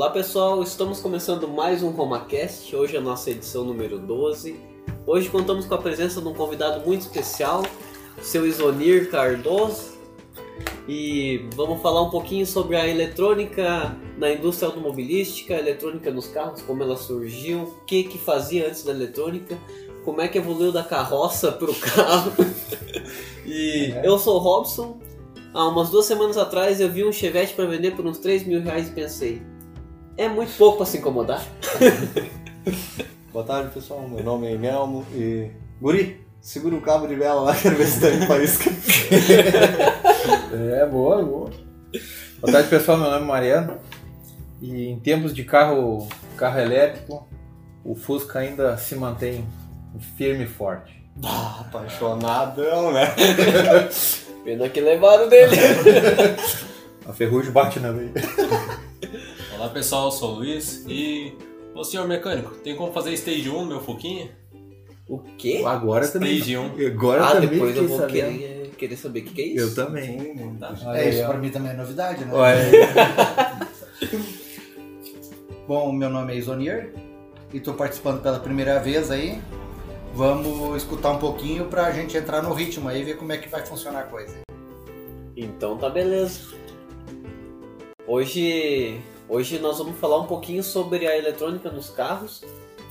Olá 0.00 0.08
pessoal, 0.08 0.62
estamos 0.62 0.98
começando 0.98 1.46
mais 1.46 1.82
um 1.82 1.90
RomaCast, 1.90 2.74
hoje 2.74 2.96
é 2.96 2.98
a 2.98 3.02
nossa 3.02 3.30
edição 3.30 3.64
número 3.64 3.98
12. 3.98 4.58
Hoje 5.06 5.28
contamos 5.28 5.66
com 5.66 5.74
a 5.74 5.78
presença 5.78 6.22
de 6.22 6.26
um 6.26 6.32
convidado 6.32 6.80
muito 6.86 7.02
especial, 7.02 7.62
o 8.18 8.24
seu 8.24 8.46
Isonir 8.46 9.10
Cardoso. 9.10 9.98
E 10.88 11.46
vamos 11.54 11.82
falar 11.82 12.00
um 12.00 12.08
pouquinho 12.08 12.46
sobre 12.46 12.76
a 12.76 12.88
eletrônica 12.88 13.94
na 14.16 14.32
indústria 14.32 14.68
automobilística, 14.68 15.54
a 15.54 15.58
eletrônica 15.58 16.10
nos 16.10 16.28
carros, 16.28 16.62
como 16.62 16.82
ela 16.82 16.96
surgiu, 16.96 17.64
o 17.64 17.84
que 17.84 18.04
que 18.04 18.16
fazia 18.16 18.68
antes 18.68 18.82
da 18.82 18.92
eletrônica, 18.92 19.58
como 20.02 20.22
é 20.22 20.28
que 20.28 20.38
evoluiu 20.38 20.72
da 20.72 20.82
carroça 20.82 21.52
para 21.52 21.70
o 21.70 21.74
carro. 21.74 22.32
e 23.44 23.92
eu 24.02 24.18
sou 24.18 24.36
o 24.36 24.38
Robson. 24.38 24.98
Há 25.52 25.68
umas 25.68 25.90
duas 25.90 26.06
semanas 26.06 26.38
atrás 26.38 26.80
eu 26.80 26.88
vi 26.88 27.04
um 27.04 27.12
Chevette 27.12 27.52
para 27.52 27.66
vender 27.66 27.94
por 27.94 28.06
uns 28.06 28.16
3 28.16 28.46
mil 28.46 28.62
reais 28.62 28.88
e 28.88 28.92
pensei, 28.92 29.49
é 30.16 30.28
muito 30.28 30.56
pouco 30.56 30.78
para 30.78 30.86
se 30.86 30.98
incomodar. 30.98 31.44
Boa 33.32 33.44
tarde, 33.44 33.70
pessoal. 33.72 34.08
Meu 34.08 34.24
nome 34.24 34.52
é 34.52 34.58
Melmo 34.58 35.06
e. 35.14 35.50
Guri, 35.80 36.20
segura 36.40 36.74
o 36.74 36.80
cabo 36.80 37.06
de 37.06 37.14
vela 37.14 37.40
lá, 37.42 37.56
quero 37.60 37.76
ver 37.76 37.86
se 37.86 38.00
tá 38.00 38.10
em 38.10 38.26
faísca. 38.26 38.70
É, 40.52 40.86
boa, 40.86 41.22
boa. 41.22 41.50
Boa 42.40 42.52
tarde, 42.52 42.68
pessoal. 42.68 42.98
Meu 42.98 43.10
nome 43.10 43.24
é 43.24 43.26
Mariano. 43.26 43.78
E 44.60 44.88
em 44.88 44.98
tempos 44.98 45.32
de 45.32 45.44
carro, 45.44 46.08
carro 46.36 46.58
elétrico, 46.58 47.28
o 47.84 47.94
Fusca 47.94 48.40
ainda 48.40 48.76
se 48.76 48.94
mantém 48.94 49.46
firme 50.16 50.44
e 50.44 50.48
forte. 50.48 51.00
Ah, 51.24 51.60
apaixonadão, 51.60 52.92
né? 52.92 53.14
Pena 54.44 54.68
que 54.68 54.80
levaram 54.80 55.28
dele. 55.28 55.56
A 57.06 57.12
ferrugem 57.12 57.50
bate 57.50 57.80
na 57.80 57.92
veia. 57.92 58.12
Olá 59.60 59.68
pessoal, 59.68 60.06
eu 60.06 60.10
sou 60.10 60.30
o 60.30 60.34
Luiz 60.36 60.86
e. 60.88 61.34
Ô 61.74 61.84
senhor 61.84 62.08
mecânico, 62.08 62.54
tem 62.64 62.74
como 62.74 62.94
fazer 62.94 63.12
stage 63.12 63.50
1 63.50 63.60
no 63.60 63.66
meu 63.66 63.80
Foquinha? 63.82 64.30
o 65.06 65.18
quê? 65.36 65.62
Agora 65.66 66.08
também. 66.08 66.38
Stage 66.38 66.56
1. 66.56 66.86
Agora 66.86 67.24
Ah, 67.26 67.32
também 67.32 67.50
depois 67.50 67.76
eu 67.76 67.86
vou 67.86 67.98
sabendo. 67.98 68.38
querer, 68.38 68.70
querer 68.78 68.96
saber 68.96 69.20
o 69.20 69.24
que, 69.24 69.34
que 69.34 69.42
é 69.42 69.46
isso. 69.48 69.66
Eu 69.66 69.74
também. 69.74 70.34
Tá. 70.58 70.74
É, 70.94 71.10
isso 71.10 71.26
pra 71.26 71.36
mim 71.36 71.50
também 71.50 71.72
é 71.72 71.74
novidade, 71.74 72.24
né? 72.24 72.32
Bom, 75.68 75.92
meu 75.92 76.08
nome 76.08 76.32
é 76.32 76.36
Isonier 76.38 76.94
e 77.52 77.58
estou 77.58 77.74
participando 77.74 78.22
pela 78.22 78.40
primeira 78.40 78.80
vez 78.80 79.10
aí. 79.10 79.42
Vamos 80.14 80.74
escutar 80.78 81.10
um 81.10 81.18
pouquinho 81.18 81.66
pra 81.66 81.90
gente 81.90 82.16
entrar 82.16 82.42
no 82.42 82.54
ritmo 82.54 82.88
aí 82.88 83.02
e 83.02 83.04
ver 83.04 83.18
como 83.18 83.30
é 83.30 83.36
que 83.36 83.50
vai 83.50 83.66
funcionar 83.66 84.00
a 84.00 84.04
coisa. 84.04 84.34
Então 85.36 85.76
tá 85.76 85.90
beleza. 85.90 86.40
Hoje, 88.06 88.98
hoje 89.30 89.58
nós 89.58 89.78
vamos 89.78 89.98
falar 89.98 90.18
um 90.18 90.26
pouquinho 90.26 90.62
sobre 90.62 91.06
a 91.06 91.16
eletrônica 91.16 91.70
nos 91.70 91.88
carros 91.88 92.44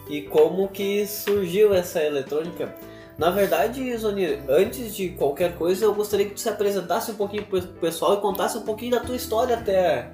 e 0.10 0.24
como 0.24 0.70
que 0.70 1.06
surgiu 1.06 1.74
essa 1.74 2.02
eletrônica. 2.02 2.74
Na 3.18 3.30
verdade, 3.30 3.96
Zoni, 3.98 4.40
antes 4.48 4.96
de 4.96 5.10
qualquer 5.10 5.58
coisa, 5.58 5.84
eu 5.84 5.94
gostaria 5.94 6.26
que 6.26 6.36
tu 6.36 6.40
se 6.40 6.48
apresentasse 6.48 7.12
um 7.12 7.16
pouquinho 7.16 7.46
pro 7.46 7.62
pessoal 7.62 8.14
e 8.14 8.22
contasse 8.22 8.58
um 8.58 8.62
pouquinho 8.62 8.92
da 8.92 9.02
tua 9.02 9.16
história 9.16 9.58
até, 9.58 10.10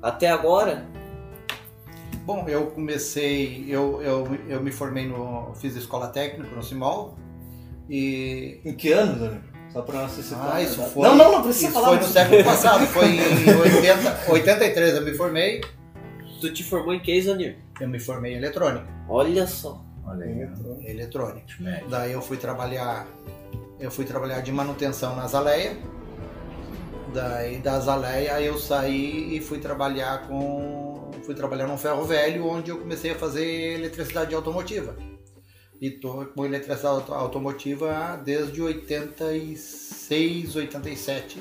até 0.00 0.30
agora. 0.30 0.86
Bom, 2.24 2.48
eu 2.48 2.68
comecei, 2.68 3.66
eu, 3.68 4.00
eu, 4.00 4.38
eu 4.48 4.62
me 4.62 4.70
formei 4.70 5.06
no. 5.06 5.52
fiz 5.56 5.74
escola 5.74 6.06
técnica 6.08 6.54
no 6.54 6.62
Simol 6.62 7.18
e. 7.90 8.60
Em 8.64 8.74
que 8.74 8.92
ano, 8.92 9.18
Dani? 9.18 9.53
Só 9.74 9.82
pra 9.82 10.00
não 10.02 10.08
citar. 10.08 10.54
Ah, 10.54 10.62
isso 10.62 10.80
foi. 10.84 11.02
Não, 11.02 11.14
não, 11.16 11.32
não 11.32 11.42
precisa 11.42 11.66
Isso 11.66 11.74
falar. 11.74 11.88
foi 11.88 11.96
no 11.98 12.04
século 12.04 12.44
passado, 12.44 12.86
foi 12.86 13.06
em 13.06 13.18
80, 13.60 14.30
83 14.30 14.94
eu 14.94 15.02
me 15.02 15.12
formei, 15.14 15.60
Tu 16.40 16.52
te 16.52 16.62
formou 16.64 16.94
em 16.94 17.00
que, 17.00 17.20
Zonir? 17.20 17.56
eu 17.80 17.88
me 17.88 17.98
formei 17.98 18.34
em 18.34 18.36
eletrônica. 18.36 18.86
Olha 19.08 19.46
só. 19.46 19.84
Olha 20.06 20.24
aí. 20.24 20.90
Eletrônica. 20.90 21.46
Médio. 21.58 21.88
Daí 21.88 22.12
eu 22.12 22.22
fui 22.22 22.36
trabalhar, 22.36 23.06
eu 23.80 23.90
fui 23.90 24.04
trabalhar 24.04 24.40
de 24.40 24.52
manutenção 24.52 25.16
na 25.16 25.26
Zaleia. 25.26 25.76
Daí 27.12 27.58
da 27.58 27.78
Zaleia 27.80 28.40
eu 28.40 28.58
saí 28.58 29.36
e 29.36 29.40
fui 29.40 29.58
trabalhar 29.58 30.26
com, 30.28 31.10
fui 31.24 31.34
trabalhar 31.34 31.66
num 31.66 31.78
ferro 31.78 32.04
velho 32.04 32.46
onde 32.46 32.70
eu 32.70 32.78
comecei 32.78 33.10
a 33.12 33.14
fazer 33.16 33.44
eletricidade 33.74 34.34
automotiva. 34.34 34.94
E 35.84 35.90
tô 35.90 36.24
com 36.34 36.46
eletricidade 36.46 36.86
auto- 36.86 37.12
automotiva 37.12 38.18
desde 38.24 38.62
86, 38.62 40.56
87. 40.56 41.38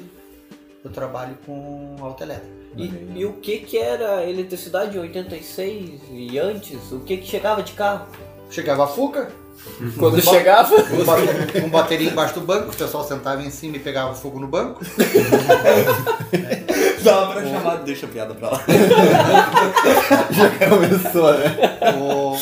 Eu 0.83 0.91
trabalho 0.91 1.37
com 1.45 1.95
autoelétrica. 2.01 2.51
E, 2.75 2.91
e 3.15 3.25
o 3.25 3.33
que 3.33 3.59
que 3.59 3.77
era 3.77 4.29
eletricidade 4.29 4.97
em 4.97 4.99
86 4.99 6.01
e 6.11 6.37
antes? 6.37 6.91
O 6.91 6.99
que 6.99 7.15
que 7.15 7.25
chegava 7.25 7.63
de 7.63 7.71
carro? 7.71 8.07
Chegava 8.49 8.83
a 8.83 8.87
Fuca, 8.87 9.31
Quando 9.97 10.15
Ba- 10.21 10.31
chegava? 10.33 10.75
com 10.83 11.05
ba- 11.05 11.15
com 11.61 11.69
bateria 11.69 12.09
embaixo 12.09 12.33
do 12.33 12.41
banco, 12.41 12.71
o 12.71 12.75
pessoal 12.75 13.07
sentava 13.07 13.41
em 13.43 13.49
cima 13.49 13.77
e 13.77 13.79
pegava 13.79 14.13
fogo 14.13 14.39
no 14.41 14.47
banco. 14.47 14.81
Dá 17.01 17.27
pra 17.27 17.45
chamar, 17.45 17.75
deixa 17.83 18.05
a 18.07 18.09
piada 18.09 18.33
pra 18.35 18.49
lá. 18.51 18.61
Já 20.31 20.49
começou, 20.69 21.33
né? 21.33 21.55
O, 21.97 22.35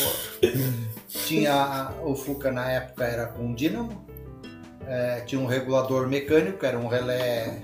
tinha 1.26 1.92
o 2.02 2.14
Fuca 2.14 2.50
na 2.50 2.70
época 2.70 3.04
era 3.04 3.26
com 3.26 3.54
dínamo, 3.54 4.04
é, 4.86 5.20
tinha 5.20 5.40
um 5.40 5.46
regulador 5.46 6.08
mecânico, 6.08 6.64
era 6.64 6.78
um 6.78 6.88
relé. 6.88 7.62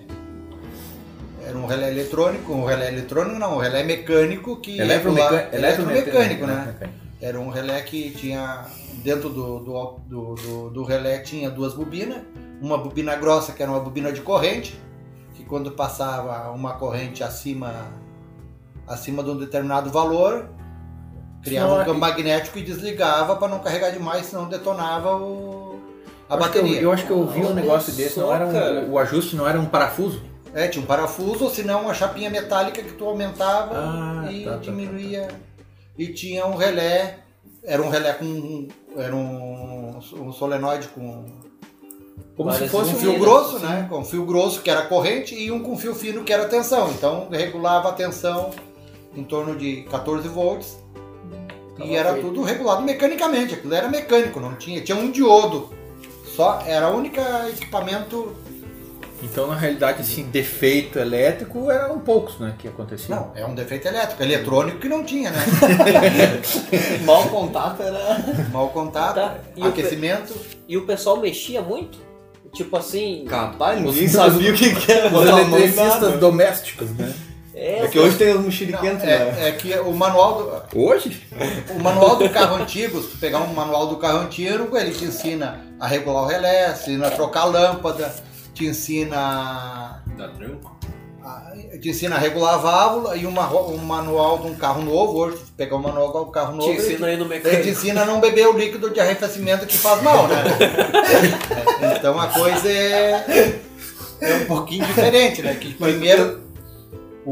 Era 1.44 1.56
um 1.56 1.66
relé 1.66 1.88
eletrônico, 1.90 2.52
um 2.52 2.64
relé 2.64 2.88
eletrônico 2.88 3.38
não, 3.38 3.56
um 3.56 3.58
relé 3.58 3.82
mecânico 3.82 4.56
que 4.60 4.76
regula- 4.76 5.48
eletromecânico, 5.52 6.46
né? 6.46 6.74
Era 7.20 7.40
um 7.40 7.48
relé 7.48 7.80
que 7.82 8.10
tinha 8.10 8.66
dentro 9.02 9.30
do, 9.30 9.58
do, 9.60 9.96
do, 10.06 10.34
do, 10.34 10.70
do 10.70 10.84
relé 10.84 11.18
tinha 11.20 11.50
duas 11.50 11.74
bobinas, 11.74 12.18
uma 12.60 12.76
bobina 12.76 13.16
grossa 13.16 13.52
que 13.52 13.62
era 13.62 13.72
uma 13.72 13.80
bobina 13.80 14.12
de 14.12 14.20
corrente, 14.20 14.78
que 15.34 15.44
quando 15.44 15.70
passava 15.72 16.50
uma 16.50 16.74
corrente 16.74 17.24
acima 17.24 17.86
acima 18.86 19.22
de 19.22 19.30
um 19.30 19.36
determinado 19.36 19.90
valor, 19.90 20.50
criava 21.42 21.68
Senão, 21.70 21.82
um 21.82 21.84
campo 21.84 22.00
magnético 22.00 22.58
e 22.58 22.62
desligava 22.62 23.36
para 23.36 23.48
não 23.48 23.58
carregar 23.60 23.90
demais, 23.90 24.26
senão 24.26 24.48
detonava 24.48 25.16
o, 25.16 25.78
a 26.28 26.34
Eu 26.34 26.40
acho 26.42 26.52
que 26.52 26.58
eu- 26.58 26.62
bateria. 26.62 26.80
Eu, 26.82 26.92
acho 26.92 27.06
que 27.06 27.10
eu 27.12 27.26
vi 27.26 27.44
um 27.44 27.54
negócio 27.54 27.92
desse, 27.92 28.18
não 28.18 28.34
era 28.34 28.46
um- 28.46 28.92
o 28.92 28.98
ajuste 28.98 29.36
não 29.36 29.48
era 29.48 29.58
um 29.60 29.66
parafuso? 29.66 30.22
É, 30.54 30.66
tinha 30.66 30.82
um 30.82 30.86
parafuso, 30.86 31.44
ou 31.44 31.50
senão 31.50 31.82
uma 31.82 31.94
chapinha 31.94 32.30
metálica 32.30 32.82
que 32.82 32.92
tu 32.92 33.04
aumentava 33.04 33.74
Ah, 33.74 34.32
e 34.32 34.44
tá, 34.44 34.50
tá, 34.52 34.56
tá, 34.56 34.62
diminuía. 34.62 35.28
E 35.96 36.08
tinha 36.08 36.46
um 36.46 36.56
relé, 36.56 37.18
era 37.62 37.82
um 37.82 37.88
relé 37.90 38.12
com. 38.14 38.66
Era 38.96 39.14
um, 39.14 39.98
um 40.16 40.32
solenoide 40.32 40.88
com 40.88 41.26
Como 42.36 42.48
Parece 42.50 42.64
se 42.64 42.70
fosse 42.70 42.90
um 42.92 42.96
um 42.96 42.98
fio 42.98 43.18
grosso, 43.18 43.58
né? 43.58 43.86
Com 43.90 44.04
fio 44.04 44.24
grosso 44.24 44.62
que 44.62 44.70
era 44.70 44.82
corrente 44.82 45.34
e 45.34 45.50
um 45.50 45.60
com 45.60 45.76
fio 45.76 45.94
fino 45.94 46.24
que 46.24 46.32
era 46.32 46.46
tensão. 46.46 46.88
Então 46.92 47.28
regulava 47.30 47.90
a 47.90 47.92
tensão 47.92 48.50
em 49.14 49.24
torno 49.24 49.54
de 49.56 49.82
14 49.90 50.28
volts. 50.28 50.77
Tava 51.78 51.90
e 51.90 51.94
era 51.94 52.12
feito. 52.12 52.26
tudo 52.26 52.42
regulado 52.42 52.82
mecanicamente, 52.82 53.54
aquilo 53.54 53.74
era 53.74 53.88
mecânico, 53.88 54.40
não 54.40 54.54
tinha. 54.56 54.80
Tinha 54.80 54.98
um 54.98 55.10
diodo. 55.10 55.70
Só 56.34 56.62
era 56.66 56.90
o 56.90 56.96
único 56.96 57.20
equipamento. 57.48 58.34
Então, 59.22 59.48
na 59.48 59.56
realidade, 59.56 60.02
assim, 60.02 60.22
defeito 60.24 60.98
elétrico 60.98 61.70
eram 61.70 61.98
poucos, 61.98 62.38
né, 62.38 62.54
que 62.56 62.68
acontecia. 62.68 63.12
Não, 63.14 63.32
é 63.34 63.44
um 63.44 63.54
defeito 63.54 63.88
elétrico, 63.88 64.22
eletrônico 64.22 64.78
que 64.78 64.88
não 64.88 65.02
tinha, 65.02 65.32
né? 65.32 65.44
Mal 67.04 67.24
contato 67.28 67.82
era. 67.82 68.24
Mau 68.52 68.68
contato, 68.68 69.16
Tá. 69.16 69.38
E 69.56 69.62
o 69.62 69.66
aquecimento. 69.66 70.34
E 70.68 70.76
o 70.76 70.86
pessoal 70.86 71.16
mexia 71.16 71.60
muito? 71.60 71.98
Tipo 72.54 72.76
assim. 72.76 73.24
Capaz, 73.28 73.80
ninguém 73.80 74.08
sabia 74.08 74.52
o 74.52 74.54
que, 74.54 74.74
que 74.74 74.92
era. 74.92 75.08
Os 75.08 75.28
eletricistas 75.28 76.20
domésticos, 76.20 76.90
né? 76.90 77.12
É, 77.58 77.84
É 77.84 77.88
que 77.88 77.98
hoje 77.98 78.16
tem 78.16 78.32
os 78.32 78.44
mexeriquentos, 78.44 79.02
né? 79.02 79.36
É, 79.40 79.48
é 79.48 79.52
que 79.52 79.74
o 79.80 79.92
manual 79.92 80.62
do, 80.70 80.80
Hoje? 80.80 81.26
O 81.76 81.82
manual 81.82 82.14
do 82.14 82.30
carro 82.30 82.56
antigo, 82.56 83.02
se 83.02 83.08
tu 83.08 83.18
pegar 83.18 83.40
um 83.40 83.52
manual 83.52 83.88
do 83.88 83.96
carro 83.96 84.20
antigo, 84.20 84.76
ele 84.78 84.92
te 84.92 85.04
ensina 85.04 85.60
a 85.80 85.88
regular 85.88 86.22
o 86.22 86.26
relé, 86.26 86.72
te 86.72 86.82
ensina 86.82 87.08
a 87.08 87.10
trocar 87.10 87.40
a 87.42 87.44
lâmpada, 87.46 88.14
te 88.54 88.66
ensina 88.66 90.02
Dá 90.16 90.28
tranco? 90.28 90.78
te 91.82 91.90
ensina 91.90 92.16
a 92.16 92.18
regular 92.18 92.54
a 92.54 92.58
válvula 92.58 93.16
e 93.16 93.26
uma, 93.26 93.52
um 93.52 93.76
manual 93.78 94.38
de 94.38 94.46
um 94.46 94.54
carro 94.54 94.80
novo, 94.82 95.18
hoje, 95.18 95.38
se 95.38 95.44
tu 95.44 95.52
pegar 95.56 95.76
um 95.76 95.82
manual 95.82 96.12
do 96.12 96.30
carro 96.30 96.56
novo, 96.56 96.72
te 96.72 96.78
ensina 96.78 97.08
aí 97.08 97.16
no 97.16 97.24
ele 97.24 97.40
te 97.40 97.44
mecânico. 97.44 97.68
ensina 97.68 98.02
a 98.02 98.06
não 98.06 98.20
beber 98.20 98.46
o 98.46 98.56
líquido 98.56 98.90
de 98.90 99.00
arrefecimento 99.00 99.66
que 99.66 99.76
faz 99.76 100.02
mal, 100.02 100.26
né? 100.28 100.42
então 101.98 102.18
a 102.18 102.28
coisa 102.28 102.68
é, 102.68 103.60
é 104.20 104.34
um 104.36 104.46
pouquinho 104.46 104.86
diferente, 104.86 105.42
né? 105.42 105.54
Que 105.54 105.74
primeiro, 105.74 106.47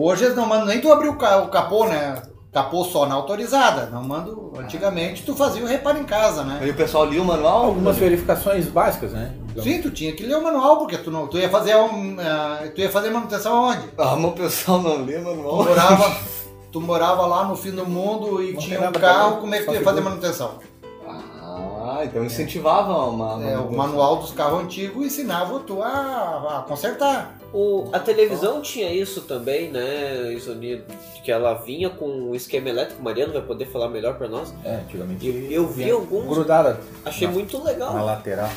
hoje 0.04 0.24
eles 0.24 0.36
não 0.36 0.46
mandam 0.46 0.66
nem 0.66 0.80
tu 0.80 0.90
abrir 0.92 1.08
o, 1.08 1.16
ca- 1.16 1.38
o 1.38 1.48
capô, 1.48 1.86
né? 1.86 2.20
Capô 2.52 2.84
só 2.84 3.04
na 3.06 3.14
autorizada, 3.14 3.86
não 3.92 4.02
mando. 4.02 4.52
Antigamente 4.58 5.22
tu 5.24 5.34
fazia 5.36 5.62
o 5.62 5.66
reparo 5.66 5.98
em 5.98 6.04
casa, 6.04 6.42
né? 6.42 6.58
Aí 6.62 6.70
o 6.70 6.74
pessoal 6.74 7.04
lia 7.04 7.20
o 7.20 7.24
manual. 7.24 7.66
Algumas 7.66 7.98
verificações 7.98 8.66
básicas, 8.66 9.12
né? 9.12 9.34
Então, 9.50 9.62
Sim, 9.62 9.82
tu 9.82 9.90
tinha 9.90 10.12
que 10.12 10.24
ler 10.24 10.36
o 10.36 10.42
manual, 10.42 10.78
porque 10.78 10.96
tu, 10.96 11.10
não, 11.10 11.26
tu, 11.26 11.36
ia, 11.38 11.50
fazer, 11.50 11.76
um, 11.76 12.16
ah, 12.18 12.60
tu 12.74 12.80
ia 12.80 12.90
fazer 12.90 13.10
manutenção 13.10 13.54
aonde? 13.56 13.82
Ah, 13.98 14.16
mas 14.16 14.24
o 14.30 14.32
pessoal 14.34 14.80
não 14.80 15.04
lia 15.04 15.18
Tu 15.18 15.24
manual. 15.24 15.64
morava, 15.64 16.10
tu 16.10 16.16
tu 16.72 16.80
morava 16.80 17.26
lá 17.26 17.44
no 17.44 17.56
fim 17.56 17.70
do 17.72 17.84
mundo 17.86 18.42
e 18.42 18.52
Não 18.54 18.60
tinha 18.60 18.88
um 18.88 18.92
carro, 18.92 19.36
como 19.38 19.54
é 19.54 19.58
que 19.60 19.64
tu 19.66 19.72
ia 19.74 19.82
fazer 19.82 20.00
manutenção? 20.00 20.52
Ah, 21.88 22.04
então 22.04 22.24
incentivava 22.24 22.92
uma. 23.06 23.42
É, 23.44 23.56
o 23.58 23.70
manual 23.72 24.16
dos 24.16 24.32
carros 24.32 24.62
antigos 24.64 25.04
ensinava 25.06 25.60
tu 25.60 25.82
a, 25.82 26.58
a 26.58 26.64
consertar. 26.68 27.38
O, 27.52 27.88
a 27.92 27.98
televisão 28.00 28.60
tinha 28.60 28.92
isso 28.92 29.22
também, 29.22 29.70
né, 29.70 30.32
Isonir? 30.32 30.82
Que 31.24 31.30
ela 31.32 31.54
vinha 31.54 31.88
com 31.88 32.06
um 32.06 32.34
esquema 32.34 32.68
elétrico. 32.68 33.00
O 33.00 33.04
Mariano 33.04 33.32
vai 33.32 33.42
poder 33.42 33.66
falar 33.66 33.88
melhor 33.88 34.14
pra 34.18 34.28
nós. 34.28 34.52
É, 34.64 34.76
antigamente. 34.76 35.26
Eu, 35.26 35.50
eu 35.50 35.66
vi 35.68 35.90
alguns, 35.90 36.26
Grudada 36.28 36.80
achei 37.04 37.26
na- 37.26 37.32
muito 37.34 37.58
na 37.58 37.64
legal. 37.64 38.04
lateral. 38.04 38.50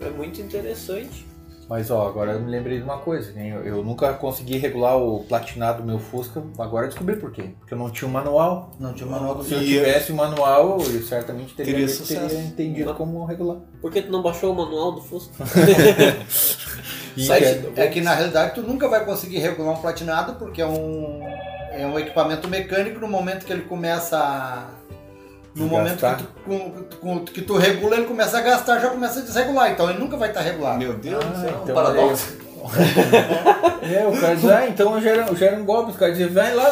É 0.00 0.10
muito 0.10 0.40
interessante. 0.40 1.26
Mas 1.68 1.90
ó, 1.90 2.06
agora 2.06 2.32
eu 2.32 2.40
me 2.40 2.50
lembrei 2.50 2.78
de 2.78 2.84
uma 2.84 2.98
coisa, 2.98 3.32
né? 3.32 3.50
Eu, 3.50 3.64
eu 3.64 3.84
nunca 3.84 4.12
consegui 4.14 4.56
regular 4.58 4.96
o 4.96 5.24
platinado 5.24 5.82
do 5.82 5.86
meu 5.86 5.98
Fusca, 5.98 6.42
agora 6.58 6.86
eu 6.86 6.90
descobri 6.90 7.16
por 7.16 7.32
quê. 7.32 7.50
Porque 7.58 7.74
eu 7.74 7.78
não 7.78 7.90
tinha 7.90 8.08
um 8.08 8.12
manual. 8.12 8.70
Não 8.78 8.92
tinha 8.92 9.08
manual 9.08 9.34
do 9.34 9.44
Se 9.44 9.54
eu 9.54 9.60
tivesse 9.60 10.12
o 10.12 10.14
manual, 10.14 10.78
eu 10.80 11.02
certamente 11.02 11.54
teria, 11.54 11.86
Teria 11.86 12.40
entendido 12.40 12.88
Mas- 12.90 12.98
como 12.98 13.24
regular. 13.24 13.58
Por 13.80 13.90
que 13.90 14.02
tu 14.02 14.12
não 14.12 14.22
baixou 14.22 14.52
o 14.52 14.56
manual 14.56 14.92
do 14.92 15.02
Fusca? 15.02 15.32
E 17.16 17.26
do- 17.26 17.80
É 17.80 17.86
que 17.88 18.00
na 18.02 18.14
realidade 18.14 18.54
tu 18.54 18.62
nunca 18.62 18.88
vai 18.88 19.04
conseguir 19.04 19.38
regular 19.38 19.72
um 19.72 19.80
platinado 19.80 20.34
porque 20.34 20.60
é 20.60 20.66
um, 20.66 21.22
é 21.70 21.86
um 21.86 21.98
equipamento 21.98 22.46
mecânico 22.46 23.00
no 23.00 23.08
momento 23.08 23.46
que 23.46 23.52
ele 23.52 23.62
começa 23.62 24.18
a. 24.18 24.68
No 25.56 25.66
momento 25.66 25.96
que 26.06 26.22
tu, 26.22 26.28
com- 26.44 26.70
com- 27.00 27.24
que 27.24 27.40
tu 27.42 27.56
regula, 27.56 27.96
ele 27.96 28.06
começa 28.06 28.38
a 28.38 28.42
gastar, 28.42 28.78
já 28.78 28.90
começa 28.90 29.20
a 29.20 29.22
desregular. 29.22 29.70
Então 29.72 29.88
ele 29.90 29.98
nunca 29.98 30.16
vai 30.16 30.28
estar 30.28 30.42
regulado. 30.42 30.78
Meu 30.78 30.92
Deus 30.94 31.24
do 31.24 31.32
Ah, 31.32 31.40
céu, 31.40 31.58
um 31.58 31.62
então 31.62 31.74
paradoxo. 31.74 32.36
É, 33.82 34.04
o 34.06 34.20
cara 34.20 34.34
diz, 34.34 34.44
ah, 34.50 34.66
então 34.68 35.00
já 35.00 35.10
era, 35.10 35.34
já 35.36 35.46
era 35.46 35.56
um 35.56 35.64
golpe. 35.64 35.92
Os 35.92 35.96
caras 35.96 36.16
diziam, 36.16 36.32
vai 36.34 36.52
lá, 36.54 36.68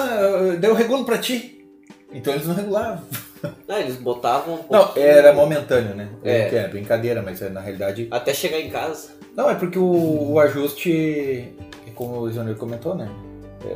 daí 0.59 0.69
eu 0.71 0.75
regulo 0.75 1.05
pra 1.05 1.19
ti. 1.19 1.65
Então 2.13 2.33
eles 2.35 2.47
não 2.47 2.55
regulavam. 2.55 3.01
Ah, 3.69 3.79
eles 3.79 3.97
botavam 3.97 4.55
um 4.55 4.59
Não, 4.73 4.91
era 4.97 5.31
momentâneo, 5.35 5.95
né? 5.95 6.09
É. 6.25 6.39
É. 6.39 6.49
Que 6.49 6.57
é 6.57 6.67
brincadeira, 6.69 7.21
mas 7.21 7.43
é, 7.43 7.51
na 7.51 7.61
realidade. 7.61 8.09
Até 8.11 8.33
chegar 8.33 8.59
em 8.59 8.71
casa. 8.71 9.09
Não, 9.37 9.51
é 9.51 9.55
porque 9.55 9.79
o, 9.79 10.33
o 10.33 10.41
ajuste, 10.41 11.53
como 11.95 12.21
o 12.21 12.31
Isoneiro 12.31 12.59
comentou, 12.59 12.95
né? 12.95 13.07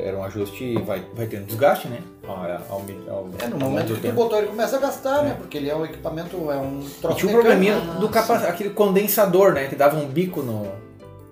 Era 0.03 0.17
um 0.17 0.23
ajuste, 0.23 0.73
vai, 0.81 1.03
vai 1.13 1.27
tendo 1.27 1.45
desgaste, 1.45 1.87
né? 1.87 1.99
Ao, 2.29 2.35
ao, 2.37 2.81
ao, 3.17 3.29
É, 3.41 3.47
no 3.47 3.57
momento 3.57 3.93
que 3.95 4.01
tu 4.07 4.13
botou, 4.13 4.37
ele 4.37 4.47
começa 4.47 4.77
a 4.77 4.79
gastar, 4.79 5.23
né? 5.23 5.35
Porque 5.37 5.57
ele 5.57 5.69
é 5.69 5.75
um 5.75 5.83
equipamento, 5.85 6.37
é 6.51 6.55
um 6.57 6.81
E 6.81 6.89
troço 7.01 7.17
tinha 7.17 7.29
um 7.31 7.33
probleminha 7.33 7.75
Ah, 7.77 7.99
do 7.99 8.07
capa 8.09 8.35
aquele 8.35 8.69
condensador, 8.69 9.53
né? 9.53 9.67
Que 9.67 9.75
dava 9.75 9.97
um 9.97 10.05
bico 10.05 10.41
no. 10.41 10.67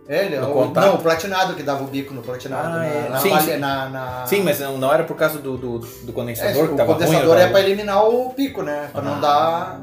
É, 0.09 0.25
ele 0.25 0.35
é 0.35 0.39
no 0.39 0.49
o, 0.51 0.53
contato. 0.53 0.85
não, 0.85 0.95
o 0.95 0.97
platinado 0.99 1.53
que 1.53 1.61
dava 1.63 1.83
o 1.83 1.87
bico 1.87 2.13
no 2.13 2.21
platinado. 2.21 2.67
Ah, 2.67 2.69
na, 2.79 2.85
é. 2.85 3.09
na, 3.09 3.17
Sim, 3.19 3.39
sim. 3.41 3.57
na- 3.57 3.89
na- 3.89 4.25
Sim, 4.25 4.41
mas 4.41 4.59
não, 4.59 4.77
não 4.77 4.91
era 4.93 5.03
por 5.03 5.15
causa 5.17 5.37
do, 5.39 5.57
do, 5.57 5.79
do 5.79 6.09
É, 6.09 6.11
condensador 6.13 6.67
que 6.67 6.73
o 6.73 6.77
tava 6.77 6.93
condensador 6.93 7.27
ruim. 7.27 7.35
é 7.37 7.39
tava- 7.41 7.51
pra 7.51 7.59
eliminar 7.61 8.05
o 8.07 8.29
pico, 8.33 8.63
né? 8.63 8.89
Pra 8.91 9.01
não 9.01 9.15
Ah. 9.15 9.19
dar. 9.19 9.81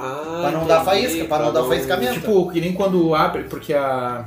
Ah, 0.00 0.38
Pra 0.42 0.50
não 0.52 0.66
dar 0.66 0.82
entendi, 0.82 0.84
faísca, 1.08 1.24
pra 1.26 1.38
não 1.40 1.52
dar 1.52 1.64
faiscamento. 1.64 2.12
Tipo, 2.14 2.50
que 2.50 2.60
nem 2.60 2.72
quando 2.72 3.14
abre, 3.14 3.44
porque 3.44 3.74
a. 3.74 4.24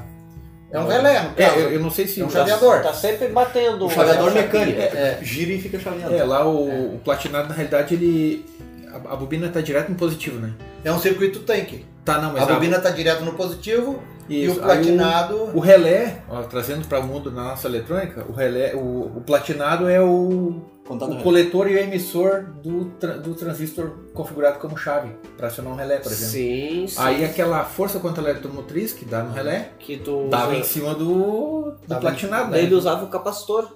É 0.72 0.80
um 0.80 0.88
relé, 0.88 1.32
É, 1.38 1.50
eu, 1.60 1.72
eu 1.74 1.80
não 1.80 1.90
sei 1.92 2.08
se. 2.08 2.22
É 2.22 2.26
um 2.26 2.30
chaveador. 2.30 2.82
Tá 2.82 2.94
sempre 2.94 3.28
batendo. 3.28 3.86
O 3.86 3.90
chaveador 3.90 4.30
É, 4.30 4.34
mecânico. 4.34 4.80
É. 4.80 5.20
Gira 5.22 5.52
e 5.52 5.62
fica 5.62 5.78
chaveando. 5.80 6.16
É, 6.16 6.24
lá 6.24 6.48
o, 6.48 6.96
o 6.96 7.00
platinado, 7.04 7.50
na 7.50 7.56
realidade, 7.56 7.94
ele. 7.96 8.46
A, 8.94 9.14
a 9.14 9.16
bobina 9.16 9.50
tá 9.50 9.60
direto 9.62 9.90
no 9.90 9.96
positivo, 9.96 10.40
né? 10.40 10.54
É 10.84 10.92
um 10.92 11.00
circuito 11.00 11.40
tanque. 11.40 11.86
Tá, 12.04 12.20
não, 12.20 12.34
mas 12.34 12.44
A 12.44 12.46
bobina 12.48 12.80
tá 12.80 12.90
direto 12.90 13.24
no 13.24 13.34
positivo 13.34 14.02
e 14.28 14.46
Isso, 14.46 14.60
o 14.60 14.64
aí 14.64 14.78
platinado. 14.78 15.36
O 15.54 15.60
relé, 15.60 16.18
ó, 16.28 16.42
trazendo 16.42 16.88
para 16.88 17.00
o 17.00 17.04
mundo 17.04 17.30
da 17.30 17.42
nossa 17.44 17.68
eletrônica, 17.68 18.26
o 18.28 18.32
relé, 18.34 18.74
o, 18.74 19.12
o 19.18 19.24
platinado 19.26 19.88
é 19.88 20.02
o, 20.02 20.62
O 20.96 21.24
coletor 21.24 21.70
e 21.70 21.76
o 21.76 21.80
emissor 21.80 22.44
do, 22.64 22.86
tra- 23.00 23.18
do 23.18 23.34
transistor 23.34 23.92
configurado 24.14 24.60
como 24.60 24.78
chave 24.78 25.10
para 25.38 25.48
acionar 25.48 25.74
um 25.74 25.76
relé, 25.76 25.98
por 25.98 26.12
exemplo. 26.12 26.32
Sim, 26.32 26.86
sim. 26.88 26.96
Aí 26.98 27.24
aquela 27.26 27.64
força 27.66 28.00
contra 28.00 28.24
eletromotriz 28.24 28.94
que 28.94 29.06
dá 29.06 29.24
no 29.24 29.32
relé, 29.34 29.70
que 29.80 29.98
tu 29.98 30.28
dava 30.30 30.52
usa- 30.52 30.60
em 30.60 30.64
cima 30.64 30.94
do, 30.96 31.74
do 31.88 31.96
platinado, 32.00 32.46
né? 32.46 32.52
Daí 32.58 32.66
ele 32.66 32.76
usava 32.76 33.06
o 33.06 33.08
capacitor 33.10 33.68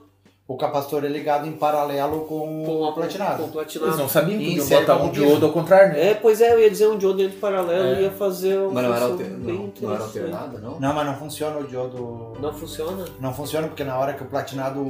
O 0.47 0.57
capacitor 0.57 1.03
é 1.03 1.07
ligado 1.07 1.47
em 1.47 1.53
paralelo 1.53 2.21
com, 2.25 2.63
com 2.65 2.81
o 2.83 2.93
platinado. 2.93 3.47
Com 3.47 3.57
o 3.57 3.61
Eles 3.61 3.97
não 3.97 4.07
sabiam 4.07 4.37
que 4.37 4.59
podiam 4.59 4.79
botar 4.81 4.97
um 4.97 5.09
diodo 5.09 5.45
ao 5.47 5.51
contrário, 5.51 5.93
né? 5.93 6.11
É, 6.11 6.13
pois 6.13 6.39
é, 6.39 6.53
eu 6.53 6.59
ia 6.59 6.69
dizer 6.69 6.87
um 6.87 6.97
diodo 6.99 7.17
dentro 7.17 7.39
paralelo 7.39 7.95
É. 7.95 8.01
ia 8.03 8.11
fazer 8.11 8.59
uma 8.59 8.73
Mas 8.73 8.83
não 8.83 8.93
era, 8.95 9.05
alter... 9.05 9.29
não, 9.31 9.73
não 9.81 9.93
era 9.95 10.03
alternada, 10.03 10.59
não? 10.59 10.79
Não, 10.79 10.93
mas 10.93 11.05
não 11.07 11.15
funciona 11.17 11.57
o 11.57 11.63
diodo. 11.63 12.33
Não 12.39 12.53
funciona? 12.53 13.05
Não 13.19 13.33
funciona 13.33 13.67
porque 13.67 13.83
na 13.83 13.97
hora 13.97 14.13
que 14.13 14.21
o 14.21 14.27
platinado. 14.27 14.85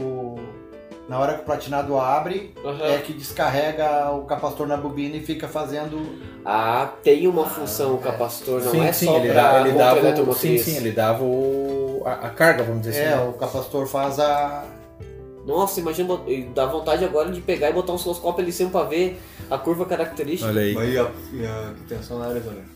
Na 1.07 1.19
hora 1.19 1.35
que 1.35 1.41
o 1.41 1.45
platinado 1.45 1.97
abre, 1.99 2.51
Aham. 2.65 2.83
é 2.83 2.97
que 2.97 3.13
descarrega 3.13 4.09
o 4.11 4.25
capacitor 4.25 4.65
na 4.67 4.75
bobina 4.75 5.15
e 5.17 5.21
fica 5.21 5.47
fazendo. 5.47 5.99
Ah, 6.43 6.89
tem 7.03 7.27
uma 7.27 7.45
função 7.45 7.93
o 7.93 7.97
capacitor, 7.99 8.63
não 8.63 8.71
sim, 8.71 8.81
é 8.83 8.91
sim, 8.91 9.05
só 9.05 9.17
ele, 9.17 9.31
pra 9.33 9.61
ele 9.61 9.71
dava, 9.77 10.21
o, 10.21 10.33
sim, 10.33 10.57
sim, 10.57 10.77
ele 10.77 10.91
dava 10.91 11.23
o, 11.23 12.01
a, 12.05 12.11
a 12.13 12.29
carga, 12.29 12.63
vamos 12.63 12.81
dizer 12.81 13.01
É, 13.01 13.13
assim. 13.13 13.23
né? 13.23 13.29
o 13.29 13.33
capacitor 13.33 13.85
faz 13.87 14.19
a. 14.19 14.65
Nossa, 15.45 15.79
imagina, 15.79 16.19
dá 16.55 16.65
vontade 16.65 17.05
agora 17.05 17.31
de 17.31 17.39
pegar 17.39 17.69
e 17.69 17.73
botar 17.73 17.91
um 17.91 17.95
osciloscópio 17.95 18.41
ali 18.41 18.51
sempre 18.51 18.71
pra 18.71 18.83
ver 18.83 19.21
a 19.49 19.59
curva 19.59 19.85
característica. 19.85 20.49
Olha 20.49 20.61
aí. 20.61 20.73
Mas 20.73 20.91
e 20.91 20.97
a, 20.97 21.11
e 21.33 21.45
a 21.45 21.73
que 21.75 21.83
tensão? 21.83 22.17
Mais 22.17 22.33
ou 22.35 22.51
menos. 22.51 22.74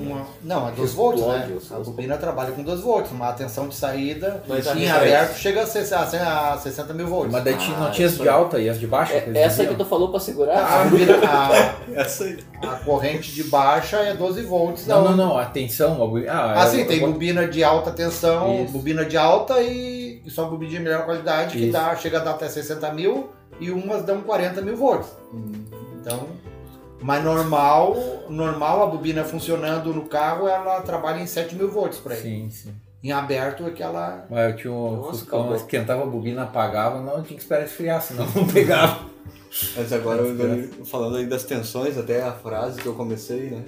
Uma... 0.00 0.26
Não, 0.42 0.68
é 0.68 0.72
2 0.72 0.92
volts, 0.94 1.22
né? 1.26 1.56
A 1.70 1.78
bobina 1.80 2.16
trabalha 2.16 2.52
com 2.52 2.62
2 2.62 2.80
volts, 2.80 3.10
uma 3.12 3.32
tensão 3.32 3.68
de 3.68 3.74
saída 3.74 4.42
Mas 4.48 4.66
a 4.66 4.74
em 4.74 4.80
referência- 4.86 4.96
aberto 5.18 5.36
chega 5.36 5.62
a 5.62 5.66
se- 5.66 5.94
a 5.94 6.52
a 6.52 6.58
60 6.58 6.94
mil 6.94 7.06
volts. 7.06 7.32
Mas 7.32 7.44
daí 7.44 7.54
tinha- 7.56 7.76
não 7.76 7.86
Ah, 7.88 7.90
tinha 7.90 8.06
as 8.08 8.16
de 8.16 8.28
alta 8.28 8.58
e 8.58 8.68
as 8.68 8.78
de 8.78 8.86
baixa? 8.86 9.20
que 9.20 9.30
É, 9.36 9.42
essa 9.42 9.56
que 9.56 9.68
diziam? 9.70 9.74
tu 9.76 9.84
falou 9.84 10.10
pra 10.10 10.20
segurar? 10.20 10.58
A, 10.64 10.84
bobina, 10.84 11.14
a, 11.26 11.74
Essa 12.00 12.24
aí. 12.24 12.38
a 12.62 12.76
corrente 12.76 13.32
de 13.32 13.44
baixa 13.44 13.96
é 13.98 14.14
12 14.14 14.42
volts. 14.42 14.86
Não, 14.86 15.02
da 15.04 15.10
não, 15.10 15.16
não, 15.16 15.38
a 15.38 15.44
tensão. 15.46 15.94
a 16.02 16.06
bo- 16.06 16.18
Ah, 16.28 16.62
Ah, 16.62 16.66
sim, 16.66 16.84
tem 16.84 17.00
vou- 17.00 17.12
bobina 17.12 17.46
de 17.46 17.62
alta 17.64 17.90
tensão, 17.90 18.62
Isso. 18.64 18.72
bobina 18.72 19.04
de 19.04 19.16
alta 19.16 19.60
e, 19.60 20.22
e 20.24 20.30
só 20.30 20.44
bobina 20.44 20.70
de 20.70 20.78
melhor 20.80 21.04
qualidade, 21.04 21.56
que 21.56 21.64
Isso. 21.64 21.72
dá, 21.72 21.94
chega 21.96 22.18
a 22.20 22.24
dar 22.24 22.30
até 22.32 22.48
60 22.48 22.92
mil 22.92 23.30
e 23.60 23.70
umas 23.70 24.02
dão 24.04 24.20
40 24.20 24.60
mil 24.62 24.76
volts. 24.76 25.08
Então, 26.00 26.26
mas 27.00 27.22
normal, 27.24 27.96
normal 28.28 28.82
a 28.82 28.86
bobina 28.86 29.24
funcionando 29.24 29.92
no 29.94 30.06
carro, 30.06 30.48
ela 30.48 30.80
trabalha 30.82 31.20
em 31.20 31.26
7 31.26 31.54
mil 31.54 31.70
volts 31.70 31.98
por 31.98 32.12
aí. 32.12 32.20
Sim, 32.20 32.50
sim. 32.50 32.74
Em 33.02 33.12
aberto 33.12 33.64
é 33.66 33.70
que 33.70 33.82
ela. 33.82 34.26
Mas 34.28 34.50
eu 34.50 34.56
tinha 34.56 34.72
um 34.72 34.96
Nossa, 34.96 35.10
Fuscão, 35.10 35.54
esquentava 35.54 36.02
a 36.02 36.06
bobina, 36.06 36.42
apagava, 36.42 37.00
não 37.00 37.22
tinha 37.22 37.36
que 37.36 37.42
esperar 37.42 37.64
esfriar, 37.64 38.02
senão 38.02 38.26
não 38.34 38.46
pegava. 38.46 39.06
Mas 39.76 39.92
agora, 39.92 40.22
eu- 40.22 40.84
falando 40.84 41.16
aí 41.16 41.26
das 41.26 41.44
tensões, 41.44 41.96
até 41.96 42.22
a 42.22 42.32
frase 42.32 42.80
que 42.82 42.86
eu 42.86 42.94
comecei, 42.94 43.50
né? 43.50 43.64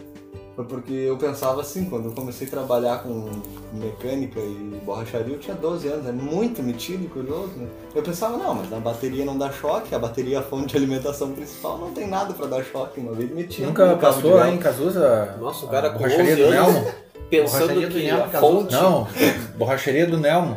Foi 0.57 0.64
porque 0.64 0.92
eu 0.92 1.16
pensava 1.16 1.61
assim, 1.61 1.85
quando 1.85 2.07
eu 2.07 2.12
comecei 2.12 2.47
a 2.47 2.50
trabalhar 2.50 3.02
com 3.02 3.30
mecânica 3.73 4.40
e 4.40 4.80
borracharia, 4.85 5.35
eu 5.35 5.38
tinha 5.38 5.57
12 5.57 5.88
anos, 5.88 6.07
é 6.07 6.12
muito 6.12 6.62
metido 6.62 7.04
e 7.04 7.09
curioso, 7.09 7.52
né? 7.57 7.69
Eu 7.95 8.02
pensava, 8.02 8.37
não, 8.37 8.54
mas 8.54 8.73
a 8.73 8.78
bateria 8.78 9.25
não 9.25 9.38
dá 9.38 9.50
choque, 9.50 9.95
a 9.95 9.99
bateria 9.99 10.37
é 10.37 10.40
a 10.40 10.42
fonte 10.42 10.69
de 10.69 10.76
alimentação 10.76 11.33
principal, 11.33 11.78
não 11.78 11.92
tem 11.92 12.07
nada 12.07 12.35
pra 12.35 12.47
dar 12.47 12.64
choque, 12.64 13.00
uma 13.00 13.12
vez 13.12 13.30
metido. 13.30 13.66
Nunca 13.66 13.97
passou 13.97 14.35
lá 14.35 14.50
em 14.50 14.59
Cazuza? 14.59 15.37
Nossa, 15.40 15.66
o 15.66 15.69
cara 15.69 15.88
a 15.88 15.90
com 15.92 15.99
borracharia 15.99 16.35
11 16.35 16.42
do. 16.42 16.50
Nelmo? 16.50 16.92
Pensando 17.30 17.80
do 17.80 17.88
que 17.88 18.02
Nelmo 18.02 18.25
a 18.25 18.28
fonte... 18.28 18.73
Não, 18.73 19.09
borracharia 19.57 20.07
do 20.07 20.19
Nelmo. 20.19 20.57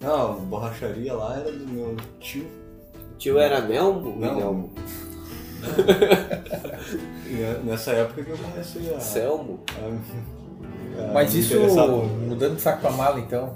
Não, 0.00 0.34
borracharia 0.34 1.14
lá 1.14 1.36
era 1.40 1.50
do 1.50 1.66
meu 1.66 1.96
tio. 2.20 2.46
Tio 3.18 3.38
era 3.38 3.60
Nelmo? 3.60 4.16
Não. 4.18 4.34
Nelmo. 4.34 4.70
É 7.32 7.60
nessa 7.64 7.92
época 7.92 8.22
que 8.24 8.30
eu 8.30 8.36
comecei 8.38 8.92
a... 8.94 9.00
Selmo. 9.00 9.60
a- 9.70 11.02
a 11.10 11.12
Mas 11.12 11.34
isso, 11.34 11.54
mudando 12.26 12.56
de 12.56 12.60
saco 12.60 12.80
pra 12.80 12.90
mala, 12.90 13.18
então. 13.20 13.54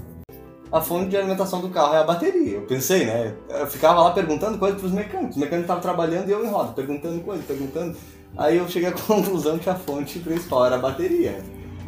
A 0.73 0.81
fonte 0.81 1.11
de 1.11 1.17
alimentação 1.17 1.61
do 1.61 1.69
carro 1.69 1.95
é 1.95 1.99
a 1.99 2.05
bateria. 2.05 2.57
Eu 2.57 2.63
pensei, 2.63 3.05
né? 3.05 3.35
Eu 3.49 3.67
ficava 3.67 4.03
lá 4.03 4.11
perguntando 4.13 4.59
coisas 4.59 4.81
pros 4.81 4.93
mecânicos. 4.93 5.37
Os 5.37 5.43
mecânicos 5.43 5.65
estavam 5.65 5.83
trabalhando 5.83 6.29
e 6.29 6.33
eu 6.33 6.45
em 6.45 6.49
roda, 6.49 6.73
perguntando 6.73 7.21
coisas, 7.23 7.45
perguntando. 7.45 7.97
Aí 8.37 8.57
eu 8.59 8.69
cheguei 8.69 8.89
à 8.89 8.93
conclusão 8.97 9.59
que 9.59 9.69
a 9.69 9.75
fonte 9.75 10.19
principal 10.21 10.67
era 10.67 10.77
a 10.77 10.79
bateria. 10.79 11.39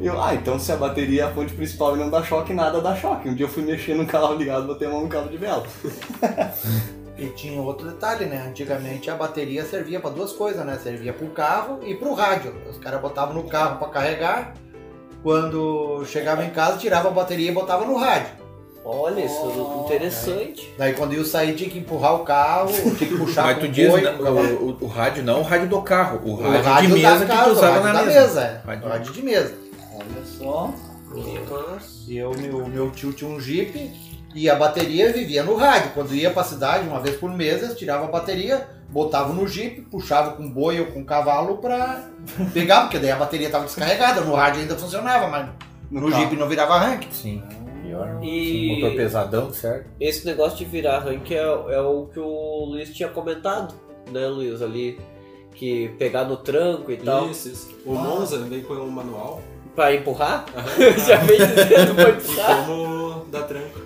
Eu, 0.01 0.21
ah, 0.23 0.35
então 0.35 0.59
se 0.59 0.71
a 0.71 0.77
bateria 0.77 1.23
é 1.23 1.25
a 1.25 1.33
fonte 1.33 1.55
principal 1.55 1.97
e 1.97 1.99
não 1.99 2.11
dá 2.11 2.23
choque, 2.23 2.53
nada 2.53 2.81
dá 2.81 2.95
choque. 2.95 3.29
Um 3.29 3.35
dia 3.35 3.47
eu 3.47 3.51
fui 3.51 3.63
mexer 3.63 3.95
no 3.95 4.07
carro 4.07 4.35
ligado, 4.35 4.67
botei 4.67 4.87
a 4.87 4.91
mão 4.91 5.01
no 5.03 5.09
cabo 5.09 5.29
de 5.29 5.37
vela. 5.39 5.65
E 7.19 7.27
tinha 7.29 7.61
outro 7.63 7.89
detalhe, 7.89 8.27
né? 8.27 8.45
Antigamente 8.49 9.11
a 9.11 9.15
bateria 9.15 9.65
servia 9.65 9.99
para 10.01 10.11
duas 10.11 10.33
coisas, 10.33 10.65
né? 10.67 10.79
Servia 10.83 11.13
para 11.15 11.27
o 11.27 11.31
carro 11.31 11.81
e 11.83 11.95
para 11.95 12.09
o 12.09 12.15
rádio. 12.15 12.55
Os 12.71 12.77
caras 12.79 13.01
botavam 13.01 13.35
no 13.35 13.45
carro 13.45 13.79
para 13.79 13.89
carregar. 13.89 14.55
Quando 15.23 16.05
chegava 16.07 16.45
em 16.45 16.51
casa, 16.51 16.77
tirava 16.79 17.09
a 17.09 17.11
bateria 17.11 17.51
e 17.51 17.55
botava 17.55 17.85
no 17.85 17.97
rádio. 17.97 18.45
Olha, 18.85 19.25
isso 19.25 19.81
é 19.81 19.85
interessante. 19.85 20.73
Daí 20.79 20.93
quando 20.95 21.15
ia 21.15 21.25
sair, 21.25 21.55
tinha 21.57 21.69
que 21.69 21.79
empurrar 21.79 22.15
o 22.15 22.19
carro, 22.21 22.71
tinha 22.73 22.95
que 23.11 23.17
puxar 23.19 23.43
Mas 23.47 23.59
tu 23.59 23.67
diz 23.69 23.89
boi, 23.91 24.05
o, 24.05 24.69
o- 24.71 24.79
o 24.83 24.87
rádio 24.87 25.25
não, 25.25 25.41
o 25.41 25.43
rádio 25.43 25.69
do 25.69 25.83
carro. 25.83 26.21
O 26.25 26.35
O 26.35 26.63
rádio, 26.63 26.91
de 26.91 26.95
mesa 27.03 27.19
da 27.19 27.27
que 27.27 27.33
casa, 27.33 27.45
tu 27.45 27.53
usava 27.53 27.81
rádio 27.81 27.93
na 27.95 28.03
mesa. 28.05 28.21
mesa. 28.21 28.41
é. 28.43 28.67
Rádio. 28.67 28.87
O 28.87 28.89
rádio 28.91 29.13
de 29.13 29.23
mesa. 29.23 29.55
Olha 29.95 30.25
só. 30.25 30.73
E 32.07 32.19
eu, 32.19 32.31
meu, 32.37 32.67
meu 32.69 32.91
tio 32.91 33.13
tinha 33.13 33.29
um 33.31 33.41
Jeep 33.41 33.91
E 34.37 34.51
a 34.51 34.55
bateria 34.55 35.11
vivia 35.13 35.43
no 35.43 35.57
rádio. 35.57 35.93
Quando 35.95 36.15
ia 36.15 36.31
pra 36.31 36.45
cidade, 36.45 36.87
uma 36.87 37.01
vez 37.01 37.17
por 37.17 37.31
mês, 37.31 37.63
eles 37.63 37.77
tiravam 37.79 38.07
a 38.09 38.11
bateria, 38.11 38.69
botavam 38.91 39.33
no 39.35 39.49
jipe, 39.49 39.81
puxavam 39.81 40.35
com 40.37 40.47
boi 40.51 40.79
ou 40.79 40.87
com 40.89 41.03
cavalo 41.03 41.57
pra 41.57 42.05
pegar, 42.53 42.83
porque 42.83 42.99
daí 42.99 43.11
a 43.11 43.17
bateria 43.17 43.49
tava 43.49 43.65
descarregada. 43.65 44.21
No 44.21 44.35
rádio 44.35 44.61
ainda 44.61 44.77
funcionava, 44.77 45.27
mas 45.29 45.49
no, 45.91 46.13
jipe 46.13 46.37
não 46.37 46.47
virava 46.49 46.77
rank. 46.79 47.05
Sim. 47.11 47.43
Pior. 47.83 48.19
E- 48.23 48.45
Sim, 48.51 48.75
motor 48.83 48.97
pesadão, 48.97 49.53
certo? 49.55 49.87
Esse 49.99 50.27
negócio 50.27 50.59
de 50.59 50.67
virar 50.67 50.99
rank 50.99 51.31
é, 51.31 51.37
é 51.39 51.81
o 51.81 52.07
que 52.13 52.21
o 52.21 52.67
Luiz 52.67 52.93
tinha 52.95 53.09
comentado, 53.09 53.75
né, 54.13 54.27
Luiz? 54.27 54.61
Ali, 54.61 55.01
que 55.55 55.89
pegar 55.99 56.25
no 56.25 56.37
tranco 56.37 56.93
e 56.93 56.99
tal. 56.99 57.31
Isso, 57.31 57.49
isso. 57.49 57.75
O 57.87 57.95
Monza 57.95 58.37
veio 58.41 58.65
com 58.65 58.75
um 58.75 58.91
manual 58.91 59.41
Pra 59.75 59.95
empurrar? 59.95 60.45
Já 61.07 61.17
vem 61.19 61.39
dizendo 61.39 61.95
pra 61.95 62.11
de 62.11 62.25
empurrar. 62.31 62.67
como 62.67 63.25
dar 63.31 63.43
tranco. 63.45 63.86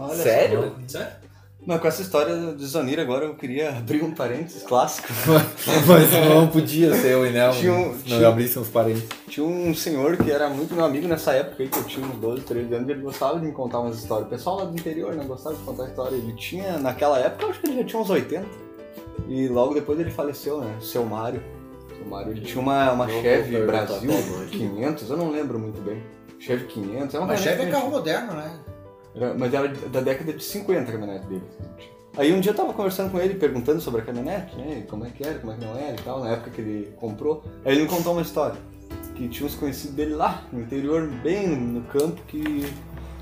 Olha 0.00 0.14
Sério? 0.14 0.74
Sério? 0.88 1.20
Mas 1.66 1.78
com 1.78 1.88
essa 1.88 2.00
história 2.00 2.34
de 2.54 2.64
Zonir 2.66 2.98
agora 2.98 3.26
eu 3.26 3.34
queria 3.34 3.68
abrir 3.76 4.02
um 4.02 4.12
parênteses 4.12 4.62
clássico. 4.62 5.08
Mas 5.86 6.10
não 6.28 6.48
podia 6.48 6.94
ser 6.94 7.12
eu 7.12 7.26
e 7.26 7.30
não. 7.32 7.52
Tinha 7.52 7.72
um- 7.72 7.88
não 7.92 7.98
tinha- 7.98 8.28
abrisse 8.28 8.58
uns 8.58 8.68
parentes. 8.68 9.04
Tinha 9.28 9.46
um 9.46 9.74
senhor 9.74 10.16
que 10.16 10.30
era 10.30 10.48
muito 10.48 10.74
meu 10.74 10.84
amigo 10.86 11.06
nessa 11.06 11.32
época 11.32 11.62
aí, 11.62 11.68
que 11.68 11.78
eu 11.78 11.84
tinha 11.84 12.06
uns 12.06 12.16
12, 12.16 12.42
13 12.42 12.74
anos, 12.74 12.88
e 12.88 12.92
ele 12.92 13.02
gostava 13.02 13.38
de 13.38 13.44
me 13.44 13.52
contar 13.52 13.80
umas 13.80 13.98
histórias. 13.98 14.26
O 14.26 14.30
pessoal 14.30 14.56
lá 14.56 14.64
do 14.64 14.72
interior, 14.72 15.14
né, 15.14 15.22
gostava 15.24 15.54
de 15.54 15.62
contar 15.62 15.84
história. 15.88 16.16
Ele 16.16 16.32
tinha, 16.32 16.78
naquela 16.78 17.18
época, 17.18 17.44
eu 17.44 17.50
acho 17.50 17.60
que 17.60 17.66
ele 17.68 17.76
já 17.80 17.84
tinha 17.84 18.00
uns 18.02 18.08
80. 18.10 18.46
E 19.28 19.46
logo 19.48 19.74
depois 19.74 20.00
ele 20.00 20.10
faleceu, 20.10 20.62
né, 20.62 20.74
seu 20.80 21.04
Mário. 21.04 21.42
Seu 21.94 22.06
Mário, 22.06 22.32
ele 22.32 22.40
tinha 22.40 22.60
uma, 22.62 22.90
uma 22.92 23.06
Não 23.06 23.20
Chevy 23.20 23.60
Brasil 23.66 24.10
qual 24.10 24.22
Mário. 24.38 24.48
500, 24.48 25.10
eu 25.10 25.16
não 25.18 25.30
lembro 25.30 25.58
muito 25.58 25.80
bem. 25.82 26.02
Chevy 26.38 26.64
500, 26.64 27.14
é 27.14 27.18
uma 27.18 27.26
Mas 27.26 27.40
Chevy 27.40 27.62
é 27.64 27.66
carro 27.70 27.90
moderno, 27.90 28.32
né? 28.32 28.50
Era- 29.14 29.34
Mas 29.34 29.52
era 29.54 29.68
da 29.68 30.00
década 30.00 30.32
de 30.32 30.42
50 30.42 30.80
a 30.88 30.92
caminhonete 30.92 31.26
dele. 31.26 31.42
Aí 32.16 32.32
um 32.32 32.40
dia 32.40 32.50
eu 32.52 32.56
tava 32.56 32.72
conversando 32.72 33.10
com 33.10 33.18
ele, 33.20 33.34
perguntando 33.34 33.80
sobre 33.80 34.00
a 34.00 34.04
caminhonete, 34.04 34.56
né? 34.56 34.84
Como 34.88 35.06
é 35.06 35.10
que 35.10 35.22
era, 35.24 35.38
como 35.38 35.52
é 35.52 35.56
que 35.56 35.64
não 35.64 35.76
era 35.76 35.92
e 35.92 36.02
tal, 36.02 36.20
na 36.20 36.30
época 36.30 36.50
que 36.50 36.60
ele 36.60 36.92
comprou. 36.96 37.42
Aí 37.64 37.72
ele 37.72 37.82
me 37.82 37.88
contou 37.88 38.12
uma 38.12 38.22
história. 38.22 38.56
Que 39.14 39.28
tinha 39.28 39.46
uns 39.46 39.54
conhecidos 39.54 39.94
dele 39.94 40.14
lá, 40.14 40.42
no 40.52 40.60
interior, 40.60 41.06
bem 41.22 41.46
no 41.48 41.82
campo, 41.82 42.20
que 42.26 42.66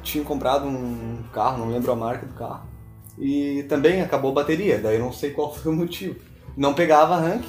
tinham 0.03 0.25
comprado 0.25 0.67
um 0.67 1.23
carro, 1.33 1.59
não 1.59 1.71
lembro 1.73 1.91
a 1.93 1.97
marca 1.97 2.25
do 2.25 2.35
carro. 2.35 2.67
E 3.19 3.65
também 3.69 4.01
acabou 4.01 4.31
a 4.31 4.35
bateria, 4.35 4.79
daí 4.79 4.97
eu 4.97 5.01
não 5.03 5.13
sei 5.13 5.31
qual 5.33 5.53
foi 5.55 5.73
o 5.73 5.75
motivo. 5.75 6.17
Não 6.57 6.73
pegava 6.73 7.17
rank. 7.17 7.43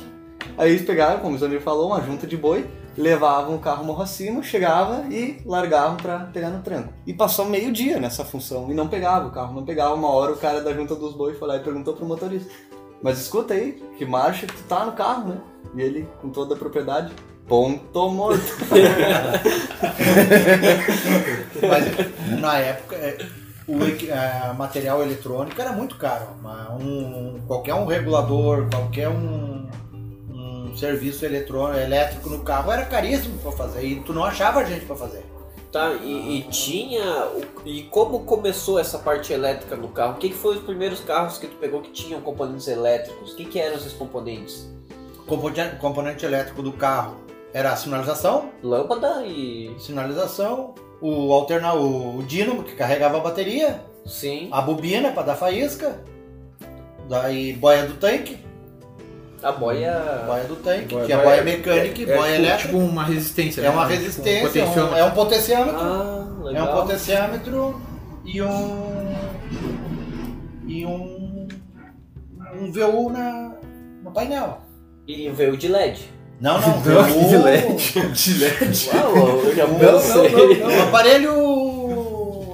Aí 0.57 0.71
eles 0.71 0.81
pegaram, 0.85 1.19
como 1.19 1.35
o 1.35 1.37
Zanir 1.37 1.61
falou, 1.61 1.87
uma 1.87 2.01
junta 2.01 2.25
de 2.25 2.35
boi, 2.35 2.65
levavam 2.97 3.55
o 3.55 3.59
carro 3.59 3.83
morro 3.83 4.01
acima, 4.01 4.41
chegava 4.43 5.05
e 5.09 5.41
largavam 5.45 5.97
pra 5.97 6.19
pegar 6.19 6.49
no 6.49 6.61
tranco. 6.61 6.93
E 7.05 7.13
passou 7.13 7.45
meio 7.45 7.71
dia 7.71 7.99
nessa 7.99 8.25
função 8.25 8.71
e 8.71 8.73
não 8.73 8.87
pegava 8.87 9.27
o 9.27 9.31
carro, 9.31 9.53
não 9.53 9.65
pegava. 9.65 9.93
Uma 9.95 10.09
hora 10.09 10.31
o 10.31 10.37
cara 10.37 10.61
da 10.61 10.73
junta 10.73 10.95
dos 10.95 11.13
bois 11.13 11.37
foi 11.37 11.47
lá 11.47 11.57
e 11.57 11.63
perguntou 11.63 11.93
pro 11.93 12.05
motorista: 12.05 12.49
Mas 13.01 13.19
escuta 13.19 13.53
aí, 13.53 13.81
que 13.97 14.05
marcha 14.05 14.47
que 14.47 14.55
tu 14.55 14.63
tá 14.63 14.85
no 14.85 14.93
carro, 14.93 15.29
né? 15.29 15.37
E 15.75 15.81
ele, 15.81 16.07
com 16.21 16.29
toda 16.29 16.55
a 16.55 16.57
propriedade, 16.57 17.13
ponto 17.47 18.09
morto. 18.09 18.41
Mas 21.67 22.39
na 22.39 22.57
época, 22.57 22.95
é, 22.95 23.17
o 23.67 23.77
é, 23.83 24.53
material 24.53 25.01
eletrônico 25.03 25.61
era 25.61 25.71
muito 25.71 25.95
caro. 25.95 26.27
Um- 26.79 27.39
qualquer 27.47 27.75
um 27.75 27.85
regulador, 27.85 28.67
qualquer 28.69 29.09
um 29.09 29.67
serviço 30.79 31.25
eletrônico, 31.25 31.79
elétrico 31.79 32.29
no 32.29 32.39
carro 32.39 32.71
era 32.71 32.85
caríssimo 32.85 33.37
para 33.39 33.51
fazer. 33.51 33.83
E 33.85 33.99
tu 34.01 34.13
não 34.13 34.23
achava 34.23 34.63
gente 34.65 34.85
para 34.85 34.95
fazer. 34.95 35.23
Tá, 35.71 35.91
e, 35.93 36.39
e 36.39 36.43
tinha. 36.49 37.25
o- 37.27 37.43
E 37.65 37.83
como 37.83 38.21
começou 38.21 38.79
essa 38.79 38.97
parte 38.97 39.31
elétrica 39.33 39.75
no 39.75 39.89
carro? 39.89 40.13
O 40.13 40.15
que, 40.17 40.29
que 40.29 40.35
foi 40.35 40.55
os 40.57 40.63
primeiros 40.63 40.99
carros 41.01 41.37
que 41.37 41.45
tu 41.47 41.55
pegou 41.57 41.81
que 41.81 41.91
tinham 41.91 42.19
componentes 42.21 42.67
elétricos? 42.67 43.33
O 43.33 43.35
que, 43.35 43.45
que 43.45 43.59
eram 43.59 43.75
esses 43.75 43.93
componentes? 43.93 44.67
Componente, 45.27 45.75
componente 45.75 46.25
elétrico 46.25 46.63
do 46.63 46.71
carro 46.73 47.17
era 47.53 47.71
a 47.71 47.75
sinalização, 47.75 48.49
Lâmpada 48.63 49.23
e. 49.27 49.75
sinalização, 49.79 50.73
o 51.01 51.31
alternar 51.33 51.75
o, 51.75 52.17
o 52.17 52.23
dínamo 52.23 52.63
que 52.63 52.73
carregava 52.75 53.17
a 53.17 53.19
bateria, 53.21 53.79
Sim. 54.07 54.49
a 54.51 54.61
bobina 54.61 55.11
para 55.11 55.23
dar 55.23 55.35
faísca, 55.35 55.99
daí 57.07 57.53
boia 57.53 57.85
do 57.85 57.93
tanque, 57.95 58.37
A 59.41 59.51
boia. 59.53 60.23
boia 60.27 60.43
do 60.43 60.55
tanque, 60.57 60.93
Boia- 60.95 61.05
que 61.05 61.13
é 61.13 61.15
boia- 61.15 61.27
boia 61.29 61.43
mecânica 61.43 62.01
e 62.01 62.03
É, 62.11 62.17
boia 62.17 62.31
tipo, 62.33 62.43
elétrica. 62.45 62.67
tipo 62.73 62.77
uma 62.77 63.03
resistência. 63.05 63.61
É 63.61 63.63
né? 63.63 63.69
uma 63.69 63.87
Tipo, 63.87 63.99
resistência, 63.99 64.59
é 64.59 64.63
um, 64.65 64.69
potenciômetro. 64.69 64.97
é 64.97 65.03
um 65.05 65.11
potenciômetro, 65.11 65.79
Ah, 65.81 66.25
é 66.53 66.63
um 66.63 66.67
potenciômetro 66.67 67.81
e 68.25 68.41
um 68.41 69.15
e 70.67 70.85
um 70.85 71.47
um 72.61 72.71
VU 72.71 73.09
na, 73.09 73.51
no 74.03 74.11
painel. 74.11 74.59
E 75.07 75.29
veio 75.29 75.55
de 75.55 75.67
LED. 75.67 76.09
Não, 76.41 76.59
não, 76.59 76.67
Não, 76.83 77.03
VU, 77.03 77.29
de 77.29 77.37
LED. 77.37 77.93
de 78.13 78.33
LED. 78.39 78.89
Uau, 78.93 79.39
eu 79.45 79.55
já 79.55 79.67
Não, 79.67 79.77
não, 79.77 80.69
não, 80.69 80.77
um 80.77 80.83
aparelho 80.87 81.33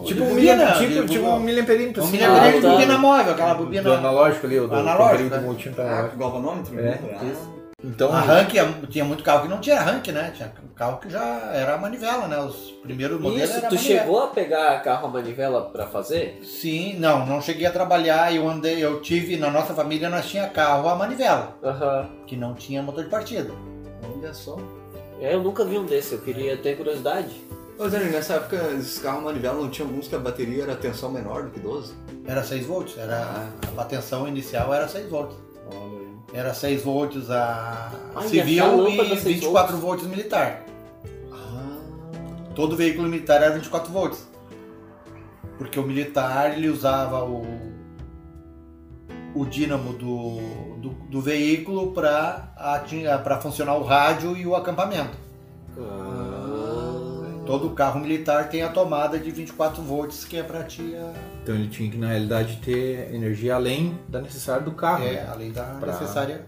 Tipo 0.06 0.24
um 0.24 0.30
bobina, 0.30 0.66
de- 0.74 0.88
tipo, 0.88 1.08
tipo 1.08 1.26
um 1.28 1.40
miliamperímetro. 1.40 2.02
um 2.02 2.06
assim, 2.06 2.14
miliamperímetro 2.18 2.60
de 2.62 2.66
Ah, 2.66 2.70
tá. 2.70 2.76
bobina 2.76 2.98
móvel, 2.98 3.34
aquela 3.34 3.54
do 3.54 3.64
bobina. 3.64 3.94
analógico 3.98 4.46
ali, 4.46 4.60
o 4.60 4.68
do 4.68 4.76
Analógico, 4.76 5.30
né? 5.30 5.38
multímetro 5.40 5.84
Ah, 5.84 5.88
analógico. 5.92 6.18
galvanômetro? 6.18 6.80
É, 6.80 7.00
isso. 7.32 7.56
Então, 7.84 8.12
A 8.12 8.20
rank 8.22 8.56
é- 8.56 8.68
tinha 8.90 9.06
muito 9.06 9.24
carro 9.24 9.44
que 9.44 9.48
não 9.50 9.60
tinha 9.60 9.80
rank, 9.80 10.08
né? 10.08 10.32
Tinha 10.36 10.52
carro 10.76 10.98
que 10.98 11.08
já 11.10 11.24
era 11.54 11.78
manivela, 11.78 12.28
né? 12.28 12.40
Os 12.40 12.72
primeiros 12.82 13.20
modelos 13.22 13.44
Isso, 13.50 13.60
era 13.60 13.68
tu 13.68 13.76
manivela. 13.76 14.00
chegou 14.02 14.24
a 14.24 14.28
pegar 14.28 14.82
carro 14.82 15.08
a 15.08 15.10
manivela 15.12 15.62
pra 15.70 15.86
fazer? 15.86 16.40
Sim, 16.44 16.96
não, 16.98 17.26
não 17.28 17.40
cheguei 17.42 17.68
a 17.68 17.72
trabalhar. 17.72 18.34
Eu 18.34 18.50
andei, 18.50 18.84
eu 18.84 19.02
tive 19.02 19.38
na 19.38 19.52
nossa 19.52 19.74
família 19.76 20.10
nós 20.10 20.26
tinha 20.28 20.48
carro 20.48 20.90
a 20.90 20.96
manivela, 20.96 21.56
Aham. 21.64 22.08
que 22.26 22.36
não 22.36 22.56
tinha 22.56 22.82
motor 22.82 23.04
de 23.04 23.10
partida. 23.10 23.52
Olha 24.18 24.34
só. 24.34 24.58
É, 25.22 25.36
eu 25.36 25.44
nunca 25.44 25.64
vi 25.64 25.78
um 25.78 25.86
desse, 25.86 26.14
eu 26.14 26.20
queria 26.22 26.58
ter 26.58 26.76
curiosidade. 26.78 27.30
Ô 27.78 27.90
Zé, 27.90 28.00
nessa 28.06 28.36
época 28.36 28.56
esses 28.78 29.00
carros 29.00 29.24
manivela 29.24 29.62
não 29.62 29.70
tinha 29.70 29.86
alguns 29.86 30.08
que 30.08 30.16
a 30.16 30.20
bateria 30.20 30.64
era 30.64 30.76
tensão 30.76 31.12
menor 31.12 31.44
do 31.44 31.50
que 31.52 31.60
12? 31.60 31.94
Era 32.26 32.42
6 32.42 32.66
volts, 32.66 32.98
era 32.98 33.50
a 33.78 33.84
tensão 33.84 34.28
inicial 34.28 34.74
era 34.74 34.88
6 34.88 35.10
volts. 35.10 35.36
Olha 35.68 35.80
aí. 35.80 36.16
Era 36.34 36.54
6 36.54 36.84
volts 36.84 37.30
a 37.30 37.92
Ah, 38.16 38.26
e 38.26 38.30
civil 38.30 38.88
e 38.88 39.10
6 39.10 39.24
24 39.24 39.78
volts 39.78 40.08
militar. 40.08 40.64
Ah. 41.34 41.78
Todo 42.56 42.78
veículo 42.78 43.10
militar 43.10 43.42
era 43.42 43.54
24 43.54 43.92
volts. 43.92 44.26
Porque 45.58 45.78
o 45.80 45.84
militar 45.84 46.58
ele 46.58 46.70
usava 46.70 47.24
o 47.26 47.46
o 49.36 49.46
dínamo 49.46 49.92
do, 49.92 50.38
do, 50.78 50.90
do 51.10 51.22
veículo 51.22 51.92
para 51.92 53.38
funcionar 53.42 53.76
o 53.76 53.84
rádio 53.84 54.38
e 54.38 54.48
o 54.48 54.56
acampamento. 54.56 55.18
Ah. 55.78 56.35
Todo 57.46 57.70
carro 57.72 58.00
militar 58.00 58.50
tem 58.50 58.64
a 58.64 58.70
tomada 58.70 59.20
de 59.20 59.30
24 59.32 59.82
volts 59.84 60.24
que 60.26 60.36
é 60.38 60.44
para 60.44 60.64
ti 60.64 60.96
a- 60.96 61.14
então 61.44 61.54
ele 61.54 61.68
tinha 61.68 61.90
que, 61.92 61.98
na 61.98 62.08
realidade, 62.08 62.58
ter 62.64 63.14
energia 63.14 63.56
além 63.56 63.98
da 64.10 64.20
necessária 64.20 64.64
do 64.64 64.72
carro. 64.72 65.04
é, 65.06 65.12
né? 65.14 65.30
além 65.32 65.52
da 65.52 65.64
Pra- 65.64 65.92
necessária. 65.94 66.46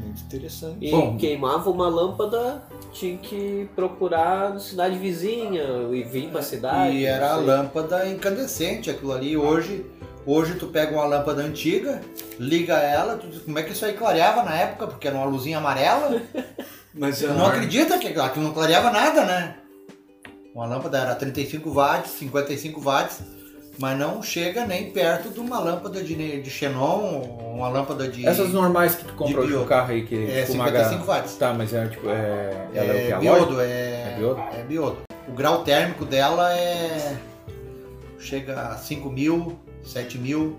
Muito 0.00 0.22
interessante. 0.22 0.76
E 0.80 0.90
Bom. 0.90 1.16
queimava 1.16 1.70
uma 1.70 1.88
lâmpada, 1.88 2.62
tinha 2.92 3.16
que 3.18 3.68
procurar 3.76 4.50
na 4.54 4.58
cidade 4.58 4.96
vizinha 4.98 5.62
e 5.92 6.02
vir 6.02 6.28
pra 6.30 6.40
cidade. 6.42 6.96
E 6.96 7.04
era 7.04 7.32
a 7.32 7.36
lâmpada 7.36 8.06
incandescente, 8.08 8.90
aquilo 8.90 9.12
ali. 9.12 9.36
Hoje, 9.36 9.84
hoje 10.26 10.54
tu 10.54 10.66
pega 10.68 10.94
uma 10.94 11.04
lâmpada 11.06 11.42
antiga, 11.42 12.00
liga 12.38 12.74
ela, 12.78 13.16
tu 13.16 13.26
diz, 13.28 13.42
como 13.42 13.58
é 13.58 13.62
que 13.62 13.72
isso 13.72 13.84
aí 13.84 13.92
clareava 13.94 14.42
na 14.42 14.54
época? 14.56 14.86
Porque 14.88 15.06
era 15.08 15.16
uma 15.16 15.26
luzinha 15.26 15.58
amarela. 15.58 16.20
Mas 16.96 17.18
Tu 17.18 17.26
ah, 17.26 17.34
não 17.34 17.46
acredita 17.46 17.98
que 17.98 18.06
aquilo 18.08 18.44
não 18.46 18.52
clareava 18.54 18.90
nada, 18.90 19.24
né? 19.24 19.56
Uma 20.54 20.66
lâmpada 20.66 20.98
era 20.98 21.14
35 21.16 21.68
watts, 21.68 22.12
55 22.12 22.80
watts, 22.80 23.20
mas 23.76 23.98
não 23.98 24.22
chega 24.22 24.64
nem 24.64 24.92
perto 24.92 25.30
de 25.30 25.40
uma 25.40 25.58
lâmpada 25.58 26.00
de, 26.00 26.40
de 26.40 26.48
xenon, 26.50 27.22
uma 27.54 27.68
lâmpada 27.68 28.06
de. 28.06 28.24
Essas 28.24 28.52
normais 28.52 28.94
que 28.94 29.04
tu 29.04 29.14
compra 29.14 29.44
de 29.44 29.64
carro 29.64 29.90
aí, 29.90 30.06
que 30.06 30.14
É, 30.14 30.42
tipo 30.42 30.54
uma 30.54 30.66
55 30.66 31.04
watts. 31.04 31.36
Tá, 31.36 31.52
mas 31.52 31.74
é 31.74 31.88
tipo, 31.88 32.08
é... 32.08 32.68
Ela 32.72 32.92
é, 32.92 32.92
o 32.92 33.06
que? 33.06 33.12
É 33.12 33.18
biodo, 33.18 33.60
é, 33.60 33.64
É 33.64 34.16
biodo? 34.16 34.40
é 34.40 34.62
biodo. 34.62 34.98
O 35.26 35.32
grau 35.32 35.64
térmico 35.64 36.04
dela 36.04 36.56
é. 36.56 37.18
chega 38.20 38.60
a 38.60 38.76
5 38.76 39.10
mil, 39.10 39.58
7 39.82 40.18
mil. 40.18 40.56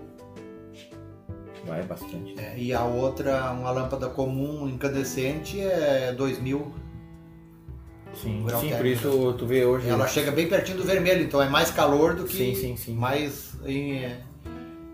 Vai 1.64 1.82
bastante. 1.82 2.38
é, 2.38 2.54
e 2.56 2.74
a 2.74 2.84
outra, 2.84 3.50
uma 3.50 3.70
lâmpada 3.70 4.08
comum 4.10 4.68
incandescente, 4.68 5.58
é 5.58 6.12
2 6.12 6.38
mil. 6.38 6.70
Sim, 8.14 8.44
grau 8.46 8.60
sim 8.60 8.70
por 8.74 8.86
isso 8.86 9.34
tu 9.38 9.46
vê 9.46 9.64
hoje... 9.64 9.88
Ela 9.88 10.06
chega 10.06 10.30
bem 10.30 10.48
pertinho 10.48 10.78
do 10.78 10.84
vermelho, 10.84 11.22
então 11.24 11.40
é 11.42 11.48
mais 11.48 11.70
calor 11.70 12.14
do 12.14 12.24
que. 12.24 12.36
Sim, 12.36 12.54
sim, 12.54 12.76
sim. 12.76 12.94
mais 12.94 13.52
em, 13.64 14.04
é, 14.04 14.20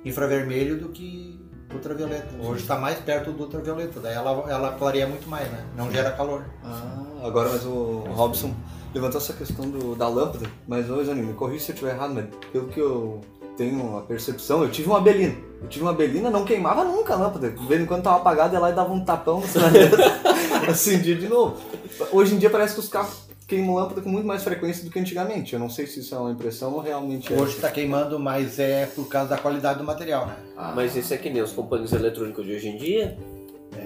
infravermelho 0.05 0.79
do 0.79 0.89
que 0.89 1.41
ultravioleta. 1.73 2.29
Hoje 2.41 2.63
está 2.63 2.79
mais 2.79 2.99
perto 2.99 3.33
do 3.33 3.45
ultravioleta, 3.45 4.01
daí 4.01 4.15
ela, 4.15 4.45
ela 4.51 4.73
clareia 4.73 5.07
muito 5.07 5.29
mais, 5.29 5.51
né? 5.51 5.65
Não 5.77 5.91
gera 5.91 6.11
calor. 6.13 6.45
Ah, 6.65 7.03
agora 7.23 7.49
mas 7.49 7.65
o 7.65 8.05
Robson 8.11 8.55
levantou 8.95 9.21
essa 9.21 9.33
questão 9.33 9.71
do, 9.71 9.95
da 9.95 10.09
lâmpada, 10.09 10.47
mas 10.67 10.91
ô 10.91 11.03
Zanini, 11.03 11.29
me 11.29 11.35
corrija 11.35 11.65
se 11.65 11.71
eu 11.71 11.75
estiver 11.75 11.95
errado, 11.95 12.15
mas 12.15 12.27
pelo 12.53 12.69
que 12.69 12.81
eu 12.81 13.21
tenho 13.57 13.83
uma 13.83 14.03
percepção, 14.03 14.63
eu 14.63 14.71
tive 14.71 14.89
uma 14.89 15.01
Belina. 15.01 15.35
Eu 15.61 15.69
tive 15.69 15.85
uma 15.85 15.93
Belina, 15.93 16.31
não 16.31 16.45
queimava 16.45 16.85
nunca 16.85 17.15
a 17.15 17.17
lâmpada. 17.17 17.51
De 17.51 17.67
vez 17.67 17.81
em 17.81 17.87
quando 17.87 18.03
tava 18.03 18.17
apagada, 18.17 18.55
ia 18.55 18.61
lá 18.61 18.71
e 18.71 18.75
dava 18.75 18.93
um 18.93 19.05
tapão 19.05 19.43
acendia 20.71 21.15
de 21.17 21.29
novo. 21.29 21.57
Hoje 22.13 22.35
em 22.35 22.39
dia 22.39 22.51
parece 22.51 22.75
que 22.75 22.81
os 22.81 22.89
carros 22.89 23.29
queimam 23.47 23.75
lâmpada 23.75 24.01
com 24.01 24.09
muito 24.09 24.27
mais 24.27 24.43
frequência 24.43 24.85
do 24.85 24.91
que 24.91 24.99
antigamente. 24.99 25.53
Eu 25.53 25.59
não 25.61 25.69
sei 25.69 25.87
se 25.87 26.01
isso 26.01 26.15
é 26.15 26.19
uma 26.19 26.31
impressão 26.31 26.73
ou 26.73 26.81
realmente 26.81 27.33
é. 27.33 27.37
Hoje 27.37 27.57
está 27.57 27.71
queimando, 27.71 28.19
mas 28.19 28.59
é 28.59 28.87
por 28.87 29.07
causa 29.09 29.31
da 29.31 29.39
qualidade 29.39 29.79
do 29.79 29.85
material, 29.85 30.27
né? 30.27 30.37
Ah, 30.57 30.73
Mas 30.75 30.97
isso 30.97 31.13
é 31.13 31.17
que 31.19 31.29
nem 31.29 31.43
os 31.43 31.53
componentes 31.53 31.93
eletrônicos 31.93 32.45
de 32.47 32.55
hoje 32.55 32.69
em 32.69 32.77
dia. 32.77 33.19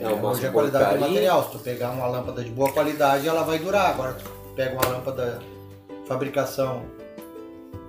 É, 0.01 0.09
uma 0.09 0.31
hoje 0.31 0.45
é 0.45 0.49
a 0.49 0.53
qualidade 0.53 0.85
do 0.85 0.91
porcaria. 0.91 1.09
material. 1.15 1.45
Se 1.45 1.51
tu 1.53 1.59
pegar 1.61 1.91
uma 1.91 2.07
lâmpada 2.07 2.43
de 2.45 2.51
boa 2.51 2.73
qualidade, 2.73 3.27
ela 3.27 3.43
vai 3.43 3.59
durar. 3.59 3.91
Agora, 3.91 4.15
tu 4.15 4.25
pega 4.55 4.75
uma 4.75 4.87
lâmpada 4.89 5.41
fabricação 6.07 6.83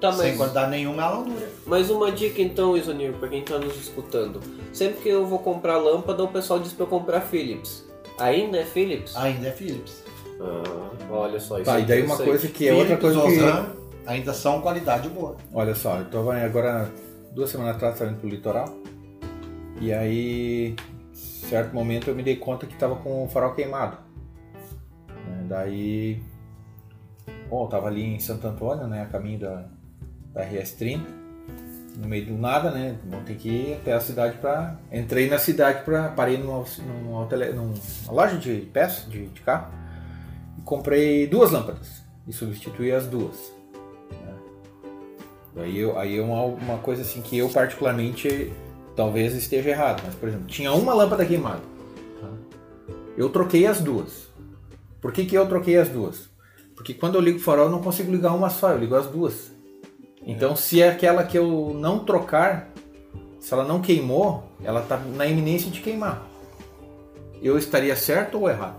Tá, 0.02 0.12
sem 0.12 0.28
mas, 0.30 0.38
qualidade 0.38 0.70
nenhuma, 0.70 1.02
ela 1.02 1.16
não 1.16 1.24
dura. 1.24 1.50
mas 1.66 1.90
uma 1.90 2.12
dica 2.12 2.40
então, 2.40 2.78
Isonir, 2.78 3.14
pra 3.14 3.28
quem 3.30 3.42
tá 3.44 3.58
nos 3.58 3.76
escutando. 3.78 4.40
Sempre 4.72 5.02
que 5.02 5.10
eu 5.10 5.26
vou 5.26 5.40
comprar 5.40 5.78
lâmpada, 5.78 6.24
o 6.24 6.28
pessoal 6.28 6.60
diz 6.60 6.72
pra 6.72 6.84
eu 6.84 6.88
comprar 6.88 7.22
Philips. 7.22 7.84
Ainda 8.20 8.58
é 8.60 8.66
Philips? 8.66 9.16
Ainda 9.16 9.48
é 9.48 9.52
Philips. 9.52 10.04
Ah, 10.40 10.92
olha 11.10 11.40
só, 11.40 11.58
isso 11.58 11.66
Tá, 11.66 11.80
é 11.80 11.82
e 11.82 11.86
daí 11.86 12.04
uma 12.04 12.18
coisa 12.18 12.48
que 12.48 12.68
é 12.68 12.74
outra 12.74 12.98
coisa 12.98 13.22
que. 13.22 14.08
Ainda 14.08 14.34
são 14.34 14.62
qualidade 14.62 15.10
boa. 15.10 15.36
Olha 15.54 15.76
só, 15.76 15.98
eu 15.98 16.06
tava 16.06 16.38
agora, 16.38 16.90
duas 17.34 17.50
semanas 17.50 17.76
atrás, 17.76 18.00
tava 18.00 18.12
indo 18.12 18.20
pro 18.20 18.30
litoral. 18.30 18.74
E 19.82 19.92
aí, 19.92 20.76
certo 21.14 21.74
momento, 21.74 22.10
eu 22.10 22.16
me 22.16 22.24
dei 22.24 22.38
conta 22.38 22.66
que 22.66 22.76
tava 22.76 22.96
com 22.96 23.26
o 23.26 23.28
farol 23.28 23.54
queimado. 23.54 23.98
Né, 25.10 25.46
Daí, 25.48 26.24
bom, 27.50 27.66
eu 27.66 27.68
tava 27.68 27.88
ali 27.88 28.04
em 28.04 28.20
Santo 28.20 28.48
Antônio, 28.48 28.88
né, 28.88 29.02
a 29.02 29.06
caminho 29.06 29.40
da, 29.40 29.66
da 30.34 30.46
RS-30. 30.46 31.27
No 32.00 32.08
meio 32.08 32.28
do 32.28 32.34
nada, 32.38 32.70
né, 32.70 32.96
vão 33.10 33.24
ter 33.24 33.34
que 33.36 33.50
ir 33.50 33.74
até 33.82 33.92
a 33.94 34.00
cidade 34.00 34.38
pra... 34.38 34.78
Entrei 34.92 35.28
na 35.28 35.40
cidade 35.40 35.84
pra... 35.84 36.10
Parei 36.10 36.38
numa, 36.38 36.64
numa, 37.04 37.26
tele- 37.26 37.54
numa 37.54 37.74
loja 38.12 38.38
de 38.38 38.62
peças, 38.72 39.10
de, 39.10 39.26
de 39.28 39.42
carro. 39.42 39.72
E 40.58 40.62
comprei 40.62 41.26
duas 41.26 41.50
lâmpadas. 41.52 42.04
E 42.28 42.32
substituí 42.32 42.92
as 42.92 43.08
duas. 43.08 43.52
Aí, 45.56 45.80
eu, 45.80 45.98
aí 45.98 46.18
é 46.18 46.22
uma, 46.22 46.44
uma 46.44 46.78
coisa 46.78 47.02
assim 47.02 47.20
que 47.22 47.36
eu 47.38 47.50
particularmente 47.50 48.54
talvez 48.96 49.34
esteja 49.34 49.70
errado, 49.72 50.04
mas 50.06 50.14
por 50.14 50.30
exemplo, 50.30 50.46
tinha 50.46 50.72
uma 50.72 50.94
lâmpada 50.94 51.26
queimada. 51.26 51.62
tá? 52.22 52.30
Eu 53.18 53.30
troquei 53.30 53.66
as 53.66 53.82
duas. 53.82 54.28
Por 55.02 55.12
que, 55.12 55.26
que 55.26 55.36
eu 55.36 55.48
troquei 55.48 55.78
as 55.78 55.90
duas? 55.90 56.30
Porque 56.76 56.94
quando 56.94 57.16
eu 57.16 57.22
ligo 57.22 57.38
o 57.40 57.42
farol 57.42 57.66
eu 57.66 57.72
não 57.72 57.82
consigo 57.82 58.12
ligar 58.12 58.34
uma 58.36 58.52
só, 58.52 58.70
eu 58.72 58.78
ligo 58.78 58.94
as 58.96 59.08
duas. 59.08 59.52
Então 60.28 60.56
se 60.56 60.82
é 60.82 60.90
aquela 60.90 61.24
que 61.24 61.38
eu 61.38 61.72
não 61.74 62.00
trocar, 62.00 62.70
se 63.40 63.54
ela 63.54 63.64
não 63.64 63.82
queimou, 63.82 64.44
ela 64.64 64.82
está 64.82 64.98
na 64.98 65.26
iminência 65.26 65.72
de 65.72 65.80
queimar. 65.80 66.22
Eu 67.42 67.58
estaria 67.58 67.96
certo 67.96 68.40
ou 68.42 68.50
errado? 68.50 68.76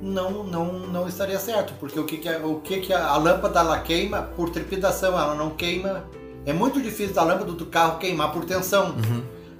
Não, 0.00 0.44
não, 0.44 0.72
não 0.80 1.08
estaria 1.08 1.38
certo, 1.38 1.74
porque 1.80 1.98
o 1.98 2.04
que, 2.04 2.18
que, 2.18 2.28
é- 2.28 2.38
o 2.38 2.56
que, 2.56 2.80
que 2.80 2.92
a, 2.92 3.06
a 3.08 3.16
lâmpada 3.16 3.60
ela 3.60 3.78
queima 3.80 4.22
por 4.22 4.50
trepidação, 4.50 5.18
ela 5.18 5.34
não 5.34 5.50
queima. 5.50 6.04
É 6.46 6.52
muito 6.52 6.80
difícil 6.80 7.14
da 7.14 7.22
lâmpada 7.22 7.52
do 7.52 7.66
carro 7.66 7.98
queimar 7.98 8.32
por 8.32 8.44
tensão. 8.44 8.94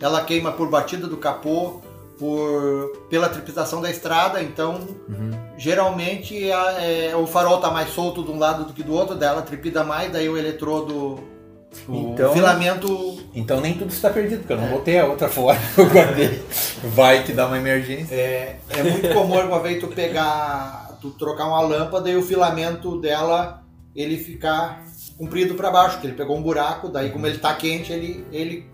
Ela 0.00 0.20
queima 0.24 0.50
por 0.52 0.68
batida 0.68 1.06
do 1.06 1.16
capô, 1.16 1.80
por 2.18 2.92
pela 3.08 3.28
trepidação 3.28 3.80
da 3.80 3.90
estrada, 3.90 4.42
então 4.42 4.80
geralmente 5.56 6.50
a- 6.50 6.72
é, 6.82 7.14
o 7.16 7.26
farol 7.26 7.58
tá 7.60 7.70
mais 7.70 7.90
solto 7.90 8.22
de 8.24 8.30
um 8.30 8.38
lado 8.38 8.64
do 8.64 8.72
que 8.72 8.82
do 8.82 8.92
outro, 8.92 9.14
daí 9.14 9.28
ela 9.28 9.42
trepida 9.42 9.84
mais, 9.84 10.10
daí 10.12 10.28
o 10.28 10.36
eletrodo, 10.36 11.20
o 11.88 12.12
Então- 12.12 12.32
filamento 12.32 13.18
Então 13.34 13.60
nem 13.60 13.74
tudo 13.74 13.90
está 13.90 14.10
perdido, 14.10 14.40
porque 14.40 14.52
eu 14.52 14.60
não 14.60 14.68
botei 14.68 14.98
a 14.98 15.06
outra 15.06 15.28
fora, 15.30 15.58
eu 15.76 15.88
guardei. 15.88 16.42
Vai 16.84 17.22
que 17.24 17.32
dá 17.32 17.46
uma 17.46 17.56
emergência. 17.58 18.14
É, 18.14 18.56
é 18.70 18.82
muito 18.82 19.08
comum 19.14 19.38
uma 19.40 19.60
vez 19.60 19.80
tu 19.80 19.88
pegar, 19.88 20.98
tu 21.00 21.10
trocar 21.10 21.46
uma 21.46 21.60
lâmpada 21.62 22.10
e 22.10 22.16
o 22.16 22.22
filamento 22.22 23.00
dela 23.00 23.62
ele 23.96 24.16
ficar 24.18 24.84
comprido 25.18 25.54
para 25.54 25.70
baixo, 25.70 25.98
que 26.00 26.06
ele 26.06 26.14
pegou 26.16 26.36
um 26.36 26.42
buraco, 26.42 26.88
daí 26.88 27.10
como 27.10 27.26
ele 27.26 27.38
tá 27.38 27.54
quente, 27.54 27.92
ele 27.92 28.24
ele 28.32 28.66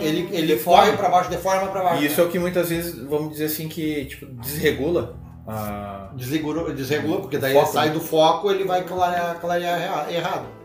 ele, 0.00 0.28
ele 0.32 0.46
deforma. 0.46 0.84
corre 0.86 0.96
para 0.96 1.08
baixo, 1.10 1.28
deforma 1.30 1.66
para 1.68 1.82
baixo. 1.82 2.02
E 2.02 2.06
isso 2.06 2.18
é 2.20 2.24
o 2.24 2.28
que 2.28 2.38
muitas 2.38 2.70
vezes, 2.70 2.98
vamos 3.04 3.32
dizer 3.32 3.44
assim, 3.46 3.68
que 3.68 4.06
tipo, 4.06 4.24
desregula 4.40 5.14
a. 5.46 6.10
desregula, 6.14 6.72
desregula 6.72 7.20
porque 7.20 7.36
daí 7.38 7.52
Foco, 7.52 7.66
ele 7.66 7.72
sai 7.74 7.88
né? 7.88 7.92
do 7.94 8.00
foco, 8.00 8.50
ele 8.50 8.64
vai 8.64 8.84
clarear, 8.84 9.38
clarear 9.38 9.80
erra- 9.82 10.06
errado. 10.10 10.55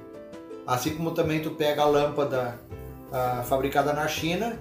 Assim 0.65 0.95
como 0.95 1.11
também 1.11 1.41
tu 1.41 1.51
pega 1.51 1.81
a 1.81 1.85
lâmpada 1.85 2.59
ah, 3.11 3.43
fabricada 3.47 3.93
na 3.93 4.07
China, 4.07 4.59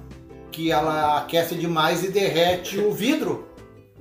que 0.51 0.71
ela 0.71 1.19
aquece 1.19 1.55
demais 1.55 2.03
e 2.03 2.09
derrete 2.09 2.79
o 2.79 2.93
vidro. 2.93 3.49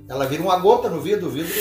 Ela 0.07 0.25
vira 0.25 0.41
uma 0.41 0.57
gota 0.57 0.89
no 0.89 1.01
vidro, 1.01 1.27
o 1.27 1.29
vidro 1.29 1.53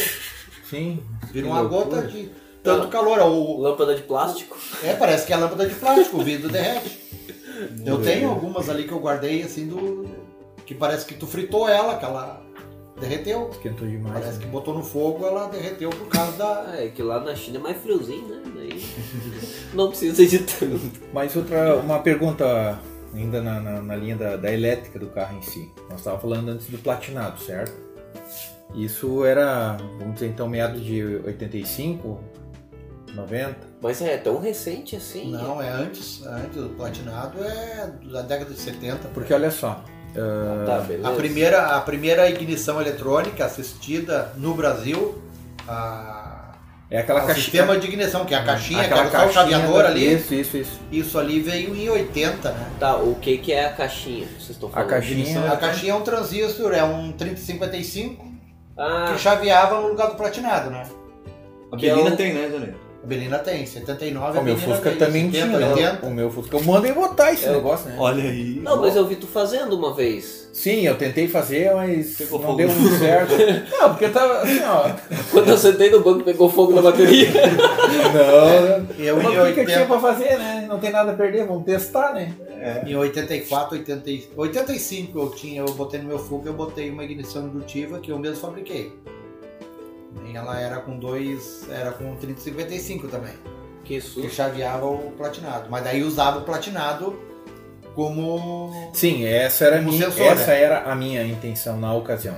Sim. 0.69 1.03
vira 1.31 1.47
uma 1.47 1.61
loucura. 1.61 2.03
gota 2.03 2.09
de 2.09 2.31
tanto 2.63 2.89
calor. 2.89 3.19
O, 3.21 3.61
Lâmpada 3.61 3.95
de 3.95 4.03
plástico. 4.03 4.57
é, 4.83 4.95
parece 4.95 5.27
que 5.27 5.33
é 5.33 5.37
lâmpada 5.37 5.67
de 5.67 5.75
plástico, 5.75 6.19
o 6.19 6.23
vidro 6.23 6.49
derrete. 6.49 6.99
Eu 7.85 8.01
tenho 8.03 8.31
algumas 8.31 8.69
ali 8.69 8.85
que 8.85 8.93
eu 8.93 9.01
guardei 9.01 9.43
assim 9.43 9.67
do. 9.67 10.09
que 10.65 10.75
parece 10.75 11.05
que 11.05 11.15
tu 11.15 11.27
fritou 11.27 11.69
ela, 11.69 11.99
que 11.99 12.05
ela 12.05 12.41
derreteu. 13.01 13.51
Esquentou 13.51 13.87
demais. 13.87 14.15
Parece 14.15 14.39
né? 14.39 14.45
que 14.45 14.51
botou 14.51 14.75
no 14.75 14.83
fogo, 14.83 15.27
ela 15.27 15.49
derreteu 15.49 15.91
por 15.91 16.07
causa 16.09 16.33
da. 16.33 16.75
É 16.77 16.89
que 16.89 17.03
lá 17.03 17.21
na 17.21 17.35
China 17.35 17.59
é 17.59 17.61
mais 17.61 17.77
friozinho, 17.79 18.29
né? 18.29 18.43
Daí 18.55 18.85
não 19.79 19.89
precisa 19.89 20.27
de 20.27 20.41
tanto. 20.41 20.81
Mas 21.13 21.35
outra, 21.37 21.77
uma 21.77 22.01
pergunta 22.01 22.79
ainda 23.15 23.41
na, 23.41 23.61
na, 23.61 23.81
na 23.81 23.97
linha 23.97 24.17
da, 24.17 24.37
da 24.37 24.53
elétrica 24.53 24.99
do 24.99 25.07
carro 25.07 25.39
em 25.39 25.43
si. 25.43 25.71
Nós 25.89 26.01
estávamos 26.01 26.23
falando 26.23 26.49
antes 26.51 26.67
do 26.67 26.79
platinado, 26.79 27.41
certo? 27.41 27.73
Isso 28.75 29.25
era, 29.25 29.79
vamos 29.99 30.15
dizer 30.15 30.27
então, 30.27 30.47
meados 30.49 30.85
de 30.85 31.03
85, 31.25 32.21
90. 33.15 33.57
Mas 33.81 34.03
é 34.03 34.19
tão 34.19 34.39
recente 34.39 34.97
assim. 34.97 35.31
Não, 35.31 35.63
é 35.63 35.71
antes, 35.71 36.23
antes 36.27 36.57
do 36.63 36.69
platinado 36.71 37.43
é 37.43 37.91
da 38.13 38.23
década 38.23 38.53
de 38.53 38.61
70. 38.61 39.09
Porque 39.15 39.33
olha 39.33 39.51
só, 39.51 39.83
Ah, 40.15 40.65
tá. 40.67 41.09
A 41.09 41.13
primeira, 41.13 41.77
a 41.77 41.81
primeira 41.81 42.29
ignição 42.29 42.81
eletrônica 42.81 43.43
assistida 43.45 44.33
no 44.37 44.55
Brasil, 44.55 45.17
a, 45.67 46.18
é 46.91 46.99
aquela 47.01 47.23
o 47.23 47.27
caixinha. 47.27 47.45
sistema 47.45 47.79
de 47.79 47.87
ignição, 47.87 48.25
que 48.25 48.35
é 48.35 48.39
a 48.39 48.45
caixinha, 48.45 48.79
que 48.81 48.85
aquela 48.87 49.01
era 49.03 49.11
só 49.11 49.17
o 49.17 49.21
caixinha 49.35 49.59
da- 49.59 49.89
ali, 49.89 50.15
Isso, 50.15 50.35
isso, 50.35 50.57
isso. 50.57 50.81
isso 50.91 51.19
ali 51.19 51.41
veio 51.41 51.75
em 51.75 51.89
80, 51.89 52.51
né? 52.53 52.67
Tá, 52.81 52.97
o 52.97 53.15
que 53.17 53.39
que 53.39 53.53
é 53.53 53.67
a 53.67 53.73
caixinha? 53.73 54.27
que 54.27 54.35
Vocês 54.35 54.51
estão 54.51 54.69
A 54.69 54.73
falando? 54.73 54.89
caixinha. 54.91 55.53
A 55.53 55.57
caixinha 55.57 55.93
é 55.93 55.95
um 55.95 56.01
transistor, 56.03 56.73
é 56.73 56.83
um 56.85 57.13
3055 57.13 58.27
Ah, 58.77 59.11
que 59.13 59.21
chaveava 59.21 59.81
no 59.81 59.89
lugar 59.89 60.09
do 60.09 60.15
platinado, 60.15 60.71
né? 60.71 60.87
A 61.73 61.77
Que 61.77 61.89
é 61.89 61.95
Belina 61.95 62.15
o- 62.15 62.17
tem, 62.17 62.33
né, 62.33 62.49
Janeiro? 62.51 62.77
A 63.03 63.07
Belina 63.07 63.39
tem, 63.39 63.65
79 63.65 64.39
O 64.39 64.43
meu 64.43 64.57
Fusca 64.59 64.91
veio, 64.91 64.99
também 64.99 65.31
70, 65.31 65.47
tinha. 65.47 65.59
né? 65.59 65.69
80. 65.73 66.07
O 66.07 66.11
meu 66.11 66.31
Fusca. 66.31 66.57
Eu 66.57 66.65
mandei 66.65 66.93
botar 66.93 67.33
esse 67.33 67.47
É. 67.47 67.53
negócio, 67.53 67.89
né? 67.89 67.97
Olha 67.99 68.25
aí. 68.25 68.61
não, 68.63 68.81
mas 68.81 68.97
eu 68.97 69.07
vi 69.07 69.15
tu 69.17 69.27
fazendo 69.27 69.77
uma 69.77 69.95
vez. 69.95 70.49
Sim, 70.53 70.81
eu 70.85 70.97
tentei 70.97 71.29
fazer, 71.29 71.73
mas 71.75 72.17
Pegou 72.17 72.41
não 72.41 72.47
fogo. 72.49 72.59
deu 72.59 72.69
muito 72.69 72.99
certo. 72.99 73.33
não, 73.71 73.91
porque 73.91 74.07
eu 74.07 74.13
tava 74.13 74.39
assim, 74.43 74.61
ó. 74.65 74.91
Quando 75.31 75.49
eu 75.49 75.57
sentei 75.57 75.91
no 75.91 76.01
banco, 76.01 76.25
pegou 76.25 76.51
fogo 76.51 76.73
na 76.73 76.83
bateria. 76.83 77.29
Não, 78.13 79.05
Eu 79.05 79.17
Mas 79.17 79.27
o 79.27 79.31
que, 79.47 79.53
que 79.55 79.61
eu 79.61 79.67
tinha 79.67 79.79
80, 79.83 79.87
pra 79.87 80.01
fazer, 80.01 80.39
né? 80.39 80.67
Não 80.69 80.79
tem 80.79 80.91
nada 80.91 81.13
a 81.13 81.15
perder, 81.15 81.47
vamos 81.47 81.65
testar, 81.65 82.13
né? 82.15 82.33
em 82.87 82.97
84, 82.97 83.79
80, 83.79 84.11
e- 84.11 84.29
85 84.37 85.19
eu 85.19 85.31
tinha, 85.31 85.61
eu 85.61 85.73
botei 85.75 86.01
no 86.01 86.09
meu 86.09 86.19
Fusca, 86.19 86.49
eu 86.49 86.53
botei 86.55 86.91
uma 86.91 87.05
ignição 87.05 87.47
indutiva 87.47 87.99
que 88.01 88.11
eu 88.11 88.19
mesmo 88.19 88.37
fabriquei. 88.39 88.93
E 90.27 90.37
ela 90.37 90.61
era 90.61 90.81
com 90.81 90.99
dois, 90.99 91.67
era 91.71 91.93
com 91.93 92.15
3055 92.17 93.09
também, 93.09 93.35
que 93.85 93.95
que 93.95 94.01
susto. 94.01 94.29
chaveava 94.31 94.87
o 94.87 95.13
platinado. 95.13 95.69
Mas 95.71 95.85
daí 95.85 96.03
usava 96.03 96.39
o 96.39 96.43
platinado 96.43 97.19
como 97.95 98.91
Sim, 98.93 99.25
essa 99.25 99.65
era, 99.65 99.77
a 99.77 99.79
Como 99.81 99.91
minha, 99.93 100.11
sensor, 100.11 100.27
essa 100.27 100.47
né? 100.53 100.63
era 100.63 100.83
a 100.85 100.95
minha 100.95 101.25
intenção 101.25 101.77
na 101.79 101.93
ocasião. 101.95 102.37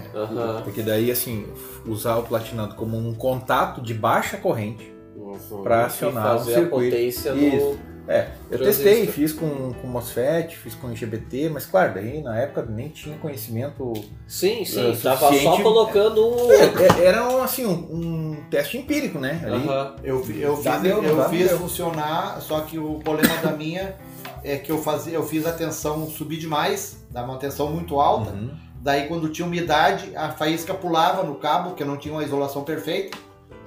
Porque 0.65 0.83
daí, 0.83 1.11
assim, 1.11 1.47
usar 1.87 2.17
o 2.17 2.23
platinado 2.23 2.75
como 2.77 2.97
um 2.97 3.15
contato 3.15 3.81
de 3.83 3.93
baixa 3.93 4.37
corrente. 4.39 4.91
Uhum. 5.15 5.63
Pra 5.63 5.83
E 5.83 5.85
acionar 5.85 6.39
fazer 6.39 6.51
o 6.53 6.55
a 6.55 6.59
circuito. 6.61 6.91
potência 6.91 7.31
Isso. 7.31 7.67
no. 7.73 7.90
É, 8.09 8.29
eu 8.51 8.59
Transistor. 8.59 8.85
testei, 8.85 9.07
fiz 9.07 9.33
com, 9.33 9.73
com 9.73 9.87
MOSFET, 9.87 10.57
fiz 10.57 10.75
com 10.75 10.91
IGBT, 10.91 11.49
mas 11.51 11.65
claro, 11.67 11.95
daí 11.95 12.21
na 12.23 12.37
época 12.39 12.63
nem 12.69 12.89
tinha 12.89 13.17
conhecimento. 13.19 13.93
Sim, 14.27 14.65
sim. 14.65 14.91
É, 14.93 14.97
Tava 14.97 15.33
só 15.33 15.63
colocando 15.63 16.27
um. 16.29 16.51
É, 16.53 16.65
é, 17.03 17.05
era 17.07 17.29
um, 17.29 17.43
assim, 17.43 17.65
um, 17.65 17.73
um 17.73 18.45
teste 18.51 18.79
empírico, 18.79 19.19
né? 19.19 19.41
Ali. 19.45 19.69
Aham. 19.69 19.97
Eu, 20.03 20.25
fi- 20.25 20.41
eu 20.41 20.61
Dá 20.63 20.73
fiz, 20.73 20.83
deu, 20.83 21.03
eu 21.05 21.29
fiz 21.29 21.51
funcionar, 21.53 22.41
só 22.41 22.61
que 22.61 22.79
o 22.79 22.99
problema 22.99 23.37
da 23.37 23.53
minha 23.53 23.95
é 24.43 24.57
que 24.57 24.73
eu 24.73 24.79
fazia, 24.79 25.15
eu 25.15 25.23
fiz 25.23 25.47
a 25.47 25.53
tensão 25.53 26.09
subir 26.09 26.39
demais, 26.39 27.05
dava 27.11 27.31
uma 27.31 27.39
tensão 27.39 27.71
muito 27.71 28.01
alta. 28.01 28.31
Uhum. 28.31 28.51
Daí 28.83 29.07
quando 29.09 29.29
tinha 29.29 29.47
umidade, 29.47 30.17
a 30.17 30.31
faísca 30.31 30.73
pulava 30.75 31.23
no 31.23 31.35
cabo, 31.35 31.75
que 31.75 31.85
não 31.85 31.97
tinha 31.97 32.15
uma 32.15 32.25
isolação 32.25 32.65
perfeita. 32.65 33.17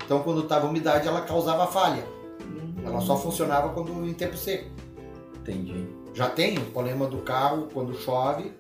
Então 0.04 0.22
quando 0.24 0.42
estava 0.42 0.68
umidade, 0.68 1.08
ela 1.08 1.22
causava 1.22 1.66
falha. 1.68 2.04
Ela 2.86 3.00
só 3.02 3.18
funcionava 3.18 3.70
quando 3.70 4.06
em 4.08 4.14
tempo 4.14 4.36
seco. 4.38 4.70
Entendi. 5.42 5.86
Já 6.14 6.30
tem 6.30 6.58
o 6.58 6.66
problema 6.66 7.08
do 7.08 7.18
carro 7.18 7.68
quando 7.74 7.94
chove. 7.96 8.52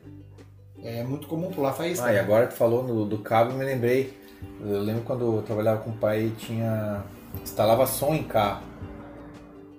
É 0.83 1.03
muito 1.03 1.27
comum 1.27 1.49
pular 1.51 1.73
faísca. 1.73 2.05
Ah, 2.07 2.11
e 2.11 2.15
né? 2.15 2.19
agora 2.21 2.47
tu 2.47 2.53
falou 2.55 2.83
no- 2.83 3.05
do 3.05 3.19
cabo, 3.19 3.51
eu 3.51 3.57
me 3.57 3.63
lembrei. 3.63 4.13
Eu 4.65 4.81
lembro 4.81 5.03
quando 5.03 5.37
eu 5.37 5.41
trabalhava 5.41 5.81
com 5.81 5.91
o 5.91 5.93
pai, 5.93 6.31
tinha. 6.37 7.03
instalava 7.41 7.85
som 7.87 8.13
em 8.13 8.23
carro. 8.23 8.61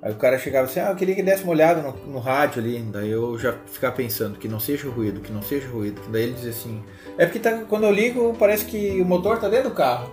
Aí 0.02 0.12
o 0.12 0.16
cara 0.16 0.38
chegava 0.38 0.66
assim, 0.66 0.80
ah, 0.80 0.90
eu 0.90 0.96
queria 0.96 1.14
que 1.14 1.22
desse 1.22 1.44
uma 1.44 1.52
olhada 1.52 1.80
no, 1.80 1.92
no 2.12 2.18
rádio 2.18 2.60
ali. 2.60 2.78
Daí 2.80 3.10
eu 3.10 3.38
já 3.38 3.54
ficava 3.66 3.94
pensando 3.96 4.38
que 4.38 4.46
não 4.48 4.60
seja 4.60 4.88
ruído, 4.90 5.20
que 5.20 5.32
não 5.32 5.40
seja 5.40 5.66
ruído. 5.68 6.00
Daí 6.10 6.24
ele 6.24 6.32
dizia 6.34 6.50
assim, 6.50 6.82
é 7.16 7.24
porque 7.24 7.38
tá- 7.38 7.64
quando 7.68 7.84
eu 7.84 7.90
ligo 7.92 8.34
parece 8.38 8.66
que 8.66 9.00
o 9.00 9.04
motor 9.04 9.38
tá 9.38 9.48
dentro 9.48 9.70
do 9.70 9.74
carro. 9.74 10.10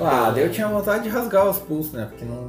Ah, 0.00 0.30
daí 0.30 0.44
eu 0.44 0.50
tinha 0.52 0.68
vontade 0.68 1.04
de 1.04 1.08
rasgar 1.08 1.48
os 1.48 1.58
pulsos, 1.58 1.92
né? 1.92 2.06
Porque 2.06 2.24
não. 2.24 2.48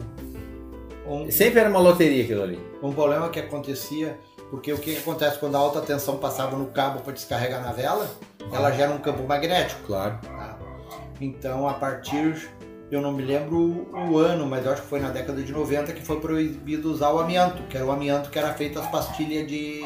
Um, 1.07 1.29
Sempre 1.31 1.59
era 1.59 1.69
uma 1.69 1.79
loteria 1.79 2.23
aquilo 2.23 2.43
ali. 2.43 2.59
um 2.81 2.91
problema 2.91 3.29
que 3.29 3.39
acontecia, 3.39 4.17
porque 4.49 4.73
o 4.73 4.77
que 4.77 4.93
que 4.93 4.97
acontece 4.99 5.37
quando 5.39 5.55
a 5.55 5.59
alta 5.59 5.81
tensão 5.81 6.17
passava 6.17 6.55
no 6.57 6.67
cabo 6.67 7.01
para 7.01 7.13
descarregar 7.13 7.61
na 7.61 7.71
vela, 7.71 8.09
ela 8.51 8.71
gera 8.71 8.91
um 8.91 8.97
campo 8.97 9.23
magnético. 9.27 9.81
Claro. 9.85 10.17
tá? 10.23 10.57
Então, 11.21 11.67
a 11.67 11.73
partir, 11.73 12.49
eu 12.91 13.01
não 13.01 13.11
me 13.11 13.23
lembro 13.23 13.87
o 14.11 14.17
ano, 14.17 14.45
mas 14.45 14.65
eu 14.65 14.71
acho 14.73 14.81
que 14.81 14.87
foi 14.87 14.99
na 14.99 15.09
década 15.09 15.41
de 15.41 15.51
90 15.51 15.93
que 15.93 16.01
foi 16.01 16.19
proibido 16.19 16.91
usar 16.91 17.11
o 17.11 17.19
amianto, 17.19 17.63
que 17.63 17.77
era 17.77 17.85
o 17.85 17.91
amianto 17.91 18.29
que 18.29 18.37
era 18.39 18.53
feito 18.53 18.79
as 18.79 18.87
pastilhas 18.87 19.47
de 19.47 19.83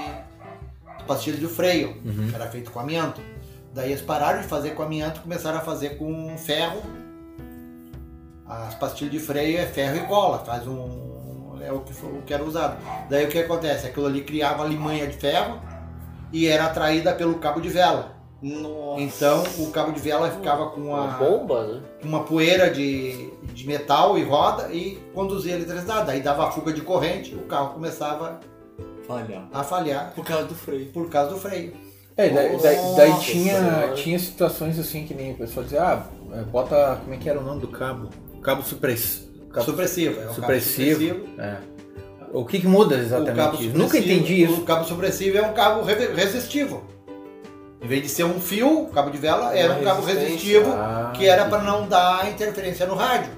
as 0.97 1.03
pastilhas 1.03 1.39
de 1.39 1.47
freio, 1.47 1.97
Uhum. 2.05 2.29
era 2.33 2.47
feito 2.47 2.71
com 2.71 2.79
amianto. 2.79 3.21
Daí 3.73 3.91
eles 3.91 4.01
pararam 4.01 4.41
de 4.41 4.47
fazer 4.47 4.71
com 4.71 4.83
amianto, 4.83 5.21
começaram 5.21 5.57
a 5.57 5.61
fazer 5.61 5.97
com 5.97 6.35
ferro. 6.37 6.81
As 8.49 8.73
pastilhas 8.75 9.11
de 9.13 9.19
freio 9.19 9.59
é 9.59 9.65
ferro 9.65 9.97
e 9.97 10.07
cola, 10.07 10.39
faz 10.39 10.67
um 10.67 11.07
é 11.61 11.71
o 11.71 11.81
que, 11.81 11.93
foi- 11.93 12.09
o 12.17 12.21
que 12.23 12.33
era 12.33 12.43
usado. 12.43 12.77
Daí 13.09 13.25
o 13.25 13.27
que 13.29 13.37
acontece? 13.37 13.85
Aquilo 13.85 14.07
ali 14.07 14.21
criava 14.21 14.63
limanha 14.65 15.05
de 15.05 15.15
ferro 15.17 15.59
e 16.33 16.47
era 16.47 16.65
atraída 16.65 17.13
pelo 17.13 17.35
cabo 17.35 17.59
de 17.61 17.69
vela. 17.69 18.13
Nossa. 18.41 19.01
Então 19.01 19.43
o 19.59 19.69
cabo 19.69 19.91
de 19.91 19.99
vela 19.99 20.31
ficava 20.31 20.69
com 20.69 20.81
Uma 20.81 21.03
a, 21.15 21.17
bomba, 21.17 21.67
né? 21.67 21.81
uma 22.03 22.23
poeira 22.23 22.71
de, 22.71 23.29
de 23.53 23.67
metal 23.67 24.17
e 24.17 24.23
roda 24.23 24.69
e 24.73 24.95
conduzia 25.13 25.53
a 25.53 25.57
eletricidade. 25.57 26.07
Daí 26.07 26.21
dava 26.21 26.49
fuga 26.49 26.71
de 26.71 26.81
corrente, 26.81 27.35
o 27.35 27.43
carro 27.43 27.73
começava 27.73 28.39
Falhar. 29.05 29.47
a 29.53 29.63
falhar 29.63 30.13
Por 30.15 30.23
causa 30.25 30.45
do 30.45 30.55
freio. 30.55 30.85
por 30.93 31.09
causa 31.09 31.31
do 31.31 31.37
freio. 31.39 31.73
É, 32.15 32.29
daí, 32.29 32.57
daí- 32.61 32.95
daí 32.95 33.19
tinha, 33.19 33.93
tinha 33.95 34.17
situações 34.17 34.79
assim 34.79 35.05
que 35.05 35.13
nem 35.13 35.33
o 35.33 35.37
pessoal 35.37 35.63
dizia, 35.65 35.83
ah, 35.83 36.03
bota. 36.51 36.99
Como 37.01 37.13
é 37.13 37.17
que 37.17 37.29
era 37.29 37.39
o 37.39 37.43
nome 37.43 37.59
do 37.61 37.67
cabo? 37.67 38.09
Cabo 38.41 38.63
cabo 38.63 38.63
Supressivo. 38.63 39.29
É 39.51 39.59
um 39.59 39.63
supressivo. 39.63 40.15
cabo 40.21 40.33
supressivo. 40.33 41.25
É. 41.37 41.55
O 42.31 42.45
que, 42.45 42.59
que 42.59 42.67
muda 42.67 42.95
O 42.95 42.99
cabo 42.99 43.23
exatamente? 43.25 43.67
isso? 43.67 43.77
Nunca 43.77 43.97
entendi 43.97 44.43
isso. 44.43 44.53
O 44.61 44.63
cabo 44.63 44.85
supressivo 44.85 45.37
é 45.37 45.41
um 45.41 45.53
cabo 45.53 45.81
re- 45.83 46.13
resistivo. 46.13 46.83
Em 47.81 47.87
vez 47.87 48.03
de 48.03 48.09
ser 48.09 48.25
um 48.25 48.39
fio, 48.39 48.83
o 48.83 48.87
cabo 48.89 49.09
de 49.09 49.17
vela 49.17 49.55
era 49.55 49.73
um 49.73 49.77
Uma 49.77 49.83
cabo 49.85 50.01
resistência. 50.05 50.29
resistivo 50.59 50.71
Ah, 50.73 51.11
que 51.15 51.25
era 51.25 51.45
para 51.45 51.63
não 51.63 51.87
dar 51.87 52.29
interferência 52.29 52.85
no 52.85 52.93
rádio. 52.93 53.31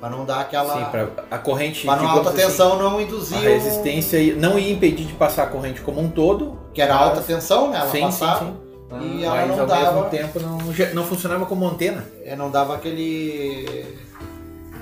Para 0.00 0.10
não 0.10 0.24
dar 0.24 0.40
aquela. 0.40 0.74
Sim, 0.78 0.84
pra 0.90 1.08
a 1.30 1.38
corrente. 1.38 1.86
Para 1.86 2.02
não 2.02 2.08
alta 2.08 2.30
assim, 2.30 2.38
tensão 2.38 2.78
não 2.78 3.00
induzir. 3.00 3.36
a 3.38 3.40
resistência 3.40 4.18
ia- 4.18 4.34
não 4.34 4.58
ia 4.58 4.72
impedir 4.72 5.04
de 5.06 5.12
passar 5.14 5.44
a 5.44 5.46
corrente 5.46 5.80
como 5.82 6.00
um 6.00 6.08
todo. 6.10 6.58
Que 6.74 6.80
era 6.82 6.94
alta 6.94 7.20
tensão, 7.20 7.70
né? 7.70 7.78
Ela 7.78 7.90
sim, 7.90 8.00
passava. 8.00 8.38
sim, 8.40 8.46
sim. 8.46 8.69
E 8.92 9.24
ela 9.24 9.36
Mas 9.36 9.48
não 9.48 9.60
ao 9.60 9.66
dava. 9.66 9.92
mesmo 9.94 10.10
tempo 10.10 10.40
não, 10.40 10.58
não 10.94 11.04
funcionava 11.04 11.46
como 11.46 11.66
antena. 11.66 12.04
é, 12.24 12.34
não 12.34 12.50
dava 12.50 12.74
aquele. 12.74 13.96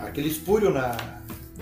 aquele 0.03 0.29
espúrio 0.29 0.71
na. 0.71 0.97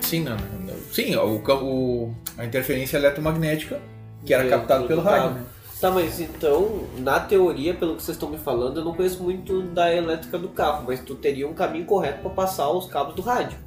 Sim, 0.01 0.23
não, 0.23 0.35
não- 0.37 0.73
sim 0.93 1.15
o, 1.15 1.35
o- 1.37 2.15
a 2.37 2.45
interferência 2.45 2.97
eletromagnética 2.97 3.79
que 4.25 4.33
era 4.33 4.47
captada 4.47 4.85
pelo 4.85 5.03
cabo. 5.03 5.15
rádio. 5.15 5.31
Né? 5.35 5.43
Tá, 5.81 5.91
mas 5.91 6.19
então, 6.19 6.83
na 6.97 7.19
teoria, 7.19 7.73
pelo 7.73 7.95
que 7.95 8.01
vocês 8.03 8.15
estão 8.15 8.29
me 8.29 8.37
falando, 8.37 8.79
eu 8.79 8.85
não 8.85 8.93
conheço 8.95 9.21
muito 9.21 9.61
da 9.61 9.93
elétrica 9.93 10.37
do 10.37 10.47
carro, 10.49 10.85
mas 10.87 10.99
tu 11.01 11.13
teria 11.15 11.47
um 11.47 11.53
caminho 11.53 11.85
correto 11.85 12.21
para 12.21 12.31
passar 12.31 12.69
os 12.71 12.87
cabos 12.87 13.13
do 13.13 13.21
rádio. 13.21 13.57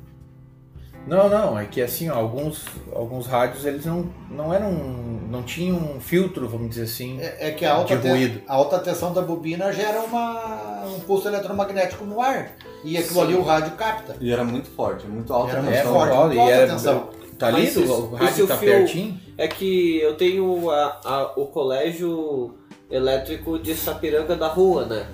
Não, 1.06 1.28
não, 1.28 1.58
é 1.58 1.64
que 1.64 1.80
assim, 1.80 2.08
ó, 2.10 2.14
alguns, 2.14 2.64
alguns 2.94 3.26
rádios 3.26 3.64
eles 3.64 3.84
não, 3.86 4.08
não 4.30 4.52
eram. 4.52 4.70
não 4.70 5.42
tinham 5.42 5.76
um 5.76 6.00
filtro, 6.00 6.46
vamos 6.48 6.68
dizer 6.70 6.82
assim. 6.84 7.18
É, 7.20 7.48
é 7.48 7.50
que 7.52 7.64
a 7.64 7.74
alta, 7.74 7.96
De 7.96 8.08
ruído. 8.08 8.42
a 8.46 8.54
alta 8.54 8.78
tensão 8.78 9.12
da 9.12 9.22
bobina 9.22 9.72
gera 9.72 10.00
uma, 10.02 10.84
um 10.86 11.00
pulso 11.00 11.26
eletromagnético 11.28 12.04
no 12.04 12.20
ar. 12.20 12.52
E 12.84 12.96
aquilo 12.96 13.14
Sim. 13.14 13.20
ali 13.22 13.34
o 13.34 13.42
rádio 13.42 13.72
capta. 13.72 14.16
E 14.20 14.30
era 14.32 14.44
muito 14.44 14.68
forte, 14.70 15.06
muito 15.06 15.32
alta 15.32 15.52
Era 15.52 15.62
tensão. 15.62 15.72
muito 15.72 15.88
É, 15.88 15.92
forte, 15.92 16.10
concordo, 16.10 16.26
muito 16.34 16.36
e 16.36 16.40
alta 16.40 16.54
era- 16.54 16.72
tensão. 16.72 17.08
Tá 17.38 17.46
ali, 17.46 17.60
o, 17.62 17.64
isso- 17.64 17.80
o 17.80 17.84
isso 17.84 18.14
rádio 18.16 18.46
tá 18.46 18.56
fio- 18.58 18.68
pertinho. 18.70 19.20
É 19.38 19.48
que 19.48 19.98
eu 20.00 20.14
tenho 20.16 20.70
a- 20.70 21.00
a- 21.04 21.32
o 21.36 21.46
colégio 21.46 22.54
elétrico 22.90 23.58
de 23.58 23.74
Sapiranga 23.74 24.36
da 24.36 24.48
rua, 24.48 24.84
né? 24.84 25.06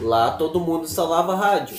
Lá 0.00 0.30
todo 0.32 0.58
mundo 0.58 0.84
instalava 0.84 1.34
rádio. 1.36 1.76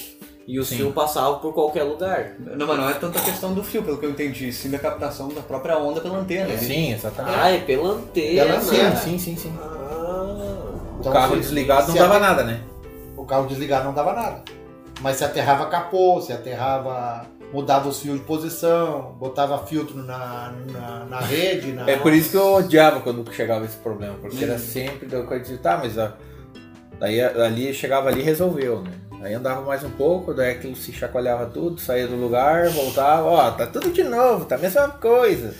E 0.48 0.58
o 0.60 0.64
Sim. 0.64 0.78
fio 0.78 0.92
passava 0.94 1.36
por 1.40 1.54
qualquer 1.54 1.84
lugar. 1.84 2.36
Não, 2.40 2.66
mas 2.66 2.78
não 2.78 2.90
é 2.90 2.94
tanta 2.94 3.20
questão 3.20 3.54
do 3.54 3.62
fio, 3.62 3.84
pelo 3.84 3.98
que 3.98 4.06
eu 4.06 4.12
entendi, 4.12 4.52
sim 4.54 4.70
da 4.72 4.80
captação 4.80 5.28
da 5.28 5.42
própria 5.42 5.78
onda 5.78 6.00
pela 6.00 6.20
antena. 6.20 6.48
né? 6.48 6.58
Sim, 6.58 6.94
exatamente. 6.94 7.36
Ah, 7.38 7.50
é 7.52 7.58
pela 7.60 7.90
antena. 7.90 8.46
Pela 8.46 8.60
antena. 8.62 8.96
sim, 8.96 9.18
sim, 9.20 9.36
sim, 9.36 9.50
sim. 9.50 9.54
Ah, 9.62 10.24
O 10.96 11.00
Então, 11.02 11.12
carro 11.12 11.34
se- 11.36 11.42
desligado 11.42 11.88
não 11.90 11.96
dava 11.96 12.16
a- 12.16 12.20
nada, 12.20 12.44
né? 12.44 12.62
O 13.18 13.26
carro 13.26 13.46
desligado 13.48 13.86
não 13.86 13.94
dava 13.94 14.14
nada. 14.14 14.42
Mas 15.02 15.18
se 15.18 15.24
aterrava 15.26 15.66
capô, 15.68 16.22
se 16.22 16.32
aterrava. 16.34 17.26
mudava 17.54 17.88
os 17.88 18.02
fios 18.02 18.20
de 18.20 18.26
posição, 18.26 19.16
botava 19.20 19.58
filtro 19.66 19.96
na, 19.98 20.54
na, 20.72 21.06
na 21.06 21.20
rede. 21.22 21.72
Na... 21.72 21.90
É 21.90 21.96
por 21.98 22.12
isso 22.12 22.32
que 22.32 22.36
eu 22.38 22.56
odiava 22.56 23.00
quando 23.00 23.24
chegava 23.34 23.64
esse 23.64 23.78
problema, 23.78 24.16
porque 24.20 24.38
Hum. 24.38 24.44
era 24.50 24.58
sempre 24.58 25.08
da 25.08 25.24
coisa 25.24 25.46
de, 25.46 25.58
tá, 25.58 25.78
mas 25.78 25.98
a- 25.98 26.14
daí 27.00 27.22
a- 27.22 27.46
ali 27.46 27.74
chegava 27.74 28.10
ali 28.10 28.20
e 28.20 28.24
resolveu, 28.24 28.82
né? 28.82 28.92
Aí 29.22 29.34
andava 29.34 29.62
mais 29.62 29.84
um 29.84 29.90
pouco, 29.90 30.34
daí 30.34 30.52
aquilo 30.52 30.76
se 30.76 30.94
chacoalhava 30.94 31.48
tudo, 31.48 31.82
saía 31.82 32.08
do 32.08 32.16
lugar, 32.16 32.70
voltava, 32.70 33.24
ó, 33.24 33.52
tá 33.52 33.66
tudo 33.66 33.92
de 33.92 34.04
novo, 34.04 34.46
tá 34.46 34.56
a 34.56 34.60
mesma 34.60 34.90
coisa. 34.90 35.56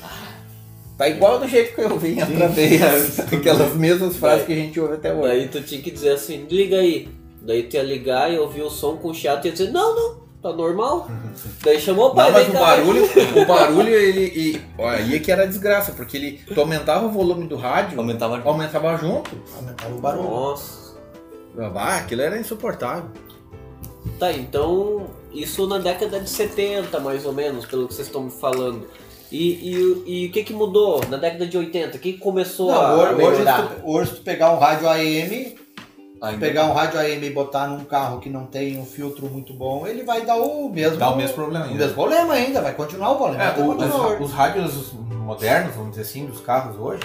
Tá 0.98 1.08
igual 1.08 1.40
do 1.40 1.48
jeito 1.48 1.76
que 1.76 1.82
eu 1.82 1.98
vim 1.98 2.20
outra 2.22 2.48
vez. 2.48 3.20
Aquelas 3.32 3.76
mesmas 3.76 4.18
frases 4.18 4.46
que 4.46 4.54
a 4.54 4.56
gente 4.56 4.80
ouve 4.80 4.96
até 4.96 5.14
hoje. 5.14 5.28
Daí 5.28 5.48
tu 5.48 5.62
tinha 5.62 5.82
que 5.82 5.92
dizer 5.92 6.12
assim, 6.12 6.46
liga 6.50 6.78
aí. 6.78 7.08
Daí 7.42 7.64
tu 7.64 7.76
ia 7.76 7.84
ligar 7.84 8.34
e 8.34 8.38
ouvir 8.40 8.64
o 8.64 8.70
som 8.70 8.98
com 8.98 9.10
o 9.10 9.14
chato 9.14 9.46
e 9.46 9.48
ia 9.48 9.52
dizer, 9.52 9.72
não, 9.72 9.96
não, 9.96 10.16
tá 10.42 10.52
normal. 10.52 11.08
Daí 11.64 11.80
chamou 11.80 12.12
o 12.12 12.16
pai, 12.16 12.32
Não, 12.32 12.40
mas 12.40 12.50
o 12.50 12.54
barulho, 12.54 13.04
o 13.42 13.46
barulho, 13.46 13.90
ele. 13.94 14.26
E, 14.36 14.62
ó, 14.78 14.90
aí 14.90 15.16
é 15.16 15.20
que 15.20 15.32
era 15.32 15.48
desgraça, 15.48 15.92
porque 15.92 16.18
ele 16.18 16.42
tu 16.54 16.60
aumentava 16.60 17.06
o 17.06 17.12
volume 17.12 17.48
do 17.48 17.56
rádio, 17.56 18.00
Aumentava 18.00 18.42
aumentava 18.44 18.98
junto. 18.98 19.32
Aumentava 19.56 19.96
o 19.96 20.00
barulho. 20.00 20.30
Nossa. 20.30 20.88
Ah, 21.76 21.98
aquilo 21.98 22.22
era 22.22 22.40
insuportável. 22.40 23.10
Tá, 24.20 24.32
então 24.32 25.08
isso 25.34 25.68
na 25.68 25.78
década 25.78 26.20
de 26.20 26.30
70, 26.30 27.00
mais 27.00 27.26
ou 27.26 27.34
menos, 27.34 27.66
pelo 27.66 27.88
que 27.88 27.94
vocês 27.94 28.08
estão 28.08 28.24
me 28.24 28.32
falando. 28.32 28.88
E, 29.32 29.72
e, 29.76 30.04
e 30.24 30.28
o 30.28 30.32
que 30.32 30.44
que 30.44 30.54
mudou 30.54 31.02
na 31.10 31.18
década 31.18 31.46
de 31.46 31.58
80? 31.58 31.98
O 31.98 32.00
que 32.00 32.14
começou 32.14 32.72
Não, 32.72 32.82
a 32.82 32.94
hoje, 32.96 33.24
hoje, 33.24 33.44
tu, 33.44 33.90
hoje, 33.92 34.10
se 34.12 34.16
tu 34.18 34.22
pegar 34.24 34.52
um 34.54 34.58
rádio 34.58 34.88
AM, 34.90 35.56
Ainda- 36.22 36.40
pegar 36.40 36.66
um 36.66 36.74
rádio 36.74 37.00
AM 37.00 37.28
e 37.28 37.30
botar 37.30 37.68
num 37.68 37.84
carro 37.84 38.20
que 38.20 38.30
não 38.30 38.46
tem 38.46 38.80
um 38.80 38.86
filtro 38.86 39.28
muito 39.28 39.54
bom, 39.54 39.86
ele 39.86 40.04
vai 40.04 40.22
dar 40.26 40.38
o 40.38 40.70
mesmo, 40.70 40.98
Dá 40.98 41.10
o 41.12 41.18
mesmo 41.18 41.36
problema 41.36 41.66
o 41.66 41.68
ainda. 41.68 41.80
mesmo 41.80 41.94
problema 41.94 42.34
ainda, 42.34 42.62
vai 42.62 42.74
continuar 42.74 43.12
o 43.12 43.18
problema. 43.18 43.44
É, 43.44 43.60
o- 43.62 43.76
os, 43.76 44.22
os 44.22 44.32
rádios 44.32 44.94
modernos, 44.94 45.76
vamos 45.76 45.90
dizer 45.92 46.04
assim, 46.04 46.26
dos 46.26 46.40
carros 46.40 46.78
hoje, 46.80 47.04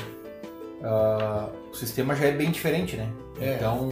ah, 0.83 1.49
o 1.73 1.77
sistema 1.77 2.15
já 2.15 2.27
é 2.27 2.31
bem 2.33 2.51
diferente, 2.51 2.97
né? 2.97 3.09
É. 3.41 3.55
Então, 3.57 3.91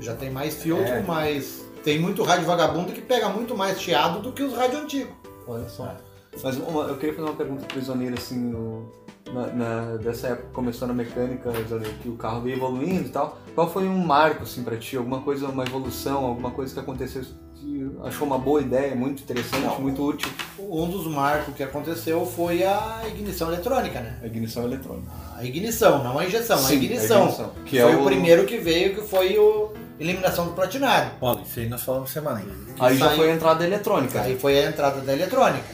Já 0.00 0.14
tem 0.14 0.30
mais 0.30 0.54
filtro, 0.54 0.86
É. 0.94 1.04
mas 1.06 1.62
tem 1.82 1.98
muito 1.98 2.22
rádio 2.22 2.46
vagabundo 2.46 2.92
que 2.92 3.00
pega 3.00 3.28
muito 3.28 3.56
mais 3.56 3.80
chiado 3.80 4.20
do 4.20 4.32
que 4.32 4.42
os 4.42 4.54
rádios 4.54 4.82
antigos. 4.82 5.12
Olha 5.46 5.68
só. 5.68 5.94
Mas 6.42 6.56
uma- 6.58 6.84
eu 6.84 6.96
queria 6.96 7.14
fazer 7.14 7.26
uma 7.28 7.36
pergunta 7.36 7.64
pro 7.66 7.78
Isoneiro, 7.78 8.14
assim, 8.14 8.38
no- 8.38 8.92
na, 9.32 9.46
na- 9.48 9.96
dessa 9.96 10.28
época 10.28 10.48
que 10.48 10.54
começou 10.54 10.86
na 10.86 10.94
mecânica, 10.94 11.50
Isoneiro, 11.58 11.94
que 11.98 12.08
o 12.08 12.16
carro 12.16 12.40
veio 12.42 12.56
evoluindo 12.56 13.06
e 13.08 13.10
tal. 13.10 13.38
Qual 13.54 13.68
foi 13.70 13.86
um 13.88 13.98
marco, 13.98 14.44
assim, 14.44 14.62
pra 14.62 14.76
ti? 14.76 14.96
Alguma 14.96 15.20
coisa, 15.22 15.48
uma 15.48 15.64
evolução, 15.64 16.24
alguma 16.24 16.50
coisa 16.52 16.72
que 16.72 16.80
aconteceu 16.80 17.22
que 17.56 17.90
achou 18.04 18.26
uma 18.26 18.38
boa 18.38 18.60
ideia, 18.60 18.94
muito 18.94 19.22
interessante, 19.22 19.64
Não. 19.64 19.80
muito 19.80 20.02
útil? 20.02 20.30
Um 20.72 20.88
dos 20.88 21.04
marcos 21.08 21.52
que 21.56 21.64
aconteceu 21.64 22.24
foi 22.24 22.62
a 22.62 23.02
ignição 23.08 23.48
eletrônica, 23.48 23.98
né? 23.98 24.18
A 24.22 24.26
ignição 24.26 24.62
eletrônica. 24.62 25.10
A 25.36 25.44
ignição, 25.44 26.04
não 26.04 26.16
a 26.16 26.24
injeção, 26.24 26.58
Sim, 26.58 26.74
a 26.74 26.76
ignição. 26.76 27.52
Que 27.66 27.80
foi 27.80 27.92
é 27.92 27.96
o... 27.96 28.02
o 28.02 28.04
primeiro 28.04 28.46
que 28.46 28.56
veio, 28.56 28.94
que 28.94 29.02
foi 29.02 29.36
o 29.36 29.72
eliminação 29.98 30.46
do 30.46 30.52
platinário. 30.52 31.10
Paulo, 31.18 31.42
isso 31.44 31.58
aí 31.58 31.68
nós 31.68 31.82
falamos 31.82 32.12
semana 32.12 32.38
ainda. 32.38 32.52
Aí 32.78 32.96
já 32.96 33.10
foi 33.10 33.32
a 33.32 33.34
entrada 33.34 33.64
eletrônica. 33.64 34.20
Aí 34.20 34.38
foi 34.38 34.64
a 34.64 34.68
entrada 34.68 35.00
da 35.00 35.12
eletrônica. 35.12 35.66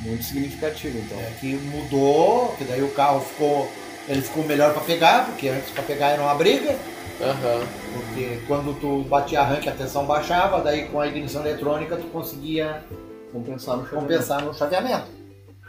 Muito 0.00 0.24
significativo, 0.24 0.98
então. 0.98 1.16
É, 1.16 1.32
que 1.40 1.54
mudou, 1.54 2.52
que 2.58 2.64
daí 2.64 2.82
o 2.82 2.90
carro 2.90 3.20
ficou. 3.20 3.70
Ele 4.08 4.22
ficou 4.22 4.42
melhor 4.42 4.72
para 4.72 4.82
pegar, 4.82 5.26
porque 5.26 5.48
antes 5.48 5.70
para 5.70 5.84
pegar 5.84 6.08
era 6.08 6.22
uma 6.22 6.34
briga, 6.34 6.74
Aham. 7.20 7.64
porque 7.92 8.40
quando 8.48 8.74
tu 8.80 9.04
batia 9.08 9.40
arranque 9.40 9.68
a 9.68 9.72
tensão 9.72 10.04
baixava, 10.04 10.60
daí 10.60 10.86
com 10.88 10.98
a 10.98 11.06
ignição 11.06 11.42
eletrônica 11.42 11.96
tu 11.96 12.08
conseguia 12.08 12.82
Compensar 13.32 13.76
no 13.76 13.82
chaveamento. 13.84 14.00
compensar 14.08 14.42
no 14.44 14.54
chaveamento. 14.54 15.06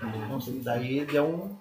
Então, 0.04 0.40
daí 0.64 1.06
deu 1.06 1.26
um. 1.26 1.56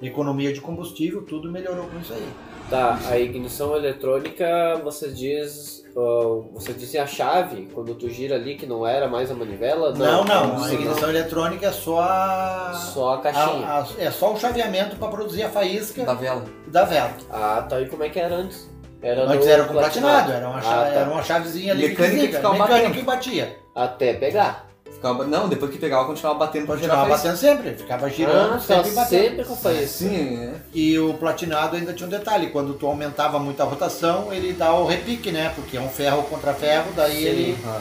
economia 0.00 0.52
de 0.52 0.60
combustível, 0.60 1.22
tudo 1.22 1.50
melhorou 1.50 1.86
com 1.86 1.98
isso 1.98 2.12
aí. 2.12 2.28
Tá, 2.68 2.98
a 3.08 3.18
ignição 3.18 3.74
eletrônica, 3.76 4.46
você 4.84 5.08
diz. 5.08 5.84
ah, 5.96 6.42
você 6.52 6.72
dizem 6.72 7.00
a 7.00 7.06
chave, 7.06 7.68
quando 7.72 7.94
tu 7.94 8.08
gira 8.10 8.34
ali, 8.36 8.56
que 8.56 8.66
não 8.66 8.86
era 8.86 9.08
mais 9.08 9.30
a 9.30 9.34
manivela? 9.34 9.92
Não, 9.94 10.24
não, 10.24 10.56
a 10.56 10.68
senão 10.68 10.80
ignição 10.82 11.08
eletrônica 11.08 11.66
é 11.66 11.72
só 11.72 12.00
a. 12.00 12.72
Só 12.74 13.14
a 13.14 13.20
caixinha. 13.20 13.66
a- 13.66 13.80
a- 13.82 13.86
é 13.98 14.10
só 14.10 14.32
o 14.32 14.38
chaveamento 14.38 14.96
para 14.96 15.08
produzir 15.08 15.42
a 15.44 15.48
faísca 15.48 16.04
Da 16.04 16.14
vela. 16.14 16.44
da 16.68 16.84
vela. 16.84 17.12
Ah, 17.30 17.64
tá. 17.68 17.80
E 17.80 17.88
como 17.88 18.02
é 18.04 18.08
que 18.08 18.18
era 18.20 18.34
antes? 18.34 18.68
Era 19.02 19.24
Antes 19.24 19.46
no 19.46 19.52
era 19.52 19.64
com 19.64 19.74
platinado, 19.74 20.32
era 20.32 20.48
uma, 20.48 20.58
Ah, 20.58 20.62
chave, 20.62 20.90
tá. 20.94 21.00
era 21.00 21.10
uma 21.10 21.22
chavezinha 21.22 21.72
ali 21.72 21.88
Mecânica 21.88 22.10
que 22.14 22.16
que 22.16 22.26
desliga, 22.26 22.50
mecânica 22.50 22.78
batendo. 22.78 22.98
e 22.98 23.02
batia. 23.02 23.56
Até 23.74 24.14
pegar. 24.14 24.65
Ficava, 25.06 25.24
não, 25.26 25.48
depois 25.48 25.70
que 25.70 25.78
pegava, 25.78 26.04
continuava 26.06 26.38
batendo 26.38 26.66
pra 26.66 26.76
tirar 26.76 26.88
Continuava 26.96 27.16
batendo 27.16 27.36
sempre, 27.36 27.74
ficava 27.74 28.08
girando, 28.10 28.54
Ah, 28.54 28.58
sempre 28.58 28.74
sempre, 28.84 28.94
batendo. 28.94 29.22
sempre 29.22 29.44
com 29.44 29.56
faísca. 29.56 29.86
Sim, 29.86 30.36
é. 30.42 30.52
E 30.74 30.98
o 30.98 31.14
platinado 31.14 31.76
ainda 31.76 31.92
tinha 31.92 32.06
um 32.06 32.10
detalhe, 32.10 32.48
quando 32.48 32.74
tu 32.74 32.86
aumentava 32.86 33.38
muito 33.38 33.60
a 33.62 33.64
rotação, 33.64 34.32
ele 34.32 34.52
dá 34.52 34.72
o 34.74 34.86
repique, 34.86 35.30
né? 35.30 35.52
Porque 35.54 35.76
é 35.76 35.80
um 35.80 35.88
ferro 35.88 36.22
contra 36.24 36.52
ferro, 36.54 36.86
daí 36.96 37.16
Sim. 37.22 37.24
ele, 37.24 37.58
Ah, 37.66 37.80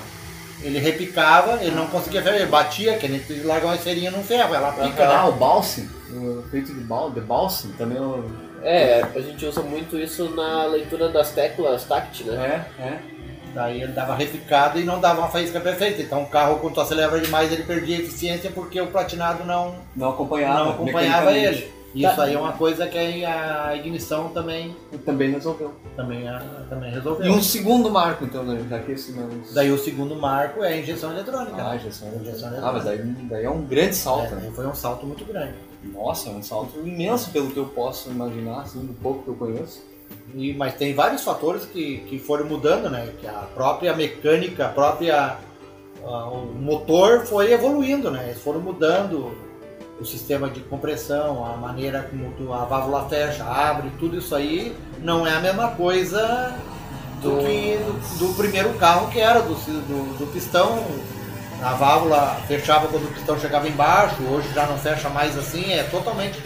ele 0.62 0.80
repicava, 0.80 1.62
ele 1.62 1.72
não 1.76 1.88
conseguia 1.88 2.22
ferro, 2.22 2.36
ele 2.36 2.46
batia, 2.46 2.98
que 2.98 3.08
nem 3.08 3.20
tu 3.20 3.34
largar 3.46 3.68
uma 3.68 3.76
esferinha 3.76 4.12
num 4.12 4.24
ferro, 4.24 4.54
ela 4.54 4.72
pica, 4.72 5.04
Ah, 5.10 5.24
né? 5.24 5.30
o 5.30 5.32
balsing, 5.34 5.90
o 6.14 6.44
feito 6.52 6.74
de, 6.74 6.80
bal, 6.82 7.10
de 7.12 7.22
balsing, 7.22 7.72
também 7.78 7.98
é 7.98 8.02
o... 8.02 8.24
É, 8.68 9.06
a 9.16 9.20
gente 9.20 9.46
usa 9.46 9.62
muito 9.62 9.96
isso 9.96 10.28
na 10.30 10.66
leitura 10.66 11.10
das 11.10 11.30
teclas 11.32 11.84
tact, 11.84 12.24
né? 12.24 12.66
É, 12.80 12.82
é. 12.82 13.00
Daí 13.56 13.82
ele 13.82 13.94
dava 13.94 14.14
repicado 14.16 14.78
e 14.80 14.84
não 14.84 15.00
dava 15.00 15.22
uma 15.22 15.30
faísca 15.30 15.60
perfeita. 15.62 16.02
Então 16.02 16.24
o 16.24 16.28
carro, 16.28 16.60
quando 16.60 16.74
tu 16.76 16.82
acelerava 16.82 17.20
demais, 17.20 17.52
ele 17.52 17.64
perdia 17.64 17.98
eficiência 17.98 18.52
porque 18.52 18.80
o 18.82 18.88
platinado 18.88 19.44
não, 19.46 19.76
Não 19.96 20.10
acompanhava. 20.10 20.64
não 20.66 20.72
acompanhava 20.72 21.32
ele. 21.32 21.74
Isso 21.96 22.20
aí 22.22 22.34
é 22.34 22.38
uma 22.38 22.52
coisa 22.52 22.86
que 22.88 23.24
a 23.24 23.74
ignição 23.74 24.28
também, 24.28 24.76
Também 25.06 25.32
resolveu. 25.32 25.74
também, 25.96 26.28
a- 26.28 26.42
também 26.70 26.90
E 26.92 26.94
resolveu. 26.96 27.32
um 27.32 27.42
segundo 27.42 27.90
marco, 27.90 28.26
então, 28.26 28.44
né? 28.44 28.60
Esse 28.90 29.14
não... 29.14 29.30
Daí 29.54 29.72
o 29.72 29.78
segundo 29.78 30.14
marco 30.14 30.62
é 30.62 30.74
a 30.74 30.78
injeção 30.78 31.14
eletrônica. 31.14 31.56
Ah, 31.58 31.78
injeção 31.78 32.10
Injeção 32.20 32.50
Ah, 32.62 32.74
mas 32.74 32.84
daí, 32.84 32.98
daí 32.98 33.46
é 33.46 33.50
um 33.50 33.62
grande 33.62 33.96
salto, 33.96 34.34
É, 34.34 34.36
né? 34.36 34.52
foi 34.54 34.68
um 34.68 34.76
salto 34.76 35.06
muito 35.06 35.24
grande. 35.24 35.54
Nossa, 35.94 36.28
é 36.28 36.34
um 36.34 36.44
salto 36.44 36.80
imenso 36.86 37.30
pelo 37.32 37.50
que 37.50 37.58
eu 37.58 37.68
posso 37.68 38.10
imaginar, 38.10 38.60
assim, 38.64 38.80
do 38.86 38.94
pouco 38.96 39.24
que 39.24 39.30
eu 39.30 39.36
conheço. 39.36 39.82
E, 40.36 40.54
mas 40.54 40.74
tem 40.76 40.94
vários 40.94 41.24
fatores 41.24 41.64
que, 41.66 41.98
que 42.10 42.20
foram 42.20 42.46
mudando, 42.46 42.90
né? 42.90 43.10
Que 43.20 43.28
a 43.28 43.48
própria 43.54 43.96
mecânica, 43.96 44.66
a 44.66 44.70
própria. 44.70 45.38
ah, 46.06 46.26
o 46.30 46.54
motor 46.54 47.26
foi 47.26 47.52
evoluindo, 47.54 48.12
né? 48.12 48.26
Eles 48.30 48.42
foram 48.42 48.60
mudando 48.60 49.32
o 50.00 50.04
sistema 50.06 50.50
de 50.50 50.60
compressão, 50.60 51.46
a 51.46 51.56
maneira 51.56 52.04
como 52.10 52.32
tu- 52.38 52.52
a 52.52 52.66
válvula 52.66 53.08
fecha, 53.08 53.46
abre, 53.46 53.90
tudo 53.98 54.18
isso 54.18 54.36
aí 54.36 54.76
não 55.00 55.26
é 55.26 55.32
a 55.34 55.40
mesma 55.40 55.70
coisa 55.70 56.54
do, 57.22 57.38
que 57.38 57.78
do, 57.78 58.28
do 58.28 58.34
primeiro 58.36 58.74
carro 58.74 59.10
que 59.10 59.20
era, 59.22 59.40
do, 59.42 59.54
do, 59.54 60.18
do 60.18 60.34
pistão. 60.34 60.84
A 61.64 61.74
válvula 61.76 62.36
fechava 62.46 62.88
quando 62.90 63.06
o 63.06 63.14
pistão 63.14 63.40
chegava 63.40 63.68
embaixo, 63.70 64.22
hoje 64.30 64.50
já 64.54 64.66
não 64.68 64.78
fecha 64.78 65.08
mais 65.10 65.38
assim, 65.38 65.72
é 65.72 65.84
totalmente. 65.84 66.38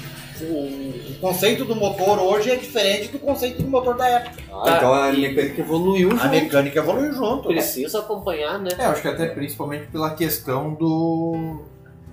O, 0.42 1.20
conceito 1.20 1.66
do 1.66 1.76
motor 1.76 2.20
hoje 2.20 2.50
é 2.52 2.56
diferente 2.56 3.10
do 3.10 3.20
conceito 3.20 3.62
do 3.62 3.70
motor 3.70 3.96
da 3.98 4.08
época. 4.08 4.42
Ah, 4.52 4.62
Tá. 4.64 4.78
então 4.78 4.94
a 4.94 5.12
mecânica 5.12 5.62
evoluiu 5.62 6.12
A 6.12 6.16
junto. 6.16 6.30
mecânica 6.30 6.80
evoluiu 6.80 7.14
junto. 7.14 7.50
né? 7.50 7.56
Precisa 7.56 8.00
acompanhar, 8.00 8.60
né? 8.60 8.70
É, 8.78 8.86
eu 8.86 8.92
acho 8.92 9.02
que 9.02 9.08
até 9.08 9.28
principalmente 9.28 9.88
pela 9.88 10.12
questão 10.12 10.74
do, 10.74 11.62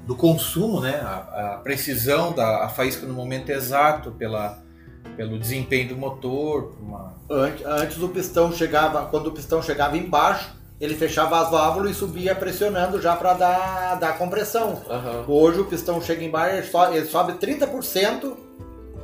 do 0.07 0.17
consumo, 0.17 0.81
né? 0.81 0.97
A, 1.03 1.55
a 1.55 1.61
precisão 1.63 2.33
da 2.33 2.65
a 2.65 2.69
faísca 2.69 3.07
no 3.07 3.15
momento 3.15 3.51
exato, 3.51 4.11
pela, 4.13 4.59
pelo 5.17 5.39
desempenho 5.39 5.89
do 5.91 5.97
motor, 5.97 6.77
uma, 6.81 7.15
Antes, 7.31 7.65
antes 7.67 7.99
o 8.03 8.09
pistão 8.09 8.53
chegava, 8.53 9.07
quando 9.07 9.29
o 9.29 9.33
pistão 9.33 9.63
chegava 9.63 9.97
embaixo, 9.97 10.56
ele 10.81 10.95
fechava 10.95 11.41
as 11.41 11.51
válvulas 11.51 11.93
e 11.93 11.95
subia 11.95 12.35
pressionando 12.35 13.01
já 13.01 13.17
para 13.17 13.33
dar, 13.35 13.95
dar 13.97 14.19
compressão. 14.19 14.83
Aham. 14.91 15.25
Hoje 15.27 15.61
o 15.61 15.65
pistão 15.65 16.01
chega 16.03 16.23
embaixo, 16.25 16.57
ele 16.57 16.67
sobe, 16.67 16.97
ele 16.97 17.07
sobe 17.07 17.33
30% 17.35 18.33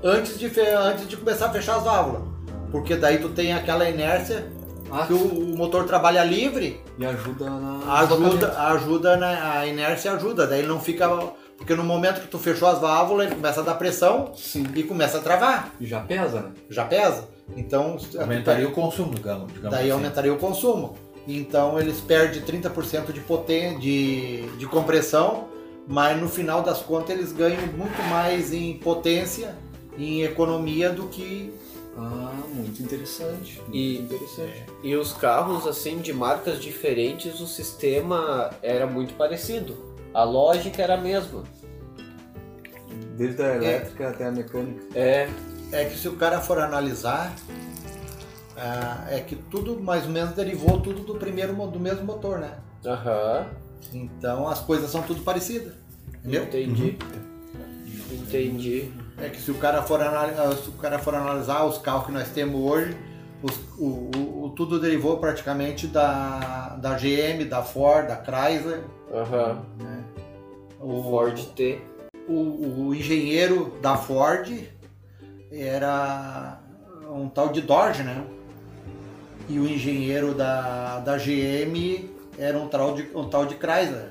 antes 0.02 0.38
de, 0.38 0.50
antes 0.60 1.08
de 1.08 1.16
começar 1.16 1.46
a 1.46 1.50
fechar 1.50 1.76
as 1.76 1.82
válvulas. 1.84 2.22
Porque 2.70 2.96
daí 2.96 3.18
tu 3.18 3.28
tem 3.30 3.52
aquela 3.52 3.88
inércia 3.88 4.46
Ah, 4.90 5.06
que 5.06 5.12
o, 5.12 5.16
o 5.52 5.56
motor 5.56 5.84
trabalha 5.84 6.22
livre, 6.24 6.80
E 6.98 7.04
ajuda 7.06 7.48
na... 7.48 7.98
ajuda, 8.00 8.58
ajuda 8.68 9.16
na, 9.16 9.58
a 9.58 9.66
inércia 9.66 10.12
ajuda, 10.12 10.46
daí 10.46 10.60
ele 10.60 10.68
não 10.68 10.80
fica. 10.80 11.08
Porque 11.56 11.74
no 11.76 11.84
momento 11.84 12.20
que 12.22 12.26
tu 12.26 12.38
fechou 12.38 12.68
as 12.68 12.78
válvulas, 12.80 13.26
ele 13.26 13.36
começa 13.36 13.60
a 13.60 13.62
dar 13.62 13.74
pressão 13.74 14.32
Sim. 14.34 14.66
e 14.74 14.82
começa 14.82 15.18
a 15.18 15.20
travar. 15.20 15.70
E 15.80 15.86
já 15.86 16.00
pesa, 16.00 16.40
né? 16.40 16.50
Já 16.68 16.84
pesa. 16.84 17.28
Então 17.56 17.96
aumentaria 18.18 18.66
o 18.66 18.72
consumo, 18.72 19.14
digamos. 19.14 19.52
digamos 19.52 19.70
Daí 19.70 19.84
assim. 19.84 19.92
aumentaria 19.92 20.32
o 20.32 20.38
consumo. 20.38 20.96
Então 21.26 21.78
eles 21.78 22.00
perdem 22.00 22.42
30% 22.42 23.12
de, 23.12 23.20
poten 23.20 23.78
de, 23.78 24.42
de 24.58 24.66
compressão, 24.66 25.48
mas 25.86 26.20
no 26.20 26.28
final 26.28 26.62
das 26.62 26.80
contas 26.80 27.10
eles 27.16 27.32
ganham 27.32 27.66
muito 27.68 28.02
mais 28.10 28.52
em 28.52 28.78
potência, 28.78 29.54
em 29.96 30.22
economia 30.22 30.90
do 30.90 31.06
que. 31.08 31.52
Ah, 31.96 32.32
muito 32.48 32.82
interessante. 32.82 33.60
Muito 33.60 33.76
E- 33.76 33.98
interessante. 33.98 34.64
E 34.82 34.96
os 34.96 35.12
carros, 35.12 35.66
assim, 35.66 35.98
de 35.98 36.12
marcas 36.12 36.60
diferentes, 36.60 37.38
o 37.40 37.46
sistema 37.46 38.50
era 38.62 38.86
muito 38.86 39.14
parecido. 39.14 39.76
A 40.14 40.24
lógica 40.24 40.82
era 40.82 40.94
a 40.94 41.00
mesma. 41.00 41.42
Desde 43.16 43.42
a 43.42 43.56
elétrica 43.56 44.08
até 44.08 44.26
a 44.26 44.30
mecânica. 44.32 44.82
É, 44.94 45.28
É 45.70 45.84
que 45.86 45.96
se 45.98 46.06
o 46.08 46.16
cara 46.16 46.38
for 46.40 46.58
analisar, 46.58 47.34
é 49.10 49.20
que 49.20 49.36
tudo 49.36 49.80
mais 49.80 50.04
ou 50.04 50.10
menos 50.10 50.34
derivou 50.34 50.80
tudo 50.80 51.02
do 51.02 51.14
primeiro 51.16 51.54
do 51.68 51.80
mesmo 51.80 52.04
motor, 52.04 52.38
né? 52.38 52.52
aham, 52.84 53.46
Então 53.92 54.48
as 54.48 54.60
coisas 54.60 54.90
são 54.90 55.02
tudo 55.02 55.22
parecidas. 55.22 55.72
Entendeu? 56.20 56.44
entendi. 56.44 56.98
Entendi. 58.10 58.90
É 59.18 59.28
que 59.28 59.40
se 59.40 59.50
o 59.50 59.54
cara 59.54 59.82
for, 59.82 60.00
anali- 60.00 60.34
ah, 60.36 60.52
se 60.52 60.68
o 60.68 60.72
cara 60.72 60.98
for 60.98 61.14
analisar 61.14 61.64
os 61.64 61.78
carros 61.78 62.06
que 62.06 62.12
nós 62.12 62.28
temos 62.28 62.60
hoje, 62.60 62.96
os- 63.42 63.58
o, 63.78 64.10
o- 64.16 64.44
o- 64.44 64.50
tudo 64.50 64.78
derivou 64.80 65.18
praticamente 65.18 65.86
da, 65.86 66.76
da 66.80 66.94
GM, 66.94 67.44
da 67.44 67.62
Ford, 67.62 68.06
da 68.08 68.16
Chrysler. 68.22 68.82
Aham. 69.12 69.62
O, 70.80 71.02
Ford 71.02 71.38
T. 71.54 71.80
o, 72.28 72.86
o 72.88 72.94
engenheiro 72.94 73.72
da 73.80 73.96
Ford 73.96 74.50
era 75.50 76.58
um 77.10 77.28
tal 77.28 77.48
de 77.50 77.60
Dodge, 77.60 78.02
né? 78.02 78.24
E 79.48 79.58
o 79.58 79.66
engenheiro 79.68 80.34
da, 80.34 80.98
da 81.00 81.16
GM 81.16 82.08
era 82.38 82.58
um 82.58 82.66
tal 82.68 82.94
de, 82.94 83.08
um 83.14 83.24
tal 83.28 83.44
de 83.46 83.54
Chrysler. 83.56 84.08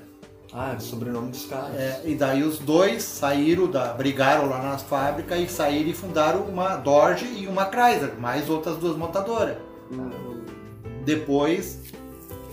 Ah, 0.54 0.74
é 0.74 0.76
o 0.78 0.82
sobrenome 0.82 1.32
dos 1.32 1.46
caras. 1.46 1.74
É, 1.76 2.02
e 2.06 2.14
daí 2.16 2.44
os 2.44 2.60
dois 2.60 3.04
saíram 3.04 3.68
da. 3.72 3.94
brigaram 3.94 4.50
lá 4.50 4.62
nas 4.62 4.82
fábricas 4.82 5.40
e 5.40 5.48
saíram 5.48 5.90
e 5.90 5.94
fundaram 5.94 6.42
uma 6.42 6.76
Dodge 6.76 7.26
e 7.26 7.48
uma 7.48 7.66
Chrysler, 7.66 8.14
mais 8.20 8.50
outras 8.50 8.76
duas 8.78 8.98
montadoras. 8.98 9.56
Depois, 11.06 11.80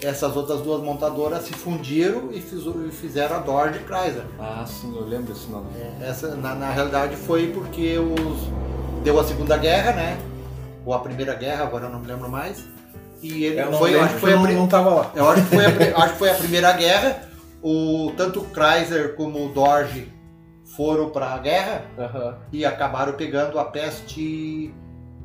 essas 0.02 0.36
outras 0.36 0.60
duas 0.60 0.80
montadoras 0.82 1.42
se 1.44 1.52
fundiram 1.52 2.30
e, 2.32 2.40
fiz- 2.40 2.62
fizeram 2.92 3.36
a 3.36 3.38
Dodge 3.40 3.80
Chrysler. 3.80 4.24
Ah, 4.38 4.64
sim, 4.66 4.94
eu 4.96 5.04
lembro 5.04 5.32
desse 5.34 5.48
nome. 5.48 5.66
Essa, 6.00 6.34
na, 6.36 6.54
na 6.54 6.70
realidade, 6.70 7.16
foi 7.16 7.48
porque 7.48 7.98
os, 7.98 9.02
deu 9.02 9.18
a 9.18 9.24
Segunda 9.24 9.56
Guerra, 9.56 9.92
né? 9.92 10.18
Ou 10.84 10.94
a 10.94 11.00
Primeira 11.00 11.34
Guerra, 11.34 11.64
agora 11.64 11.86
eu 11.86 11.90
não 11.90 12.00
me 12.00 12.06
lembro 12.06 12.28
mais. 12.28 12.64
E 13.22 13.44
ele 13.44 13.60
Eu 13.60 13.70
não 13.72 13.78
foi, 13.78 13.98
acho 13.98 14.14
que 14.14 14.20
foi 14.20 14.32
a 14.32 14.36
não, 14.36 14.52
não 14.52 14.68
tava 14.68 14.90
lá. 14.94 15.12
eu 15.14 15.28
acho 15.28 15.42
que 15.42 15.48
foi 15.56 15.64
a, 15.64 15.96
acho 15.98 16.12
que 16.12 16.18
foi 16.18 16.30
a 16.30 16.34
Primeira 16.34 16.72
Guerra. 16.72 17.22
O, 17.62 18.12
tanto 18.16 18.40
o 18.40 18.46
Chrysler 18.54 19.14
como 19.16 19.46
o 19.46 19.48
Dodge 19.52 20.12
foram 20.76 21.10
para 21.10 21.32
a 21.34 21.38
guerra 21.38 21.82
Aham. 21.98 22.36
e 22.52 22.64
acabaram 22.64 23.14
pegando 23.14 23.58
a 23.58 23.64
peste. 23.64 24.72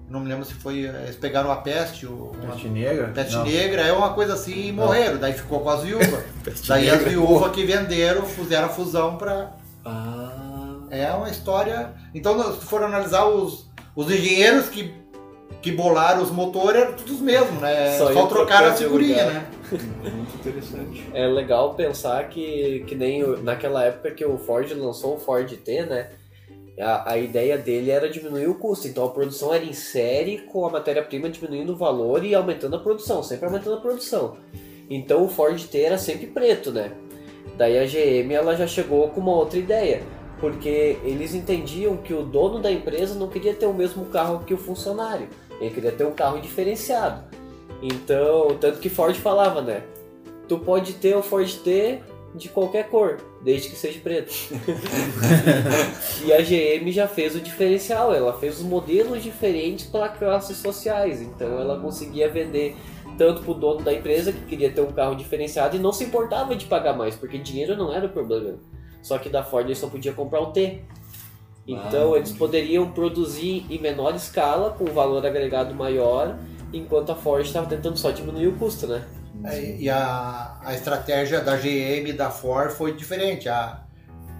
Não 0.09 0.19
me 0.19 0.27
lembro 0.29 0.43
se 0.43 0.53
foi. 0.55 0.79
Eles 0.79 1.15
pegaram 1.15 1.51
a 1.51 1.57
peste, 1.57 2.05
o, 2.07 2.31
uma 2.41 2.53
Peste 2.53 2.67
negra? 2.69 3.07
peste 3.13 3.35
Não. 3.35 3.43
negra, 3.45 3.81
é 3.83 3.93
uma 3.93 4.13
coisa 4.13 4.33
assim 4.33 4.67
e 4.67 4.71
morreram. 4.71 5.17
Daí 5.17 5.33
ficou 5.33 5.59
com 5.61 5.69
as 5.69 5.83
viúvas. 5.83 6.23
Daí 6.67 6.89
as 6.89 7.01
viúvas 7.03 7.51
que 7.51 7.63
venderam 7.65 8.23
fizeram 8.25 8.65
a 8.65 8.69
fusão 8.69 9.15
para. 9.17 9.51
Ah, 9.85 10.79
É 10.89 11.11
uma 11.11 11.29
história. 11.29 11.91
Então, 12.13 12.53
se 12.59 12.65
for 12.65 12.83
analisar 12.83 13.25
os, 13.25 13.69
os 13.95 14.09
engenheiros 14.11 14.69
que, 14.69 14.93
que 15.63 15.71
bolaram 15.71 16.21
os 16.21 16.29
motores, 16.29 16.81
eram 16.81 16.93
todos 16.93 17.13
os 17.13 17.21
mesmos, 17.21 17.61
né? 17.61 17.97
Só 17.97 18.07
Só, 18.07 18.13
iam 18.13 18.27
trocaram 18.27 18.67
a 18.67 18.73
figurinha, 18.73 19.25
né? 19.25 19.47
muito 19.71 20.35
interessante. 20.35 21.09
É 21.13 21.25
legal 21.25 21.73
pensar 21.73 22.27
que, 22.27 22.83
que 22.85 22.93
nem 22.93 23.25
naquela 23.41 23.85
época 23.85 24.11
que 24.11 24.25
o 24.25 24.37
Ford 24.37 24.69
lançou 24.73 25.15
o 25.15 25.17
Ford 25.17 25.49
T, 25.49 25.85
né? 25.85 26.09
A, 26.77 27.13
a 27.13 27.17
ideia 27.17 27.57
dele 27.57 27.91
era 27.91 28.09
diminuir 28.09 28.47
o 28.47 28.55
custo, 28.55 28.87
então 28.89 29.05
a 29.05 29.09
produção 29.09 29.53
era 29.53 29.63
em 29.63 29.73
série 29.73 30.39
com 30.39 30.65
a 30.65 30.69
matéria-prima 30.69 31.29
diminuindo 31.29 31.71
o 31.71 31.77
valor 31.77 32.25
e 32.25 32.35
aumentando 32.35 32.75
a 32.75 32.79
produção, 32.79 33.23
sempre 33.23 33.45
aumentando 33.45 33.77
a 33.77 33.81
produção. 33.81 34.35
Então 34.89 35.23
o 35.23 35.29
Ford 35.29 35.63
T 35.63 35.81
era 35.81 35.97
sempre 35.97 36.27
preto, 36.27 36.71
né? 36.71 36.91
Daí 37.57 37.79
a 37.79 37.85
GM 37.85 38.33
ela 38.33 38.55
já 38.55 38.67
chegou 38.67 39.07
com 39.09 39.21
uma 39.21 39.33
outra 39.33 39.57
ideia. 39.57 40.01
Porque 40.43 40.99
eles 41.05 41.33
entendiam 41.33 41.95
que 41.95 42.13
o 42.13 42.21
dono 42.21 42.59
da 42.59 42.69
empresa 42.69 43.15
não 43.15 43.29
queria 43.29 43.53
ter 43.53 43.65
o 43.65 43.73
mesmo 43.73 44.07
carro 44.07 44.43
que 44.43 44.53
o 44.53 44.57
funcionário, 44.57 45.29
ele 45.57 45.73
queria 45.73 45.93
ter 45.93 46.03
um 46.03 46.11
carro 46.11 46.41
diferenciado. 46.41 47.23
Então, 47.81 48.57
tanto 48.59 48.79
que 48.79 48.89
Ford 48.89 49.15
falava, 49.15 49.61
né? 49.61 49.83
Tu 50.49 50.59
pode 50.59 50.95
ter 50.95 51.15
o 51.15 51.23
Ford 51.23 51.49
T 51.49 52.01
de 52.35 52.49
qualquer 52.49 52.89
cor, 52.89 53.21
desde 53.41 53.69
que 53.69 53.77
seja 53.77 54.01
preto. 54.01 54.33
e 56.27 56.33
a 56.33 56.41
GM 56.41 56.91
já 56.91 57.07
fez 57.07 57.37
o 57.37 57.39
diferencial, 57.39 58.13
ela 58.13 58.37
fez 58.37 58.59
os 58.59 58.65
modelos 58.65 59.23
diferentes 59.23 59.85
para 59.85 60.09
classes 60.09 60.57
sociais, 60.57 61.21
então 61.21 61.57
ela 61.57 61.79
conseguia 61.79 62.27
vender 62.29 62.75
tanto 63.17 63.43
para 63.43 63.51
o 63.51 63.53
dono 63.53 63.81
da 63.81 63.93
empresa 63.93 64.33
que 64.33 64.41
queria 64.41 64.69
ter 64.69 64.81
um 64.81 64.91
carro 64.91 65.15
diferenciado 65.15 65.77
e 65.77 65.79
não 65.79 65.93
se 65.93 66.03
importava 66.03 66.53
de 66.53 66.65
pagar 66.65 66.97
mais, 66.97 67.15
porque 67.15 67.37
dinheiro 67.37 67.77
não 67.77 67.93
era 67.93 68.07
o 68.07 68.09
problema. 68.09 68.59
Só 69.03 69.19
que 69.19 69.29
da 69.29 69.43
Ford 69.43 69.65
ele 69.65 69.75
só 69.75 69.87
podia 69.87 70.13
comprar 70.13 70.39
o 70.41 70.47
T. 70.47 70.79
Então 71.67 72.13
Ah, 72.13 72.17
eles 72.17 72.31
poderiam 72.31 72.89
produzir 72.91 73.65
em 73.69 73.79
menor 73.79 74.15
escala, 74.15 74.71
com 74.71 74.85
valor 74.85 75.23
agregado 75.25 75.75
maior, 75.75 76.37
enquanto 76.73 77.11
a 77.11 77.15
Ford 77.15 77.45
estava 77.45 77.67
tentando 77.67 77.97
só 77.97 78.09
diminuir 78.11 78.47
o 78.47 78.53
custo, 78.57 78.87
né? 78.87 79.05
É, 79.45 79.77
E 79.77 79.89
a, 79.89 80.57
a 80.63 80.73
estratégia 80.73 81.39
da 81.41 81.55
GM 81.55 82.09
e 82.09 82.13
da 82.13 82.29
Ford 82.31 82.71
foi 82.71 82.93
diferente. 82.93 83.47
A, 83.47 83.79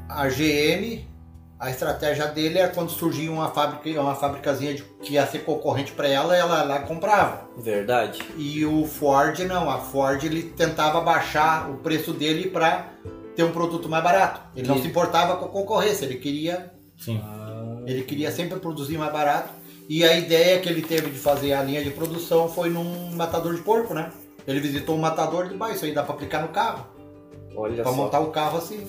a 0.10 0.28
GM, 0.28 1.06
a 1.60 1.70
estratégia 1.70 2.28
dele 2.28 2.60
era 2.60 2.72
quando 2.74 2.90
surgia 2.90 3.32
uma 3.32 3.50
fábrica, 3.50 4.02
uma 4.02 4.16
fábricazinha 4.16 4.74
de- 4.74 4.84
que 5.02 5.14
ia 5.14 5.26
ser 5.26 5.40
concorrente 5.46 5.94
para 5.94 6.08
ela, 6.10 6.36
ela 6.36 6.64
lá 6.64 6.80
comprava. 6.80 7.48
Verdade. 7.58 8.20
E 8.38 8.66
o 8.66 8.86
Ford 8.86 9.40
não, 9.40 9.70
a 9.70 9.78
Ford 9.80 10.22
ele 10.26 10.44
tentava 10.44 11.00
baixar 11.00 11.70
o 11.70 11.76
preço 11.78 12.12
dele 12.14 12.50
para 12.50 12.88
ter 13.36 13.44
um 13.44 13.52
produto 13.52 13.88
mais 13.90 14.04
barato. 14.04 14.42
Ele 14.56 14.68
não 14.68 14.82
se 14.82 14.88
importava 14.88 15.38
com 15.38 15.46
a 15.46 15.50
concorrência, 15.50 16.06
ele 16.06 16.16
queria, 16.16 16.72
Sim. 16.98 17.22
ele 17.86 18.04
queria 18.04 18.32
sempre 18.32 18.60
produzir 18.60 18.98
mais 18.98 19.12
barato. 19.12 19.50
E 19.90 20.04
a 20.04 20.18
ideia 20.18 20.60
que 20.60 20.70
ele 20.70 20.82
teve 20.82 21.10
de 21.10 21.20
fazer 21.20 21.54
a 21.54 21.62
linha 21.62 21.84
de 21.84 21.90
produção 21.92 22.48
foi 22.48 22.70
num 22.70 23.12
matador 23.16 23.54
de 23.54 23.62
porco, 23.62 23.94
né? 23.94 24.12
Ele 24.48 24.60
visitou 24.60 24.96
um 24.96 25.00
matador 25.00 25.42
e 25.42 25.48
disse, 25.48 25.58
"Bah, 25.58 25.72
isso 25.72 25.86
aí 25.86 25.94
dá 25.94 26.04
para 26.04 26.16
aplicar 26.16 26.42
no 26.42 26.48
carro, 26.50 26.86
Olha 27.56 27.76
para 27.84 27.92
só. 27.92 27.98
montar 27.98 28.20
o 28.20 28.28
carro 28.28 28.58
assim. 28.58 28.88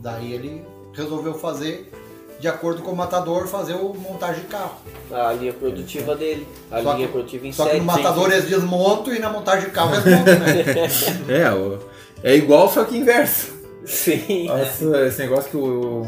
Daí 0.00 0.32
ele 0.32 0.64
resolveu 0.94 1.34
fazer 1.34 1.92
de 2.40 2.46
acordo 2.46 2.82
com 2.82 2.92
o 2.92 2.96
matador 2.96 3.48
fazer 3.48 3.74
o 3.74 3.92
montagem 3.94 4.42
de 4.42 4.48
carro. 4.48 4.76
A 5.10 5.32
linha 5.32 5.52
produtiva 5.52 6.14
dele. 6.14 6.46
A 6.70 6.80
Só 6.82 6.92
linha 6.94 7.06
que- 7.06 7.12
produtiva 7.12 7.46
em 7.48 7.52
Só 7.52 7.66
que 7.66 7.78
no 7.78 7.84
matador 7.84 8.30
eles 8.32 8.44
desmontam 8.48 9.12
e 9.12 9.18
na 9.18 9.28
montagem 9.28 9.66
de 9.68 9.74
carro 9.74 9.92
eles 9.94 10.04
montam, 10.04 10.34
né? 10.38 10.64
É, 11.46 11.52
o- 11.52 11.78
é 12.22 12.36
igual, 12.36 12.68
só 12.68 12.84
que 12.84 12.96
inverso. 12.96 13.56
Sim. 13.84 14.46
Nossa, 14.46 15.06
esse 15.06 15.18
negócio 15.20 15.50
que 15.50 15.56
o, 15.56 16.02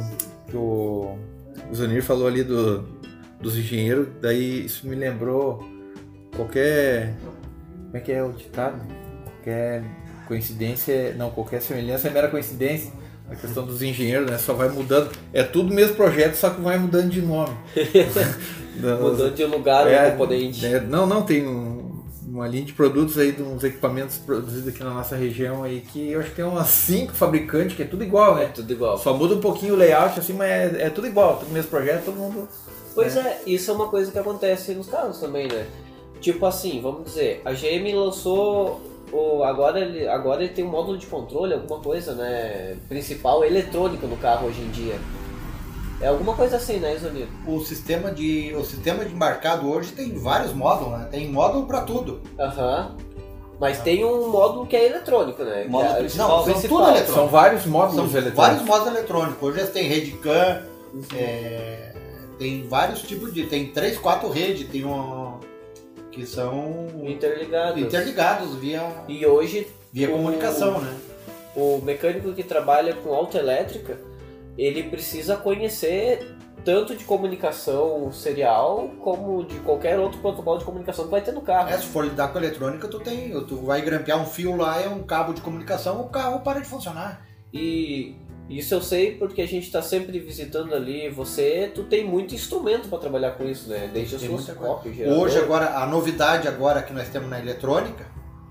que 0.48 0.56
o, 0.56 1.16
o 1.70 1.74
Zonir 1.74 2.02
falou 2.02 2.26
ali 2.26 2.42
do, 2.44 2.84
dos 3.40 3.56
engenheiros, 3.56 4.08
daí 4.20 4.66
isso 4.66 4.86
me 4.86 4.94
lembrou 4.96 5.64
qualquer. 6.36 7.14
Como 7.86 7.96
é 7.96 8.00
que 8.00 8.12
é 8.12 8.22
o 8.22 8.32
ditado? 8.32 8.80
Qualquer 9.24 9.82
coincidência. 10.28 11.14
Não, 11.16 11.30
qualquer 11.30 11.62
semelhança 11.62 12.08
é 12.08 12.10
mera 12.10 12.28
coincidência. 12.28 12.92
A 13.30 13.36
questão 13.36 13.64
dos 13.64 13.80
engenheiros, 13.80 14.28
né? 14.28 14.36
Só 14.38 14.52
vai 14.54 14.68
mudando. 14.68 15.10
É 15.32 15.42
tudo 15.44 15.70
o 15.70 15.74
mesmo 15.74 15.94
projeto, 15.94 16.34
só 16.34 16.50
que 16.50 16.60
vai 16.60 16.76
mudando 16.78 17.08
de 17.10 17.22
nome. 17.22 17.56
Mudando 18.76 19.34
de 19.34 19.44
lugar 19.44 19.86
é, 19.86 20.08
o 20.08 20.10
componente. 20.12 20.64
é, 20.64 20.80
não, 20.80 21.06
não, 21.06 21.22
tem 21.22 21.46
um- 21.46 21.79
uma 22.30 22.46
linha 22.46 22.64
de 22.64 22.72
produtos 22.72 23.18
aí, 23.18 23.32
de 23.32 23.42
uns 23.42 23.64
equipamentos 23.64 24.16
produzidos 24.18 24.68
aqui 24.68 24.82
na 24.84 24.94
nossa 24.94 25.16
região 25.16 25.62
aí, 25.62 25.80
que 25.80 26.12
eu 26.12 26.20
acho 26.20 26.30
que 26.30 26.36
tem 26.36 26.44
umas 26.44 26.68
cinco 26.68 27.12
fabricantes, 27.12 27.76
que 27.76 27.82
é 27.82 27.86
tudo 27.86 28.04
igual, 28.04 28.38
É 28.38 28.44
né? 28.44 28.52
tudo 28.54 28.72
igual. 28.72 28.96
Só 28.98 29.12
muda 29.14 29.34
um 29.34 29.40
pouquinho 29.40 29.74
o 29.74 29.76
layout, 29.76 30.18
assim, 30.18 30.32
mas 30.32 30.48
é, 30.48 30.86
é 30.86 30.90
tudo 30.90 31.06
igual, 31.06 31.38
tudo 31.38 31.50
mesmo 31.50 31.70
projeto, 31.70 32.04
todo 32.04 32.16
mundo. 32.16 32.48
Pois 32.94 33.16
é, 33.16 33.40
isso 33.46 33.70
é 33.70 33.74
uma 33.74 33.88
coisa 33.88 34.10
que 34.10 34.18
acontece 34.18 34.74
nos 34.74 34.88
carros 34.88 35.18
também, 35.18 35.48
né? 35.48 35.66
Tipo 36.20 36.44
assim, 36.46 36.80
vamos 36.82 37.04
dizer, 37.04 37.40
a 37.44 37.52
GM 37.52 37.92
lançou 37.94 38.80
o 39.12 39.42
agora 39.42 39.80
ele 39.80 40.06
agora 40.06 40.44
ele 40.44 40.52
tem 40.52 40.64
um 40.64 40.68
módulo 40.68 40.96
de 40.98 41.06
controle, 41.06 41.54
alguma 41.54 41.80
coisa, 41.80 42.14
né, 42.14 42.76
principal 42.88 43.42
eletrônico 43.44 44.06
no 44.06 44.16
carro 44.16 44.46
hoje 44.48 44.60
em 44.60 44.70
dia. 44.70 44.94
É 46.00 46.06
alguma 46.06 46.34
coisa 46.34 46.56
assim, 46.56 46.78
né, 46.78 46.94
Isonir? 46.96 47.26
o 47.46 47.60
sistema 47.60 48.10
de 48.10 48.54
o 48.56 48.64
sistema 48.64 49.04
de 49.04 49.12
embarcado 49.14 49.70
hoje 49.70 49.92
tem 49.92 50.14
vários 50.16 50.52
módulos, 50.54 50.98
né? 50.98 51.08
Tem 51.10 51.28
módulo 51.28 51.66
para 51.66 51.82
tudo. 51.82 52.20
Aham. 52.38 52.96
Mas 53.60 53.78
tem 53.82 54.02
um 54.02 54.28
módulo 54.30 54.66
que 54.66 54.74
é 54.74 54.86
eletrônico, 54.86 55.42
né? 55.44 55.66
Módulo 55.68 55.92
é, 55.92 55.98
principal. 55.98 56.28
Não, 56.28 56.34
são 56.36 56.44
principal. 56.52 56.78
tudo 56.78 56.88
eletrônicos. 56.88 57.14
São 57.14 57.28
vários 57.28 57.62
São 57.62 57.70
módulos 57.72 57.96
vários 58.12 58.14
eletrônicos. 58.14 58.66
módulos 58.66 58.94
eletrônicos. 58.96 59.42
Hoje 59.42 59.66
têm 59.66 59.86
rede 59.88 60.12
CAN, 60.12 60.62
é, 61.14 61.92
tem 62.38 62.66
vários 62.66 63.02
tipos 63.02 63.34
de. 63.34 63.44
Tem 63.46 63.66
três, 63.66 63.98
quatro 63.98 64.30
redes, 64.30 64.66
tem 64.70 64.86
um. 64.86 65.34
que 66.10 66.24
são 66.24 66.86
interligados. 67.04 67.78
interligados 67.82 68.54
via, 68.54 68.82
E 69.06 69.26
hoje 69.26 69.66
via 69.92 70.08
O- 70.08 70.12
comunicação, 70.12 70.80
né? 70.80 70.96
o 71.54 71.78
mecânico 71.84 72.32
que 72.32 72.42
trabalha 72.42 72.94
com 72.94 73.12
autoelétrica, 73.14 73.98
ele 74.64 74.84
precisa 74.84 75.36
conhecer 75.36 76.36
tanto 76.64 76.94
de 76.94 77.04
comunicação 77.04 78.12
serial 78.12 78.90
como 79.00 79.44
de 79.44 79.58
qualquer 79.60 79.98
outro 79.98 80.20
protocolo 80.20 80.58
de 80.58 80.64
comunicação 80.64 81.06
que 81.06 81.10
vai 81.10 81.22
ter 81.22 81.32
no 81.32 81.40
carro. 81.40 81.70
É, 81.70 81.78
se 81.78 81.86
for 81.86 82.04
lidar 82.04 82.28
com 82.28 82.38
eletrônica, 82.38 82.86
tu 82.86 83.00
tem. 83.00 83.30
Tu 83.46 83.56
vai 83.56 83.80
grampear 83.80 84.20
um 84.20 84.26
fio 84.26 84.56
lá, 84.56 84.80
é 84.80 84.88
um 84.88 85.02
cabo 85.02 85.32
de 85.32 85.40
comunicação, 85.40 86.00
o 86.00 86.08
carro 86.08 86.40
para 86.40 86.60
de 86.60 86.68
funcionar. 86.68 87.26
E 87.52 88.16
isso 88.50 88.74
eu 88.74 88.82
sei 88.82 89.16
porque 89.16 89.40
a 89.40 89.46
gente 89.46 89.66
está 89.66 89.80
sempre 89.80 90.18
visitando 90.18 90.74
ali 90.74 91.08
você, 91.08 91.70
tu 91.72 91.84
tem 91.84 92.04
muito 92.04 92.34
instrumento 92.34 92.88
para 92.88 92.98
trabalhar 92.98 93.30
com 93.32 93.44
isso, 93.44 93.68
né? 93.68 93.88
Desde 93.92 94.18
Tem 94.18 94.28
muita 94.28 94.52
osciloscópio, 94.52 94.92
Hoje, 95.12 95.38
agora, 95.38 95.78
a 95.78 95.86
novidade 95.86 96.48
agora 96.48 96.82
que 96.82 96.92
nós 96.92 97.08
temos 97.08 97.30
na 97.30 97.38
eletrônica, 97.38 98.06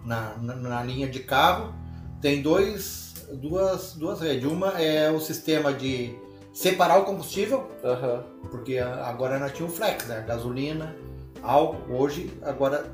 na, 0.05 0.37
na, 0.37 0.55
na 0.55 0.83
linha 0.83 1.07
de 1.07 1.19
carro, 1.19 1.73
tem 2.21 2.41
dois, 2.41 3.08
duas, 3.33 3.93
duas 3.93 4.21
redes. 4.21 4.45
Uma 4.45 4.81
é 4.81 5.09
o 5.11 5.19
sistema 5.19 5.73
de 5.73 6.15
separar 6.53 6.99
o 6.99 7.05
combustível, 7.05 7.69
Aham. 7.83 8.23
porque 8.49 8.77
agora 8.77 9.39
nós 9.39 9.51
tínhamos 9.53 9.73
o 9.73 9.77
flex, 9.77 10.07
né? 10.07 10.23
Gasolina, 10.27 10.95
álcool. 11.41 11.93
Hoje, 11.93 12.31
agora, 12.41 12.85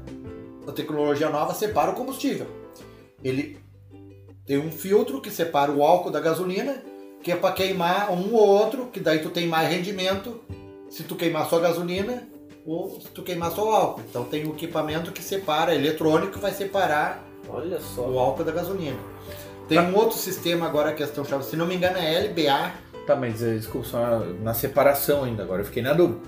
a 0.67 0.71
tecnologia 0.71 1.29
nova 1.29 1.53
separa 1.53 1.91
o 1.91 1.95
combustível. 1.95 2.47
Ele 3.23 3.57
tem 4.45 4.59
um 4.59 4.71
filtro 4.71 5.21
que 5.21 5.31
separa 5.31 5.71
o 5.71 5.83
álcool 5.83 6.11
da 6.11 6.19
gasolina, 6.19 6.83
que 7.23 7.31
é 7.31 7.35
para 7.35 7.53
queimar 7.53 8.11
um 8.11 8.33
ou 8.33 8.47
outro, 8.47 8.87
que 8.87 8.99
daí 8.99 9.19
tu 9.19 9.29
tem 9.29 9.47
mais 9.47 9.69
rendimento 9.69 10.39
se 10.89 11.03
tu 11.03 11.15
queimar 11.15 11.49
só 11.49 11.59
gasolina 11.59 12.27
ou 12.65 13.01
se 13.01 13.07
tu 13.09 13.23
queimar 13.23 13.51
só 13.51 13.65
o 13.65 13.73
álcool. 13.73 14.01
Então 14.07 14.23
tem 14.25 14.45
um 14.47 14.51
equipamento 14.51 15.11
que 15.11 15.23
separa, 15.23 15.73
eletrônico, 15.73 16.39
vai 16.39 16.51
separar 16.51 17.25
Olha 17.49 17.79
só. 17.79 18.01
o 18.01 18.19
álcool 18.19 18.43
da 18.43 18.51
gasolina. 18.51 18.97
Tem 19.67 19.79
um 19.79 19.95
outro 19.95 20.17
sistema 20.17 20.65
agora 20.67 20.93
que 20.93 21.01
a 21.03 21.05
questão 21.05 21.23
chave, 21.25 21.43
se 21.45 21.55
não 21.55 21.65
me 21.65 21.75
engano 21.75 21.97
é 21.97 22.19
LBA, 22.27 22.71
Tá, 23.05 23.15
mas 23.15 23.43
eh, 23.43 23.53
desculpa, 23.55 23.87
só 23.87 24.23
na 24.41 24.53
separação 24.55 25.23
ainda 25.25 25.43
agora. 25.43 25.61
Eu 25.61 25.65
fiquei 25.65 25.83
na 25.83 25.93
dúvida. 25.93 26.19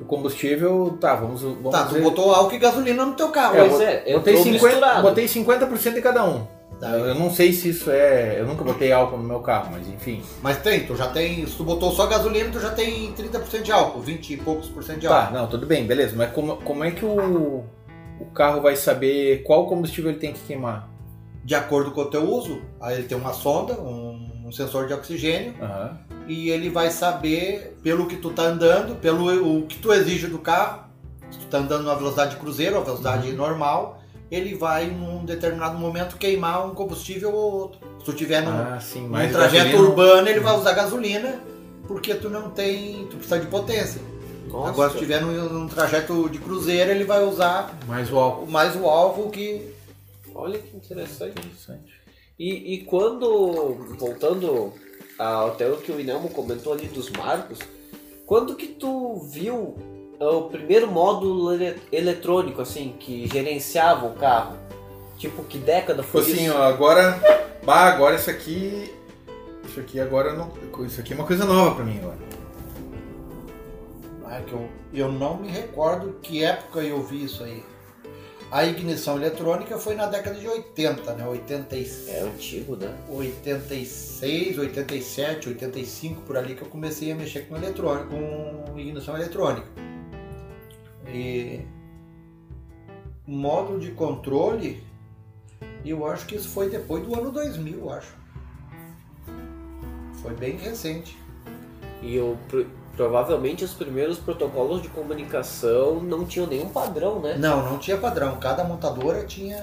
O 0.00 0.04
combustível, 0.04 0.96
tá, 1.00 1.16
vamos. 1.16 1.42
vamos 1.42 1.70
Tá, 1.72 1.84
tu 1.84 1.94
ver. 1.94 2.00
botou 2.02 2.32
álcool 2.32 2.54
e 2.54 2.58
gasolina 2.58 3.04
no 3.04 3.14
teu 3.14 3.28
carro. 3.30 3.56
Pois 3.56 3.80
é, 3.80 4.12
Botei 4.12 4.34
entrou 4.34 4.44
50%, 4.46 4.52
misturado. 4.62 5.02
botei 5.02 5.24
50% 5.26 5.94
de 5.94 6.00
cada 6.00 6.24
um. 6.24 6.46
Tá. 6.80 6.90
Eu 6.90 7.06
eu 7.06 7.14
não 7.16 7.28
sei 7.32 7.52
se 7.52 7.70
isso 7.70 7.90
é. 7.90 8.36
Eu 8.38 8.46
nunca 8.46 8.62
botei 8.62 8.92
álcool 8.92 9.16
no 9.16 9.24
meu 9.24 9.40
carro, 9.40 9.70
mas 9.72 9.88
enfim. 9.88 10.22
Mas 10.42 10.58
tem, 10.58 10.86
tu 10.86 10.94
já 10.96 11.08
tem, 11.08 11.44
se 11.46 11.56
tu 11.56 11.64
botou 11.64 11.90
só 11.92 12.06
gasolina, 12.06 12.50
tu 12.52 12.60
já 12.60 12.70
tem 12.70 13.12
30% 13.14 13.62
de 13.62 13.72
álcool, 13.72 14.00
20 14.00 14.30
e 14.32 14.36
poucos 14.36 14.68
por 14.68 14.84
cento 14.84 15.00
de 15.00 15.08
Tá, 15.08 15.22
álcool. 15.22 15.34
não, 15.34 15.46
tudo 15.48 15.66
bem, 15.66 15.84
beleza. 15.84 16.14
Mas 16.16 16.30
como, 16.32 16.56
como 16.58 16.84
é 16.84 16.90
que 16.92 17.04
o, 17.04 17.64
o 18.20 18.26
carro 18.34 18.60
vai 18.60 18.76
saber 18.76 19.42
qual 19.42 19.66
combustível 19.66 20.10
ele 20.12 20.20
tem 20.20 20.32
que 20.32 20.40
queimar? 20.40 20.88
De 21.44 21.54
acordo 21.54 21.90
com 21.90 22.02
o 22.02 22.04
teu 22.06 22.22
uso, 22.28 22.60
aí 22.80 22.96
ele 22.98 23.08
tem 23.08 23.16
uma 23.18 23.32
sonda, 23.32 23.74
um, 23.74 24.44
um 24.46 24.52
sensor 24.52 24.86
de 24.86 24.94
oxigênio, 24.94 25.54
Aham. 25.60 25.98
e 26.28 26.50
ele 26.50 26.70
vai 26.70 26.90
saber 26.90 27.76
pelo 27.82 28.06
que 28.06 28.16
tu 28.16 28.30
tá 28.30 28.42
andando, 28.44 28.94
pelo 29.00 29.58
o 29.58 29.66
que 29.66 29.78
tu 29.78 29.92
exige 29.92 30.28
do 30.28 30.38
carro, 30.38 30.84
se 31.30 31.38
tu 31.38 31.46
tá 31.46 31.58
andando 31.58 31.82
numa 31.84 31.96
velocidade 31.96 32.32
de 32.32 32.36
cruzeiro, 32.40 32.76
uma 32.76 32.84
velocidade 32.84 33.28
Uhum. 33.30 33.36
normal, 33.36 34.00
ele 34.30 34.54
vai 34.54 34.86
num 34.86 35.24
determinado 35.24 35.76
momento 35.78 36.16
queimar 36.16 36.64
um 36.66 36.74
combustível 36.74 37.34
ou 37.34 37.52
outro. 37.52 37.80
Se 37.98 38.04
tu 38.04 38.12
tiver 38.12 38.40
num, 38.42 38.50
Ah, 38.52 38.78
sim, 38.80 39.02
num 39.08 39.12
trajeto 39.30 39.64
gasolina- 39.64 39.78
urbano, 39.80 40.28
ele 40.28 40.40
vai 40.40 40.56
usar 40.56 40.72
gasolina, 40.72 41.40
porque 41.88 42.14
tu 42.14 42.30
não 42.30 42.50
tem, 42.50 43.06
tu 43.10 43.16
precisa 43.16 43.40
de 43.40 43.46
potência. 43.46 44.00
Nossa. 44.48 44.68
Agora 44.70 44.90
se 44.92 44.98
tiver 44.98 45.20
num, 45.20 45.32
num 45.48 45.66
trajeto 45.68 46.28
de 46.30 46.38
cruzeiro, 46.38 46.90
ele 46.90 47.04
vai 47.04 47.22
usar 47.24 47.74
Mais 47.88 48.10
o 48.12 48.18
álcool. 48.18 48.46
mais 48.50 48.76
o 48.76 48.86
álcool 48.86 49.28
que 49.30 49.66
Olha 50.34 50.58
que 50.58 50.76
interessante. 50.76 51.38
Interessante. 51.38 51.92
E, 52.38 52.74
e 52.74 52.84
quando, 52.84 53.74
voltando 53.98 54.72
ao- 55.18 55.48
até 55.50 55.68
o 55.70 55.76
que 55.76 55.92
o 55.92 56.00
Inelmo 56.00 56.30
comentou 56.30 56.72
ali 56.72 56.86
dos 56.88 57.10
marcos, 57.10 57.58
quando 58.26 58.56
que 58.56 58.66
tu 58.68 59.20
viu 59.30 59.76
ah, 60.18 60.30
o 60.30 60.48
primeiro 60.48 60.90
módulo 60.90 61.52
ele- 61.52 61.80
eletrônico, 61.92 62.60
assim, 62.62 62.94
que 62.98 63.26
gerenciava 63.28 64.06
o 64.06 64.14
carro? 64.14 64.56
Tipo, 65.18 65.44
que 65.44 65.58
década 65.58 66.02
Tipo 66.02 66.12
foi 66.12 66.22
assim, 66.22 66.46
isso? 66.46 66.56
ó, 66.56 66.62
agora. 66.62 67.20
Bah, 67.64 67.86
agora 67.92 68.16
isso 68.16 68.28
aqui 68.30 68.92
Isso 69.64 69.78
aqui 69.78 70.00
agora 70.00 70.32
não. 70.34 70.50
Isso 70.84 71.00
aqui 71.00 71.12
é 71.12 71.16
uma 71.16 71.26
coisa 71.26 71.44
nova 71.44 71.76
pra 71.76 71.84
mim 71.84 71.98
agora. 71.98 72.18
Ah, 74.24 74.40
que 74.40 74.52
eu, 74.52 74.68
eu 74.94 75.12
não 75.12 75.36
me 75.36 75.48
recordo 75.48 76.14
que 76.22 76.42
época 76.42 76.80
eu 76.80 77.02
vi 77.02 77.24
isso 77.24 77.44
aí. 77.44 77.62
A 78.52 78.66
ignição 78.66 79.16
eletrônica 79.16 79.78
foi 79.78 79.94
na 79.94 80.04
década 80.04 80.38
de 80.38 80.46
80, 80.46 81.14
né? 81.14 81.26
86, 81.26 82.08
É 82.08 82.20
antigo, 82.20 82.76
né? 82.76 82.94
86 83.08 84.58
87, 84.58 85.48
85, 85.48 86.20
por 86.20 86.36
ali 86.36 86.54
que 86.54 86.60
eu 86.60 86.68
comecei 86.68 87.10
a 87.10 87.14
mexer 87.14 87.48
com 87.48 87.56
eletrônica, 87.56 88.08
com 88.08 88.78
ignição 88.78 89.16
eletrônica. 89.16 89.66
E 91.08 91.62
modo 93.26 93.78
de 93.78 93.92
controle, 93.92 94.84
eu 95.82 96.06
acho 96.06 96.26
que 96.26 96.36
isso 96.36 96.50
foi 96.50 96.68
depois 96.68 97.02
do 97.06 97.18
ano 97.18 97.32
2000, 97.32 97.78
eu 97.78 97.90
acho. 97.90 98.14
Foi 100.20 100.34
bem 100.34 100.58
recente. 100.58 101.16
E 102.02 102.14
eu, 102.16 102.36
provavelmente 103.02 103.64
os 103.64 103.74
primeiros 103.74 104.16
protocolos 104.18 104.80
de 104.80 104.88
comunicação 104.88 105.96
não 106.00 106.24
tinham 106.24 106.46
nenhum 106.46 106.68
padrão, 106.68 107.18
né? 107.20 107.34
Não, 107.36 107.68
não 107.68 107.76
tinha 107.78 107.96
padrão. 107.96 108.36
Cada 108.38 108.62
montadora 108.62 109.24
tinha 109.24 109.58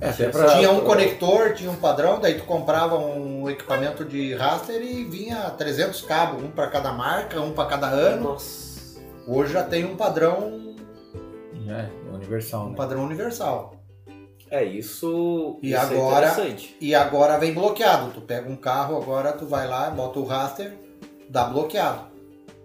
É, 0.00 0.12
Tinha 0.12 0.30
pra. 0.30 0.54
Tinha 0.56 0.70
um 0.70 0.80
conector, 0.80 1.54
tinha 1.54 1.70
um 1.70 1.76
padrão, 1.76 2.20
daí 2.20 2.34
tu 2.34 2.44
comprava 2.44 2.96
um 2.96 3.48
equipamento 3.50 4.04
de 4.04 4.32
raster 4.34 4.80
e 4.80 5.04
vinha 5.04 5.50
300 5.50 6.02
cabos, 6.02 6.42
um 6.42 6.50
para 6.50 6.68
cada 6.68 6.92
marca, 6.92 7.40
um 7.40 7.52
para 7.52 7.68
cada 7.68 7.88
ano. 7.88 8.22
Nossa. 8.30 9.00
Hoje 9.26 9.52
já 9.54 9.62
tem 9.64 9.84
um 9.84 9.96
padrão, 9.96 10.74
É, 11.68 11.88
universal, 12.14 12.66
um 12.66 12.70
né? 12.70 12.76
padrão 12.76 13.04
universal. 13.04 13.74
É, 14.50 14.62
isso, 14.64 15.58
E 15.62 15.70
isso 15.72 15.80
agora- 15.80 16.26
é 16.26 16.30
interessante. 16.30 16.76
E 16.80 16.94
agora 16.94 17.38
vem 17.38 17.52
bloqueado. 17.54 18.10
Tu 18.12 18.20
pega 18.20 18.48
um 18.48 18.56
carro, 18.56 18.96
agora 18.96 19.32
tu 19.32 19.46
vai 19.46 19.66
lá, 19.66 19.90
bota 19.90 20.18
o 20.20 20.24
raster, 20.24 20.74
dá 21.28 21.44
bloqueado. 21.44 22.13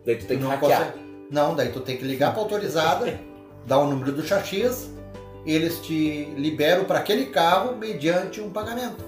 Daí 0.05 0.15
tu 0.15 0.25
tem 0.25 0.37
que 0.37 0.43
não 0.43 0.49
hackear. 0.51 0.79
consegue- 0.85 0.99
Não, 1.31 1.55
daí 1.55 1.69
tu 1.71 1.79
tem 1.81 1.97
que 1.97 2.03
ligar 2.03 2.31
para 2.33 2.41
autorizada, 2.41 3.19
dar 3.65 3.79
o 3.79 3.87
número 3.87 4.11
do 4.11 4.23
chassis, 4.23 4.89
eles 5.45 5.79
te 5.79 6.25
liberam 6.35 6.85
para 6.85 6.99
aquele 6.99 7.27
carro 7.27 7.75
mediante 7.75 8.41
um 8.41 8.49
pagamento. 8.49 9.03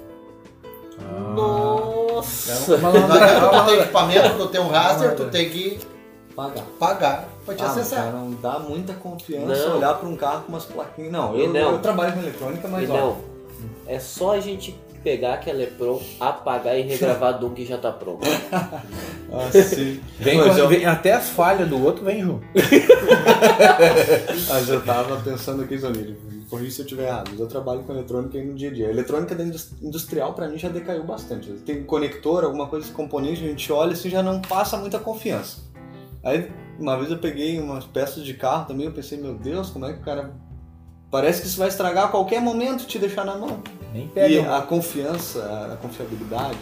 Ah. 1.00 1.34
Nossa! 1.36 2.76
Então, 2.76 2.92
não 2.92 3.12
adianta 3.12 3.50
tu 3.50 3.66
ter 3.66 3.80
equipamento, 3.82 4.38
tu 4.38 4.48
ter 4.50 4.60
um 4.60 4.68
raster, 4.68 5.16
tu 5.16 5.26
tem 5.30 5.50
que 5.50 5.80
Pagar. 6.36 6.64
pagar 6.80 7.30
para 7.46 7.56
te 7.56 7.64
Ah, 7.64 7.68
acessar. 7.68 8.06
já 8.06 8.12
não 8.12 8.32
dá 8.34 8.60
muita 8.60 8.94
confiança 8.94 9.68
Não. 9.70 9.78
olhar 9.78 9.94
para 9.96 10.08
um 10.08 10.16
carro 10.16 10.44
com 10.44 10.50
umas 10.54 10.66
plaquinhas. 10.66 11.12
Não, 11.12 11.36
eu, 11.36 11.48
não. 11.52 11.72
eu 11.74 11.80
trabalho 11.80 12.14
com 12.14 12.20
eletrônica, 12.20 12.68
mas 12.68 12.88
E 12.88 12.92
ó, 12.92 12.96
não, 12.98 13.18
é 13.88 14.00
só 14.00 14.34
a 14.34 14.40
gente 14.40 14.80
pegar 15.04 15.34
aquela 15.36 15.64
EPROM, 15.64 16.00
apagar 16.20 16.78
e 16.78 16.82
regravar 16.84 17.38
de 17.40 17.46
um 17.46 17.54
que 17.54 17.66
já 17.66 17.78
tá 17.78 17.92
pronto. 17.92 18.22
assim, 19.50 20.00
Vem, 20.20 20.38
Mas 20.38 20.54
com- 20.54 20.58
eu- 20.60 20.68
vem- 20.68 20.86
até 20.86 21.14
as 21.14 21.30
falhas 21.30 21.68
do 21.68 21.84
outro 21.84 22.04
vem 22.06 22.22
junto. 22.22 22.46
Mas 24.50 24.70
eu 24.70 24.82
tava 24.84 25.18
pensando 25.22 25.64
aqui, 25.64 25.78
Zonilho, 25.78 26.18
corrija 26.50 26.72
se 26.72 26.82
eu 26.82 26.86
estiver 26.86 27.08
errado, 27.08 27.30
mas 27.32 27.40
eu 27.40 27.48
trabalho 27.48 27.82
com 27.84 27.94
eletrônica 27.94 28.38
aí 28.38 28.46
no 28.46 28.54
dia 28.54 28.70
a 28.70 28.74
dia. 28.74 28.88
A 28.88 28.92
eletrônica 28.92 29.36
industrial 29.82 30.34
pra 30.34 30.48
mim 30.48 30.58
já 30.58 30.70
decaiu 30.70 31.04
bastante. 31.04 31.50
Tem 31.66 31.84
conector, 31.84 32.44
alguma 32.44 32.68
coisa, 32.68 32.92
componente, 32.92 33.44
a 33.44 33.48
gente 33.48 33.72
olha 33.72 33.94
assim 33.94 34.10
já 34.10 34.22
não 34.22 34.42
passa 34.42 34.78
muita 34.78 35.00
confiança. 35.00 35.60
Aí 36.24 36.52
uma 36.80 36.98
vez 36.98 37.10
eu 37.12 37.18
peguei 37.18 37.60
umas 37.60 37.86
peças 37.86 38.24
de 38.24 38.34
carro 38.34 38.66
também, 38.66 38.86
eu 38.86 38.92
pensei, 38.92 39.18
meu 39.18 39.34
Deus, 39.36 39.70
como 39.70 39.86
é 39.86 39.94
que 39.94 40.00
o 40.00 40.04
cara. 40.06 40.32
Parece 41.10 41.42
que 41.42 41.48
isso 41.48 41.58
vai 41.60 41.68
estragar 41.68 42.06
a 42.06 42.08
qualquer 42.08 42.40
momento 42.42 42.86
te 42.86 42.98
deixar 42.98 43.26
na 43.26 43.36
mão. 43.36 43.62
Nem 43.92 44.06
E 44.06 44.10
pega. 44.10 44.58
a 44.58 44.62
confiança, 44.62 45.44
a 45.74 45.78
confiabilidade 45.78 46.58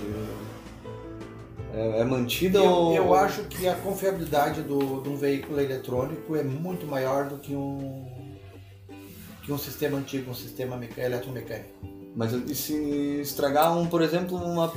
é, 1.73 1.99
é 2.01 2.03
mantida 2.03 2.57
Eu, 2.57 2.63
ou. 2.71 2.95
eu 2.95 3.13
acho 3.13 3.43
que 3.43 3.67
a 3.67 3.75
confiabilidade 3.75 4.61
do, 4.61 5.01
de 5.01 5.09
um 5.09 5.15
veículo 5.15 5.59
eletrônico 5.59 6.35
é 6.35 6.43
muito 6.43 6.85
maior 6.87 7.25
do 7.25 7.37
que 7.37 7.53
um, 7.53 8.07
que 9.43 9.51
um 9.51 9.57
sistema 9.57 9.97
antigo, 9.97 10.31
um 10.31 10.35
sistema 10.35 10.79
eletromecânico. 10.97 11.69
Mas 12.15 12.33
e 12.33 12.55
se 12.55 12.73
estragar 13.21 13.77
um, 13.77 13.85
por 13.85 14.01
exemplo, 14.01 14.35
uma. 14.37 14.73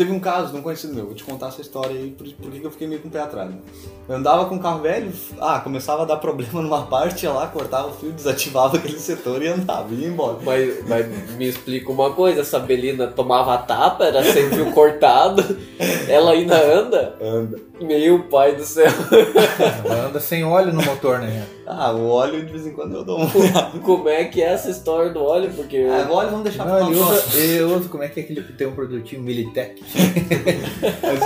Teve 0.00 0.12
um 0.12 0.18
caso 0.18 0.50
de 0.50 0.56
um 0.56 0.62
conhecido 0.62 0.94
meu, 0.94 1.04
vou 1.04 1.14
te 1.14 1.22
contar 1.22 1.48
essa 1.48 1.60
história 1.60 1.90
aí, 1.90 2.10
por, 2.10 2.26
por 2.26 2.50
que 2.50 2.60
que 2.60 2.66
eu 2.66 2.70
fiquei 2.70 2.88
meio 2.88 3.02
com 3.02 3.08
o 3.08 3.10
pé 3.10 3.20
atrás. 3.20 3.50
Né? 3.50 3.58
Eu 4.08 4.16
andava 4.16 4.46
com 4.46 4.54
um 4.54 4.58
carro 4.58 4.80
velho, 4.80 5.12
ah, 5.38 5.60
começava 5.60 6.04
a 6.04 6.06
dar 6.06 6.16
problema 6.16 6.54
numa 6.62 6.86
parte, 6.86 7.26
ia 7.26 7.32
lá, 7.32 7.46
cortava 7.46 7.88
o 7.88 7.92
fio, 7.92 8.10
desativava 8.10 8.78
aquele 8.78 8.98
setor 8.98 9.42
e 9.42 9.48
andava, 9.48 9.92
e 9.92 9.96
ia 9.96 10.08
embora. 10.08 10.38
Mas, 10.42 10.88
mas 10.88 11.36
me 11.36 11.46
explica 11.46 11.92
uma 11.92 12.14
coisa, 12.14 12.40
essa 12.40 12.58
Belina 12.58 13.08
tomava 13.08 13.58
tapa, 13.58 14.06
era 14.06 14.24
sem 14.24 14.48
fio 14.48 14.72
cortado, 14.72 15.44
ela 16.08 16.30
ainda 16.30 16.56
anda? 16.56 17.18
Anda. 17.20 17.58
Meu 17.78 18.22
pai 18.22 18.56
do 18.56 18.64
céu. 18.64 18.90
Ela 19.84 20.06
anda 20.06 20.18
sem 20.18 20.42
óleo 20.42 20.72
no 20.72 20.82
motor, 20.82 21.18
né? 21.18 21.46
Ah, 21.72 21.92
o 21.92 22.08
óleo 22.08 22.44
de 22.44 22.52
vez 22.52 22.66
em 22.66 22.72
quando 22.72 22.94
eu 22.94 23.04
dou 23.04 23.18
olhada. 23.20 23.78
Como 23.80 24.08
é 24.08 24.24
que 24.24 24.42
é 24.42 24.46
essa 24.52 24.70
história 24.70 25.12
do 25.12 25.22
óleo? 25.22 25.52
Porque 25.54 25.78
Ah, 25.78 26.08
o 26.10 26.14
óleo 26.14 26.30
vamos 26.30 26.44
deixar 26.44 26.66
Não, 26.66 26.76
pra 26.76 26.86
ele 26.86 26.98
usa, 26.98 27.38
ele 27.38 27.62
usa, 27.62 27.88
como 27.88 28.02
é 28.02 28.08
que 28.08 28.20
é 28.20 28.22
aquele 28.22 28.42
que 28.42 28.52
tem 28.52 28.66
um 28.66 28.74
produtinho 28.74 29.22
Militec? 29.22 29.82
Mas 31.02 31.20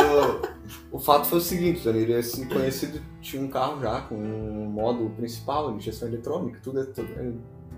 o, 0.93 0.97
o 0.97 0.99
fato 0.99 1.27
foi 1.27 1.39
o 1.39 1.41
seguinte, 1.41 1.85
Danilo, 1.85 2.19
esse 2.19 2.47
conhecido 2.47 3.01
tinha 3.21 3.43
um 3.43 3.49
carro 3.49 3.81
já 3.81 4.03
com 4.03 4.15
um 4.17 4.67
modo 4.67 5.11
principal, 5.17 5.75
injeção 5.75 6.09
eletrônica, 6.09 6.61
tudo, 6.63 6.81
é 6.81 6.85
tudo 6.85 7.09
é 7.17 7.33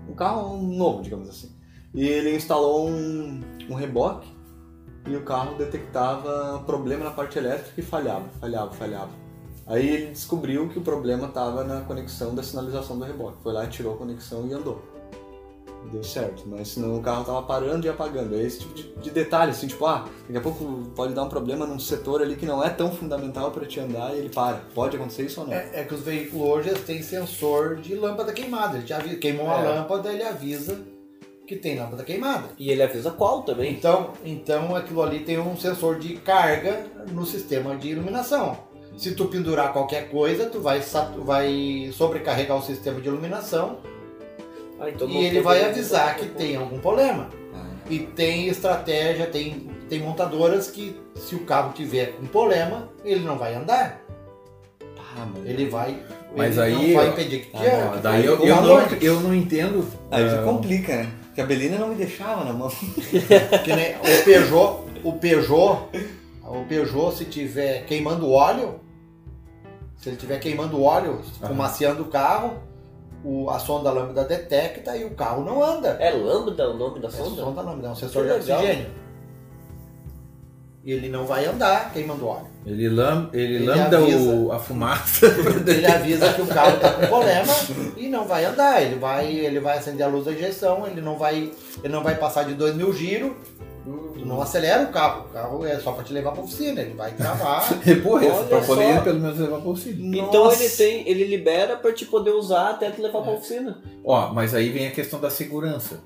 um 0.09 0.15
carro 0.15 0.57
novo, 0.61 1.01
digamos 1.01 1.29
assim. 1.29 1.51
E 1.93 2.05
ele 2.07 2.35
instalou 2.35 2.89
um, 2.89 3.41
um 3.69 3.73
reboque 3.73 4.27
e 5.07 5.15
o 5.15 5.23
carro 5.23 5.57
detectava 5.57 6.61
problema 6.65 7.05
na 7.05 7.11
parte 7.11 7.37
elétrica 7.37 7.79
e 7.79 7.81
falhava, 7.81 8.25
falhava, 8.39 8.71
falhava. 8.71 9.26
Aí 9.67 9.87
ele 9.87 10.07
descobriu 10.07 10.69
que 10.69 10.79
o 10.79 10.81
problema 10.81 11.27
estava 11.27 11.63
na 11.63 11.81
conexão 11.81 12.33
da 12.33 12.41
sinalização 12.41 12.97
do 12.97 13.03
reboque. 13.03 13.37
Foi 13.43 13.51
lá, 13.51 13.67
tirou 13.67 13.95
a 13.95 13.97
conexão 13.97 14.47
e 14.47 14.53
andou. 14.53 14.81
Deu 15.91 16.03
certo, 16.03 16.43
mas 16.45 16.69
senão 16.69 16.97
o 16.97 17.01
carro 17.01 17.23
tava 17.23 17.41
parando 17.43 17.85
e 17.85 17.89
apagando. 17.89 18.35
É 18.35 18.41
esse 18.41 18.59
tipo 18.59 18.73
de, 18.73 18.83
de 18.95 19.09
detalhe, 19.09 19.51
assim, 19.51 19.67
tipo, 19.67 19.85
ah, 19.85 20.05
daqui 20.25 20.37
a 20.37 20.41
pouco 20.41 20.83
pode 20.95 21.13
dar 21.13 21.23
um 21.23 21.29
problema 21.29 21.65
num 21.65 21.79
setor 21.79 22.21
ali 22.21 22.35
que 22.35 22.45
não 22.45 22.61
é 22.61 22.69
tão 22.69 22.91
fundamental 22.91 23.51
para 23.51 23.65
te 23.65 23.79
andar 23.79 24.13
e 24.13 24.19
ele 24.19 24.29
para. 24.29 24.57
Pode 24.75 24.97
acontecer 24.97 25.23
isso 25.23 25.39
ou 25.41 25.47
não? 25.47 25.53
É, 25.53 25.69
é 25.73 25.83
que 25.83 25.93
os 25.93 26.01
veículos 26.01 26.45
hoje 26.45 26.69
eles 26.69 26.83
têm 26.83 27.01
sensor 27.01 27.77
de 27.77 27.95
lâmpada 27.95 28.33
queimada. 28.33 28.77
Ele 28.79 28.91
avisa, 28.93 29.15
queimou 29.15 29.49
a 29.49 29.61
É. 29.61 29.63
lâmpada, 29.63 30.11
ele 30.11 30.23
avisa 30.23 30.77
que 31.47 31.55
tem 31.55 31.79
lâmpada 31.79 32.03
queimada. 32.03 32.49
E 32.59 32.69
ele 32.69 32.83
avisa 32.83 33.09
qual 33.11 33.43
também. 33.43 33.71
Então, 33.71 34.11
então 34.25 34.75
aquilo 34.75 35.01
ali 35.01 35.21
tem 35.21 35.39
um 35.39 35.55
sensor 35.55 35.97
de 35.97 36.15
carga 36.17 36.85
no 37.13 37.25
sistema 37.25 37.77
de 37.77 37.89
iluminação. 37.91 38.57
Se 38.97 39.11
tu 39.11 39.25
pendurar 39.25 39.71
qualquer 39.71 40.09
coisa, 40.09 40.47
tu 40.47 40.59
vai, 40.59 40.81
vai 41.19 41.91
sobrecarregar 41.93 42.57
o 42.57 42.61
sistema 42.61 42.99
de 42.99 43.07
iluminação 43.07 43.77
Ah, 44.79 44.89
então 44.89 45.07
e 45.07 45.13
não 45.13 45.21
ele 45.21 45.41
vai 45.41 45.63
avisar 45.63 46.15
que 46.17 46.25
tem 46.29 46.55
algum 46.55 46.79
problema. 46.79 47.29
Ah, 47.53 47.67
E 47.89 47.99
tem 47.99 48.47
estratégia, 48.47 49.27
tem, 49.27 49.69
tem 49.87 49.99
montadoras 49.99 50.71
que 50.71 50.99
se 51.15 51.35
o 51.35 51.39
carro 51.45 51.73
tiver 51.73 52.15
um 52.21 52.25
problema, 52.25 52.89
ele 53.05 53.23
não 53.23 53.37
vai 53.37 53.53
andar. 53.53 54.01
ah, 54.97 55.27
mas... 55.31 55.45
Ele 55.45 55.67
vai. 55.69 55.97
Mas 56.35 56.57
ele 56.57 56.61
aí, 56.61 56.87
não 56.87 56.95
vai 56.95 57.09
impedir 57.09 57.39
que 57.41 57.51
tá 57.51 57.59
te 57.59 57.69
bom, 57.69 57.93
ande. 57.93 58.01
Daí 58.01 58.25
eu, 58.25 58.45
eu, 58.45 58.55
não, 58.61 58.79
eu 59.01 59.19
não 59.21 59.33
entendo. 59.33 59.87
Aí 60.11 60.27
já 60.27 60.41
ah, 60.41 60.43
complica, 60.43 60.95
né? 60.97 61.11
Porque 61.25 61.41
a 61.41 61.45
Belina 61.45 61.77
não 61.77 61.89
me 61.89 61.95
deixava 61.95 62.43
na 62.43 62.53
mão. 62.53 62.69
Que 63.63 63.75
nem 63.75 63.95
o 63.95 64.23
Peugeot, 64.23 64.79
o 65.03 65.13
Peugeot, 65.13 65.83
o 66.43 66.65
Peugeot 66.67 67.15
se 67.15 67.25
tiver 67.25 67.85
queimando 67.85 68.29
óleo, 68.31 68.79
se 69.97 70.09
ele 70.09 70.17
tiver 70.17 70.39
queimando 70.39 70.81
óleo, 70.81 71.21
fumaciando 71.45 72.03
o 72.03 72.07
carro, 72.07 72.59
o, 73.23 73.49
a 73.49 73.59
sonda 73.59 73.91
lambda 73.91 74.23
detecta 74.23 74.95
e 74.95 75.03
o 75.03 75.11
carro 75.11 75.43
não 75.43 75.63
anda. 75.63 75.97
É 75.99 76.11
lambda 76.11 76.69
o 76.69 76.77
nome 76.77 76.99
da 76.99 77.07
É 77.07 77.11
sonda? 77.11 77.41
sonda 77.41 77.61
lambda, 77.61 77.87
é 77.87 77.91
um 77.91 77.95
sensor 77.95 78.23
de 78.25 78.33
Que 78.33 78.39
legal. 78.39 78.57
oxigênio. 78.59 79.07
E 80.83 80.91
ele 80.93 81.09
não 81.09 81.25
vai 81.25 81.45
andar 81.45 81.91
queimando 81.91 82.25
óleo. 82.25 82.47
Ele, 82.65 82.87
lam, 82.87 83.29
ele, 83.33 83.55
Ele 83.55 83.65
lambda 83.65 83.97
avisa. 83.97 84.17
o, 84.35 84.51
a 84.53 84.59
fumaça. 84.59 85.25
Ele 85.67 85.85
avisa 85.85 86.31
que 86.33 86.41
o 86.41 86.47
carro 86.47 86.75
está 86.75 86.91
com 86.93 87.07
problema 87.07 87.53
e 87.97 88.07
não 88.07 88.25
vai 88.25 88.45
andar. 88.45 88.81
Ele 88.81 88.95
vai, 88.95 89.25
ele 89.29 89.59
vai 89.59 89.77
acender 89.77 90.05
a 90.05 90.09
luz 90.09 90.25
da 90.25 90.31
injeção, 90.31 90.87
ele 90.87 91.01
não 91.01 91.17
vai, 91.17 91.51
ele 91.83 91.93
não 91.93 92.03
vai 92.03 92.15
passar 92.15 92.43
de 92.43 92.53
2 92.53 92.75
mil 92.75 92.93
giros. 92.93 93.33
Tu 94.13 94.25
não 94.25 94.41
acelera 94.41 94.83
o 94.83 94.91
carro. 94.91 95.25
O 95.25 95.33
carro 95.33 95.65
é 95.65 95.79
só 95.79 95.91
para 95.91 96.03
te 96.03 96.11
levar 96.13 96.31
para 96.31 96.43
oficina. 96.43 96.81
Ele 96.81 96.93
vai 96.93 97.11
travar. 97.13 97.63
Porra, 98.03 98.25
Olha 98.25 98.43
pra 98.45 98.61
poder 98.61 98.95
só. 98.95 99.01
pelo 99.01 99.19
menos 99.19 99.39
levar 99.39 99.61
pra 99.61 99.69
oficina. 99.69 100.17
Então 100.17 100.43
Nossa. 100.45 100.63
ele 100.63 100.73
tem, 100.73 101.07
ele 101.09 101.23
libera 101.25 101.75
pra 101.77 101.93
te 101.93 102.05
poder 102.05 102.31
usar 102.31 102.71
até 102.71 102.91
te 102.91 103.01
levar 103.01 103.21
pra 103.21 103.31
oficina. 103.31 103.81
Ó, 104.03 104.33
mas 104.33 104.53
aí 104.53 104.69
vem 104.69 104.87
a 104.87 104.91
questão 104.91 105.19
da 105.19 105.29
segurança. 105.29 105.99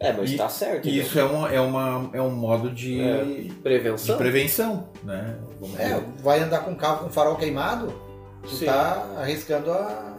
É, 0.00 0.12
mas 0.12 0.32
E- 0.32 0.36
tá 0.36 0.48
certo. 0.48 0.88
E 0.88 0.92
então. 0.98 1.06
isso 1.06 1.18
é, 1.18 1.24
uma, 1.24 1.52
é, 1.52 1.60
uma, 1.60 2.10
é 2.12 2.20
um 2.20 2.30
modo 2.30 2.70
de, 2.70 3.00
É. 3.00 3.22
de 3.24 3.52
Prevenção? 3.62 4.16
prevenção, 4.18 4.88
né? 5.04 5.36
Vamos 5.60 5.78
É, 5.78 6.00
vai 6.22 6.40
andar 6.40 6.64
com 6.64 6.72
o 6.72 6.76
carro 6.76 7.04
com 7.04 7.10
farol 7.10 7.36
queimado, 7.36 7.92
tu 8.42 8.50
Sim. 8.50 8.66
tá 8.66 9.06
arriscando 9.18 9.70
a. 9.70 10.12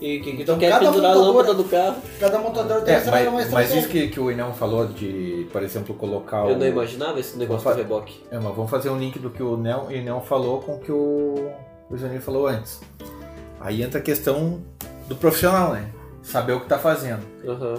E 0.00 0.20
que, 0.20 0.36
que 0.36 0.42
Então, 0.42 0.58
quer 0.58 0.68
cada 0.70 0.86
pendurar 0.86 1.12
a 1.12 1.14
montadora- 1.14 1.38
lâmpada 1.48 1.54
do 1.54 1.64
carro. 1.64 1.96
Cada 2.20 2.38
montador 2.38 2.82
tem 2.82 2.94
É, 2.94 2.96
essa 2.98 3.10
mas, 3.10 3.22
uma 3.26 3.32
mas 3.32 3.44
estratégia. 3.46 3.78
isso 3.80 3.88
que, 3.88 4.08
que 4.08 4.20
o 4.20 4.30
Inão 4.30 4.52
falou 4.52 4.86
de, 4.86 5.46
por 5.50 5.62
exemplo, 5.62 5.94
colocar 5.94 6.44
o. 6.44 6.50
Eu 6.50 6.58
não 6.58 6.66
imaginava 6.66 7.18
esse 7.18 7.38
negócio 7.38 7.64
Vou 7.64 7.72
do 7.72 7.78
reboque. 7.78 8.20
É, 8.30 8.38
mas 8.38 8.54
vamos 8.54 8.70
fazer 8.70 8.90
um 8.90 8.98
link 8.98 9.18
do 9.18 9.30
que 9.30 9.42
o 9.42 9.56
Nel, 9.56 9.86
o 9.88 9.90
Nel 9.90 10.20
falou 10.20 10.60
com 10.60 10.74
o 10.74 10.78
que 10.78 10.92
o, 10.92 11.50
o 11.90 12.20
falou 12.20 12.46
antes. 12.46 12.80
Aí 13.60 13.82
entra 13.82 13.98
a 13.98 14.02
questão 14.02 14.60
do 15.08 15.16
profissional, 15.16 15.72
né? 15.72 15.88
Saber 16.22 16.52
o 16.52 16.60
que 16.60 16.66
tá 16.66 16.78
fazendo. 16.78 17.22
Aham. 17.46 17.76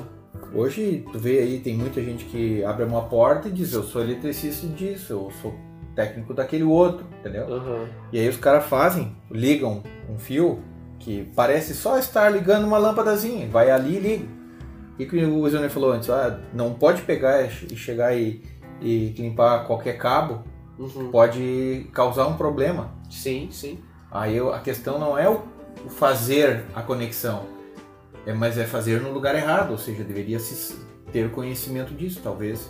Hoje, 0.55 1.05
tu 1.11 1.19
vê 1.19 1.39
aí, 1.39 1.59
tem 1.59 1.75
muita 1.75 2.01
gente 2.01 2.25
que 2.25 2.63
abre 2.63 2.83
uma 2.83 3.01
porta 3.03 3.47
e 3.47 3.51
diz, 3.51 3.73
eu 3.73 3.83
sou 3.83 4.01
eletricista 4.01 4.65
disso, 4.67 5.13
eu 5.13 5.31
sou 5.41 5.53
técnico 5.95 6.33
daquele 6.33 6.63
outro, 6.63 7.05
entendeu? 7.19 7.51
Aham. 7.53 7.85
E 8.13 8.19
aí 8.19 8.29
os 8.29 8.37
caras 8.37 8.65
fazem, 8.65 9.15
ligam 9.29 9.83
um 10.09 10.17
fio 10.17 10.59
que 10.99 11.31
parece 11.35 11.73
só 11.73 11.97
estar 11.97 12.29
ligando 12.29 12.65
uma 12.65 12.77
lâmpadazinha, 12.77 13.47
vai 13.47 13.69
ali 13.71 13.95
e 13.97 13.99
liga. 13.99 14.25
E 14.99 15.05
que 15.05 15.23
o 15.23 15.49
Zanir 15.49 15.69
falou 15.69 15.91
antes, 15.91 16.09
ah, 16.09 16.39
não 16.53 16.73
pode 16.73 17.03
pegar 17.03 17.43
e 17.43 17.75
chegar 17.75 18.15
e, 18.17 18.41
e 18.81 19.09
limpar 19.17 19.65
qualquer 19.65 19.97
cabo, 19.97 20.43
Uhum. 20.79 21.09
pode 21.11 21.87
causar 21.91 22.27
um 22.27 22.37
problema. 22.37 22.91
Sim, 23.09 23.49
sim. 23.51 23.79
Aí 24.11 24.35
eu- 24.37 24.53
a 24.53 24.59
questão 24.59 24.99
não 24.99 25.17
é 25.17 25.27
o 25.29 25.41
o 25.85 25.89
fazer 25.89 26.63
a 26.73 26.81
conexão, 26.81 27.43
é, 28.25 28.33
mas 28.33 28.57
é 28.57 28.65
fazer 28.65 28.99
no 28.99 29.11
lugar 29.11 29.35
errado, 29.35 29.69
ou 29.71 29.77
seja, 29.77 30.03
deveria 30.03 30.39
se 30.39 30.75
ter 31.11 31.29
conhecimento 31.29 31.93
disso, 31.93 32.19
talvez. 32.23 32.67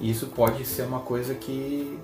Isso 0.00 0.28
pode 0.28 0.64
ser 0.64 0.82
uma 0.82 1.00
coisa 1.00 1.34
que 1.34 1.98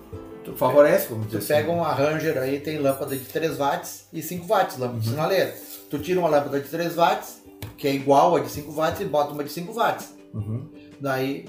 favorece, 0.53 1.09
vamos 1.09 1.27
dizer 1.27 1.39
Tu 1.39 1.43
assim. 1.43 1.55
pega 1.55 1.71
um 1.71 1.81
Ranger 1.83 2.39
aí, 2.39 2.61
tem 2.61 2.79
lâmpada 2.79 3.17
de 3.17 3.25
3 3.25 3.57
watts 3.57 4.07
e 4.13 4.23
5 4.23 4.47
watts, 4.47 4.79
lâmpada 4.79 5.01
de 5.01 5.09
sinaleira. 5.09 5.55
Tu 5.91 5.99
tira 5.99 6.21
uma 6.21 6.29
lâmpada 6.29 6.61
de 6.61 6.69
3 6.69 6.95
watts, 6.95 7.43
que 7.77 7.89
é 7.89 7.95
igual 7.95 8.37
a 8.37 8.41
de 8.41 8.49
5 8.49 8.73
watts, 8.73 9.01
e 9.01 9.05
bota 9.05 9.33
uma 9.33 9.45
de 9.45 9.51
5 9.51 9.73
watts. 9.73 10.15
Uhum. 10.33 10.69
Daí 11.01 11.47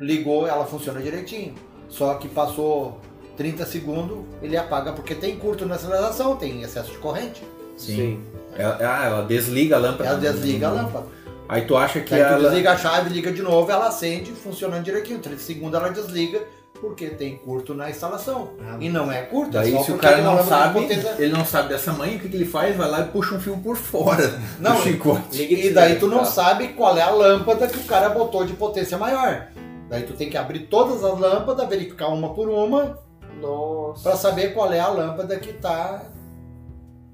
ligou, 0.00 0.46
ela 0.46 0.64
funciona 0.66 1.00
direitinho. 1.00 1.54
Só 1.88 2.14
que 2.14 2.28
passou 2.28 3.00
30 3.36 3.64
segundos, 3.66 4.18
ele 4.42 4.56
apaga 4.56 4.92
porque 4.92 5.14
tem 5.14 5.36
curto 5.36 5.66
na 5.66 5.74
aceleração, 5.74 6.36
tem 6.36 6.62
excesso 6.62 6.90
de 6.90 6.98
corrente. 6.98 7.42
Sim. 7.76 8.22
Ela, 8.56 8.78
ah, 8.80 9.04
ela 9.04 9.22
desliga 9.22 9.76
a 9.76 9.78
lâmpada. 9.78 10.08
Ela 10.08 10.18
desliga 10.18 10.68
a 10.68 10.72
lâmpada. 10.72 11.06
Aí 11.48 11.62
tu 11.62 11.76
acha 11.76 12.00
que 12.00 12.08
tu 12.08 12.14
ela... 12.14 12.38
desliga 12.38 12.72
a 12.72 12.76
chave, 12.76 13.10
liga 13.10 13.30
de 13.30 13.42
novo, 13.42 13.70
ela 13.70 13.88
acende, 13.88 14.32
funcionando 14.32 14.82
direitinho. 14.82 15.20
30 15.20 15.38
segundos 15.38 15.78
ela 15.78 15.90
desliga 15.90 16.42
porque 16.80 17.10
tem 17.10 17.36
curto 17.36 17.74
na 17.74 17.90
instalação. 17.90 18.50
E 18.80 18.88
não 18.88 19.10
é 19.10 19.22
curto, 19.22 19.56
é 19.56 19.60
Daí 19.62 19.72
só 19.72 19.82
se 19.82 19.92
o 19.92 19.98
cara 19.98 20.22
não 20.22 20.36
de 20.36 20.44
sabe, 20.48 20.80
potência- 20.80 21.14
ele 21.18 21.32
não 21.32 21.44
sabe 21.44 21.68
dessa 21.70 21.92
mãe, 21.92 22.16
o 22.16 22.20
que, 22.20 22.28
que 22.28 22.36
ele 22.36 22.44
faz? 22.46 22.76
Vai 22.76 22.90
lá 22.90 23.00
e 23.00 23.04
puxa 23.04 23.34
um 23.34 23.40
fio 23.40 23.56
por 23.58 23.76
fora 23.76 24.38
Não, 24.60 24.80
chicote. 24.82 25.36
Liga 25.36 25.66
E 25.66 25.72
daí 25.72 25.96
tu 25.96 26.06
não 26.06 26.18
tá? 26.18 26.24
sabe 26.26 26.68
qual 26.68 26.96
é 26.96 27.02
a 27.02 27.10
lâmpada 27.10 27.66
que 27.66 27.78
o 27.78 27.84
cara 27.84 28.08
botou 28.10 28.44
de 28.44 28.52
potência 28.54 28.96
maior. 28.98 29.48
Daí 29.88 30.02
tu 30.02 30.12
tem 30.14 30.28
que 30.28 30.36
abrir 30.36 30.60
todas 30.66 31.02
as 31.04 31.18
lâmpadas, 31.18 31.68
verificar 31.68 32.08
uma 32.08 32.34
por 32.34 32.48
uma, 32.48 32.98
Nossa. 33.40 34.02
pra 34.02 34.16
saber 34.16 34.52
qual 34.54 34.72
é 34.72 34.80
a 34.80 34.88
lâmpada 34.88 35.36
que 35.38 35.52
tá 35.52 36.02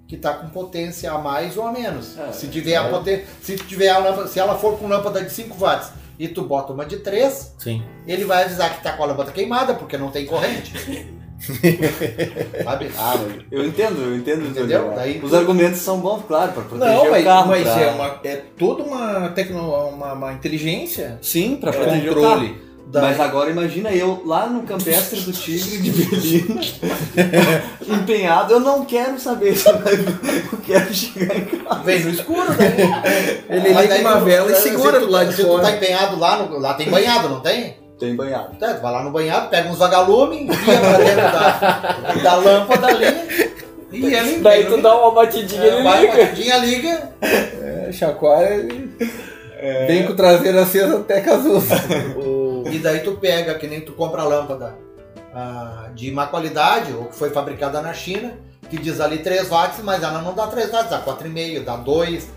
que 0.09 0.17
tá 0.19 0.35
com 0.35 0.49
potência 0.49 1.11
a 1.11 1.17
mais 1.17 1.57
ou 1.57 1.67
a 1.67 1.73
menos. 1.73 2.19
É, 2.19 2.31
se 2.33 2.47
tiver 2.49 2.77
a 2.77 2.87
potência, 2.89 3.25
se 3.41 3.57
tiver 3.57 3.89
a 3.89 3.97
lâmpada, 3.99 4.29
se 4.29 4.39
ela 4.39 4.57
for 4.59 4.79
com 4.79 4.87
lâmpada 4.87 5.23
de 5.23 5.31
5 5.33 5.57
watts 5.59 5.91
e 6.19 6.29
tu 6.29 6.43
bota 6.43 6.73
uma 6.73 6.85
de 6.85 6.99
3, 6.99 7.55
Sim. 7.59 7.83
ele 8.07 8.25
vai 8.25 8.45
avisar 8.45 8.75
que 8.77 8.83
tá 8.83 8.93
com 8.93 9.03
a 9.03 9.07
lâmpada 9.07 9.33
queimada 9.33 9.75
porque 9.75 9.97
não 9.99 10.11
tem 10.11 10.27
corrente. 10.27 10.73
Sabe? 12.65 12.91
Ah, 12.97 13.15
mas 13.19 13.45
eu 13.51 13.67
entendo, 13.67 14.01
eu 14.01 14.17
entendo. 14.17 14.47
Entendeu? 14.47 14.93
Daí 14.95 15.21
Os 15.23 15.31
tu- 15.31 15.37
argumentos 15.37 15.81
são 15.81 15.99
bons, 15.99 16.23
claro, 16.27 16.53
para 16.53 16.63
proteger 16.63 16.95
Não, 16.95 17.11
mas, 17.11 17.23
o 17.23 17.25
carro. 17.27 17.49
mas 17.49 17.63
pra- 17.65 17.81
é, 17.81 17.91
uma, 17.91 18.21
é 18.25 18.37
toda 18.57 18.83
uma, 18.85 19.29
tecno, 19.31 19.61
uma, 19.89 20.13
uma 20.13 20.33
inteligência, 20.33 21.19
Sim, 21.21 21.57
para 21.57 21.71
é, 21.71 21.73
proteger 21.73 22.13
o 22.17 22.21
carro. 22.21 22.55
Mas 22.93 23.19
agora 23.21 23.51
imagina 23.51 23.91
eu 23.91 24.23
lá 24.27 24.47
no 24.47 24.63
campestre 24.65 25.21
do 25.21 25.33
Tigre 25.33 25.79
de 25.79 25.91
Belina, 25.91 26.61
empenhado, 27.89 28.53
eu 28.55 28.61
não 28.61 28.85
quero 28.85 29.19
saber 29.19 29.57
se 29.57 29.65
vai- 29.73 29.95
eu 30.53 30.59
quero 30.67 30.93
chegar 30.95 31.37
em 31.37 31.45
casa. 31.45 31.83
Vem 31.85 32.01
no 32.05 32.11
escuro, 32.11 32.49
né? 32.53 33.43
Ele 33.49 33.73
Mas 33.75 33.89
liga 33.91 34.01
uma 34.01 34.21
vela 34.21 34.51
e 34.51 34.55
se 34.55 34.63
segura 34.63 35.01
do 35.01 35.11
lado 35.11 35.31
de 35.31 35.37
Se 35.37 35.43
tu 35.43 35.49
fora. 35.49 35.63
tá 35.63 35.71
empenhado 35.73 36.19
lá, 36.19 36.37
no- 36.39 36.59
lá 36.59 36.75
tem 36.75 36.91
banhado, 36.91 37.29
não 37.29 37.41
tem? 37.41 37.77
Tem 37.99 38.15
banhado. 38.17 38.57
Tá, 38.59 38.75
tu 38.75 38.83
vai 38.83 38.93
lá 38.93 39.03
no 39.05 39.11
banhado, 39.11 39.49
pega 39.49 39.69
uns 39.71 39.79
vagalumes, 39.79 40.43
enfia 40.51 40.79
pra 40.79 40.99
dentro 40.99 41.17
da, 41.17 42.15
da 42.23 42.37
lâmpada 42.37 42.87
ali 42.89 43.07
e 43.93 44.07
ele 44.15 44.39
Daí 44.41 44.65
tu 44.67 44.79
dá 44.83 44.97
uma 44.97 45.13
batidinha 45.13 45.63
e 45.65 45.69
é, 45.69 45.75
ele 45.75 45.83
vai, 45.85 46.01
liga. 46.01 46.17
batidinha, 46.17 46.57
liga. 46.59 47.09
É, 47.23 47.91
chacoalha 47.93 48.55
ele 48.55 48.91
vem 49.87 50.05
com 50.07 50.13
o 50.13 50.17
traseiro 50.17 50.59
aceso 50.59 50.97
até 50.97 51.21
casuça. 51.21 51.75
O- 52.65 52.69
E 52.69 52.79
daí 52.79 53.01
tu 53.01 53.13
pega, 53.13 53.55
que 53.55 53.67
nem 53.67 53.81
tu 53.81 53.93
compra 53.93 54.23
a 54.23 54.25
lâmpada 54.25 54.75
ah, 55.35 55.89
de 55.95 56.11
má 56.11 56.27
qualidade, 56.27 56.93
ou 56.93 57.07
que 57.07 57.17
foi 57.17 57.31
fabricada 57.31 57.81
na 57.81 57.93
China, 57.93 58.35
que 58.69 58.77
diz 58.79 59.01
ali 59.01 59.19
3 59.19 59.49
watts, 59.51 59.81
mas 59.83 60.03
ela 60.03 60.21
não 60.23 60.35
dá 60.35 60.47
3 60.47 60.71
watts, 60.71 60.91
dá 60.91 61.03
4,5, 61.03 61.65
dá 61.65 61.77
2. 61.77 62.29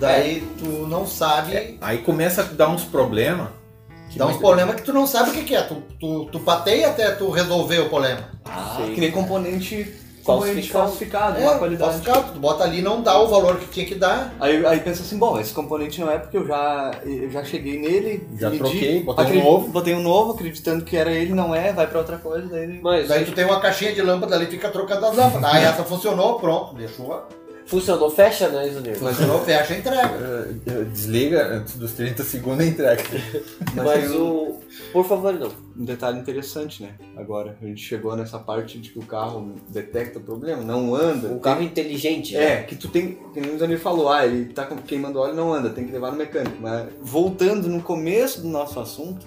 Daí 0.00 0.40
tu 0.58 0.64
não 0.88 1.06
sabe. 1.06 1.78
Aí 1.80 1.98
começa 1.98 2.42
a 2.42 2.44
dar 2.44 2.68
uns 2.68 2.84
problemas. 2.84 3.48
que 4.10 4.18
Dá 4.18 4.26
uns 4.26 4.36
problemas 4.38 4.74
que 4.76 4.82
tu 4.82 4.92
não 4.92 5.06
sabe 5.06 5.30
o 5.30 5.32
que, 5.32 5.44
que 5.44 5.54
é. 5.54 5.62
Tu, 5.62 5.76
tu, 6.00 6.24
tu 6.26 6.40
pateia 6.40 6.88
até 6.88 7.10
tu 7.12 7.30
resolver 7.30 7.78
o 7.80 7.88
problema. 7.88 8.28
Ah, 8.44 8.76
Sim. 8.78 8.94
que 8.94 9.00
nem 9.00 9.10
componente 9.12 9.94
Falsificado. 10.24 10.84
falsificado, 10.84 11.38
É, 11.40 11.58
qualidade. 11.58 11.90
falsificado. 11.92 12.32
Tu 12.32 12.38
bota 12.38 12.64
ali 12.64 12.82
não 12.82 13.02
dá 13.02 13.20
o 13.20 13.28
valor 13.28 13.56
que 13.58 13.66
tinha 13.68 13.86
que 13.86 13.94
dar. 13.94 14.34
Aí, 14.40 14.64
aí 14.66 14.80
pensa 14.80 15.02
assim, 15.02 15.18
bom, 15.18 15.38
esse 15.38 15.52
componente 15.52 16.00
não 16.00 16.10
é 16.10 16.18
porque 16.18 16.36
eu 16.36 16.46
já, 16.46 16.90
eu 17.04 17.30
já 17.30 17.44
cheguei 17.44 17.78
nele, 17.78 18.26
Já 18.38 18.48
medi, 18.50 18.58
troquei, 18.58 19.02
botei 19.02 19.24
um 19.24 19.28
acredi- 19.28 19.44
novo. 19.44 19.68
Botei 19.68 19.94
um 19.94 20.02
novo, 20.02 20.32
acreditando 20.32 20.84
que 20.84 20.96
era 20.96 21.10
ele, 21.10 21.32
não 21.34 21.54
é, 21.54 21.72
vai 21.72 21.86
pra 21.86 21.98
outra 22.00 22.16
coisa, 22.18 22.46
daí 22.48 22.62
ele... 22.64 22.80
Mas 22.82 23.08
Daí 23.08 23.24
tu 23.24 23.32
tem 23.32 23.44
uma 23.44 23.60
caixinha 23.60 23.92
de 23.92 24.00
lâmpada 24.02 24.34
ali, 24.34 24.46
fica 24.46 24.68
trocando 24.70 25.04
as 25.06 25.16
lâmpadas. 25.16 25.44
Aí 25.52 25.64
essa 25.64 25.84
funcionou, 25.84 26.38
pronto, 26.38 26.74
deixou. 26.74 27.26
Funcionou, 27.66 28.10
fecha, 28.10 28.48
né, 28.48 28.68
Isunir? 28.68 28.96
Funcionou, 28.96 29.40
fecha, 29.40 29.74
entrega. 29.74 30.14
Eh, 30.66 30.84
Desliga 30.84 31.46
antes 31.46 31.76
dos 31.76 31.92
30 31.92 32.22
segundos 32.24 32.64
e 32.64 32.68
entrega. 32.68 33.02
Mas, 33.74 33.84
Mas 33.84 34.10
o. 34.12 34.60
Por 34.92 35.04
favor, 35.04 35.32
não. 35.34 35.50
um 35.76 35.84
detalhe 35.84 36.18
interessante, 36.18 36.82
né? 36.82 36.94
Agora, 37.16 37.56
a 37.60 37.66
gente 37.66 37.82
chegou 37.82 38.16
nessa 38.16 38.38
parte 38.38 38.78
de 38.78 38.90
que 38.90 38.98
o 38.98 39.02
carro 39.06 39.54
detecta 39.68 40.18
o 40.18 40.22
problema, 40.22 40.62
não 40.62 40.94
anda. 40.94 41.28
Um 41.28 41.38
carro 41.38 41.62
inteligente. 41.62 42.36
É, 42.36 42.62
que 42.62 42.76
tu 42.76 42.88
tem, 42.88 43.18
que 43.32 43.40
nem 43.40 43.54
o 43.54 43.58
Zanir 43.58 43.78
falou, 43.78 44.08
ah, 44.08 44.26
ele 44.26 44.52
tá 44.52 44.66
queimando 44.86 45.18
óleo 45.18 45.34
não 45.34 45.52
anda, 45.52 45.70
tem 45.70 45.84
que 45.84 45.92
levar 45.92 46.10
no 46.10 46.16
mecânico. 46.16 46.56
Mas 46.60 46.86
voltando 47.02 47.68
no 47.68 47.82
começo 47.82 48.40
do 48.42 48.48
nosso 48.48 48.80
assunto, 48.80 49.26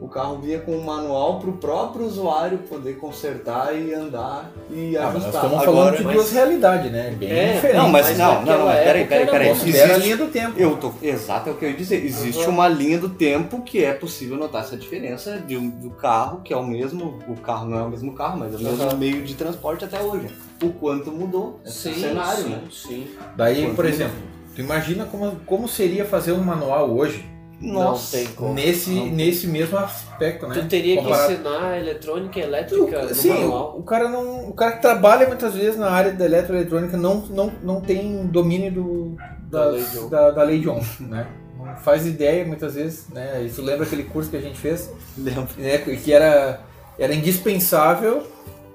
o 0.00 0.08
carro 0.08 0.38
vinha 0.38 0.58
com 0.58 0.72
um 0.72 0.82
manual 0.82 1.38
pro 1.38 1.52
próprio 1.52 2.04
usuário 2.04 2.58
poder 2.58 2.94
consertar 2.98 3.72
e 3.74 3.94
andar 3.94 4.50
e 4.70 4.96
Ah, 4.96 5.04
mas 5.04 5.14
nós 5.14 5.22
ajustar. 5.24 5.44
estamos 5.44 5.62
Agora, 5.62 5.78
falando 5.78 5.96
de 5.98 6.04
mas- 6.04 6.14
duas 6.16 6.32
realidades, 6.32 6.92
né? 6.92 7.16
Bem 7.18 7.30
É, 7.30 7.52
diferentes. 7.54 7.82
Não, 7.82 7.88
mas, 7.88 8.06
Mas 8.08 8.18
não, 8.18 8.34
não, 8.34 8.58
não, 8.58 8.66
peraí, 8.66 8.84
peraí, 9.06 9.22
era 9.22 9.30
peraí. 9.30 9.48
Considera 9.50 9.84
a 9.84 9.88
Existe, 9.90 10.02
linha 10.04 10.16
do 10.16 10.26
tempo. 10.32 10.58
eu 10.60 10.76
tô, 10.76 10.92
exato, 11.00 11.48
é 11.48 11.52
o 11.52 11.56
que 11.56 11.64
eu 11.64 11.70
ia 11.70 11.76
dizer. 11.76 12.04
Existe 12.04 12.44
Uhum. 12.44 12.50
uma 12.50 12.68
linha 12.68 12.98
do 12.98 13.08
tempo 13.08 13.62
que 13.62 13.84
é 13.84 13.94
possível 13.94 14.36
notar 14.36 14.62
essa 14.62 14.76
diferença 14.76 15.38
de 15.38 15.56
um- 15.56 15.70
do 15.70 15.90
carro, 15.90 16.40
que 16.42 16.52
é 16.52 16.56
o 16.56 16.66
mesmo, 16.66 17.18
o 17.28 17.36
carro 17.36 17.66
não 17.68 17.78
é 17.78 17.82
o 17.82 17.88
mesmo 17.88 18.12
carro, 18.14 18.38
mas 18.40 18.52
é 18.52 18.56
o 18.56 18.60
mesmo 18.60 18.84
Uhum. 18.90 18.96
meio 18.98 19.22
de 19.22 19.34
transporte 19.34 19.84
até 19.84 20.02
hoje. 20.02 20.26
O 20.62 20.70
quanto 20.70 21.10
mudou 21.10 21.60
esse 21.64 21.92
Sim, 21.94 22.00
cenário, 22.00 22.42
sim, 22.42 22.48
né? 22.50 22.60
sim. 22.70 23.06
Daí, 23.36 23.62
por 23.62 23.68
mudou. 23.70 23.84
exemplo, 23.86 24.16
tu 24.54 24.60
imagina 24.60 25.04
como, 25.04 25.36
como 25.46 25.68
seria 25.68 26.04
fazer 26.04 26.32
um 26.32 26.42
manual 26.42 26.90
hoje, 26.90 27.24
Nossa. 27.60 28.16
Não 28.18 28.24
tem 28.24 28.34
como. 28.34 28.54
nesse, 28.54 28.90
Não. 28.90 29.06
nesse 29.06 29.46
mesmo 29.46 29.78
aspecto, 29.78 30.46
né? 30.46 30.54
Tu 30.54 30.66
teria 30.68 30.96
que 30.96 31.02
Comparado- 31.02 31.32
ensinar 31.32 31.78
eletrônica 31.78 32.38
e 32.38 32.42
elétrica 32.42 33.02
no 33.02 33.14
Sim, 33.14 33.28
manual. 33.30 33.74
o, 33.76 33.80
o 33.80 33.82
cara 33.82 34.08
não, 34.08 34.48
o 34.48 34.52
cara 34.54 34.72
que 34.72 34.82
trabalha 34.82 35.26
muitas 35.26 35.54
vezes 35.54 35.78
na 35.78 35.90
área 35.90 36.12
da 36.12 36.24
eletroeletrônica 36.24 36.96
não, 36.96 37.16
não, 37.30 37.52
não 37.62 37.80
tem 37.80 38.26
domínio 38.26 38.72
do, 38.72 39.16
Da 39.50 39.64
da, 39.66 39.70
lei 39.70 39.82
de 39.84 39.98
Ohm. 39.98 40.08
da, 40.08 40.30
da 40.30 40.42
lei 40.42 40.60
de 40.60 40.68
Ohm, 40.68 40.80
né? 41.00 41.26
Não 41.56 41.76
faz 41.76 42.06
ideia 42.06 42.44
muitas 42.44 42.74
vezes, 42.74 43.08
né? 43.08 43.42
Isso 43.42 43.62
lembra 43.62 43.84
aquele 43.86 44.02
curso 44.04 44.28
que 44.30 44.36
a 44.36 44.40
gente 44.40 44.58
fez, 44.58 44.90
Lembro. 45.16 45.46
né? 45.56 45.78
Que 45.78 46.12
era, 46.12 46.60
era 46.98 47.14
indispensável 47.14 48.22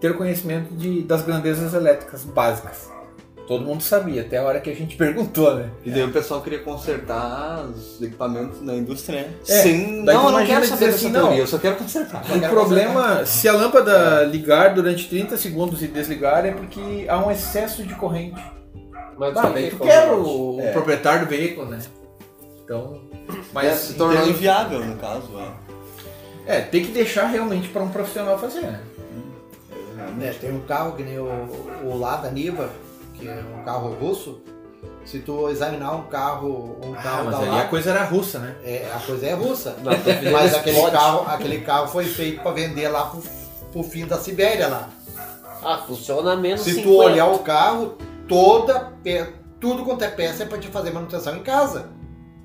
ter 0.02 0.16
conhecimento 0.18 0.74
de, 0.74 1.02
das 1.04 1.22
grandezas 1.22 1.74
elétricas 1.74 2.24
básicas. 2.24 2.90
Todo 3.50 3.66
mundo 3.66 3.82
sabia, 3.82 4.22
até 4.22 4.38
a 4.38 4.44
hora 4.44 4.60
que 4.60 4.70
a 4.70 4.76
gente 4.76 4.96
perguntou, 4.96 5.56
né? 5.56 5.72
E 5.84 5.90
daí 5.90 6.04
o 6.04 6.12
pessoal 6.12 6.40
queria 6.40 6.60
consertar 6.60 7.66
os 7.66 8.00
equipamentos 8.00 8.62
na 8.62 8.76
indústria, 8.76 9.24
né? 9.24 9.34
É, 9.48 9.62
Sem. 9.64 10.04
Não, 10.04 10.26
eu 10.28 10.32
não 10.32 10.46
quero 10.46 10.66
saber 10.68 10.86
dessa 10.86 10.98
assim, 10.98 11.12
teoria, 11.12 11.30
não. 11.32 11.36
eu 11.38 11.48
só 11.48 11.58
quero 11.58 11.76
consertar. 11.76 12.24
O 12.32 12.50
problema, 12.50 13.26
se 13.26 13.50
a 13.50 13.54
lâmpada 13.54 14.24
ligar 14.26 14.76
durante 14.76 15.10
30 15.10 15.36
segundos 15.36 15.82
e 15.82 15.88
desligar, 15.88 16.46
é 16.46 16.52
porque 16.52 17.08
há 17.10 17.18
um 17.18 17.32
excesso 17.32 17.82
de 17.84 17.96
corrente. 17.96 18.40
Mas 19.18 19.36
Ah, 19.36 19.50
daí 19.50 19.72
que 19.72 19.76
tu 19.76 19.84
quer 19.84 20.12
o, 20.12 20.58
o 20.58 20.62
É. 20.62 20.72
proprietário 20.72 21.26
do 21.26 21.30
veículo, 21.30 21.68
né? 21.70 21.80
Então. 22.64 23.02
Mas 23.52 23.66
É, 23.66 23.74
se 23.74 23.94
tornou 23.96 24.28
inviável, 24.30 24.86
no 24.86 24.96
caso. 24.98 25.28
É. 26.46 26.58
É, 26.58 26.62
tem 26.62 26.86
que 26.86 26.92
deixar 26.92 27.26
realmente 27.26 27.68
para 27.70 27.82
um 27.82 27.90
profissional 27.90 28.38
fazer, 28.38 28.62
né? 28.62 28.80
É, 30.22 30.30
tem 30.34 30.52
um 30.54 30.62
carro 30.62 30.92
que 30.96 31.02
nem 31.04 31.18
o, 31.18 31.26
o 31.84 31.98
lá 31.98 32.18
da 32.18 32.30
Niva, 32.30 32.70
que 33.20 33.28
é 33.28 33.44
um 33.60 33.64
carro 33.64 33.94
russo, 33.96 34.42
se 35.06 35.20
tu 35.20 35.50
examinar 35.50 35.94
um 35.96 36.04
carro, 36.04 36.78
um 36.84 36.94
Ah, 36.94 37.02
carro 37.02 37.26
mas 37.26 37.40
da 37.40 37.46
ali 37.46 37.62
a 37.62 37.68
coisa 37.68 37.90
era 37.92 38.04
russa, 38.06 38.40
né? 38.40 38.56
é, 38.64 38.92
a 38.94 39.00
coisa 39.00 39.26
é 39.26 39.34
russa. 39.34 39.76
Não, 39.84 39.92
Mas 39.92 40.08
ele 40.08 40.56
aquele 40.56 40.92
carro, 40.92 41.26
aquele 41.28 41.62
carro 41.62 41.88
foi 41.88 42.06
feito 42.06 42.42
para 42.42 42.52
vender 42.52 42.88
lá 42.90 43.06
pro, 43.06 43.22
pro 43.72 43.84
fim 43.84 44.06
da 44.06 44.18
Sibéria 44.18 44.68
lá. 44.68 44.90
Ah, 45.64 45.84
funciona 45.86 46.36
menos 46.36 46.62
Se 46.62 46.76
50. 46.76 46.88
tu 46.88 46.96
olhar 47.04 47.28
o 47.28 47.40
carro, 47.40 47.96
toda 48.28 48.92
pe- 49.04 49.34
tudo 49.60 49.84
quanto 49.84 50.04
é 50.04 50.08
peça 50.10 50.44
é 50.44 50.46
para 50.46 50.58
te 50.58 50.68
fazer 50.70 50.92
manutenção 50.92 51.36
em 51.36 51.44
casa. 51.44 51.90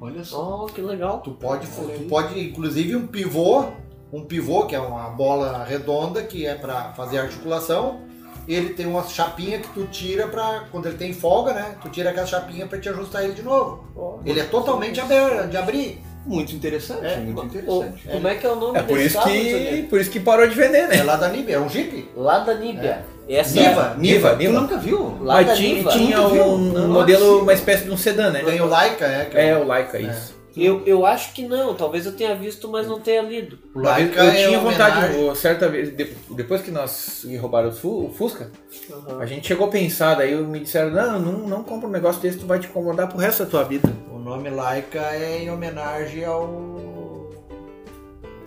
Olha 0.01 0.25
só. 0.25 0.65
Oh, 0.65 0.67
que 0.67 0.81
legal. 0.83 1.21
Tu 1.21 1.31
pode, 1.33 1.67
tu 1.69 2.09
pode 2.09 2.41
inclusive 2.41 2.97
um 2.97 3.07
pivô, 3.07 3.67
um 4.13 4.25
pivô 4.25 4.67
que 4.67 4.75
é 4.75 4.81
uma 4.81 5.11
bola 5.11 5.63
redonda 5.65 6.23
que 6.25 6.45
é 6.45 6.55
para 6.57 6.93
fazer 6.95 7.19
articulação. 7.19 8.01
Ele 8.47 8.71
tem 8.71 8.87
uma 8.87 9.03
chapinha 9.05 9.59
que 9.59 9.69
tu 9.69 9.85
tira 9.87 10.27
para 10.29 10.65
quando 10.71 10.87
ele 10.87 10.97
tem 10.99 11.13
folga, 11.13 11.53
né? 11.55 11.77
Tu 11.83 11.89
tira 11.89 12.11
aquela 12.11 12.27
chapinha 12.27 12.67
para 12.67 12.79
te 12.79 12.89
ajustar 12.89 13.25
ele 13.25 13.33
de 13.33 13.43
novo. 13.43 13.85
Oh. 13.97 14.19
Ele 14.25 14.41
é 14.41 14.45
totalmente 14.45 15.01
aberto, 15.01 15.49
de 15.49 15.57
abrir. 15.57 16.01
Muito 16.27 16.55
interessante, 16.55 17.05
É, 17.05 17.17
muito 17.19 17.45
interessante. 17.45 18.09
como 18.11 18.27
é 18.29 18.35
que 18.35 18.47
é 18.47 18.51
o 18.51 18.57
nome 18.57 18.79
É 18.79 18.83
por 18.83 18.97
desse 18.97 19.09
isso 19.09 19.19
carro, 19.19 19.31
que, 19.31 19.87
por 19.91 20.01
isso 20.01 20.11
que 20.11 20.19
parou 20.21 20.47
de 20.49 20.55
vender, 20.55 20.85
É 20.85 20.87
né? 20.89 21.03
lá 21.03 21.17
da 21.17 21.29
Nibia, 21.29 21.57
é 21.57 21.61
um 21.61 21.69
Jeep. 21.69 22.09
Lá 22.17 22.39
da 22.39 22.55
Níbia. 22.55 23.05
Essa 23.29 23.61
Niva, 23.61 23.95
Niva, 23.99 24.31
Tu 24.31 24.37
Niva. 24.39 24.61
nunca 24.61 24.77
viu? 24.79 25.19
Lá 25.21 25.43
da 25.43 25.55
tinha, 25.55 25.75
Niva. 25.77 25.91
tinha 25.91 26.21
um, 26.23 26.73
um 26.75 26.85
é 26.85 26.87
modelo, 26.87 27.43
uma 27.43 27.53
espécie 27.53 27.85
de 27.85 27.91
um 27.91 27.97
sedã, 27.97 28.31
né? 28.31 28.43
Tem 28.43 28.59
o 28.61 28.67
Laika, 28.67 29.05
é. 29.05 29.25
Que 29.27 29.37
É, 29.37 29.57
o 29.57 29.65
Laika, 29.67 29.99
isso. 29.99 30.34
Eu, 30.57 30.83
eu 30.87 31.05
acho 31.05 31.33
que 31.35 31.47
não, 31.49 31.75
talvez 31.75 32.07
eu 32.07 32.13
tenha 32.13 32.35
visto, 32.37 32.69
mas 32.71 32.87
não 32.87 33.01
tenha 33.01 33.23
lido. 33.23 33.59
o 33.75 33.81
Uma 33.81 33.95
vez 33.95 34.07
Laika 34.15 34.21
eu 34.25 34.31
é 34.31 34.47
tinha 34.47 34.59
vontade, 34.61 34.97
homenagem- 34.99 35.27
eu- 35.27 35.35
certa 35.35 35.69
vez, 35.69 35.97
de- 35.97 36.15
depois 36.31 36.63
que 36.63 36.71
nós 36.71 37.23
me 37.25 37.37
roubaram 37.37 37.71
o 37.71 37.73
Fu- 37.73 38.07
o 38.07 38.15
Fusca, 38.15 38.51
Aham. 38.93 39.21
a 39.21 39.27
gente 39.27 39.47
chegou 39.49 39.67
a 39.67 39.71
pensar, 39.71 40.15
daí 40.15 40.35
me 40.37 40.61
disseram, 40.61 40.91
não, 40.91 41.19
não, 41.19 41.33
não 41.49 41.65
compra 41.65 41.89
um 41.89 41.93
negócio 41.93 42.21
desse, 42.23 42.39
tu 42.39 42.47
vai 42.47 42.61
te 42.61 42.67
incomodar 42.69 43.09
pro 43.09 43.19
resto 43.19 43.45
da 43.45 43.51
tua 43.51 43.65
vida. 43.65 43.89
O 44.13 44.19
nome 44.19 44.49
Laika 44.49 45.01
é 45.01 45.43
em 45.43 45.51
homenagem 45.51 46.25
ao 46.25 46.75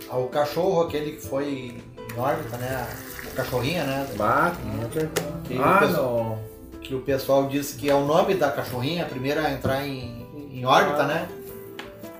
ao 0.08 0.24
cachorro 0.28 0.82
aquele 0.82 1.12
que 1.12 1.26
foi 1.26 1.44
em 1.46 2.18
órbita, 2.18 2.56
né? 2.56 2.86
A 3.30 3.36
cachorrinha, 3.36 3.84
né? 3.84 4.06
Bah, 4.16 4.52
Que 5.44 5.56
ah, 5.58 5.76
o 5.76 5.86
pessoal- 5.86 6.24
não. 6.24 6.48
Que 6.80 6.94
o 6.94 7.00
pessoal 7.00 7.46
disse 7.48 7.76
que 7.76 7.90
é 7.90 7.94
o 7.94 8.06
nome 8.06 8.32
da 8.34 8.50
cachorrinha, 8.50 9.02
a 9.04 9.06
primeira 9.06 9.42
a 9.46 9.52
entrar 9.52 9.86
em, 9.86 10.26
em 10.50 10.64
órbita, 10.64 11.04
né? 11.04 11.28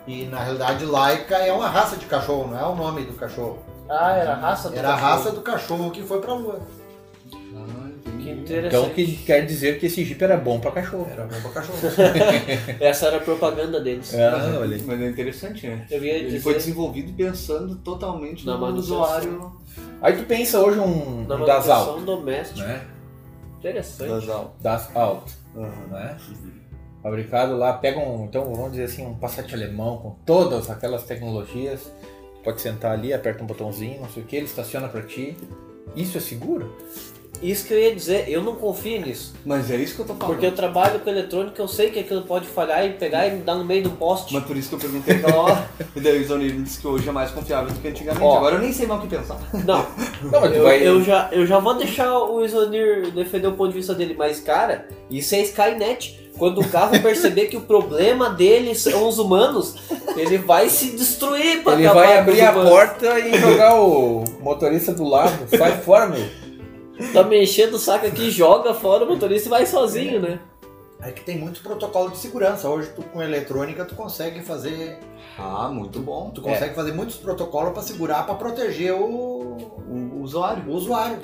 E 0.08 0.24
na 0.24 0.42
realidade 0.42 0.84
Laika 0.86 1.36
é 1.36 1.52
uma 1.52 1.68
raça 1.68 1.96
de 1.96 2.06
cachorro, 2.06 2.48
não 2.50 2.58
é 2.58 2.64
o 2.66 2.74
nome 2.74 3.02
do 3.04 3.12
cachorro. 3.12 3.58
Ah, 3.88 4.12
era 4.12 4.32
a 4.32 4.36
raça 4.36 4.70
do 4.70 4.76
Era 4.76 4.88
a 4.88 4.92
cachorro. 4.92 5.10
raça 5.12 5.30
do 5.32 5.40
cachorro 5.42 5.90
que 5.90 6.02
foi 6.02 6.20
pra 6.20 6.32
lua. 6.34 6.60
Ah, 7.54 7.88
Que 8.02 8.30
entendi. 8.30 8.40
interessante. 8.40 8.66
Então 8.76 8.90
que 8.94 9.16
quer 9.24 9.44
dizer 9.46 9.78
que 9.78 9.86
esse 9.86 10.04
Jeep 10.04 10.22
era 10.24 10.36
bom 10.38 10.58
pra 10.60 10.70
cachorro. 10.72 11.06
Era 11.10 11.24
bom 11.24 11.40
pra 11.42 11.50
cachorro. 11.52 11.78
Essa 12.80 13.06
era 13.08 13.16
a 13.18 13.20
propaganda 13.20 13.80
deles. 13.80 14.14
Ah, 14.14 14.58
olha 14.58 14.76
aí. 14.76 14.82
Mas 14.82 15.00
é 15.00 15.06
interessante, 15.08 15.66
né? 15.66 15.86
Eu 15.90 16.02
ia 16.02 16.14
Ele 16.14 16.24
dizer 16.26 16.40
foi 16.40 16.54
desenvolvido 16.54 17.12
pensando 17.12 17.76
totalmente 17.76 18.46
Na 18.46 18.54
no 18.54 18.60
manutenção. 18.62 19.00
usuário 19.02 19.52
Aí 20.00 20.16
tu 20.16 20.24
pensa 20.24 20.58
hoje 20.60 20.78
um, 20.78 21.24
na 21.26 21.34
um 21.36 21.44
das 21.44 21.66
manutenção 21.66 21.94
Alt, 21.94 22.04
doméstica. 22.04 22.66
né? 22.66 22.80
Interessante. 23.58 24.08
das 24.10 24.28
aulas. 24.28 24.50
Das 24.60 24.96
Alt, 24.96 25.30
Aham. 25.56 25.86
né? 25.90 26.16
Fabricado 27.02 27.56
lá, 27.56 27.72
pega 27.72 27.98
um, 28.00 28.24
então 28.24 28.52
vamos 28.52 28.72
dizer 28.72 28.84
assim, 28.84 29.06
um 29.06 29.14
Passat 29.14 29.52
alemão 29.54 29.98
com 29.98 30.10
todas 30.26 30.68
aquelas 30.68 31.04
tecnologias. 31.04 31.92
Pode 32.42 32.60
sentar 32.60 32.92
ali, 32.92 33.12
aperta 33.12 33.42
um 33.42 33.46
botãozinho, 33.46 34.00
não 34.00 34.08
sei 34.08 34.22
o 34.22 34.26
que, 34.26 34.36
ele 34.36 34.46
estaciona 34.46 34.88
pra 34.88 35.02
ti. 35.02 35.36
Isso 35.94 36.18
é 36.18 36.20
seguro? 36.20 36.76
Isso 37.42 37.66
que 37.66 37.74
eu 37.74 37.78
ia 37.78 37.94
dizer, 37.94 38.28
eu 38.28 38.42
não 38.42 38.56
confio 38.56 39.00
nisso. 39.00 39.32
Mas 39.44 39.70
é 39.70 39.76
isso 39.76 39.94
que 39.94 40.00
eu 40.00 40.06
tô 40.06 40.14
falando. 40.14 40.32
Porque 40.32 40.46
eu 40.46 40.52
trabalho 40.52 40.98
com 40.98 41.08
eletrônica, 41.08 41.60
eu 41.60 41.68
sei 41.68 41.90
que 41.90 42.00
aquilo 42.00 42.22
pode 42.22 42.48
falhar 42.48 42.84
e 42.84 42.94
pegar 42.94 43.28
e 43.28 43.36
me 43.36 43.42
dar 43.42 43.54
no 43.54 43.64
meio 43.64 43.84
do 43.84 43.90
poste. 43.90 44.34
Mas 44.34 44.44
por 44.44 44.56
isso 44.56 44.70
que 44.70 44.74
eu 44.74 44.78
perguntei 44.80 45.16
aquela 45.16 45.36
hora. 45.36 45.68
E 45.94 46.00
daí 46.00 46.20
o 46.20 46.26
Zonir 46.26 46.54
me 46.54 46.62
disse 46.62 46.80
que 46.80 46.86
hoje 46.86 47.08
é 47.08 47.12
mais 47.12 47.30
confiável 47.30 47.72
do 47.72 47.80
que 47.80 47.88
antigamente. 47.88 48.24
Ó. 48.24 48.36
Agora 48.36 48.56
eu 48.56 48.60
nem 48.60 48.72
sei 48.72 48.86
mais 48.86 49.00
o 49.00 49.02
que 49.06 49.16
pensar. 49.16 49.38
Não, 49.64 49.86
Não, 50.30 50.40
mas 50.40 50.54
eu, 50.54 50.62
vai. 50.62 50.86
eu 50.86 51.02
já, 51.02 51.28
eu 51.32 51.46
já 51.46 51.58
vou 51.58 51.74
deixar 51.74 52.18
o 52.18 52.44
Isonir 52.44 53.10
defender 53.12 53.48
o 53.48 53.52
ponto 53.52 53.70
de 53.70 53.78
vista 53.78 53.94
dele, 53.94 54.14
mas 54.16 54.40
cara, 54.40 54.88
isso 55.10 55.34
é 55.34 55.40
Skynet. 55.42 56.27
Quando 56.38 56.60
o 56.60 56.68
carro 56.68 57.00
perceber 57.02 57.46
que 57.46 57.56
o 57.56 57.60
problema 57.62 58.30
dele 58.30 58.74
são 58.74 59.08
os 59.08 59.18
humanos, 59.18 59.74
ele 60.16 60.38
vai 60.38 60.68
se 60.68 60.92
destruir 60.96 61.62
pra 61.64 61.72
Ele 61.74 61.88
vai 61.88 62.18
abrir 62.18 62.40
a 62.42 62.52
porta 62.52 63.18
e 63.18 63.38
jogar 63.38 63.80
o 63.80 64.24
motorista 64.40 64.92
do 64.92 65.04
lado. 65.04 65.48
Sai 65.56 65.78
fora, 65.80 66.06
meu. 66.06 66.24
Tá 67.12 67.22
me 67.24 67.42
enchendo 67.42 67.76
o 67.76 67.78
saco 67.78 68.06
aqui, 68.06 68.30
joga 68.30 68.72
fora 68.74 69.04
o 69.04 69.08
motorista 69.08 69.48
e 69.48 69.50
vai 69.50 69.66
sozinho, 69.66 70.20
né? 70.20 70.40
É 71.00 71.12
que 71.12 71.22
tem 71.22 71.38
muitos 71.38 71.60
protocolos 71.60 72.12
de 72.12 72.18
segurança. 72.18 72.68
Hoje 72.68 72.90
tu 72.94 73.02
com 73.02 73.22
eletrônica 73.22 73.84
tu 73.84 73.94
consegue 73.94 74.40
fazer, 74.42 74.98
Ah, 75.38 75.68
muito 75.72 76.00
bom. 76.00 76.30
tu 76.34 76.40
consegue 76.42 76.74
fazer 76.74 76.92
muitos 76.92 77.14
protocolos 77.16 77.72
para 77.72 77.82
segurar, 77.82 78.26
para 78.26 78.34
proteger 78.34 78.94
o, 78.94 79.56
O 79.88 80.20
usuário. 80.22 80.64
o 80.66 80.72
usuário. 80.72 81.18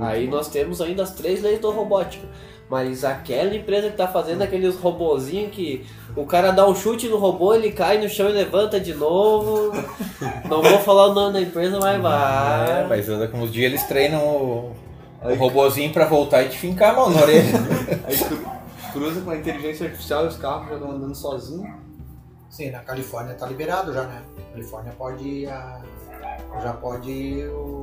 Aí 0.00 0.26
nós 0.26 0.48
temos 0.48 0.80
ainda 0.82 1.02
as 1.04 1.12
três 1.12 1.40
leis 1.40 1.58
da 1.60 1.68
robótica. 1.68 2.26
Mas 2.68 3.04
aquela 3.04 3.54
empresa 3.54 3.90
que 3.90 3.96
tá 3.96 4.08
fazendo 4.08 4.42
aqueles 4.42 4.74
robozinhos 4.76 5.52
que 5.54 5.86
o 6.16 6.24
cara 6.24 6.50
dá 6.50 6.66
um 6.66 6.74
chute 6.74 7.08
no 7.08 7.18
robô, 7.18 7.54
ele 7.54 7.70
cai 7.70 7.98
no 7.98 8.08
chão 8.08 8.28
e 8.28 8.32
levanta 8.32 8.80
de 8.80 8.94
novo. 8.94 9.70
Não 10.48 10.62
vou 10.62 10.78
falar 10.78 11.08
o 11.08 11.14
nome 11.14 11.34
da 11.34 11.40
empresa, 11.42 11.78
mas 11.78 11.96
É, 11.96 11.98
vai. 11.98 12.86
mas 12.88 13.30
com 13.30 13.42
os 13.42 13.52
dias 13.52 13.66
eles 13.70 13.82
treinam 13.84 14.20
o, 14.26 14.72
o 15.22 15.34
robozinho 15.34 15.92
pra 15.92 16.06
voltar 16.06 16.42
e 16.42 16.48
te 16.48 16.56
fincar 16.58 16.92
a 16.92 16.96
mão 16.96 17.10
na 17.10 17.20
orelha. 17.20 17.52
aí 18.08 18.16
cru- 18.16 18.44
cruza 18.92 19.20
com 19.20 19.30
a 19.30 19.36
inteligência 19.36 19.86
artificial 19.86 20.24
e 20.24 20.28
os 20.28 20.36
carros 20.38 20.68
já 20.68 20.74
estão 20.76 20.90
andando 20.90 21.14
sozinhos. 21.14 21.68
Sim, 22.48 22.70
na 22.70 22.78
Califórnia 22.80 23.34
tá 23.34 23.46
liberado 23.46 23.92
já, 23.92 24.04
né? 24.04 24.22
Na 24.38 24.52
Califórnia 24.52 24.92
pode 24.96 25.46
a- 25.46 25.80
já 26.62 26.72
pode 26.72 27.44
o, 27.52 27.82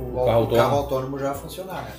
o, 0.00 0.12
carro 0.14 0.26
o 0.26 0.30
autônomo. 0.30 0.56
carro 0.56 0.76
autônomo 0.78 1.18
já 1.18 1.34
funcionar, 1.34 1.82
né? 1.82 1.92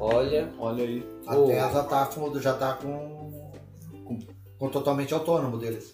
Olha, 0.00 0.48
Olha 0.58 0.82
aí. 0.84 1.06
A 1.26 1.36
Oh. 1.36 1.46
Tesla 1.46 1.84
tá, 1.84 2.06
com- 2.06 2.40
já 2.40 2.54
tá 2.54 2.72
com, 2.72 3.52
com, 4.04 4.18
com 4.58 4.68
totalmente 4.68 5.12
autônomo 5.14 5.58
deles. 5.58 5.92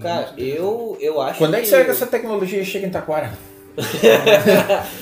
cara, 0.00 0.34
eu, 0.36 0.96
eu 1.00 1.20
acho 1.20 1.38
Quando 1.38 1.54
é 1.54 1.60
que 1.60 1.66
será 1.66 1.84
que 1.84 1.90
essa 1.92 2.06
tecnologia 2.06 2.64
chega 2.64 2.86
em 2.86 2.90
Taquara? 2.90 3.32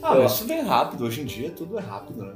Ah, 0.00 0.14
mas 0.14 0.32
isso 0.32 0.44
vem 0.46 0.62
rápido. 0.62 1.04
Hoje 1.04 1.22
em 1.22 1.24
dia 1.24 1.50
tudo 1.50 1.76
é 1.76 1.82
rápido, 1.82 2.24
né? 2.24 2.32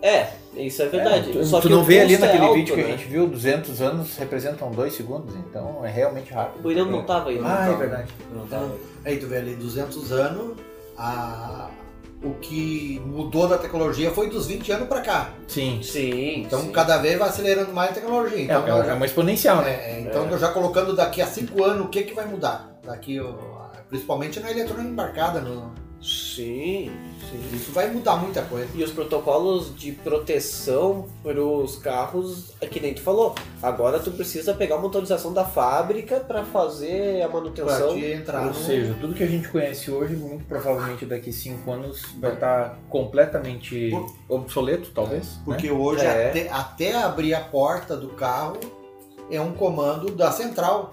É, 0.00 0.30
isso 0.56 0.82
é 0.82 0.88
verdade. 0.88 1.32
tu, 1.32 1.44
Só 1.44 1.60
tu 1.60 1.68
que 1.68 1.72
não 1.74 1.84
vê 1.84 2.00
ali 2.00 2.14
é 2.14 2.18
naquele 2.18 2.42
alto, 2.44 2.54
vídeo 2.54 2.74
que 2.74 2.80
né? 2.82 2.88
a 2.88 2.90
gente 2.96 3.06
viu, 3.08 3.26
200 3.28 3.80
anos 3.82 4.16
representam 4.16 4.70
2 4.70 4.92
segundos, 4.94 5.34
então 5.36 5.84
é 5.84 5.90
realmente 5.90 6.32
rápido. 6.32 6.64
O 6.64 6.68
William 6.68 6.86
não 6.86 7.04
tava 7.04 7.28
aí. 7.30 7.38
não 7.38 7.46
Ah, 7.48 7.68
é 7.70 7.76
verdade. 7.76 8.12
Não 8.34 8.46
tava. 8.46 8.74
Aí 9.04 9.18
tu 9.18 9.26
vê 9.26 9.36
ali 9.36 9.54
200 9.54 10.12
anos, 10.12 10.56
a, 10.96 11.68
o 12.24 12.34
que 12.40 13.00
mudou 13.04 13.46
da 13.46 13.58
tecnologia 13.58 14.10
foi 14.10 14.28
dos 14.30 14.46
20 14.46 14.72
anos 14.72 14.88
para 14.88 15.00
cá. 15.02 15.30
Sim. 15.46 15.80
Sim, 15.82 16.42
Então 16.46 16.60
sim. 16.62 16.72
cada 16.72 16.96
vez 16.98 17.18
vai 17.18 17.28
acelerando 17.28 17.72
mais 17.72 17.90
a 17.90 17.94
tecnologia. 17.94 18.38
É, 18.38 18.42
Então, 18.44 18.66
é, 18.66 18.80
é 18.80 18.84
já- 18.86 18.94
uma 18.94 19.06
exponencial, 19.06 19.62
né? 19.62 19.70
é, 19.72 20.00
então 20.00 20.26
eu 20.30 20.38
já 20.38 20.48
colocando 20.48 20.94
daqui 20.96 21.20
a 21.20 21.26
5 21.26 21.62
anos 21.62 21.86
o 21.86 21.88
que, 21.88 22.02
que 22.02 22.14
vai 22.14 22.26
mudar. 22.26 22.78
Daqui, 22.84 23.18
principalmente 23.88 24.40
na 24.40 24.50
eletrônica 24.50 24.88
embarcada. 24.88 25.40
no- 25.40 25.72
Sim, 26.04 26.90
sim. 27.30 27.56
isso 27.56 27.72
vai 27.72 27.90
mudar 27.90 28.16
muita 28.16 28.42
coisa. 28.42 28.68
E 28.74 28.84
os 28.84 28.90
protocolos 28.92 29.74
de 29.74 29.92
proteção 29.92 31.06
para 31.22 31.42
os 31.42 31.76
carros, 31.76 32.52
é 32.60 32.66
que 32.66 32.78
nem 32.78 32.92
tu 32.92 33.00
falou. 33.00 33.34
Agora 33.62 33.98
tu 33.98 34.10
precisa 34.10 34.52
pegar 34.52 34.76
uma 34.76 34.84
autorização 34.84 35.32
da 35.32 35.46
fábrica 35.46 36.20
para 36.20 36.44
fazer 36.44 37.22
a 37.22 37.28
Pra 37.28 37.38
manutenção. 37.40 37.94
te 37.94 38.04
entrar 38.04 38.40
Ou 38.40 38.46
no- 38.48 38.54
seja, 38.54 38.94
tudo 39.00 39.14
que 39.14 39.22
a 39.24 39.26
gente 39.26 39.48
conhece 39.48 39.90
hoje, 39.90 40.14
muito 40.14 40.44
provavelmente 40.44 41.06
daqui 41.06 41.30
a 41.30 41.32
5 41.32 41.70
anos 41.72 42.02
vai 42.20 42.34
estar 42.34 42.78
completamente 42.90 43.90
obsoleto, 44.28 44.90
talvez. 44.94 45.36
né? 45.36 45.42
Porque 45.46 45.70
hoje, 45.70 46.04
É. 46.04 46.28
até, 46.28 46.48
até 46.50 46.94
abrir 47.02 47.32
a 47.32 47.40
porta 47.40 47.96
do 47.96 48.08
carro, 48.08 48.58
é 49.30 49.40
um 49.40 49.52
comando 49.54 50.10
da 50.14 50.30
central. 50.30 50.90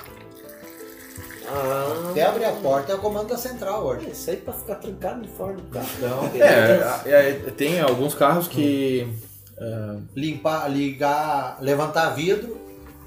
Ah, 1.47 2.07
Até 2.11 2.23
abrir 2.23 2.45
a 2.45 2.51
porta 2.51 2.91
é 2.91 2.95
o 2.95 2.99
comando 2.99 3.29
da 3.29 3.37
central 3.37 3.83
hoje. 3.83 4.09
isso 4.11 4.29
aí 4.29 4.37
pra 4.37 4.53
ficar 4.53 4.75
trancado 4.75 5.21
de 5.21 5.27
fora 5.29 5.53
do 5.53 5.63
carro. 5.63 5.87
Então, 5.97 6.29
É, 6.41 7.09
é, 7.09 7.29
é, 7.29 7.33
tem 7.55 7.79
alguns 7.81 8.13
carros 8.13 8.47
que. 8.47 9.07
ah, 9.59 9.97
limpar, 10.15 10.67
ligar, 10.69 11.57
levantar 11.61 12.09
vidro 12.11 12.57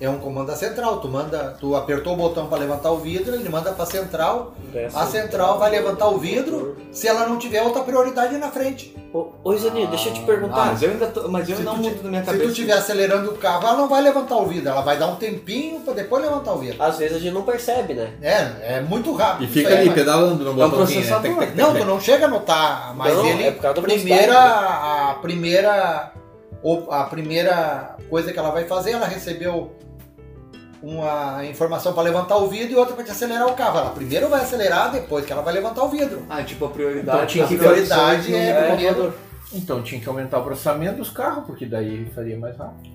é 0.00 0.08
um 0.08 0.18
comando 0.18 0.48
da 0.48 0.56
central. 0.56 0.98
Tu 1.00 1.08
manda, 1.08 1.56
tu 1.60 1.74
apertou 1.76 2.14
o 2.14 2.16
botão 2.16 2.46
para 2.46 2.58
levantar 2.58 2.90
o 2.90 2.98
vidro, 2.98 3.34
ele 3.34 3.48
manda 3.48 3.72
para 3.72 3.86
central. 3.86 4.54
A 4.94 5.06
central 5.06 5.58
vai 5.58 5.70
levantar 5.70 6.08
o 6.08 6.18
vidro 6.18 6.76
se 6.92 7.06
ela 7.08 7.26
não 7.26 7.38
tiver 7.38 7.62
outra 7.62 7.82
prioridade 7.82 8.36
na 8.36 8.48
frente. 8.50 8.94
Ô, 9.12 9.28
ô 9.44 9.52
Isanir, 9.54 9.88
deixa 9.88 10.08
eu 10.08 10.12
te 10.14 10.22
Ah, 10.22 10.26
perguntar. 10.26 10.66
mas 10.66 10.82
eu 10.82 10.90
ainda 10.90 11.06
tô, 11.06 11.28
mas 11.28 11.48
eu 11.48 11.56
Se 11.58 11.62
não 11.62 11.76
mudo 11.76 12.02
na 12.02 12.08
minha 12.10 12.20
Se 12.22 12.26
cabeça. 12.26 12.44
tu 12.46 12.50
estiver 12.50 12.72
acelerando 12.72 13.30
o 13.30 13.34
carro, 13.38 13.64
ela 13.64 13.76
não 13.76 13.88
vai 13.88 14.02
levantar 14.02 14.36
o 14.36 14.46
vidro, 14.46 14.68
ela 14.68 14.80
vai 14.80 14.98
dar 14.98 15.06
um 15.06 15.14
tempinho 15.14 15.78
para 15.82 15.94
depois 15.94 16.20
levantar 16.24 16.52
o 16.52 16.58
vidro. 16.58 16.82
Às 16.82 16.98
vezes 16.98 17.16
a 17.16 17.20
gente 17.20 17.32
não 17.32 17.42
percebe, 17.42 17.94
né? 17.94 18.10
É, 18.20 18.78
é 18.78 18.80
muito 18.80 19.14
rápido. 19.14 19.44
e 19.44 19.46
fica 19.46 19.68
aí, 19.68 19.74
ali 19.76 19.86
mas- 19.86 19.94
pedalando 19.94 20.42
no 20.42 20.60
É 20.60 20.66
um 20.66 20.68
botãozinho, 20.70 21.00
né? 21.20 21.52
Não, 21.54 21.72
tu 21.76 21.84
não 21.84 22.00
chega 22.00 22.24
a 22.24 22.28
notar, 22.28 22.92
mas 22.96 23.14
Não, 23.14 23.24
ele 23.24 23.44
é 23.44 23.50
por 23.52 23.62
causa 23.62 23.76
da 23.80 23.82
primeira 23.86 24.32
velocidade, 24.32 25.10
a 25.10 25.18
primeira 25.22 26.12
a 26.90 27.04
primeira 27.04 27.96
coisa 28.08 28.32
que 28.32 28.38
ela 28.38 28.50
vai 28.50 28.64
fazer, 28.64 28.92
ela 28.92 29.06
recebeu 29.06 29.76
uma 30.82 31.44
informação 31.46 31.92
para 31.94 32.02
levantar 32.02 32.36
o 32.36 32.46
vidro 32.48 32.72
e 32.72 32.76
outra 32.76 32.94
para 32.94 33.04
te 33.04 33.10
acelerar 33.10 33.46
o 33.48 33.54
carro. 33.54 33.78
Ela 33.78 33.90
primeiro 33.90 34.28
vai 34.28 34.42
acelerar, 34.42 34.92
depois 34.92 35.24
que 35.24 35.32
ela 35.32 35.42
vai 35.42 35.54
levantar 35.54 35.82
o 35.84 35.88
vidro. 35.88 36.22
Ah, 36.28 36.42
tipo, 36.42 36.64
a 36.66 36.68
prioridade. 36.70 37.16
Então 37.16 37.26
tinha 37.26 37.46
que- 37.46 37.56
prioridade 37.56 38.18
opções 38.20 38.34
é 38.36 38.60
no 38.60 38.66
primeiro- 38.68 38.94
computador. 38.94 39.24
Então 39.52 39.82
tinha 39.82 40.00
que 40.00 40.08
aumentar 40.08 40.38
o 40.40 40.44
processamento 40.44 40.96
dos 40.98 41.10
carros, 41.10 41.44
porque 41.46 41.64
daí 41.64 42.10
faria 42.14 42.38
mais 42.38 42.56
rápido. 42.56 42.92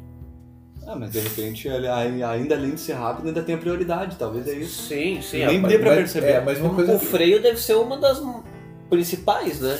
Ah, 0.85 0.95
mas 0.95 1.11
de 1.11 1.19
repente, 1.19 1.69
ainda 1.69 2.55
além 2.55 2.71
de 2.71 2.79
ser 2.79 2.93
rápido, 2.93 3.27
ainda 3.27 3.41
tem 3.43 3.55
a 3.55 3.57
prioridade, 3.57 4.15
talvez 4.17 4.47
é 4.47 4.53
isso. 4.53 4.87
Sim, 4.87 5.21
sim. 5.21 5.45
Nem 5.45 5.63
a- 5.63 5.67
dê 5.67 5.77
pra 5.77 5.89
Mas- 5.89 5.97
perceber. 5.99 6.31
É, 6.31 6.41
mas 6.41 6.59
uma 6.59 6.73
coisa. 6.73 6.95
O 6.95 6.99
freio 6.99 7.41
deve 7.41 7.57
ser 7.61 7.75
uma 7.75 7.97
das 7.97 8.21
principais, 8.89 9.61
né? 9.61 9.79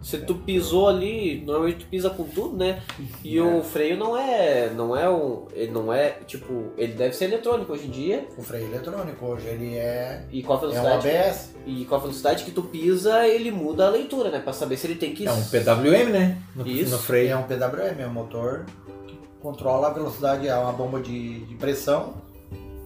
Se 0.00 0.16
tu 0.18 0.36
pisou 0.36 0.88
ali, 0.88 1.42
normalmente 1.44 1.84
tu 1.84 1.86
pisa 1.86 2.08
com 2.08 2.22
tudo, 2.22 2.56
né? 2.56 2.80
E 3.24 3.40
o 3.40 3.62
freio 3.64 3.96
não 3.96 4.16
é, 4.16 4.70
não 4.70 4.96
é 4.96 5.10
um, 5.10 5.46
ele 5.52 5.72
não 5.72 5.92
é, 5.92 6.10
tipo, 6.26 6.66
ele 6.76 6.92
deve 6.92 7.16
ser 7.16 7.24
eletrônico 7.24 7.72
hoje 7.72 7.88
em 7.88 7.90
dia. 7.90 8.26
O 8.38 8.42
freio 8.42 8.66
eletrônico 8.66 9.26
hoje 9.26 9.48
ele 9.48 9.76
é, 9.76 10.22
E 10.30 10.40
com 10.42 10.52
a 10.52 10.54
é 10.54 10.58
um 10.58 10.60
velocidade, 10.60 11.08
ABS. 11.10 11.54
e 11.66 11.84
com 11.84 11.94
a 11.96 11.98
velocidade 11.98 12.44
que 12.44 12.52
tu 12.52 12.62
pisa, 12.62 13.26
ele 13.26 13.50
muda 13.50 13.86
a 13.88 13.90
leitura, 13.90 14.30
né? 14.30 14.38
Pra 14.38 14.52
saber 14.52 14.76
se 14.76 14.86
ele 14.86 14.94
tem 14.94 15.12
que 15.12 15.26
É 15.26 15.32
um 15.32 15.42
PWM, 15.42 16.10
né? 16.12 16.38
No, 16.54 16.66
Isso. 16.66 16.90
no 16.92 16.96
É 16.96 17.00
freio. 17.00 17.38
um 17.38 17.42
PWM, 17.42 18.00
é 18.00 18.06
um 18.06 18.12
motor 18.12 18.66
que 19.06 19.18
controla 19.42 19.88
a 19.88 19.92
velocidade, 19.92 20.46
é 20.46 20.54
uma 20.56 20.72
bomba 20.72 21.00
de, 21.00 21.40
de 21.44 21.54
pressão, 21.56 22.14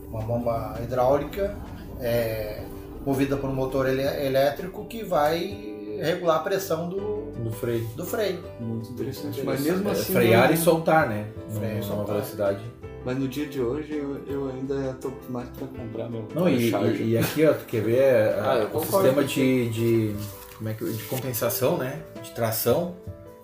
uma 0.08 0.22
bomba 0.22 0.78
hidráulica, 0.82 1.54
é, 2.00 2.62
movida 3.04 3.36
por 3.36 3.50
um 3.50 3.54
motor 3.54 3.86
ele- 3.88 4.02
elétrico 4.26 4.86
que 4.86 5.04
vai 5.04 5.71
regular 6.01 6.36
a 6.36 6.40
pressão 6.40 6.88
do, 6.88 7.32
Do 7.43 7.51
freio. 7.51 7.84
do 7.97 8.05
freio. 8.05 8.38
Muito 8.61 8.90
interessante. 8.90 9.43
Mas 9.45 9.61
mesmo 9.61 9.88
É, 9.88 9.93
assim. 9.93 10.12
frear 10.12 10.49
eu- 10.51 10.55
e 10.55 10.57
soltar, 10.59 11.09
né? 11.09 11.26
Freio 11.55 11.78
e 11.78 11.82
soltar. 11.82 12.07
velocidade. 12.07 12.61
Mas 13.05 13.18
no 13.18 13.26
dia 13.26 13.47
de 13.47 13.61
hoje 13.61 13.95
eu, 13.95 14.20
eu 14.28 14.49
ainda 14.51 14.97
tô 15.01 15.11
mais 15.28 15.49
pra 15.51 15.66
comprar 15.66 16.09
meu 16.09 16.24
Não, 16.34 16.49
e, 16.49 16.70
charger. 16.70 17.01
e- 17.01 17.11
e 17.11 17.18
aqui, 17.18 17.45
ó, 17.45 17.53
tu 17.53 17.64
quer 17.66 17.82
ver 17.82 17.97
é, 17.99 18.38
Ah, 18.40 18.68
o 18.72 18.80
sistema 18.80 19.24
de, 19.24 19.68
de, 19.70 20.14
como 20.57 20.68
é 20.68 20.74
que, 20.74 20.84
de 20.84 21.03
compensação, 21.05 21.76
né? 21.76 22.01
De 22.22 22.30
tração 22.30 22.95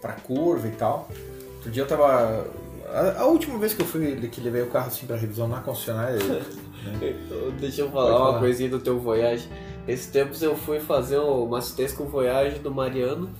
pra 0.01 0.13
curva 0.13 0.69
e 0.69 0.71
tal. 0.73 1.09
Outro 1.57 1.71
dia 1.73 1.83
eu 1.83 1.87
tava. 1.89 2.47
A, 2.91 3.21
a 3.23 3.27
última 3.27 3.59
vez 3.59 3.75
que 3.75 3.83
eu 3.83 3.87
fui, 3.87 4.17
que 4.31 4.41
levei 4.41 4.63
o 4.63 4.67
carro 4.69 4.87
assim 4.87 5.07
pra 5.07 5.17
revisão 5.17 5.49
na 5.49 5.61
concessionária, 5.61 6.17
eu- 6.23 6.69
Deixa 7.61 7.83
eu 7.83 7.91
Pode 7.91 8.07
falar 8.07 8.17
uma 8.19 8.27
falar. 8.29 8.39
coisinha 8.39 8.69
do 8.71 8.79
teu 8.79 8.99
Voyage. 9.01 9.49
Esses 9.89 10.07
tempos 10.07 10.43
eu 10.43 10.55
fui 10.55 10.79
fazer 10.81 11.17
uma 11.19 11.59
assistência 11.59 11.97
com 11.97 12.05
Voyage 12.05 12.59
do 12.59 12.71
Mariano. 12.71 13.31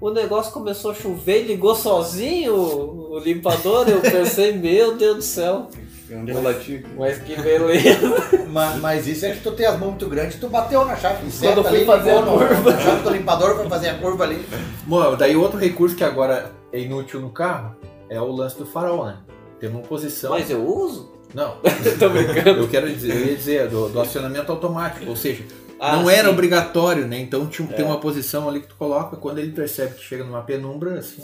O 0.00 0.10
negócio 0.10 0.52
começou 0.52 0.90
a 0.90 0.94
chover, 0.94 1.42
ligou 1.44 1.74
sozinho 1.74 2.54
o, 2.54 3.18
limpador. 3.18 3.88
Eu 3.88 4.00
pensei, 4.00 4.52
meu 4.56 4.96
Deus 4.96 5.16
do 5.16 5.22
céu, 5.22 5.68
É 6.10 6.14
um 6.14 6.24
relativo. 6.24 6.86
mas 6.96 7.18
que 7.18 7.34
beleza. 7.34 8.28
Mas, 8.48 8.80
mas 8.80 9.06
isso 9.06 9.26
é 9.26 9.32
que 9.32 9.40
tu 9.42 9.52
tem 9.52 9.66
as 9.66 9.78
mãos 9.78 9.90
muito 9.90 10.08
grandes, 10.08 10.40
tu 10.40 10.48
bateu 10.48 10.82
na 10.82 10.96
chave 10.96 11.30
seta 11.30 11.60
eu 11.60 11.64
fui 11.64 11.76
ali, 11.78 11.84
fazer 11.84 12.12
a 12.12 12.22
curva. 12.22 12.70
na 12.72 12.80
chave 12.80 13.02
do 13.02 13.10
limpador 13.10 13.56
foi 13.56 13.68
fazer 13.68 13.88
a 13.90 13.98
curva 13.98 14.24
ali. 14.24 14.42
Bom, 14.86 15.14
daí 15.16 15.36
outro 15.36 15.58
recurso 15.58 15.94
que 15.94 16.02
agora 16.02 16.50
é 16.72 16.80
inútil 16.80 17.20
no 17.20 17.28
carro 17.28 17.76
é 18.08 18.18
o 18.18 18.32
lance 18.32 18.56
do 18.56 18.64
farol, 18.64 19.04
né? 19.04 19.18
Tem 19.60 19.68
uma 19.68 19.82
posição. 19.82 20.30
Mas 20.30 20.48
eu 20.50 20.64
uso? 20.66 21.10
Não, 21.34 21.56
Tô 22.00 22.08
brincando. 22.08 22.60
eu 22.60 22.68
quero 22.68 22.90
dizer, 22.90 23.14
eu 23.14 23.26
ia 23.26 23.36
dizer 23.36 23.68
do, 23.68 23.90
do 23.90 24.00
acionamento 24.00 24.50
automático, 24.50 25.04
ou 25.10 25.14
seja, 25.14 25.44
Ah, 25.80 25.96
não 25.96 26.10
era 26.10 26.24
sim. 26.28 26.32
obrigatório, 26.34 27.06
né? 27.06 27.18
Então 27.20 27.46
tinha, 27.46 27.66
tem 27.68 27.84
É. 27.84 27.88
uma 27.88 27.98
posição 28.00 28.48
ali 28.48 28.60
que 28.60 28.66
tu 28.68 28.74
coloca, 28.76 29.16
quando 29.16 29.38
ele 29.38 29.52
percebe 29.52 29.94
que 29.94 30.02
chega 30.02 30.24
numa 30.24 30.42
penumbra, 30.42 30.98
assim, 30.98 31.22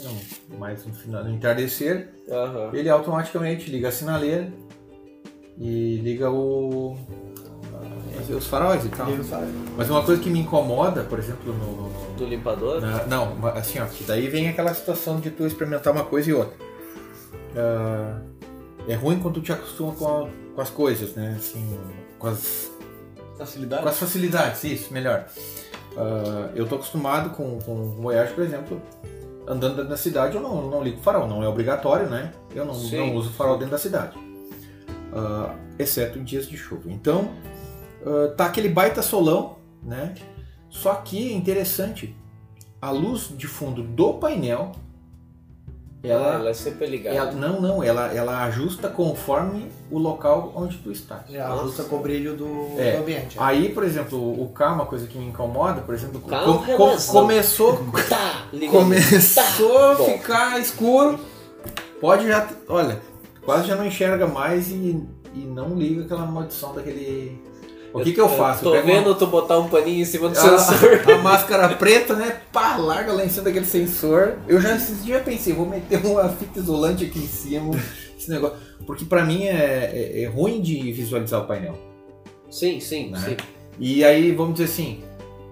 no, 0.49 0.57
mais 0.57 0.85
no, 0.85 0.93
final, 0.93 1.23
no 1.23 1.31
entardecer, 1.31 2.09
Aham. 2.29 2.69
ele 2.73 2.89
automaticamente 2.89 3.69
liga 3.69 3.89
a 3.89 3.91
sinaleira 3.91 4.47
e 5.57 5.97
liga 6.03 6.29
o. 6.31 6.97
ah, 7.73 8.35
os 8.35 8.47
faróis 8.47 8.85
e 8.85 8.89
tal. 8.89 9.07
Mas 9.77 9.89
uma 9.89 10.03
coisa 10.03 10.21
que 10.21 10.29
me 10.29 10.39
incomoda, 10.39 11.03
por 11.03 11.19
exemplo, 11.19 11.53
no. 11.53 12.15
Do 12.15 12.25
limpador? 12.25 12.79
na- 12.79 13.05
não, 13.07 13.45
assim, 13.47 13.77
ó, 13.79 13.85
que 13.85 14.05
daí 14.05 14.29
vem 14.29 14.47
aquela 14.47 14.73
situação 14.73 15.19
de 15.19 15.29
tu 15.31 15.45
experimentar 15.45 15.91
uma 15.91 16.05
coisa 16.05 16.29
e 16.29 16.33
outra. 16.33 16.55
Ah, 17.57 18.19
é 18.87 18.95
ruim 18.95 19.19
quando 19.19 19.35
tu 19.35 19.41
te 19.41 19.51
acostuma 19.51 19.91
com, 19.93 20.07
a- 20.07 20.29
com 20.55 20.61
as 20.61 20.69
coisas, 20.69 21.13
né? 21.15 21.35
Assim, 21.37 21.77
com 22.17 22.27
as 22.27 22.71
Facilidade. 23.37 23.83
com 23.83 23.89
as 23.89 23.97
facilidades, 23.97 24.63
isso, 24.63 24.93
melhor. 24.93 25.25
Ah, 25.97 26.49
eu 26.55 26.67
tô 26.67 26.75
acostumado 26.75 27.31
com, 27.31 27.59
com 27.59 27.73
o 27.73 27.89
Voyage, 27.91 28.33
por 28.33 28.43
exemplo, 28.43 28.81
andando 29.47 29.75
dentro 29.75 29.89
da 29.89 29.97
cidade, 29.97 30.35
eu 30.35 30.41
não, 30.41 30.69
não 30.69 30.83
ligo 30.83 31.01
farol, 31.01 31.27
não 31.27 31.43
é 31.43 31.47
obrigatório, 31.47 32.09
né? 32.09 32.31
Eu 32.53 32.65
não, 32.65 32.73
Sim. 32.73 32.97
não 32.97 33.15
uso 33.15 33.29
farol 33.31 33.57
dentro 33.57 33.71
da 33.71 33.77
cidade, 33.77 34.17
Ah, 35.13 35.55
exceto 35.79 36.17
em 36.19 36.23
dias 36.23 36.47
de 36.47 36.57
chuva. 36.57 36.91
Então, 36.91 37.29
ah, 38.05 38.33
tá 38.35 38.45
aquele 38.45 38.69
baita 38.69 39.01
solão, 39.01 39.57
né? 39.83 40.13
Só 40.69 40.93
que 40.95 41.31
é 41.31 41.33
interessante, 41.33 42.15
a 42.81 42.91
luz 42.91 43.29
de 43.35 43.47
fundo 43.47 43.81
do 43.81 44.15
painel, 44.15 44.73
Ela, 46.09 46.27
ela, 46.27 46.35
ela 46.35 46.49
é 46.49 46.53
sempre 46.53 46.85
ligada. 46.87 47.15
ela- 47.15 47.31
não, 47.31 47.61
não, 47.61 47.83
ela, 47.83 48.13
ela 48.13 48.43
ajusta 48.45 48.87
conforme 48.89 49.71
o 49.91 49.97
local 49.97 50.51
onde 50.55 50.77
tu 50.77 50.91
está. 50.91 51.23
É, 51.31 51.39
ajusta 51.41 51.83
com 51.83 51.97
o 51.97 51.99
brilho 51.99 52.35
do, 52.35 52.79
É. 52.79 52.93
do 52.93 53.01
ambiente. 53.03 53.35
Aí, 53.39 53.69
por 53.69 53.83
exemplo, 53.83 54.17
o 54.41 54.49
carro, 54.49 54.75
uma 54.75 54.85
coisa 54.85 55.07
que 55.07 55.17
me 55.17 55.27
incomoda, 55.27 55.81
por 55.81 55.93
exemplo, 55.95 56.21
Carro 56.21 56.59
com- 56.65 56.77
com- 56.77 56.97
começou, 57.11 57.77
Tá, 58.09 58.45
ligado. 58.53 58.71
começou 58.79 59.77
a 59.91 59.95
Bom. 59.95 60.05
ficar 60.05 60.59
escuro, 60.59 61.19
pode 62.01 62.27
já, 62.27 62.47
olha, 62.67 62.99
quase 63.43 63.67
já 63.67 63.75
não 63.75 63.85
enxerga 63.85 64.25
mais 64.27 64.69
e, 64.69 65.01
e 65.33 65.39
não 65.39 65.75
liga 65.75 66.03
aquela 66.03 66.25
maldição 66.25 66.73
daquele... 66.73 67.41
O 67.99 68.03
que 68.03 68.11
que 68.13 68.19
eu 68.21 68.27
faço? 68.29 68.63
Tô 68.63 68.69
Eu 68.75 68.81
pego 68.81 68.87
uma- 68.93 68.99
vendo 69.03 69.15
tu 69.15 69.27
botar 69.27 69.57
um 69.59 69.67
paninho 69.69 70.01
em 70.01 70.05
cima 70.05 70.29
do 70.29 70.37
a, 70.37 70.57
sensor. 70.57 71.01
a 71.11 71.17
máscara 71.19 71.69
preta, 71.75 72.15
né? 72.15 72.41
Pá, 72.51 72.77
larga 72.77 73.13
lá 73.13 73.23
em 73.25 73.29
cima 73.29 73.43
daquele 73.45 73.65
sensor. 73.65 74.33
Eu 74.47 74.59
já 74.59 74.75
esses 74.75 75.03
dias 75.03 75.23
pensei, 75.23 75.53
vou 75.53 75.65
meter 75.65 76.05
uma 76.05 76.27
fita 76.29 76.59
isolante 76.59 77.05
aqui 77.05 77.19
em 77.19 77.27
cima, 77.27 77.71
esse 78.17 78.29
negócio. 78.29 78.57
Porque 78.85 79.05
pra 79.05 79.23
mim 79.23 79.43
é, 79.45 79.91
é- 79.93 80.23
é 80.23 80.25
ruim 80.27 80.61
de 80.61 80.91
visualizar 80.91 81.41
o 81.41 81.45
painel. 81.47 81.77
Sim, 82.49 82.79
sim, 82.79 83.11
Né? 83.11 83.19
sim. 83.19 83.37
E 83.79 84.03
aí, 84.03 84.31
vamos 84.31 84.53
dizer 84.55 84.65
assim, 84.65 85.01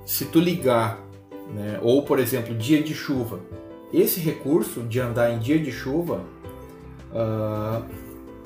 se 0.05 0.25
tu 0.25 0.39
ligar, 0.39 0.99
né, 1.53 1.79
ou 1.81 2.03
por 2.03 2.19
exemplo, 2.19 2.53
dia 2.55 2.81
de 2.81 2.93
chuva, 2.93 3.39
esse 3.93 4.19
recurso 4.19 4.81
de 4.81 4.99
andar 4.99 5.31
em 5.33 5.39
dia 5.39 5.59
de 5.59 5.71
chuva, 5.71 6.21
ah, 7.13 7.81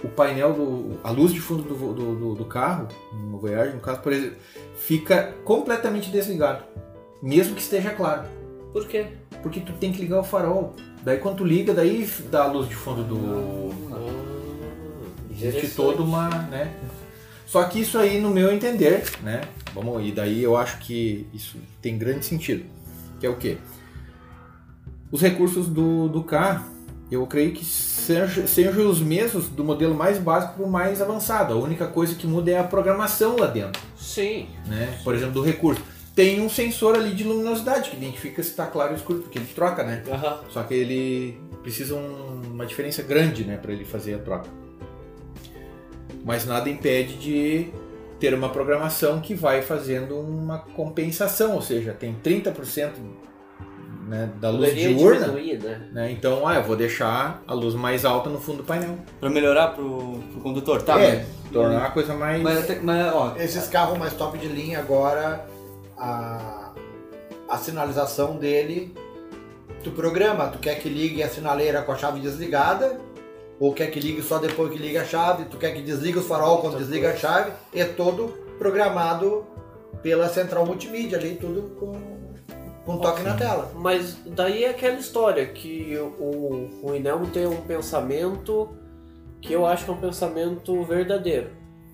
o 0.04 0.08
painel, 0.10 0.54
do, 0.54 1.00
a 1.04 1.10
luz 1.12 1.34
de 1.34 1.40
fundo 1.40 1.64
do, 1.64 1.94
do, 1.94 2.16
do- 2.16 2.36
do 2.36 2.46
carro, 2.46 2.88
no 3.14 3.38
Voyage, 3.40 3.74
no 3.76 3.80
caso, 3.82 4.00
por 4.02 4.12
exemplo, 4.14 4.38
fica 4.78 5.34
completamente 5.44 6.10
desligado, 6.12 6.64
mesmo 7.22 7.56
que 7.56 7.62
esteja 7.62 7.92
claro, 7.92 8.28
Por 8.74 8.88
quê? 8.88 9.08
porque 9.42 9.60
tu 9.60 9.74
tem 9.74 9.92
que 9.92 10.02
ligar 10.02 10.20
o 10.20 10.24
farol. 10.24 10.76
Daí 11.04 11.18
quando 11.20 11.38
tu 11.38 11.46
liga, 11.46 11.74
daí 11.74 12.08
dá 12.30 12.44
a 12.44 12.48
luz 12.48 12.68
de 12.68 12.76
fundo 12.76 13.04
do, 13.04 13.72
Existe 15.32 15.48
Interessante. 15.48 15.76
toda 15.76 16.02
uma, 16.04 16.30
né? 16.30 16.74
Só 17.46 17.64
que 17.66 17.80
isso 17.80 17.98
aí, 17.98 18.20
no 18.20 18.30
meu 18.32 18.52
entender, 18.52 19.04
né? 19.22 19.42
Vamos, 19.74 20.06
e 20.06 20.12
daí 20.12 20.42
eu 20.44 20.58
acho 20.58 20.80
que 20.80 21.28
isso 21.34 21.58
tem 21.82 21.98
grande 21.98 22.26
sentido. 22.26 22.66
Que 23.20 23.26
é 23.28 23.30
o 23.30 23.38
quê? 23.38 23.58
Os 25.12 25.22
recursos 25.22 25.68
do, 25.68 26.10
do 26.10 26.24
carro, 26.24 26.66
eu 27.10 27.26
creio 27.26 27.54
que 27.54 27.64
sejam, 27.64 28.44
os 28.90 29.00
mesmos 29.00 29.48
do 29.48 29.64
modelo 29.64 29.96
mais 29.96 30.18
básico 30.18 30.56
para 30.56 30.66
o 30.66 30.70
mais 30.70 31.02
avançado. 31.02 31.54
A 31.54 31.58
única 31.58 31.88
coisa 31.88 32.16
que 32.16 32.28
muda 32.28 32.52
é 32.52 32.58
a 32.58 32.64
programação 32.64 33.38
lá 33.38 33.48
dentro, 33.48 33.82
Sim. 33.98 34.48
né? 34.66 35.00
Por 35.04 35.16
exemplo, 35.16 35.34
do 35.36 35.42
recurso. 35.42 35.82
Tem 36.14 36.42
um 36.42 36.50
sensor 36.50 36.96
ali 36.96 37.14
de 37.14 37.24
luminosidade 37.24 37.92
que 37.92 37.96
identifica 37.96 38.42
se 38.42 38.50
está 38.50 38.66
claro 38.66 38.92
ou 38.92 38.98
escuro, 38.98 39.20
porque 39.20 39.38
ele 39.38 39.48
troca, 39.54 39.84
né? 39.84 40.04
Aham. 40.12 40.40
Só 40.50 40.64
que 40.64 40.74
ele 40.74 41.40
precisa 41.62 41.96
um- 41.96 42.42
uma 42.54 42.66
diferença 42.66 43.04
grande, 43.04 43.44
né, 43.44 43.56
para 43.58 43.72
ele 43.72 43.86
fazer 43.86 44.16
a 44.16 44.18
troca. 44.20 44.50
Mas 46.26 46.46
nada 46.46 46.70
impede 46.70 47.16
de 47.16 47.68
ter 48.20 48.34
uma 48.34 48.50
programação 48.50 49.22
que 49.22 49.36
vai 49.36 49.62
fazendo 49.62 50.18
uma 50.20 50.58
compensação, 50.58 51.54
ou 51.54 51.62
seja, 51.62 51.94
tem 51.94 52.16
30% 52.16 52.94
né, 54.08 54.30
da 54.40 54.50
luz 54.50 54.70
Poderia 54.70 54.96
diurna, 54.96 55.26
diminuir, 55.26 55.60
né? 55.60 55.88
né? 55.92 56.12
Então, 56.12 56.48
ah, 56.48 56.56
eu 56.56 56.64
vou 56.64 56.76
deixar 56.76 57.44
a 57.46 57.54
luz 57.54 57.76
mais 57.76 58.06
alta 58.06 58.30
no 58.30 58.40
fundo 58.40 58.60
do 58.60 58.64
painel. 58.64 58.98
Pra 59.20 59.30
melhorar 59.30 59.70
pro, 59.70 60.20
pro 60.32 60.42
condutor. 60.42 60.82
Tá, 60.82 61.00
é, 61.00 61.26
tornar 61.52 61.86
a 61.86 61.92
coisa 61.92 62.14
mais 62.14 62.42
mas, 62.42 62.56
mas, 62.56 62.64
até- 62.64 62.80
mas, 62.82 63.14
ó, 63.14 63.36
Esses 63.38 63.68
carros 63.68 63.98
mais 63.98 64.14
top 64.14 64.38
de 64.38 64.48
linha 64.48 64.80
agora, 64.80 65.46
a, 65.98 66.72
a 67.50 67.58
sinalização 67.58 68.38
dele, 68.38 68.96
tu 69.84 69.92
programa, 69.92 70.48
tu 70.48 70.58
quer 70.60 70.76
que 70.80 70.88
ligue 70.90 71.22
a 71.22 71.30
sinaleira 71.30 71.82
com 71.82 71.92
a 71.92 71.96
chave 71.98 72.20
desligada, 72.20 73.00
ou 73.60 73.74
quer 73.74 73.88
que 73.88 74.00
ligue 74.00 74.22
só 74.22 74.38
depois 74.38 74.72
que 74.72 74.78
liga 74.78 75.02
a 75.02 75.06
chave, 75.06 75.46
tu 75.46 75.58
quer 75.58 75.74
que 75.74 75.82
desligue 75.82 76.20
o 76.20 76.24
farol 76.24 76.60
quando 76.60 76.78
desliga 76.78 77.12
a 77.12 77.16
chave, 77.16 77.52
é 77.74 77.84
todo 77.84 78.28
programado 78.58 79.46
pela 80.02 80.30
central 80.30 80.66
multimídia 80.66 81.18
ali, 81.18 81.36
tudo 81.36 81.76
com 81.80 82.17
com 82.88 82.98
toque 82.98 83.22
na 83.22 83.36
tela. 83.36 83.70
Mas 83.76 84.18
daí 84.26 84.64
é 84.64 84.70
aquela 84.70 84.98
história 84.98 85.46
que 85.46 85.96
o, 85.98 86.70
o 86.82 86.96
Inelmo 86.96 87.28
tem 87.28 87.46
um 87.46 87.62
pensamento 87.62 88.70
que 89.42 89.52
eu 89.52 89.66
acho 89.66 89.84
que 89.84 89.92
é 89.92 89.94
um 89.94 89.98
pensamento 89.98 90.84
verdadeiro, 90.84 91.50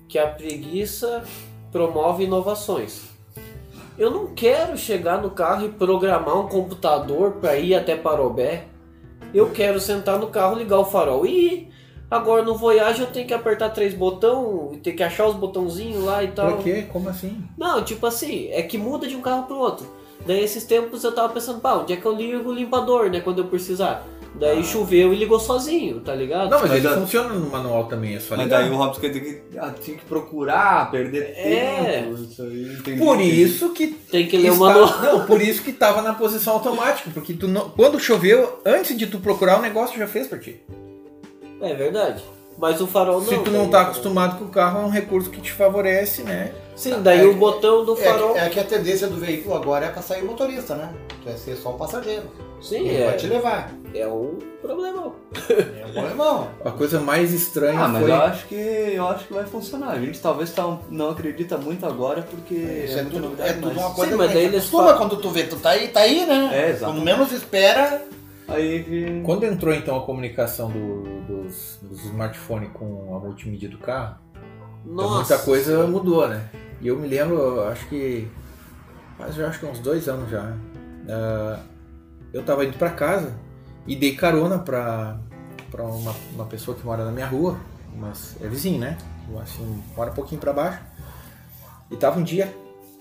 que 0.08 0.18
a 0.18 0.28
preguiça 0.28 1.24
promove 1.72 2.24
inovações. 2.24 3.02
Eu 3.98 4.10
não 4.10 4.28
quero 4.28 4.78
chegar 4.78 5.20
no 5.20 5.30
carro 5.30 5.66
e 5.66 5.68
programar 5.68 6.38
um 6.38 6.48
computador 6.48 7.32
para 7.32 7.56
ir 7.56 7.74
até 7.74 7.96
Parobé. 7.96 8.64
Eu 9.32 9.50
quero 9.50 9.80
sentar 9.80 10.18
no 10.18 10.28
carro, 10.28 10.56
ligar 10.56 10.78
o 10.78 10.84
farol 10.84 11.26
e 11.26 11.46
ir. 11.46 11.68
Agora 12.10 12.42
no 12.42 12.56
Voyage 12.56 13.00
eu 13.00 13.08
tenho 13.08 13.26
que 13.26 13.34
apertar 13.34 13.70
três 13.70 13.94
botões, 13.94 14.78
ter 14.82 14.92
que 14.92 15.02
achar 15.02 15.26
os 15.26 15.34
botãozinhos 15.34 16.04
lá 16.04 16.22
e 16.22 16.28
tal. 16.28 16.52
Pra 16.52 16.62
quê? 16.62 16.86
Como 16.92 17.08
assim? 17.08 17.42
Não, 17.58 17.82
tipo 17.82 18.06
assim, 18.06 18.48
é 18.50 18.62
que 18.62 18.78
muda 18.78 19.08
de 19.08 19.16
um 19.16 19.20
carro 19.20 19.44
pro 19.44 19.58
outro. 19.58 19.86
Daí 20.26 20.42
esses 20.42 20.64
tempos 20.64 21.04
eu 21.04 21.12
tava 21.12 21.32
pensando, 21.32 21.60
pá, 21.60 21.74
onde 21.74 21.92
é 21.92 21.96
que 21.96 22.06
eu 22.06 22.14
ligo 22.14 22.48
o 22.50 22.54
limpador, 22.54 23.10
né, 23.10 23.20
quando 23.20 23.38
eu 23.40 23.44
precisar. 23.46 24.06
Daí 24.36 24.64
choveu 24.64 25.12
e 25.12 25.16
ligou 25.16 25.38
sozinho, 25.38 26.00
tá 26.00 26.12
ligado? 26.12 26.50
Não, 26.50 26.58
mas, 26.60 26.70
Mas 26.70 26.78
ele 26.78 26.88
a- 26.88 26.98
funciona 26.98 27.28
no 27.34 27.48
manual 27.48 27.84
também, 27.84 28.16
é 28.16 28.20
só 28.20 28.34
Mas 28.36 28.46
ligar. 28.46 28.62
daí 28.62 28.70
o 28.70 28.76
Robson 28.76 29.00
tinha 29.00 29.12
que, 29.12 29.42
ah, 29.56 29.72
tinha 29.80 29.96
que 29.96 30.04
procurar, 30.06 30.90
perder 30.90 31.34
É. 31.36 32.02
tempo. 32.02 32.14
Isso 32.20 32.42
aí. 32.42 32.96
Por 32.98 33.20
isso 33.20 33.68
que 33.72 33.86
Tem 34.10 34.26
que 34.26 34.36
ler 34.36 34.50
o 34.50 34.56
manual. 34.56 35.00
Não, 35.02 35.24
por 35.26 35.40
isso 35.40 35.62
que 35.62 35.72
tava 35.72 36.02
na 36.02 36.14
posição 36.14 36.54
automática, 36.54 37.10
porque 37.14 37.32
tu 37.32 37.46
não, 37.46 37.70
quando 37.70 38.00
choveu, 38.00 38.58
antes 38.66 38.96
de 38.98 39.06
tu 39.06 39.20
procurar 39.20 39.60
o 39.60 39.62
negócio 39.62 39.96
já 39.96 40.06
fez 40.08 40.26
pra 40.26 40.38
ti. 40.38 40.60
É 41.60 41.72
verdade. 41.74 42.20
Mas 42.56 42.80
o 42.80 42.86
farol 42.86 43.20
não. 43.20 43.26
Se 43.26 43.38
tu 43.38 43.50
não 43.50 43.68
tá 43.68 43.82
acostumado 43.82 44.38
com 44.38 44.44
o 44.44 44.48
carro, 44.48 44.82
é 44.82 44.84
um 44.84 44.88
recurso 44.90 45.28
que 45.30 45.40
te 45.40 45.50
favorece, 45.52 46.22
né? 46.22 46.52
Sim, 46.76 47.02
daí 47.02 47.20
É 47.20 47.24
o 47.24 47.30
que- 47.30 47.34
botão 47.36 47.84
do 47.84 47.94
É, 47.94 47.96
farol. 47.96 48.32
que- 48.32 48.38
é 48.38 48.48
que 48.48 48.60
a 48.60 48.64
tendência 48.64 49.06
do 49.08 49.16
veículo 49.16 49.54
agora 49.56 49.86
é 49.86 49.88
pra 49.90 50.02
sair 50.02 50.22
motorista, 50.24 50.74
né? 50.74 50.92
Tu 51.20 51.24
vai 51.24 51.36
ser 51.36 51.56
só 51.56 51.70
um 51.70 51.76
passageiro. 51.76 52.24
Sim, 52.60 52.88
Ele 52.88 53.04
vai 53.04 53.16
te 53.16 53.26
é, 53.26 53.28
levar. 53.28 53.70
é 53.94 54.06
um 54.06 54.38
problema. 54.62 55.12
É 55.94 56.00
um 56.00 56.04
irmão. 56.06 56.48
A 56.64 56.70
coisa 56.70 56.98
mais 56.98 57.32
estranha 57.32 57.78
Ah, 57.78 57.88
mas 57.88 58.02
foi. 58.02 58.10
eu 58.10 58.16
acho 58.16 58.46
que 58.46 58.54
eu 58.54 59.08
acho 59.08 59.24
que 59.26 59.34
vai 59.34 59.44
funcionar. 59.44 59.90
A 59.90 60.00
gente 60.00 60.18
talvez 60.20 60.50
tá- 60.52 60.78
não 60.90 61.10
acredita 61.10 61.58
muito 61.58 61.84
agora 61.84 62.22
porque 62.22 62.54
Isso 62.54 62.96
é, 62.96 63.00
é, 63.00 63.04
tudo, 63.04 63.20
novidade, 63.20 63.50
é 63.50 63.52
tudo 63.54 63.66
mas- 63.66 63.76
uma 63.76 63.90
coisa 63.94 64.12
Sim, 64.12 64.16
mas 64.18 64.32
daí 64.32 64.44
eles 64.44 64.54
acostuma 64.60 64.82
falam- 64.84 64.98
quando 64.98 65.16
tu 65.20 65.28
vê, 65.30 65.42
tu 65.44 65.56
tá 65.56 65.70
aí, 65.70 65.88
tá 65.88 66.00
aí, 66.00 66.24
né? 66.24 66.50
É, 66.52 66.70
exato. 66.70 66.92
Quando 66.92 67.04
menos 67.04 67.30
espera, 67.32 68.02
Aí. 68.48 69.22
Quando 69.24 69.44
entrou 69.44 69.72
então 69.74 69.96
a 69.96 70.04
comunicação 70.04 70.70
do- 70.70 71.20
dos, 71.26 71.78
dos 71.82 72.04
smartphones 72.04 72.70
com 72.72 73.16
a 73.16 73.18
multimídia 73.18 73.68
do 73.68 73.78
carro, 73.78 74.16
então 74.84 75.14
muita 75.16 75.38
coisa 75.38 75.86
mudou, 75.86 76.28
né? 76.28 76.48
E 76.80 76.88
eu 76.88 76.98
me 76.98 77.08
lembro, 77.08 77.62
acho 77.68 77.86
que 77.88 78.28
faz 79.16 79.34
já 79.34 79.48
acho 79.48 79.60
que 79.60 79.66
uns 79.66 79.78
dois 79.78 80.08
anos 80.08 80.28
já. 80.30 80.54
ah, 81.08 81.58
eu 82.32 82.42
tava 82.42 82.64
indo 82.64 82.76
pra 82.76 82.90
casa 82.90 83.32
e 83.86 83.94
dei 83.96 84.14
carona 84.16 84.58
pra, 84.58 85.18
pra 85.70 85.84
uma, 85.84 86.14
uma 86.34 86.44
pessoa 86.46 86.76
que 86.76 86.84
mora 86.84 87.04
na 87.04 87.12
minha 87.12 87.26
rua, 87.26 87.56
mas 87.96 88.36
é 88.42 88.48
vizinho, 88.48 88.78
né? 88.80 88.98
Assim, 89.42 89.82
mora 89.96 90.10
um 90.10 90.14
pouquinho 90.14 90.40
pra 90.40 90.52
baixo. 90.52 90.80
E 91.90 91.96
tava 91.96 92.18
um 92.18 92.22
dia 92.22 92.52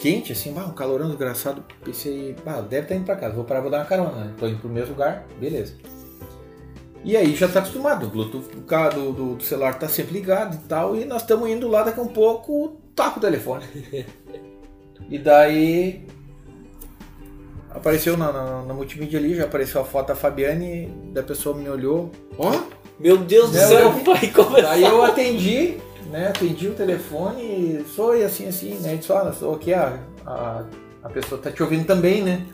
quente, 0.04 0.34
assim, 0.34 0.52
bah, 0.52 0.66
um 0.66 0.74
calorão 0.74 1.08
desgraçado. 1.08 1.64
Pensei, 1.82 2.36
bah, 2.44 2.60
deve 2.60 2.82
estar 2.84 2.96
indo 2.96 3.06
pra 3.06 3.16
casa, 3.16 3.34
vou 3.34 3.46
parar, 3.46 3.62
vou 3.62 3.72
dar 3.72 3.78
uma 3.78 3.86
carona, 3.86 4.26
né? 4.26 4.34
Tô 4.38 4.46
indo 4.46 4.60
pro 4.60 4.68
mesmo 4.68 4.90
lugar, 4.90 5.26
beleza. 5.40 5.76
E 7.06 7.16
aí 7.16 7.34
já 7.36 7.48
tá 7.48 7.60
acostumado, 7.60 8.08
o 8.08 8.10
Bluetooth 8.10 8.50
do, 8.54 9.14
do, 9.14 9.36
do- 9.36 9.44
celular 9.44 9.80
tá 9.80 9.88
sempre 9.88 10.14
ligado 10.14 10.56
e 10.56 10.68
tal, 10.68 10.94
e 10.98 11.06
nós 11.06 11.22
estamos 11.22 11.50
indo 11.50 11.70
lá 11.70 11.84
daqui 11.84 12.02
a 12.02 12.04
um 12.04 12.08
pouco, 12.08 12.78
taca 12.94 13.18
o 13.18 13.22
telefone. 13.22 13.64
e 15.10 15.18
daí 15.18 16.06
apareceu 17.70 18.18
na, 18.18 18.32
na, 18.32 18.62
na 18.64 18.74
multimídia 18.74 19.20
ali, 19.20 19.36
já 19.36 19.46
apareceu 19.46 19.80
a 19.80 19.86
foto 19.86 20.08
da 20.10 20.16
Fabiane, 20.16 20.88
da 21.14 21.24
pessoa 21.24 21.56
me 21.56 21.70
olhou, 21.70 22.12
ó, 22.38 22.52
Meu 23.00 23.18
Deus 23.18 23.52
do 23.52 23.58
céu, 23.58 23.90
vai 24.06 24.28
começar. 24.28 24.68
Daí 24.68 24.84
eu 24.84 25.02
atendi, 25.02 25.78
né? 26.10 26.28
Atendi 26.28 26.68
o 26.68 26.74
telefone, 26.74 27.86
sou 27.96 28.16
e 28.16 28.24
assim, 28.24 28.48
assim, 28.48 28.76
né? 28.80 28.96
Disse, 28.96 29.12
olha, 29.12 29.34
sou 29.34 29.56
aqui, 29.56 29.74
a, 29.74 30.00
a, 30.26 30.64
a 31.04 31.10
pessoa 31.10 31.40
tá 31.42 31.52
te 31.52 31.62
ouvindo 31.62 31.86
também, 31.86 32.22
né? 32.22 32.46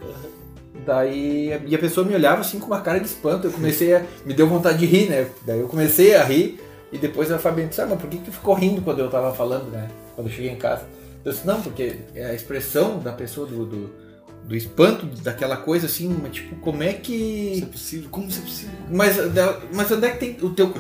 Daí 0.86 1.60
e 1.68 1.76
a 1.76 1.80
pessoa 1.80 2.06
me 2.06 2.16
olhava 2.16 2.42
assim 2.42 2.60
com 2.60 2.68
uma 2.68 2.82
cara 2.82 3.00
de 3.00 3.06
espanto. 3.06 3.48
Eu 3.48 3.52
comecei 3.52 3.94
a. 3.94 4.04
Me 4.26 4.34
deu 4.34 4.48
vontade 4.48 4.78
de 4.80 4.86
rir, 4.86 5.10
né? 5.10 5.28
Daí 5.46 5.60
eu 5.60 5.68
comecei 5.68 6.16
a 6.16 6.24
rir. 6.24 6.60
E 6.92 6.98
depois 6.98 7.32
a 7.32 7.38
Fabiana 7.38 7.70
disse, 7.70 7.82
ah, 7.82 7.86
mas 7.86 8.00
por 8.00 8.10
que 8.10 8.18
que 8.18 8.32
ficou 8.32 8.56
rindo 8.56 8.82
quando 8.82 9.00
eu 9.00 9.10
tava 9.10 9.34
falando, 9.34 9.70
né? 9.70 9.90
Quando 10.16 10.28
eu 10.28 10.34
cheguei 10.34 10.52
em 10.52 10.56
casa. 10.56 10.84
Eu 11.24 11.32
disse, 11.32 11.46
não, 11.46 11.62
porque 11.62 11.98
é 12.16 12.26
a 12.26 12.34
expressão 12.34 13.00
da 13.00 13.12
pessoa 13.12 13.46
do, 13.46 13.66
do, 13.66 13.90
do 14.44 14.56
espanto, 14.56 15.06
daquela 15.22 15.58
coisa 15.58 15.86
assim, 15.86 16.10
mas 16.22 16.34
tipo, 16.34 16.56
como 16.56 16.82
é 16.82 16.94
que. 16.94 17.52
Isso 17.54 17.64
é 17.64 17.68
possível? 17.68 18.10
Como 18.10 18.28
isso 18.28 18.40
é 18.40 18.42
possível? 18.42 18.76
Mas, 18.90 19.18
mas 19.74 19.92
onde 19.92 20.08
é 20.08 20.12
que 20.12 20.18
tem 20.18 20.38
o 20.42 20.50
teu. 20.52 20.74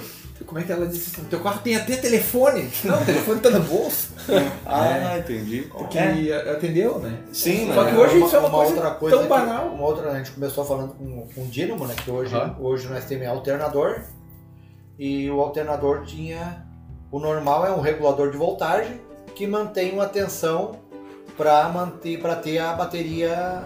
Como 0.50 0.60
é 0.60 0.64
que 0.64 0.72
ela 0.72 0.88
disse 0.88 1.12
assim? 1.16 1.28
Teu 1.30 1.40
carro 1.42 1.62
tem 1.64 1.76
até 1.76 1.96
telefone. 1.96 2.68
Não, 2.84 3.00
o 3.00 3.06
telefone 3.06 3.40
tá 3.40 3.50
no 3.52 3.60
bolso. 3.62 4.10
Ah, 4.66 5.18
entendi. 5.18 5.62
Porque 5.72 5.98
É. 5.98 6.52
atendeu, 6.52 7.00
né? 7.00 7.18
Sim, 7.32 7.68
Só 7.74 7.84
mas 7.84 7.92
que 7.94 8.00
hoje 8.00 8.20
isso 8.24 8.36
é 8.36 8.40
uma 8.40 8.50
coisa 8.50 8.74
outra 8.76 8.92
coisa 8.92 9.16
tão 9.16 9.24
que- 9.24 9.30
banal. 9.30 9.68
Uma 9.70 9.84
outra, 9.86 10.12
a 10.12 10.18
gente 10.18 10.32
começou 10.32 10.64
falando 10.66 10.94
com, 10.94 11.28
com 11.34 11.42
o 11.42 11.46
Dínamo, 11.48 11.88
né? 11.88 11.96
Que 12.04 12.12
hoje, 12.12 12.36
Ah. 12.36 12.54
hoje 12.60 12.88
nós 12.88 13.06
temos 13.06 13.28
alternador. 13.28 14.02
E 15.00 15.30
o 15.32 15.40
alternador 15.40 16.04
tinha. 16.06 16.66
O 17.12 17.20
normal 17.20 17.66
é 17.66 17.72
um 17.72 17.80
regulador 17.82 18.30
de 18.32 18.38
voltagem 18.38 19.00
que 19.36 19.48
mantém 19.48 19.92
uma 19.94 20.06
tensão 20.08 20.76
para 21.38 21.68
manter 21.70 22.20
para 22.20 22.36
ter 22.36 22.58
a 22.60 22.74
bateria 22.74 23.64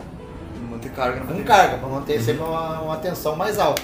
manter 0.70 0.92
carga 0.92 1.16
na 1.16 1.22
com 1.22 1.28
bateria. 1.34 1.46
carga, 1.46 1.78
para 1.78 1.90
manter 1.90 2.22
sempre 2.22 2.44
uma, 2.44 2.80
uma 2.82 2.98
tensão 2.98 3.36
mais 3.36 3.58
alta 3.60 3.82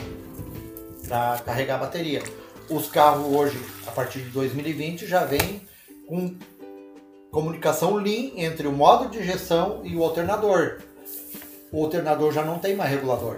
para 1.08 1.40
carregar 1.46 1.76
a 1.76 1.80
bateria. 1.80 2.22
Os 2.70 2.88
carros 2.88 3.26
hoje, 3.36 3.60
a 3.88 3.92
partir 3.92 4.20
de 4.20 4.30
2020, 4.30 5.08
já 5.08 5.26
vêm 5.26 5.62
com 6.08 6.36
comunicação 7.32 7.96
Lean 7.96 8.32
entre 8.36 8.68
o 8.68 8.72
modo 8.72 9.10
de 9.10 9.20
injeção 9.20 9.82
e 9.84 9.96
o 9.96 10.04
alternador. 10.04 10.80
O 11.72 11.84
alternador 11.84 12.32
já 12.32 12.44
não 12.44 12.60
tem 12.60 12.76
mais 12.76 12.90
regulador. 12.90 13.38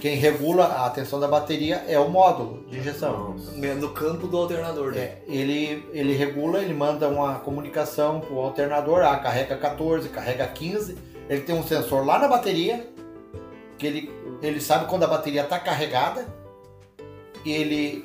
Quem 0.00 0.16
regula 0.16 0.84
a 0.84 0.90
tensão 0.90 1.20
da 1.20 1.28
bateria 1.28 1.84
é 1.86 1.96
o 1.96 2.08
módulo 2.08 2.64
de 2.68 2.78
injeção. 2.78 3.36
No 3.78 3.90
campo 3.90 4.26
do 4.26 4.36
alternador, 4.36 4.92
né? 4.92 5.00
É, 5.00 5.22
ele, 5.28 5.88
ele 5.92 6.12
regula, 6.12 6.60
ele 6.60 6.74
manda 6.74 7.08
uma 7.08 7.38
comunicação 7.38 8.18
pro 8.18 8.40
alternador, 8.40 9.02
ah, 9.02 9.16
carrega 9.18 9.56
14, 9.56 10.08
carrega 10.08 10.44
15. 10.48 10.98
Ele 11.28 11.42
tem 11.42 11.54
um 11.54 11.64
sensor 11.64 12.04
lá 12.04 12.18
na 12.18 12.26
bateria, 12.26 12.84
que 13.78 13.86
ele, 13.86 14.10
ele 14.42 14.60
sabe 14.60 14.86
quando 14.86 15.04
a 15.04 15.06
bateria 15.06 15.42
está 15.42 15.60
carregada. 15.60 16.26
Ele, 17.46 18.04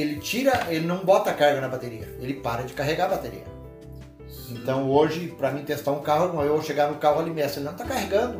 ele 0.00 0.16
tira, 0.16 0.66
ele 0.68 0.86
não 0.86 0.98
bota 1.04 1.32
carga 1.32 1.60
na 1.60 1.68
bateria, 1.68 2.08
ele 2.20 2.34
para 2.34 2.62
de 2.62 2.72
carregar 2.72 3.06
a 3.06 3.08
bateria. 3.08 3.44
Então 4.50 4.90
hoje, 4.90 5.34
para 5.36 5.50
mim 5.50 5.62
testar 5.64 5.92
um 5.92 6.00
carro, 6.00 6.40
eu 6.42 6.54
vou 6.54 6.62
chegar 6.62 6.88
no 6.88 6.96
carro 6.96 7.20
ali 7.20 7.30
mesmo, 7.30 7.58
ele 7.58 7.64
não 7.64 7.72
está 7.72 7.84
carregando. 7.84 8.38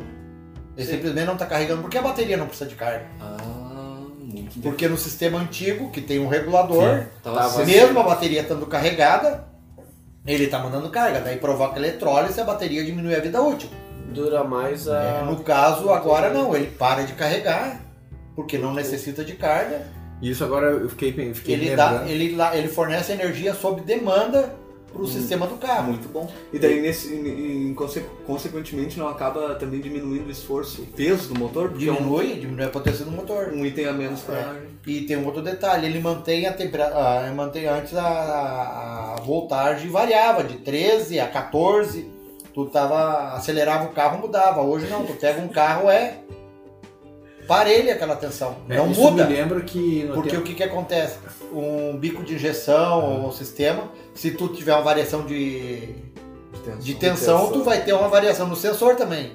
Ele 0.75 0.85
Sim. 0.85 0.93
simplesmente 0.93 1.25
não 1.25 1.33
está 1.33 1.45
carregando 1.45 1.81
porque 1.81 1.97
a 1.97 2.01
bateria 2.01 2.37
não 2.37 2.45
precisa 2.47 2.69
de 2.69 2.75
carga. 2.75 3.05
Ah, 3.19 3.97
muito. 4.19 4.59
Porque 4.61 4.87
no 4.87 4.97
sistema 4.97 5.39
antigo, 5.39 5.89
que 5.89 6.01
tem 6.01 6.19
um 6.19 6.27
regulador, 6.27 7.05
mesmo 7.65 7.99
a 7.99 8.03
bateria 8.03 8.41
estando 8.41 8.65
carregada, 8.67 9.45
ele 10.25 10.43
está 10.45 10.59
mandando 10.59 10.89
carga, 10.89 11.19
daí 11.21 11.37
provoca 11.37 11.79
eletrólise 11.79 12.37
e 12.37 12.41
a 12.41 12.45
bateria 12.45 12.83
diminui 12.85 13.15
a 13.15 13.19
vida 13.19 13.41
útil. 13.41 13.69
Dura 14.13 14.43
mais 14.43 14.87
É, 14.87 15.19
a. 15.21 15.23
no 15.23 15.37
caso, 15.43 15.89
agora 15.89 16.29
não, 16.29 16.55
ele 16.55 16.67
para 16.67 17.03
de 17.03 17.13
carregar, 17.13 17.81
porque 18.35 18.57
não 18.57 18.73
necessita 18.73 19.23
de 19.23 19.33
carga, 19.33 19.87
Isso 20.21 20.43
agora 20.43 20.67
eu 20.67 20.89
fiquei, 20.89 21.11
fiquei 21.33 21.55
ele, 21.55 21.75
dá, 21.75 22.03
ele, 22.07 22.35
lá- 22.35 22.55
ele 22.57 22.67
fornece 22.67 23.11
energia 23.11 23.53
sob 23.53 23.81
demanda 23.81 24.53
para 24.91 25.01
o 25.01 25.07
sistema 25.07 25.45
do 25.45 25.57
carro. 25.57 25.89
Muito 25.91 26.07
bom. 26.09 26.27
E 26.51 26.57
daí, 26.57 26.81
nesse, 26.81 27.13
em- 27.13 27.69
em 27.69 27.73
conse- 27.75 28.03
consequentemente, 28.25 28.97
não 28.97 29.07
acaba 29.07 29.53
também 29.55 29.79
diminuindo 29.79 30.27
o 30.27 30.31
esforço, 30.31 30.81
o 30.81 30.85
peso 30.87 31.31
do 31.33 31.39
motor? 31.39 31.69
Porque 31.69 31.85
Diminui, 31.85 32.33
diminui 32.39 32.65
a 32.65 32.69
potência 32.69 33.05
do 33.05 33.11
motor. 33.11 33.49
é 33.49 33.51
um, 33.51 33.59
um 33.61 33.65
item 33.65 33.85
a 33.85 33.93
menos 33.93 34.21
para 34.21 34.35
É. 34.37 34.55
E 34.87 35.01
tem 35.01 35.17
um 35.17 35.25
outro 35.25 35.41
detalhe, 35.43 35.85
ele 35.85 35.99
mantém 35.99 36.47
a 36.47 36.53
temperatura, 36.53 37.31
mantém 37.35 37.67
antes 37.67 37.93
a, 37.93 38.01
a- 38.07 39.13
a 39.17 39.21
voltagem 39.21 39.89
variava 39.91 40.43
de 40.43 40.55
13 40.59 41.19
a 41.19 41.27
14. 41.27 42.09
Tu 42.53 42.65
tava 42.67 43.33
acelerava 43.35 43.85
o 43.85 43.89
carro, 43.91 44.19
mudava. 44.19 44.61
Hoje 44.61 44.87
não, 44.87 45.05
tu 45.05 45.13
pega 45.13 45.39
um 45.41 45.47
carro 45.47 45.91
é 45.91 46.15
parelha 47.47 47.93
aquela 47.93 48.15
tensão, 48.15 48.57
É, 48.69 48.77
não 48.77 48.91
isso 48.91 49.01
muda. 49.01 49.25
me 49.25 49.33
lembra 49.35 49.61
que 49.61 50.07
Porque 50.13 50.29
tempo- 50.29 50.41
o 50.41 50.45
que 50.45 50.53
que 50.55 50.63
acontece? 50.63 51.17
Um 51.53 51.97
bico 51.97 52.23
de 52.23 52.35
injeção 52.35 53.03
ou 53.21 53.27
um 53.29 53.31
sistema, 53.31 53.83
se 54.13 54.31
tu 54.31 54.47
tiver 54.49 54.73
uma 54.73 54.83
variação 54.83 55.25
de, 55.25 55.95
de 56.81 56.95
tensão, 56.95 57.51
tu 57.51 57.63
vai 57.63 57.83
ter 57.83 57.93
uma 57.93 58.09
variação 58.09 58.47
no 58.47 58.55
sensor 58.55 58.95
também. 58.95 59.31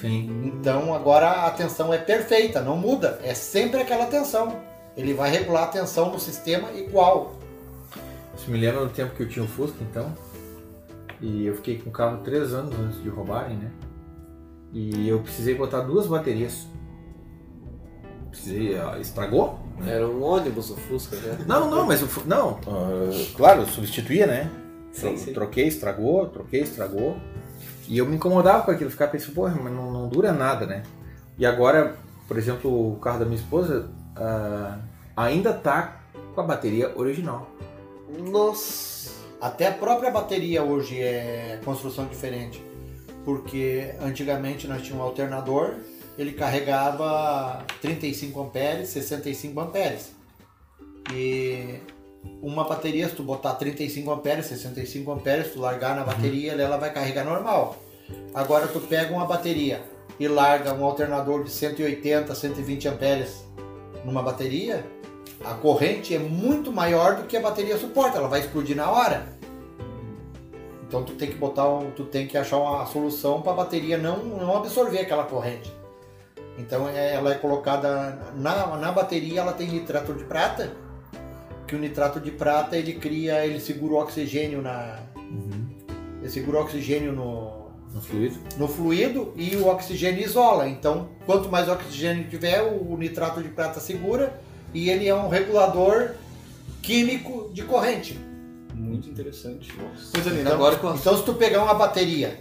Sim. 0.00 0.42
Então 0.44 0.94
agora 0.94 1.46
a 1.46 1.50
tensão 1.50 1.92
é 1.92 1.98
perfeita, 1.98 2.60
não 2.60 2.76
muda, 2.76 3.18
é 3.22 3.32
sempre 3.34 3.80
aquela 3.80 4.06
tensão. 4.06 4.54
Ele 4.96 5.14
vai 5.14 5.30
regular 5.30 5.64
a 5.64 5.68
tensão 5.68 6.10
no 6.12 6.18
sistema 6.20 6.70
igual. 6.72 7.34
Isso 8.36 8.50
me 8.50 8.58
lembra 8.58 8.82
do 8.84 8.90
tempo 8.90 9.14
que 9.14 9.22
eu 9.22 9.28
tinha 9.28 9.44
o 9.44 9.48
Fusca, 9.48 9.76
então. 9.80 10.14
E 11.20 11.46
eu 11.46 11.54
fiquei 11.54 11.78
com 11.78 11.88
o 11.88 11.92
carro 11.92 12.18
três 12.22 12.52
anos 12.52 12.78
antes 12.78 13.02
de 13.02 13.08
roubarem, 13.08 13.56
né? 13.56 13.70
e 14.72 15.08
eu 15.08 15.20
precisei 15.20 15.54
botar 15.54 15.80
duas 15.80 16.06
baterias. 16.06 16.66
Precisei, 18.36 18.78
ah, 18.78 18.98
estragou? 19.00 19.58
Era 19.86 20.06
um 20.06 20.22
ônibus 20.22 20.70
o 20.70 20.76
Fusca, 20.76 21.16
né? 21.16 21.38
Não, 21.46 21.70
não, 21.70 21.86
mas 21.86 22.02
o 22.02 22.08
não, 22.26 22.60
ah, 22.68 23.10
claro, 23.34 23.66
substituía, 23.66 24.26
né? 24.26 24.50
Sim, 24.92 25.16
sim. 25.16 25.32
Troquei, 25.32 25.66
estragou, 25.66 26.26
troquei, 26.28 26.60
estragou. 26.62 27.16
E 27.88 27.98
eu 27.98 28.06
me 28.06 28.16
incomodava 28.16 28.64
com 28.64 28.70
aquilo, 28.70 28.90
ficava 28.90 29.12
pensando, 29.12 29.34
porra, 29.34 29.58
mas 29.62 29.72
não, 29.72 29.90
não 29.90 30.08
dura 30.08 30.32
nada, 30.32 30.66
né? 30.66 30.82
E 31.38 31.46
agora, 31.46 31.96
por 32.28 32.36
exemplo, 32.36 32.92
o 32.92 32.96
carro 32.96 33.20
da 33.20 33.24
minha 33.24 33.36
esposa 33.36 33.90
ah, 34.16 34.78
ainda 35.16 35.52
tá 35.52 36.00
com 36.34 36.40
a 36.40 36.44
bateria 36.44 36.92
original. 36.96 37.48
Nossa. 38.30 39.10
Até 39.40 39.68
a 39.68 39.72
própria 39.72 40.10
bateria 40.10 40.62
hoje 40.62 41.00
é 41.00 41.60
construção 41.64 42.06
diferente. 42.06 42.62
Porque 43.24 43.94
antigamente 44.00 44.68
nós 44.68 44.82
tínhamos 44.82 45.04
um 45.04 45.08
alternador, 45.08 45.74
ele 46.18 46.32
carregava 46.32 47.64
35 47.80 48.40
amperes, 48.40 48.88
65 48.90 49.60
amperes. 49.60 50.12
E 51.12 51.80
uma 52.42 52.64
bateria, 52.64 53.08
se 53.08 53.14
tu 53.14 53.22
botar 53.22 53.54
35 53.54 54.10
amperes, 54.10 54.46
65 54.46 55.10
amperes, 55.12 55.52
tu 55.52 55.60
largar 55.60 55.94
na 55.94 56.04
bateria, 56.04 56.52
ela 56.52 56.76
vai 56.76 56.92
carregar 56.92 57.24
normal. 57.24 57.76
Agora 58.34 58.66
tu 58.66 58.80
pega 58.80 59.12
uma 59.12 59.26
bateria 59.26 59.82
e 60.18 60.26
larga 60.26 60.72
um 60.72 60.84
alternador 60.84 61.44
de 61.44 61.50
180, 61.50 62.34
120 62.34 62.88
amperes 62.88 63.44
numa 64.04 64.22
bateria, 64.22 64.84
a 65.44 65.54
corrente 65.54 66.14
é 66.14 66.18
muito 66.18 66.72
maior 66.72 67.16
do 67.16 67.24
que 67.24 67.36
a 67.36 67.40
bateria 67.40 67.76
suporta, 67.76 68.18
ela 68.18 68.28
vai 68.28 68.40
explodir 68.40 68.76
na 68.76 68.90
hora. 68.90 69.26
Então 70.86 71.02
tu 71.02 71.14
tem 71.14 71.28
que 71.28 71.36
botar, 71.36 71.68
um, 71.68 71.90
tu 71.90 72.04
tem 72.04 72.26
que 72.26 72.38
achar 72.38 72.58
uma 72.58 72.86
solução 72.86 73.42
para 73.42 73.52
a 73.52 73.56
bateria 73.56 73.98
não, 73.98 74.18
não 74.24 74.56
absorver 74.56 75.00
aquela 75.00 75.24
corrente. 75.24 75.72
Então 76.58 76.88
é- 76.88 77.14
ela 77.14 77.32
é 77.32 77.34
colocada 77.34 78.18
na, 78.36 78.76
na 78.76 78.92
bateria, 78.92 79.40
ela 79.40 79.52
tem 79.52 79.68
nitrato 79.68 80.12
de 80.14 80.24
prata, 80.24 80.72
que 81.66 81.74
o 81.74 81.78
nitrato 81.78 82.20
de 82.20 82.30
prata 82.30 82.76
ele 82.76 82.94
cria, 82.94 83.44
ele 83.44 83.60
segura 83.60 83.94
o 83.94 83.98
oxigênio 83.98 84.62
na, 84.62 85.00
ele 86.20 86.30
segura 86.30 86.58
o 86.58 86.62
oxigênio 86.62 87.12
no, 87.12 87.66
No 87.92 88.00
fluido. 88.00 88.38
no 88.56 88.68
fluido 88.68 89.32
e 89.36 89.56
o 89.56 89.66
oxigênio 89.68 90.24
isola. 90.24 90.68
Então, 90.68 91.08
quanto 91.26 91.48
mais 91.50 91.68
oxigênio 91.68 92.28
tiver, 92.28 92.62
o 92.62 92.96
nitrato 92.96 93.42
de 93.42 93.48
prata 93.48 93.80
segura 93.80 94.40
e 94.72 94.88
ele 94.90 95.08
é 95.08 95.14
um 95.14 95.28
regulador 95.28 96.12
químico 96.82 97.50
de 97.52 97.62
corrente. 97.62 98.18
Muito 98.74 99.08
interessante. 99.08 99.72
Nossa. 99.76 100.12
Coisa 100.12 100.30
linda. 100.30 100.42
Então, 100.42 100.52
Agora 100.54 100.74
então 100.76 101.16
se 101.16 101.24
tu 101.24 101.34
pegar 101.34 101.62
uma 101.62 101.74
bateria 101.74 102.38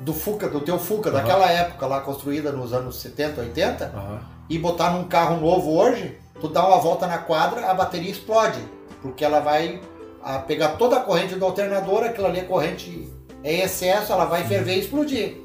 do 0.00 0.12
Fuca, 0.14 0.48
do 0.48 0.60
teu 0.60 0.78
Fuca, 0.78 1.10
Aham. 1.10 1.18
daquela 1.18 1.50
época 1.50 1.86
lá 1.86 2.00
construída 2.00 2.50
nos 2.52 2.72
anos 2.72 2.96
70, 3.00 3.40
80, 3.40 3.84
Aham. 3.94 4.20
e 4.48 4.58
botar 4.58 4.90
num 4.90 5.04
carro 5.04 5.40
novo 5.40 5.76
hoje, 5.76 6.18
tu 6.40 6.48
dá 6.48 6.66
uma 6.66 6.78
volta 6.78 7.06
na 7.06 7.18
quadra, 7.18 7.70
a 7.70 7.74
bateria 7.74 8.10
explode, 8.10 8.58
porque 9.02 9.24
ela 9.24 9.40
vai 9.40 9.80
pegar 10.46 10.70
toda 10.76 10.96
a 10.96 11.00
corrente 11.00 11.34
do 11.34 11.44
alternador, 11.44 12.04
aquilo 12.04 12.26
ali 12.26 12.40
é 12.40 12.44
corrente 12.44 13.08
em 13.44 13.60
excesso, 13.60 14.12
ela 14.12 14.24
vai 14.26 14.44
ferver 14.44 14.76
e 14.76 14.80
explodir. 14.80 15.36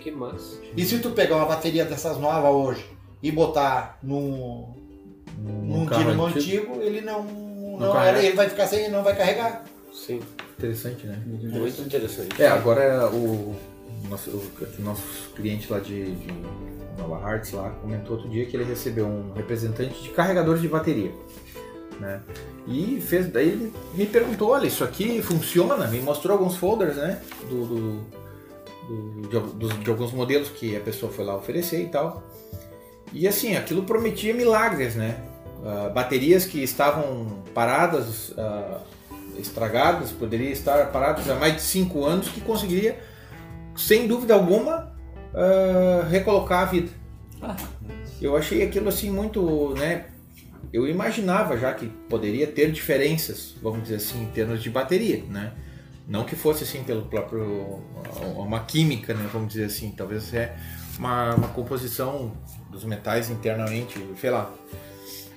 Que 0.00 0.10
massa. 0.10 0.58
E 0.76 0.84
se 0.84 0.98
tu 0.98 1.10
pegar 1.10 1.36
uma 1.36 1.46
bateria 1.46 1.84
dessas 1.84 2.18
novas 2.18 2.52
hoje 2.52 2.84
e 3.22 3.30
botar 3.32 3.98
num, 4.02 4.74
num 5.38 5.82
Um 5.82 5.86
carro 5.86 6.02
dínamo 6.02 6.26
antigo. 6.26 6.72
antigo, 6.74 6.82
ele 6.82 7.00
não, 7.00 7.22
não, 7.24 7.78
Não 7.78 7.92
carrega. 7.92 8.18
ele 8.18 8.36
vai 8.36 8.48
ficar 8.48 8.66
sem, 8.66 8.90
não 8.90 9.02
vai 9.02 9.16
carregar. 9.16 9.64
Sim. 9.92 10.20
Interessante, 10.58 11.06
né? 11.06 11.20
Muito 11.26 11.80
interessante. 11.82 12.40
É, 12.42 12.48
agora 12.48 13.08
o 13.10 13.54
nosso, 14.08 14.30
o 14.30 14.82
nosso 14.82 15.30
cliente 15.34 15.70
lá 15.72 15.78
de, 15.80 16.14
de 16.14 16.28
Nova 16.98 17.18
Hartz 17.24 17.52
lá 17.52 17.70
comentou 17.82 18.16
outro 18.16 18.30
dia 18.30 18.46
que 18.46 18.56
ele 18.56 18.64
recebeu 18.64 19.06
um 19.06 19.32
representante 19.34 20.00
de 20.02 20.10
carregadores 20.10 20.62
de 20.62 20.68
bateria, 20.68 21.12
né? 22.00 22.20
E 22.66 23.00
fez, 23.00 23.30
daí 23.30 23.48
ele 23.48 23.72
me 23.94 24.06
perguntou, 24.06 24.50
olha, 24.50 24.66
isso 24.66 24.84
aqui 24.84 25.20
funciona? 25.20 25.86
Me 25.88 26.00
mostrou 26.00 26.38
alguns 26.38 26.56
folders, 26.56 26.96
né? 26.96 27.20
Do, 27.50 27.66
do- 27.66 28.00
do- 29.28 29.68
de, 29.68 29.78
de 29.84 29.90
alguns 29.90 30.12
modelos 30.12 30.48
que 30.50 30.76
a 30.76 30.80
pessoa 30.80 31.10
foi 31.12 31.24
lá 31.24 31.36
oferecer 31.36 31.82
e 31.82 31.88
tal. 31.88 32.22
E 33.12 33.26
assim, 33.28 33.56
aquilo 33.56 33.82
prometia 33.84 34.32
milagres, 34.34 34.94
né? 34.94 35.16
Ah, 35.64 35.88
baterias 35.88 36.44
que 36.44 36.62
estavam 36.62 37.42
paradas, 37.54 38.32
ah, 38.38 38.80
estragadas, 39.38 40.12
poderiam 40.12 40.50
estar 40.50 40.90
paradas 40.90 41.28
há 41.28 41.34
mais 41.34 41.56
de 41.56 41.62
5 41.62 42.04
anos, 42.04 42.28
que 42.28 42.40
conseguiria, 42.40 42.98
sem 43.76 44.06
dúvida 44.06 44.34
alguma, 44.34 44.94
ah, 45.34 46.06
recolocar 46.08 46.62
a 46.62 46.64
vida. 46.66 46.90
Eu 48.20 48.36
achei 48.36 48.62
aquilo 48.62 48.88
assim 48.88 49.10
muito, 49.10 49.74
né? 49.74 50.06
Eu 50.72 50.88
imaginava 50.88 51.58
já 51.58 51.72
que 51.74 51.86
poderia 52.08 52.46
ter 52.46 52.72
diferenças, 52.72 53.54
vamos 53.62 53.82
dizer 53.82 53.96
assim, 53.96 54.22
em 54.22 54.26
termos 54.26 54.62
de 54.62 54.70
bateria, 54.70 55.22
né? 55.28 55.52
Não 56.06 56.24
que 56.24 56.36
fosse 56.36 56.64
assim 56.64 56.82
pelo 56.84 57.02
próprio 57.02 57.82
uma 58.36 58.60
química, 58.60 59.14
né? 59.14 59.28
Vamos 59.32 59.48
dizer 59.48 59.66
assim, 59.66 59.90
talvez 59.90 60.32
é 60.32 60.56
uma, 60.98 61.34
uma 61.34 61.48
composição 61.48 62.32
dos 62.70 62.84
metais 62.84 63.30
internamente, 63.30 63.98
sei 64.20 64.30
lá. 64.30 64.52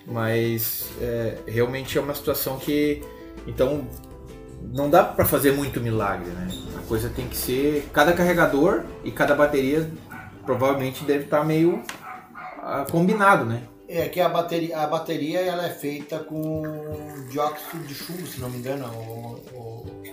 Mas 0.06 0.88
é, 1.02 1.39
realmente 1.48 1.98
é 1.98 2.02
uma 2.02 2.16
situação 2.16 2.58
que 2.58 3.02
então 3.48 3.88
não 4.62 4.89
dá 4.89 5.04
para 5.04 5.26
fazer 5.26 5.54
muito 5.54 5.80
milagre, 5.82 6.30
né? 6.30 6.48
A 6.78 6.88
coisa 6.88 7.10
tem 7.10 7.28
que 7.28 7.36
ser 7.36 7.89
cada 7.93 8.14
carregador 8.14 8.84
e 9.04 9.12
cada 9.12 9.34
bateria 9.34 9.89
provavelmente 10.45 11.04
deve 11.06 11.24
estar 11.26 11.43
meio 11.43 11.82
ah, 12.62 12.86
combinado, 12.91 13.45
né? 13.45 13.64
É 13.89 14.08
que 14.10 14.20
a 14.20 14.28
bateria, 14.28 14.78
a 14.80 14.86
bateria 14.88 15.39
ela 15.39 15.66
é 15.66 15.70
feita 15.70 16.20
com 16.20 16.62
dióxido 17.32 17.84
de 17.88 17.95
chumbo, 17.95 18.28
se 18.28 18.39
não 18.41 18.50
me 18.50 18.58
engano, 18.58 18.86
o, 18.86 19.58
o- 19.58 20.04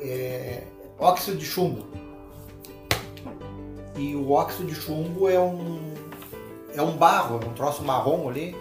é, 0.00 0.62
óxido 0.98 1.36
de 1.36 1.44
chumbo. 1.44 1.86
E 3.96 4.14
o 4.16 4.32
óxido 4.32 4.66
de 4.66 4.74
chumbo 4.74 5.28
é 5.28 5.38
um 5.38 5.93
é 6.74 6.82
um 6.82 6.96
barro, 6.96 7.40
é 7.42 7.46
um 7.46 7.52
troço 7.52 7.82
marrom 7.82 8.28
ali. 8.28 8.56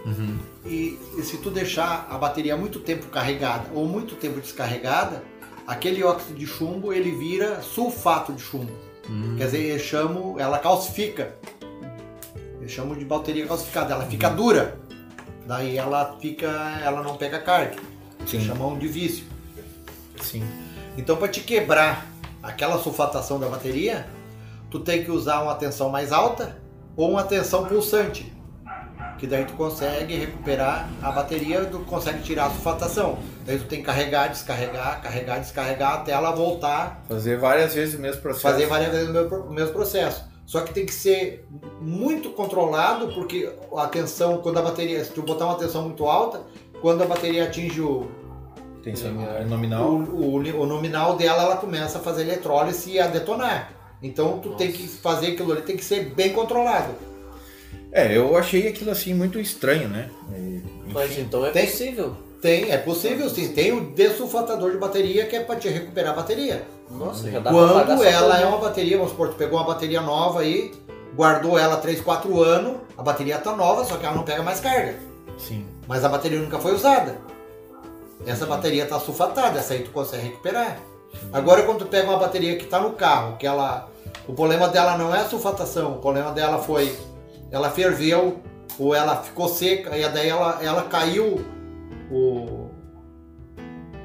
E, 0.65 0.99
e 1.17 1.23
se 1.23 1.37
tu 1.37 1.49
deixar 1.49 2.07
a 2.09 2.17
bateria 2.17 2.55
muito 2.55 2.79
tempo 2.79 3.07
carregada 3.07 3.69
ou 3.73 3.85
muito 3.85 4.15
tempo 4.15 4.39
descarregada, 4.39 5.23
aquele 5.67 6.03
óxido 6.03 6.37
de 6.37 6.45
chumbo 6.45 6.93
ele 6.93 7.11
vira 7.11 7.61
sulfato 7.61 8.31
de 8.33 8.41
chumbo. 8.41 8.71
Quer 9.37 9.45
dizer, 9.45 9.73
eu 9.73 9.79
chamo, 9.79 10.39
ela 10.39 10.59
calcifica. 10.59 11.35
Eu 12.61 12.69
chamo 12.69 12.95
de 12.95 13.03
bateria 13.03 13.45
calcificada, 13.45 13.93
ela 13.93 14.05
fica 14.05 14.29
dura. 14.29 14.79
Daí 15.45 15.77
ela 15.77 16.17
fica, 16.21 16.47
ela 16.81 17.03
não 17.03 17.17
pega 17.17 17.39
carga. 17.39 17.75
Sim. 18.25 18.39
Chamam 18.45 18.77
de 18.77 18.87
vício. 18.87 19.25
Sim. 20.21 20.43
Então 20.97 21.17
para 21.17 21.27
te 21.27 21.41
quebrar 21.41 22.05
aquela 22.41 22.77
sulfatação 22.77 23.39
da 23.39 23.49
bateria, 23.49 24.07
tu 24.69 24.79
tem 24.79 25.03
que 25.03 25.11
usar 25.11 25.41
uma 25.41 25.55
tensão 25.55 25.89
mais 25.89 26.13
alta 26.13 26.62
ou 26.95 27.11
uma 27.11 27.23
tensão 27.23 27.65
pulsante. 27.65 28.31
Que 29.17 29.27
daí 29.27 29.45
tu 29.45 29.53
consegue 29.53 30.15
recuperar 30.15 30.89
a 31.01 31.11
bateria, 31.11 31.63
tu 31.65 31.79
consegue 31.79 32.21
tirar 32.23 32.47
a 32.47 32.49
sulfatação. 32.49 33.17
Daí 33.45 33.57
tu 33.57 33.65
tem 33.65 33.79
que 33.79 33.85
carregar, 33.85 34.27
descarregar, 34.27 35.01
carregar, 35.01 35.39
descarregar 35.39 35.93
até 35.93 36.11
ela 36.11 36.31
voltar 36.31 37.03
Fazer 37.07 37.37
várias 37.37 37.73
vezes 37.73 37.95
o 37.95 38.01
mesmo 38.01 38.21
processo. 38.21 38.43
fazer 38.43 38.65
várias 38.65 38.91
vezes 38.91 39.09
o 39.09 39.13
mesmo, 39.13 39.37
o 39.37 39.53
mesmo 39.53 39.71
processo. 39.71 40.25
Só 40.45 40.61
que 40.61 40.73
tem 40.73 40.85
que 40.85 40.93
ser 40.93 41.47
muito 41.79 42.31
controlado, 42.31 43.13
porque 43.13 43.49
a 43.77 43.87
tensão, 43.87 44.39
quando 44.39 44.57
a 44.57 44.61
bateria, 44.61 45.03
se 45.03 45.11
tu 45.11 45.21
botar 45.21 45.45
uma 45.45 45.55
tensão 45.55 45.83
muito 45.83 46.05
alta, 46.05 46.41
quando 46.81 47.01
a 47.01 47.05
bateria 47.05 47.45
atinge 47.45 47.79
o, 47.79 48.09
Tensão 48.83 49.11
o, 49.11 49.47
nominal. 49.47 49.87
o, 49.89 50.35
o 50.35 50.65
nominal 50.65 51.15
dela, 51.15 51.43
ela 51.43 51.55
começa 51.55 51.97
a 51.97 52.01
fazer 52.01 52.23
eletrólise 52.23 52.91
e 52.91 52.99
a 52.99 53.07
detonar. 53.07 53.71
Então 54.03 54.39
tu 54.39 54.49
tem 54.55 54.71
que 54.71 54.85
fazer 54.87 55.27
aquilo 55.27 55.53
ali, 55.53 55.61
tem 55.61 55.77
que 55.77 55.83
ser 55.83 56.13
bem 56.13 56.33
controlado. 56.33 56.93
É, 57.91 58.15
eu 58.15 58.35
achei 58.35 58.67
aquilo 58.67 58.91
assim 58.91 59.13
muito 59.13 59.39
estranho, 59.39 59.87
né? 59.87 60.09
E, 60.31 60.57
enfim, 60.57 60.91
Mas 60.93 61.17
então 61.17 61.45
é 61.45 61.51
Tem- 61.51 61.65
possível. 61.65 62.15
Tem, 62.41 62.69
é 62.69 62.77
possível 62.77 63.29
sim. 63.29 63.53
Tem 63.53 63.71
o 63.71 63.91
desulfatador 63.91 64.71
de 64.71 64.77
bateria 64.77 65.25
que 65.25 65.35
é 65.35 65.39
para 65.39 65.55
te 65.55 65.69
recuperar 65.69 66.11
a 66.11 66.15
bateria. 66.17 66.67
Nossa, 66.91 67.31
já 67.31 67.39
dá 67.39 67.49
pra 67.49 67.67
pagar 67.67 67.85
Quando 67.85 68.03
ela 68.03 68.37
é 68.37 68.45
uma 68.45 68.57
bateria, 68.57 68.97
vamos 68.97 69.11
supor, 69.11 69.29
tu 69.29 69.35
pegou 69.35 69.57
uma 69.57 69.65
bateria 69.65 70.01
nova 70.01 70.41
aí, 70.41 70.73
guardou 71.15 71.57
ela 71.57 71.77
3, 71.77 72.01
4 72.01 72.43
anos, 72.43 72.81
a 72.97 73.01
bateria 73.01 73.37
tá 73.37 73.55
nova, 73.55 73.85
só 73.85 73.95
que 73.95 74.05
ela 74.05 74.15
não 74.15 74.23
pega 74.23 74.43
mais 74.43 74.59
carga. 74.59 74.95
sim. 75.37 75.65
Mas 75.87 76.03
a 76.03 76.09
bateria 76.09 76.39
nunca 76.39 76.59
foi 76.59 76.73
usada. 76.73 77.17
Essa 78.25 78.45
bateria 78.45 78.85
tá 78.85 78.99
sulfatada, 78.99 79.59
essa 79.59 79.73
aí 79.73 79.83
tu 79.83 79.91
consegue 79.91 80.23
recuperar. 80.23 80.77
Agora 81.31 81.63
quando 81.63 81.79
tu 81.79 81.85
pega 81.85 82.09
uma 82.09 82.17
bateria 82.17 82.57
que 82.57 82.65
tá 82.65 82.79
no 82.79 82.91
carro, 82.91 83.37
que 83.37 83.45
ela. 83.45 83.89
O 84.27 84.33
problema 84.33 84.67
dela 84.69 84.97
não 84.97 85.13
é 85.13 85.19
a 85.21 85.25
sulfatação, 85.25 85.95
o 85.95 85.99
problema 85.99 86.31
dela 86.31 86.59
foi. 86.59 86.95
Ela 87.51 87.69
ferveu, 87.69 88.39
ou 88.79 88.95
ela 88.95 89.17
ficou 89.17 89.47
seca, 89.49 89.97
e 89.97 90.07
daí 90.09 90.29
ela, 90.29 90.59
ela 90.63 90.83
caiu 90.83 91.43
o. 92.11 92.69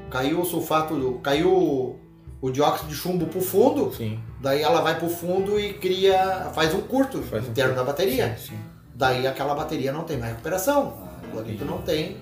Caiu 0.09 0.41
o 0.41 0.45
sulfato, 0.45 1.19
caiu 1.23 1.49
o, 1.53 1.99
o 2.41 2.49
dióxido 2.49 2.89
de 2.89 2.95
chumbo 2.95 3.27
pro 3.27 3.41
fundo, 3.41 3.93
Sim. 3.93 4.19
Daí 4.41 4.61
ela 4.61 4.79
vai 4.81 4.97
pro 4.97 5.09
fundo 5.09 5.59
e 5.59 5.73
cria, 5.73 6.49
faz 6.53 6.73
um 6.73 6.79
curto 6.81 7.21
Faz 7.23 7.45
um 7.45 7.49
interno 7.49 7.73
curto. 7.73 7.85
da 7.85 7.91
bateria. 7.91 8.35
Sim, 8.37 8.47
sim. 8.51 8.59
Daí 8.95 9.27
aquela 9.27 9.53
bateria 9.53 9.91
não 9.91 10.03
tem 10.03 10.17
mais 10.17 10.31
recuperação. 10.31 10.93
Ali 11.37 11.57
tu 11.57 11.65
não 11.65 11.79
tem. 11.79 12.17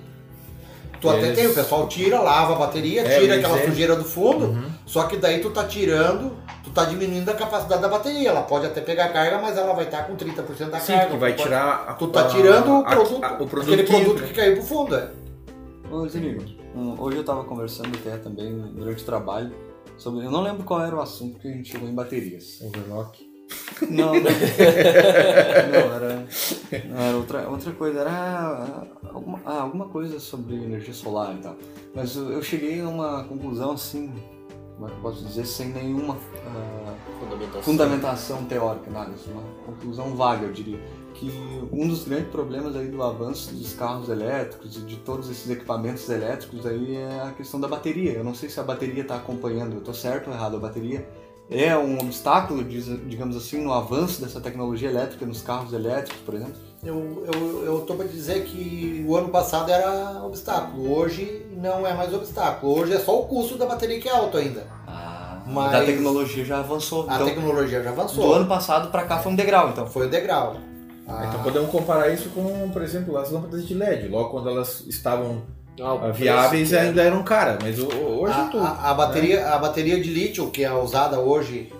Tu 0.99 1.07
Eles- 1.09 1.23
até 1.23 1.33
tem, 1.35 1.47
o 1.47 1.53
pessoal 1.53 1.87
tira, 1.87 2.19
lava 2.19 2.53
a 2.55 2.57
bateria, 2.57 3.01
É, 3.01 3.19
tira 3.19 3.35
eles 3.35 3.45
aquela 3.45 3.59
é- 3.59 3.65
sujeira 3.65 3.95
do 3.95 4.03
fundo, 4.03 4.45
Uhum. 4.47 4.69
Só 4.87 5.03
que 5.05 5.17
daí 5.17 5.39
tu 5.41 5.51
tá 5.51 5.65
tirando, 5.65 6.31
tu 6.63 6.71
tá 6.71 6.85
diminuindo 6.85 7.29
a 7.29 7.33
capacidade 7.35 7.81
da 7.81 7.87
bateria. 7.89 8.29
Ela 8.29 8.41
pode 8.41 8.65
até 8.65 8.81
pegar 8.81 9.09
carga, 9.09 9.37
mas 9.39 9.57
ela 9.57 9.73
vai 9.73 9.85
estar 9.85 10.07
com 10.07 10.15
30% 10.15 10.69
da 10.71 10.79
Sim, 10.79 10.93
carga. 10.93 11.11
que 11.11 11.17
vai 11.17 11.33
Tu 11.33 11.37
pode- 11.37 11.49
tirar. 11.49 11.85
a- 11.89 11.93
Tu 11.93 12.07
tá 12.07 12.21
a- 12.21 12.27
tirando 12.29 12.69
o 12.71 12.77
a- 12.77 12.83
produto, 12.85 13.23
a- 13.23 13.33
o 13.33 13.47
produto 13.47 13.73
aquele 13.73 13.83
produto 13.83 14.15
que 14.23 14.27
né? 14.29 14.33
caiu 14.33 14.53
pro 14.55 14.63
fundo. 14.65 14.95
É. 14.95 15.11
Ô, 15.91 16.07
um, 16.79 17.01
hoje 17.01 17.17
eu 17.17 17.23
tava 17.23 17.43
conversando 17.43 17.97
até 17.97 18.17
também 18.17 18.51
durante 18.73 19.03
o 19.03 19.05
trabalho 19.05 19.51
sobre. 19.97 20.25
Eu 20.25 20.31
não 20.31 20.41
lembro 20.41 20.63
qual 20.63 20.81
era 20.81 20.95
o 20.95 21.01
assunto 21.01 21.39
que 21.39 21.47
a 21.47 21.51
gente 21.51 21.69
chegou 21.71 21.87
em 21.87 21.93
baterias. 21.93 22.59
Overlock. 22.61 23.27
Não, 23.89 24.13
não. 24.13 24.21
não 25.71 25.95
era, 25.95 26.27
não, 26.89 26.99
era 27.01 27.17
outra, 27.17 27.49
outra 27.49 27.71
coisa. 27.71 27.99
Era 28.01 28.11
ah, 28.11 28.83
alguma, 29.13 29.39
ah, 29.45 29.61
alguma 29.61 29.87
coisa 29.87 30.19
sobre 30.19 30.55
energia 30.55 30.93
solar 30.93 31.33
e 31.35 31.37
tal. 31.37 31.55
Mas 31.95 32.15
eu, 32.15 32.31
eu 32.31 32.41
cheguei 32.43 32.81
a 32.81 32.87
uma 32.87 33.23
conclusão 33.23 33.71
assim, 33.71 34.13
como 34.77 34.87
é 34.87 34.91
que 34.91 34.97
eu 34.97 35.01
posso 35.01 35.25
dizer, 35.25 35.45
sem 35.45 35.69
nenhuma 35.69 36.15
ah, 36.45 36.93
Fundamentação. 37.19 37.63
fundamentação 37.63 38.45
teórica, 38.45 38.91
nada. 38.91 39.11
assim, 39.11 39.31
Uma 39.31 39.41
conclusão 39.65 40.15
vaga, 40.15 40.45
eu 40.45 40.53
diria. 40.53 40.79
Que 41.15 41.31
um 41.71 41.87
dos 41.87 42.03
grandes 42.03 42.29
problemas 42.29 42.75
aí 42.75 42.87
do 42.87 43.01
avanço 43.01 43.51
dos 43.55 43.73
carros 43.73 44.07
elétricos 44.07 44.77
e 44.77 44.81
de 44.81 44.97
todos 44.97 45.31
esses 45.31 45.49
equipamentos 45.49 46.07
elétricos 46.07 46.63
aí 46.63 46.95
é 46.95 47.21
a 47.23 47.31
questão 47.31 47.59
da 47.59 47.67
bateria. 47.67 48.11
Eu 48.11 48.23
não 48.23 48.35
sei 48.35 48.49
se 48.49 48.59
a 48.59 48.63
bateria 48.63 49.01
está 49.01 49.15
acompanhando, 49.15 49.73
eu 49.73 49.79
estou 49.79 49.95
certo 49.95 50.27
ou 50.27 50.33
errado, 50.35 50.57
a 50.57 50.59
bateria 50.59 51.09
é 51.49 51.75
um 51.75 51.97
obstáculo, 51.99 52.63
digamos 52.63 53.35
assim, 53.35 53.63
no 53.63 53.73
avanço 53.73 54.21
dessa 54.21 54.39
tecnologia 54.39 54.89
elétrica 54.89 55.25
nos 55.25 55.41
carros 55.41 55.73
elétricos, 55.73 56.21
por 56.21 56.35
exemplo? 56.35 56.66
Eu, 56.83 57.25
eu, 57.33 57.65
eu 57.65 57.79
tô 57.81 57.95
pra 57.95 58.05
dizer 58.05 58.43
que 58.43 59.03
o 59.07 59.15
ano 59.17 59.29
passado 59.29 59.71
era 59.71 60.21
obstáculo, 60.23 60.95
hoje 60.95 61.45
não 61.57 61.85
é 61.85 61.93
mais 61.93 62.13
obstáculo. 62.13 62.79
Hoje 62.79 62.93
é 62.93 62.99
só 62.99 63.19
o 63.19 63.25
custo 63.25 63.57
da 63.57 63.65
bateria 63.65 63.99
que 63.99 64.07
é 64.07 64.11
alto 64.11 64.37
ainda. 64.37 64.67
Ah, 64.87 65.39
Mas- 65.47 65.73
a 65.73 65.83
tecnologia 65.83 66.45
já 66.45 66.59
avançou. 66.59 67.09
A 67.09 67.15
então, 67.15 67.25
tecnologia 67.25 67.81
já 67.83 67.91
do 67.91 67.99
avançou. 67.99 68.33
ano 68.33 68.45
passado 68.47 68.89
para 68.91 69.03
cá 69.05 69.17
foi 69.17 69.31
um 69.31 69.35
degrau, 69.35 69.69
então. 69.69 69.87
Foi 69.87 70.05
o 70.05 70.09
degrau. 70.09 70.57
Ah, 71.07 71.25
Então 71.27 71.41
podemos 71.41 71.71
comparar 71.71 72.09
isso 72.09 72.29
com, 72.29 72.69
por 72.71 72.81
exemplo, 72.83 73.17
as 73.17 73.31
lâmpadas 73.31 73.65
de 73.67 73.73
LED. 73.73 74.07
Logo 74.09 74.29
quando 74.29 74.49
elas 74.49 74.81
estavam 74.87 75.41
Ah, 75.81 75.93
ah, 75.93 75.97
preço 75.99 76.19
viáveis 76.19 76.69
que 76.69 76.75
é. 76.75 76.79
ainda 76.81 77.01
eram 77.01 77.23
caras, 77.23 77.57
mas 77.61 77.79
hoje 77.79 78.33
a, 78.33 78.43
tudo. 78.51 78.63
a- 78.63 78.89
a 78.91 78.93
bateria, 78.93 79.47
a 79.49 79.57
bateria 79.57 79.99
de 79.99 80.09
lítio 80.13 80.49
que 80.51 80.63
é 80.63 80.71
usada 80.73 81.19
hoje 81.19 81.73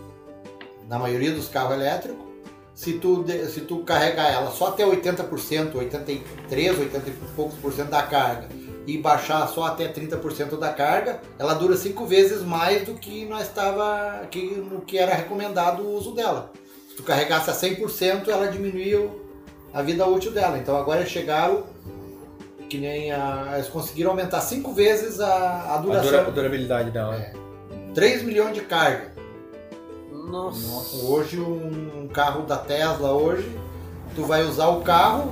na 0.90 0.98
maioria 0.98 1.32
dos 1.34 1.48
carros 1.50 1.74
elétricos, 1.74 2.26
se 2.78 2.94
tu, 2.94 3.26
se 3.52 3.62
tu 3.62 3.80
carregar 3.80 4.32
ela 4.32 4.52
só 4.52 4.68
até 4.68 4.86
80%, 4.86 5.76
83, 5.76 6.80
80 6.80 7.10
e 7.10 7.14
poucos 7.36 7.58
por 7.58 7.74
cento 7.74 7.90
da 7.90 8.04
carga 8.04 8.48
e 8.86 9.00
baixar 9.00 9.48
só 9.48 9.66
até 9.66 9.92
30% 9.92 10.60
da 10.60 10.72
carga, 10.72 11.20
ela 11.40 11.56
dura 11.56 11.76
cinco 11.76 12.06
vezes 12.06 12.44
mais 12.44 12.86
do 12.86 12.94
que 12.94 13.26
nós 13.26 13.48
estava 13.48 14.28
que, 14.30 14.42
no 14.56 14.82
que 14.82 14.98
era 14.98 15.14
recomendado 15.16 15.82
o 15.82 15.96
uso 15.98 16.12
dela. 16.14 16.52
Se 16.88 16.96
tu 16.96 17.02
carregasse 17.02 17.50
a 17.50 17.54
100%, 17.54 18.28
ela 18.30 18.46
diminuiu 18.48 19.26
a 19.74 19.82
vida 19.82 20.06
útil 20.08 20.32
dela. 20.32 20.58
Então 20.60 20.78
agora 20.78 21.04
chegaram 21.04 21.64
que 22.70 22.78
nem 22.78 23.12
a, 23.12 23.54
eles 23.56 23.68
conseguiram 23.70 24.12
aumentar 24.12 24.42
cinco 24.42 24.72
vezes 24.72 25.20
a, 25.20 25.28
a 25.28 25.76
a 25.76 25.78
duração. 25.80 26.04
dura- 26.12 26.28
a 26.28 26.30
durabilidade 26.30 26.92
dela. 26.92 27.16
É. 27.16 27.34
3 27.96 28.22
milhões 28.22 28.54
de 28.54 28.62
carga. 28.62 29.17
Nossa. 30.28 31.06
Hoje 31.06 31.40
um 31.40 32.08
carro 32.14 32.44
da 32.46 32.58
Tesla 32.58 33.12
hoje, 33.14 33.50
tu 34.16 34.24
vai 34.26 34.44
usar 34.44 34.68
o 34.68 34.82
carro, 34.82 35.32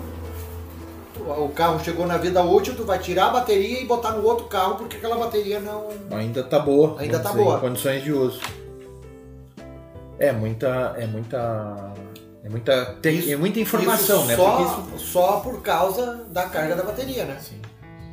o 1.20 1.50
carro 1.50 1.80
chegou 1.84 2.06
na 2.08 2.18
vida 2.18 2.42
útil, 2.44 2.76
tu 2.76 2.84
vai 2.86 2.98
tirar 3.00 3.28
a 3.28 3.32
bateria 3.32 3.82
e 3.82 3.86
botar 3.86 4.12
no 4.12 4.24
outro 4.26 4.46
carro 4.48 4.76
porque 4.76 4.98
aquela 4.98 5.18
bateria 5.18 5.60
não. 5.60 5.88
Ainda 6.12 6.44
tá 6.44 6.60
boa. 6.60 7.00
Ainda 7.00 7.20
tá 7.20 7.32
boa. 7.34 7.58
Em 7.58 7.62
condições 7.62 8.04
de 8.04 8.12
uso. 8.14 8.40
É 10.18 10.32
muita. 10.32 10.96
É 10.98 11.06
muita. 11.06 11.94
É 12.44 12.50
muita, 12.50 12.86
te- 13.02 13.10
Isso- 13.10 13.32
é 13.34 13.36
muita 13.36 13.60
informação, 13.60 14.20
Isso 14.20 14.28
né? 14.28 14.36
Só, 14.36 14.52
Porque 14.58 14.94
isso- 14.96 15.08
só 15.12 15.40
por 15.40 15.62
causa 15.64 16.26
da 16.30 16.44
carga 16.44 16.76
da 16.76 16.84
bateria, 16.84 17.26
né? 17.26 17.38
Sim. 17.42 17.60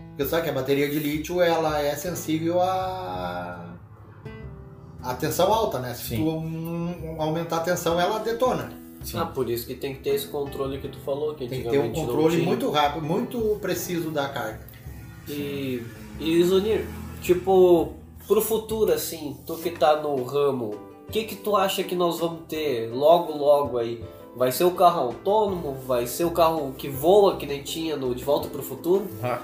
Porque 0.09 0.25
sabe 0.29 0.45
que 0.45 0.49
a 0.51 0.53
bateria 0.55 0.89
de 0.91 0.99
lítio 0.99 1.41
ela 1.43 1.79
é 1.81 1.95
sensível 1.95 2.61
a 2.63 3.72
a 5.03 5.15
tensão 5.15 5.53
alta, 5.53 5.79
né? 5.79 5.95
Se 5.95 6.11
Sim. 6.11 6.17
tu 6.17 6.29
um, 6.31 7.17
aumentar 7.19 7.57
a 7.57 7.61
tensão, 7.61 8.01
ela 8.01 8.19
detona. 8.19 8.73
Sim. 9.03 9.19
Ah, 9.19 9.27
por 9.27 9.51
isso 9.51 9.67
que 9.67 9.75
tem 9.75 9.95
que 9.95 10.01
ter 10.01 10.11
esse 10.11 10.29
controle 10.29 10.79
que 10.79 10.89
tu 10.89 10.99
falou, 11.01 11.35
que 11.35 11.49
Tem 11.49 11.63
que 11.63 11.69
ter 11.69 11.81
um 11.81 11.93
controle 11.93 12.43
muito 12.43 12.71
rápido, 12.71 13.05
muito 13.05 13.59
preciso 13.61 14.11
da 14.11 14.29
carga. 14.29 14.61
E, 15.29 15.83
e 16.21 16.43
Zonir, 16.45 16.87
tipo, 17.21 17.95
pro 18.29 18.41
futuro, 18.41 18.93
assim, 18.93 19.37
tu 19.47 19.57
que 19.57 19.71
tá 19.71 20.01
no 20.01 20.23
ramo, 20.23 20.77
o 21.09 21.13
que 21.13 21.25
que 21.25 21.37
tu 21.37 21.57
acha 21.57 21.83
que 21.83 21.95
nós 21.95 22.21
vamos 22.21 22.43
ter 22.49 22.91
logo, 22.93 23.37
logo 23.37 23.79
aí? 23.79 24.03
Vai 24.37 24.51
ser 24.51 24.65
o 24.65 24.71
carro 24.71 25.01
autônomo? 25.01 25.77
Vai 25.87 26.07
ser 26.07 26.25
o 26.25 26.31
carro 26.31 26.73
que 26.79 26.89
voa, 26.89 27.37
que 27.37 27.45
nem 27.45 27.63
tinha 27.63 27.97
no 27.97 28.15
De 28.15 28.25
Volta 28.25 28.49
pro 28.49 28.63
Futuro? 28.63 29.07
Ah, 29.23 29.41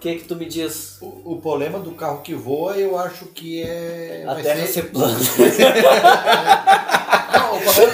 que 0.00 0.14
que 0.16 0.24
tu 0.24 0.34
me 0.34 0.46
diz? 0.46 0.96
O, 1.00 1.34
o 1.34 1.40
problema 1.40 1.78
do 1.78 1.90
carro 1.92 2.22
que 2.22 2.34
voa, 2.34 2.76
eu 2.76 2.98
acho 2.98 3.26
que 3.26 3.62
é. 3.62 4.24
A 4.26 4.34
vai 4.34 4.42
Terra 4.42 4.60
ser- 4.66 4.72
ser 4.72 4.82
plana. 4.90 5.16
Não, 7.32 7.56
o 7.56 7.60
problema, 7.60 7.92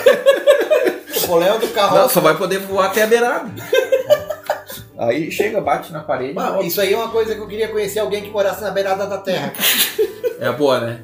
o 1.16 1.20
problema 1.26 1.58
do 1.58 1.68
carro. 1.68 1.96
não, 1.98 2.08
só 2.08 2.20
vai 2.20 2.36
poder 2.36 2.58
voar 2.60 2.86
até 2.86 3.02
a 3.02 3.06
beirada. 3.06 3.50
Aí 4.98 5.30
chega, 5.30 5.60
bate 5.60 5.92
na 5.92 6.00
parede. 6.00 6.38
Isso 6.64 6.80
aí 6.80 6.94
é 6.94 6.96
uma 6.96 7.10
coisa 7.10 7.34
que 7.34 7.40
eu 7.40 7.46
queria 7.48 7.68
conhecer 7.68 7.98
alguém 7.98 8.22
que 8.22 8.30
morasse 8.30 8.62
na 8.62 8.70
beirada 8.70 9.06
da 9.06 9.18
terra. 9.18 9.52
É 10.40 10.50
boa, 10.52 10.80
né? 10.80 11.00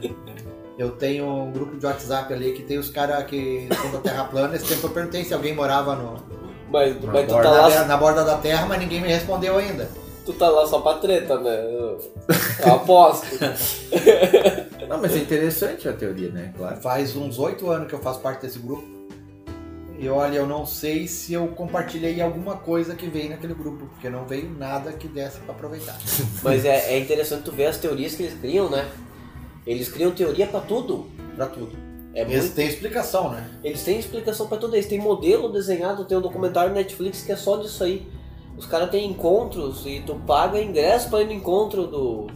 Eu 0.79 0.93
tenho 0.93 1.27
um 1.27 1.53
grupo 1.53 1.77
de 1.77 1.85
WhatsApp 1.85 2.33
ali 2.33 2.53
que 2.53 2.63
tem 2.63 2.79
os 2.79 2.89
caras 2.89 3.25
que 3.27 3.69
são 3.81 3.91
da 3.93 3.99
Terra 3.99 4.25
plana. 4.25 4.57
Esse 4.57 4.65
tempo 4.67 4.87
eu 4.87 4.91
perguntei 4.91 5.23
se 5.25 5.35
alguém 5.35 5.55
morava 5.55 5.95
no, 5.95 6.17
Mas, 6.71 6.99
Na 7.03 7.13
mas 7.13 7.27
tu, 7.27 7.33
borda 7.35 7.49
tá 7.51 7.55
na, 7.55 7.67
lá, 7.69 7.85
na 7.85 7.97
borda 7.99 8.25
da 8.25 8.39
terra, 8.39 8.65
mas 8.67 8.79
ninguém 8.81 9.01
me 9.01 9.09
respondeu 9.09 9.59
ainda. 9.59 9.89
Tu 10.25 10.33
tá 10.33 10.49
lá 10.49 10.67
só 10.67 10.81
pra 10.81 10.95
treta, 10.95 11.39
né? 11.39 11.65
Eu, 11.65 12.13
eu 12.67 12.75
aposto. 12.75 13.27
Não, 14.89 15.01
mas 15.01 15.15
é 15.15 15.19
interessante 15.19 15.89
a 15.89 15.93
teoria, 15.93 16.31
né? 16.31 16.53
Claro. 16.57 16.77
Faz 16.77 17.17
uns 17.17 17.39
oito 17.39 17.71
anos 17.71 17.89
que 17.89 17.95
eu 17.95 17.99
faço 17.99 18.21
parte 18.21 18.43
desse 18.43 18.59
grupo. 18.59 18.87
E 19.99 20.09
olha, 20.09 20.37
eu 20.37 20.47
não 20.49 20.67
sei 20.67 21.07
se 21.07 21.33
eu 21.33 21.47
compartilhei 21.49 22.21
alguma 22.21 22.57
coisa 22.57 22.93
que 22.93 23.07
veio 23.07 23.31
naquele 23.31 23.55
grupo, 23.55 23.87
porque 23.87 24.11
não 24.11 24.27
veio 24.27 24.51
nada 24.51 24.93
que 24.93 25.07
desse 25.07 25.39
pra 25.39 25.55
aproveitar. 25.55 25.97
Mas 26.43 26.65
é, 26.65 26.95
é 26.95 26.99
interessante 26.99 27.45
tu 27.45 27.53
ver 27.53 27.67
as 27.67 27.79
teorias 27.79 28.15
que 28.17 28.25
eles 28.25 28.35
criam, 28.41 28.69
né? 28.69 28.91
Eles 29.65 29.89
criam 29.89 30.11
teoria 30.11 30.47
pra 30.47 30.61
tudo. 30.61 31.07
Pra 31.37 31.47
tudo. 31.47 31.71
É 32.15 32.23
Eles 32.23 32.41
muito 32.41 32.55
têm 32.57 32.67
explicação, 32.67 33.31
né? 33.31 33.49
Eles 33.63 33.83
têm 33.85 33.99
explicação 33.99 34.49
pra 34.49 34.59
tudo. 34.59 34.75
Eles 34.75 34.87
têm 34.87 34.99
modelo 34.99 35.51
desenhado, 35.53 36.05
tem 36.05 36.19
um 36.19 36.21
documentário 36.21 36.71
no 36.71 36.77
Netflix 36.77 37.23
que 37.23 37.31
é 37.31 37.37
só 37.37 37.57
disso 37.59 37.85
aí. 37.85 38.07
Os 38.57 38.67
caras 38.67 38.91
têm 38.91 39.11
encontros 39.11 39.85
e 39.87 40.01
tu 40.07 40.15
paga 40.27 40.61
ingresso 40.61 41.09
pra 41.11 41.23
ir 41.23 41.27
no 41.27 41.33
encontro 41.33 41.87
do 41.87 42.27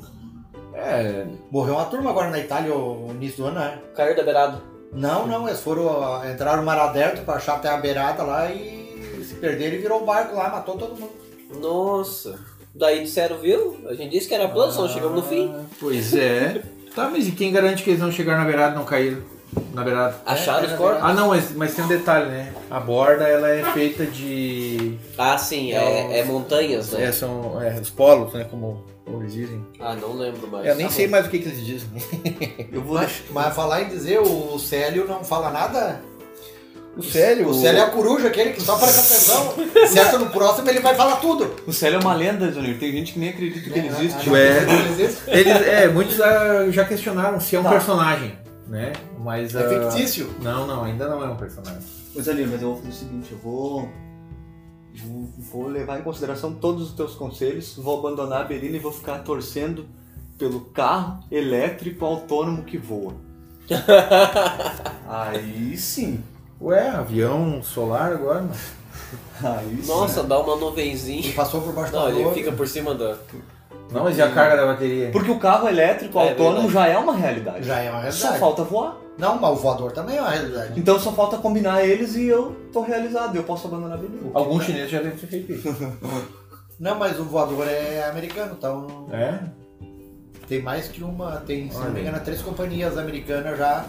É, 0.75 1.27
Morreu 1.51 1.75
uma 1.75 1.85
turma 1.85 2.11
agora 2.11 2.31
na 2.31 2.39
Itália 2.39 2.75
no 2.75 3.11
início 3.11 3.39
do 3.39 3.47
ano, 3.47 3.61
né? 3.61 3.79
Cair 3.95 4.17
da 4.17 4.23
Beirada. 4.23 4.61
Não, 4.93 5.27
não, 5.27 5.47
eles 5.47 5.61
foram, 5.61 5.87
ó, 5.87 6.25
entraram 6.25 6.59
no 6.59 6.67
mar 6.67 6.79
aberto 6.79 7.25
pra 7.25 7.35
achar 7.35 7.57
até 7.57 7.69
a 7.69 7.77
beirada 7.77 8.23
lá 8.23 8.51
e 8.51 9.23
se 9.25 9.35
perderam 9.35 9.77
e 9.77 9.79
virou 9.79 10.03
o 10.03 10.07
barco 10.07 10.35
lá, 10.35 10.49
matou 10.49 10.77
todo 10.77 10.99
mundo. 10.99 11.13
Nossa. 11.61 12.39
Daí 12.75 13.03
disseram, 13.03 13.39
viu? 13.39 13.79
A 13.89 13.95
gente 13.95 14.13
disse 14.13 14.29
que 14.29 14.35
era 14.35 14.49
plano, 14.49 14.73
só 14.73 14.89
chegamos 14.89 15.17
no 15.17 15.23
fim. 15.23 15.55
Pois 15.81 16.15
é. 16.15 16.63
Tá, 16.95 17.09
mas 17.11 17.27
e 17.29 17.33
quem 17.33 17.53
garante 17.53 17.83
que 17.83 17.91
eles 17.91 18.01
não 18.01 18.11
chegaram 18.13 18.41
na 18.41 18.47
beirada 18.47 18.75
e 18.75 18.79
não 18.79 18.85
caíram 18.85 19.23
na 19.73 19.83
beirada? 19.83 20.17
Acharam 20.27 20.61
é 20.63 20.65
os 20.67 20.71
na 20.73 20.77
corpos? 20.77 21.03
Ah 21.03 21.13
não, 21.15 21.29
mas, 21.29 21.53
mas 21.55 21.75
tem 21.75 21.85
um 21.85 21.89
detalhe, 21.89 22.27
né? 22.27 22.53
A 22.71 22.81
borda 22.81 23.25
ela 23.25 23.49
é 23.49 23.63
feita 23.73 24.05
de. 24.07 24.97
Ah, 25.17 25.39
sim, 25.39 25.73
é, 25.73 26.19
é 26.21 26.25
montanhas, 26.25 26.93
né? 26.93 27.05
É, 27.05 27.13
são 27.13 27.61
é, 27.63 27.79
os 27.81 27.91
polos, 27.91 28.33
né? 28.35 28.45
Como, 28.51 28.85
como 29.05 29.23
eles 29.23 29.33
dizem. 29.33 29.65
Ah, 29.81 29.95
não 29.95 30.15
lembro 30.17 30.47
mais. 30.49 30.67
Eu 30.67 30.75
nem 30.75 30.87
Tá 30.87 30.93
sei 30.93 31.07
bom. 31.07 31.13
mais 31.13 31.27
o 31.27 31.31
que, 31.31 31.39
que 31.39 31.49
eles 31.49 31.65
dizem. 31.65 31.89
Eu 32.73 32.83
vou 32.83 32.95
Mas, 32.97 33.23
mas 33.31 33.55
falar 33.55 33.83
em 33.83 33.89
dizer, 33.89 34.19
o 34.21 34.59
Célio 34.59 35.07
não 35.07 35.23
fala 35.25 35.51
nada? 35.51 36.01
O 36.97 37.03
Célio. 37.03 37.49
O 37.51 37.55
Célio 37.55 37.79
é 37.81 37.83
a 37.85 37.91
coruja, 37.91 38.29
aquele 38.29 38.53
que 38.55 38.63
só 38.63 38.75
presta 38.79 39.01
atenção. 39.01 39.55
certo, 39.87 40.19
no 40.19 40.31
próximo 40.31 40.69
ele 40.71 40.81
vai 40.81 40.95
falar 40.95 41.17
tudo. 41.17 41.55
O 41.67 41.73
Célio 41.73 41.99
é 41.99 42.01
uma 42.01 42.15
lenda, 42.15 42.51
Zonir. 42.51 42.79
Tem 42.79 42.91
gente 42.91 43.13
que 43.13 43.19
nem 43.19 43.29
acredita 43.29 43.69
que 43.71 43.79
ele 43.79 43.89
existe. 43.89 44.35
É. 44.35 44.63
ele 44.63 45.03
existe. 45.03 45.23
Eles, 45.27 45.57
é, 45.69 45.89
muitos 45.89 46.17
já 46.71 46.85
questionaram 46.87 47.39
se 47.39 47.55
é 47.55 47.61
um 47.61 47.65
Tá. 47.65 47.69
personagem, 47.69 48.33
né? 48.67 48.93
Mas. 49.19 49.55
É 49.55 49.65
ah, 49.65 49.91
fictício. 49.91 50.29
Não, 50.43 50.67
não, 50.67 50.85
ainda 50.85 51.09
não 51.09 51.23
é 51.23 51.29
um 51.29 51.37
personagem. 51.37 51.83
Ô 52.15 52.21
Zonir, 52.21 52.49
mas 52.49 52.63
eu 52.63 52.69
vou 52.69 52.77
fazer 52.77 52.89
o 52.89 52.93
seguinte, 52.93 53.33
eu 53.33 53.39
vou, 53.39 53.89
vou... 55.53 55.69
Levar 55.69 56.01
em 56.01 56.03
consideração 56.03 56.55
todos 56.55 56.89
os 56.91 56.95
teus 56.95 57.15
conselhos, 57.15 57.77
vou 57.77 57.99
abandonar 57.99 58.43
a 58.43 58.45
Belina 58.45 58.77
e 58.77 58.81
vou 58.81 58.93
ficar 58.93 59.19
torcendo 59.21 59.87
pelo 60.39 60.61
carro 60.61 61.23
elétrico 61.31 62.05
autônomo 62.05 62.63
que 62.65 62.79
voa. 62.79 63.15
Aí 65.09 65.77
sim. 65.77 66.23
Ué, 66.61 66.89
avião 66.89 67.63
solar 67.63 68.13
agora, 68.13 68.41
mano. 68.43 68.55
Aí 69.43 69.83
sim. 69.83 69.89
Nossa, 69.89 70.23
dá 70.23 70.39
uma 70.41 70.57
E 70.57 70.61
nuvenzinha. 70.61 71.33
passou 71.35 71.61
por 71.61 71.73
baixo 71.73 71.93
Não, 71.93 72.05
da 72.05 72.11
ele 72.11 72.23
rua. 72.23 72.35
fica 72.35 72.53
por 72.53 72.67
cima 72.67 72.95
da. 72.95 73.17
Não, 73.91 74.05
mas 74.05 74.19
e 74.19 74.23
a 74.23 74.31
carga 74.31 74.57
da 74.57 74.67
bateria? 74.67 75.11
Porque 75.11 75.31
o 75.31 75.39
carro 75.39 75.69
elétrico 75.69 76.19
É 76.19 76.31
autônomo 76.31 76.69
verdade. 76.69 76.73
já 76.75 76.87
é 76.89 76.99
uma 76.99 77.15
realidade. 77.15 77.67
Já 77.67 77.79
é 77.81 77.91
uma 77.91 78.01
Só 78.11 78.29
realidade. 78.29 78.39
falta 78.41 78.65
voar. 78.65 78.97
Não, 79.17 79.39
mas 79.41 79.51
o 79.53 79.57
voador 79.57 79.93
também 79.93 80.17
é 80.17 80.21
uma 80.21 80.31
realidade. 80.31 80.79
Então 80.79 80.99
só 80.99 81.13
falta 81.13 81.39
combinar 81.39 81.83
eles 81.85 82.17
e 82.17 82.27
eu 82.27 82.55
tô 82.73 82.83
realizado. 82.83 83.35
Eu 83.37 83.45
posso 83.45 83.67
abandonar 83.67 83.97
a 83.97 84.01
beleza. 84.01 84.27
Alguns 84.35 84.65
chineses 84.65 84.91
já 84.91 84.99
devem 85.01 85.17
ter 85.17 85.27
feito 85.27 85.53
isso. 85.53 85.69
Não, 86.79 86.95
mas 86.99 87.19
o 87.19 87.25
voador 87.25 87.67
é 87.67 88.07
americano, 88.11 88.55
então 88.59 89.07
É? 89.11 89.39
tem 90.47 90.61
mais 90.61 90.89
que 90.89 91.03
uma, 91.03 91.37
tem, 91.39 91.71
se 91.71 91.77
Olha 91.77 91.87
não 91.87 91.93
me 91.93 92.01
aí. 92.01 92.07
engano, 92.07 92.23
três 92.23 92.43
companhias 92.43 92.99
americanas 92.99 93.57
já 93.57 93.87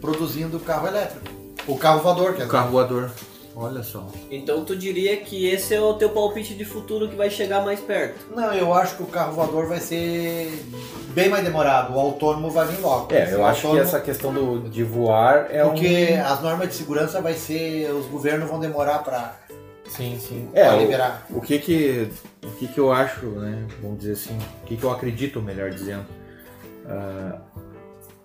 produzindo 0.00 0.58
carro 0.60 0.86
elétrico. 0.88 1.26
O 1.66 1.76
carro 1.76 2.00
voador, 2.00 2.28
quer 2.28 2.30
O 2.30 2.36
dizer. 2.36 2.48
carro 2.50 2.70
voador. 2.70 3.10
Olha 3.54 3.82
só. 3.82 4.06
Então 4.30 4.64
tu 4.64 4.74
diria 4.74 5.16
que 5.18 5.46
esse 5.46 5.74
é 5.74 5.80
o 5.80 5.92
teu 5.94 6.08
palpite 6.10 6.54
de 6.54 6.64
futuro 6.64 7.06
que 7.08 7.14
vai 7.14 7.28
chegar 7.28 7.62
mais 7.64 7.80
perto. 7.80 8.34
Não, 8.34 8.52
eu 8.54 8.72
acho 8.72 8.96
que 8.96 9.02
o 9.02 9.06
carro 9.06 9.34
voador 9.34 9.66
vai 9.66 9.78
ser 9.78 10.64
bem 11.08 11.28
mais 11.28 11.44
demorado. 11.44 11.94
O 11.94 12.00
autônomo 12.00 12.50
vai 12.50 12.66
vir 12.66 12.80
logo. 12.80 13.12
É, 13.14 13.34
eu 13.34 13.40
O 13.40 13.44
acho 13.44 13.60
que 13.60 13.66
autônomo- 13.66 13.88
essa 13.88 14.00
questão 14.00 14.32
do, 14.32 14.68
de 14.70 14.82
voar 14.82 15.48
é 15.50 15.62
Porque 15.64 16.08
um... 16.12 16.24
as 16.24 16.40
normas 16.42 16.68
de 16.70 16.74
segurança 16.76 17.20
vai 17.20 17.34
ser. 17.34 17.90
Os 17.92 18.06
governos 18.06 18.48
vão 18.48 18.58
demorar 18.58 19.00
para 19.00 19.36
Sim, 19.86 20.18
sim. 20.18 20.48
É, 20.54 20.72
o, 20.72 20.78
liberar. 20.78 21.26
o 21.28 21.38
que 21.42 21.58
que 21.58 22.08
o 22.42 22.50
que 22.52 22.66
que 22.66 22.80
eu 22.80 22.90
acho, 22.90 23.26
né? 23.26 23.66
Vamos 23.82 23.98
dizer 23.98 24.12
assim, 24.12 24.38
o 24.62 24.66
que 24.66 24.78
que 24.78 24.84
eu 24.84 24.90
acredito, 24.90 25.42
melhor 25.42 25.68
dizendo, 25.70 26.06
ah, 26.88 27.38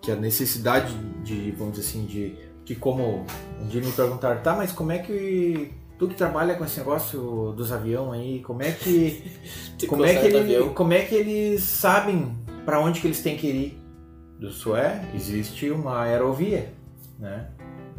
que 0.02 0.10
a 0.10 0.16
necessidade 0.16 0.94
de, 1.24 1.52
vamos 1.52 1.76
dizer 1.76 1.90
assim, 1.90 2.06
de 2.06 2.47
que 2.68 2.76
como 2.76 3.26
um 3.62 3.68
dia 3.68 3.80
me 3.80 3.92
perguntaram, 3.94 4.42
tá, 4.42 4.54
mas 4.54 4.74
como 4.74 4.92
é 4.92 5.00
que 5.00 5.72
tu 5.98 6.06
que 6.06 6.16
trabalha 6.16 6.54
com 6.56 6.66
esse 6.66 6.78
negócio 6.78 7.54
dos 7.56 7.72
aviões 7.72 8.20
aí, 8.22 8.40
como 8.42 8.62
é 8.62 8.72
que 8.74 9.24
como 9.88 10.04
é 10.06 10.14
que 10.14 10.26
ele, 10.28 10.70
como 10.72 10.92
é 10.92 11.02
que 11.04 11.16
eles 11.16 11.64
sabem 11.64 12.38
para 12.66 12.82
onde 12.82 13.00
que 13.00 13.08
eles 13.08 13.22
têm 13.22 13.38
que 13.38 13.48
ir? 13.48 13.82
Isso 14.42 14.76
é, 14.76 15.02
existe 15.16 15.72
uma 15.72 16.02
aerovia, 16.02 16.74
né? 17.18 17.48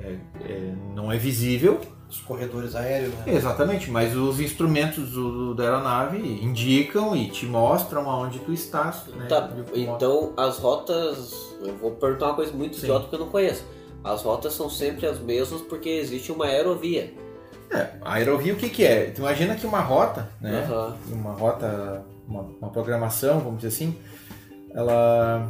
É- 0.00 0.18
é- 0.44 0.74
não 0.94 1.10
é 1.10 1.16
visível, 1.16 1.80
Os 2.10 2.20
corredores 2.20 2.74
aéreos, 2.74 3.12
né? 3.14 3.24
Exatamente, 3.34 3.90
mas 3.90 4.14
os 4.16 4.38
instrumentos 4.40 5.10
do, 5.12 5.54
da 5.54 5.64
aeronave 5.64 6.18
indicam 6.42 7.14
e 7.16 7.28
te 7.28 7.44
mostram 7.44 8.08
aonde 8.08 8.38
tu 8.38 8.52
estás. 8.52 9.06
Né? 9.08 9.26
Tá, 9.28 9.50
então 9.74 10.32
as 10.36 10.58
rotas. 10.58 11.34
Eu 11.62 11.76
vou 11.76 11.90
perguntar 11.92 12.26
uma 12.26 12.34
coisa 12.34 12.52
muito 12.52 12.76
Sim. 12.76 12.84
idiota 12.84 13.08
que 13.08 13.14
eu 13.14 13.18
não 13.18 13.28
conheço. 13.28 13.62
As 14.04 14.22
rotas 14.22 14.54
são 14.54 14.70
sempre 14.70 15.06
as 15.06 15.18
mesmas 15.18 15.60
porque 15.62 15.88
existe 15.88 16.30
uma 16.32 16.46
aerovia. 16.46 17.12
É, 17.70 17.88
a 18.00 18.14
aerovia 18.14 18.54
o 18.54 18.56
que, 18.56 18.70
que 18.70 18.84
é? 18.84 19.10
Tu 19.10 19.20
imagina 19.20 19.54
que 19.54 19.66
uma 19.66 19.80
rota, 19.80 20.28
né? 20.40 20.64
Aham. 20.66 20.96
Uma 21.10 21.32
rota, 21.32 22.04
uma, 22.26 22.42
uma 22.60 22.70
programação, 22.70 23.40
vamos 23.40 23.56
dizer 23.60 23.68
assim, 23.68 23.96
ela. 24.74 25.46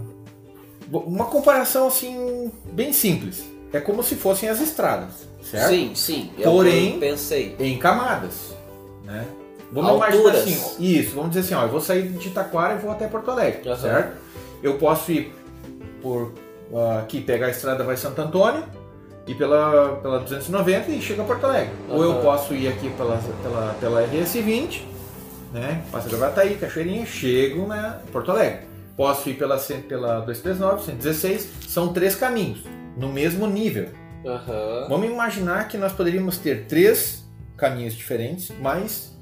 Uma 0.91 1.27
comparação 1.27 1.87
assim, 1.87 2.51
bem 2.73 2.93
simples. 2.93 3.45
É 3.73 3.79
como 3.81 4.03
se 4.03 4.15
fossem 4.17 4.49
as 4.49 4.61
estradas, 4.61 5.29
certo? 5.43 5.69
Sim, 5.69 5.95
sim. 5.95 6.31
é 6.39 6.49
o 6.49 6.53
Porém- 6.53 6.95
eu 6.95 7.01
pensei. 7.01 7.55
Em 7.61 7.79
camadas, 7.79 8.55
né? 9.05 9.27
Vamos 9.71 9.91
Alturas. 9.91 10.15
imaginar 10.15 10.33
assim, 10.41 10.83
isso, 10.83 11.15
vamos 11.15 11.29
dizer 11.31 11.41
assim, 11.41 11.55
ó, 11.55 11.67
eu 11.67 11.69
vou 11.71 11.81
sair 11.81 12.09
de 12.09 12.29
Itaquara 12.29 12.75
e 12.75 12.79
vou 12.79 12.91
até 12.91 13.07
Porto 13.07 13.31
Alegre, 13.31 13.69
Aham. 13.69 13.77
certo? 13.79 14.17
Eu 14.63 14.79
posso 14.79 15.13
ir 15.13 15.31
por 16.01 16.33
ah, 16.75 16.99
aqui, 17.01 17.21
pegar 17.21 17.47
a 17.47 17.51
estrada 17.51 17.85
vai 17.85 17.97
Santo 17.97 18.21
Antônio, 18.21 18.65
ir 19.27 19.35
pela, 19.35 19.97
pela 19.97 20.21
290 20.21 20.91
e 20.91 21.03
chega 21.03 21.23
a 21.23 21.25
Porto 21.25 21.45
Alegre. 21.45 21.73
Ou 21.89 22.03
eu 22.03 22.15
posso 22.21 22.55
ir 22.55 22.69
aqui 22.69 22.91
pela, 22.91 23.21
pela, 23.43 23.75
pela 23.81 24.09
RS20, 24.09 24.83
né? 25.53 25.83
Passa 25.91 26.09
Gravataí, 26.09 26.57
Cachoeirinha, 26.57 27.07
chego 27.07 27.67
né, 27.67 28.01
em 28.07 28.11
Porto 28.11 28.31
Alegre. 28.31 28.67
Posso 28.97 29.29
ir 29.31 29.35
pela, 29.35 29.57
pela 29.57 30.21
239, 30.21 30.85
116, 30.85 31.49
são 31.69 31.93
três 31.93 32.15
caminhos, 32.15 32.65
no 32.97 33.13
mesmo 33.13 33.47
nível. 33.47 33.89
Aham. 34.27 34.87
Vamos 34.89 35.09
imaginar 35.09 35.69
que 35.69 35.79
nós 35.79 35.93
poderíamos 35.93 36.37
ter 36.39 36.67
três 36.67 37.25
caminhos 37.57 37.95
diferentes, 37.95 38.53
mas 38.61 39.17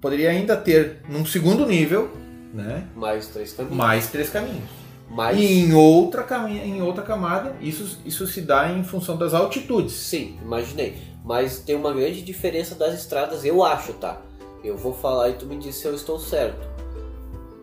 poderia 0.00 0.30
ainda 0.30 0.56
ter 0.56 1.00
num 1.08 1.24
segundo 1.24 1.64
nível, 1.66 2.10
né, 2.52 2.84
Mais 2.96 3.28
três 3.28 3.52
caminhos. 3.52 3.76
mais 3.76 4.10
três 4.10 4.28
caminhos. 4.30 4.81
Mais. 5.12 5.38
E 5.38 5.60
em 5.60 5.74
outra 5.74 6.26
em 6.48 6.80
outra 6.80 7.02
camada, 7.02 7.54
isso 7.60 7.98
isso 8.04 8.26
se 8.26 8.40
dá 8.40 8.72
em 8.72 8.82
função 8.82 9.16
das 9.16 9.34
altitudes. 9.34 9.92
Sim, 9.92 10.38
imaginei. 10.42 10.96
Mas 11.24 11.60
tem 11.60 11.76
uma 11.76 11.92
grande 11.92 12.22
diferença 12.22 12.74
das 12.74 12.94
estradas, 12.94 13.44
eu 13.44 13.62
acho, 13.62 13.92
tá? 13.94 14.20
Eu 14.64 14.76
vou 14.76 14.94
falar 14.94 15.30
e 15.30 15.34
tu 15.34 15.46
me 15.46 15.56
diz 15.56 15.76
se 15.76 15.86
eu 15.86 15.94
estou 15.94 16.18
certo. 16.18 16.66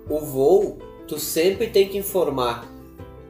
O 0.08 0.20
voo, 0.20 0.78
tu 1.08 1.18
sempre 1.18 1.68
tem 1.68 1.88
que 1.88 1.98
informar 1.98 2.66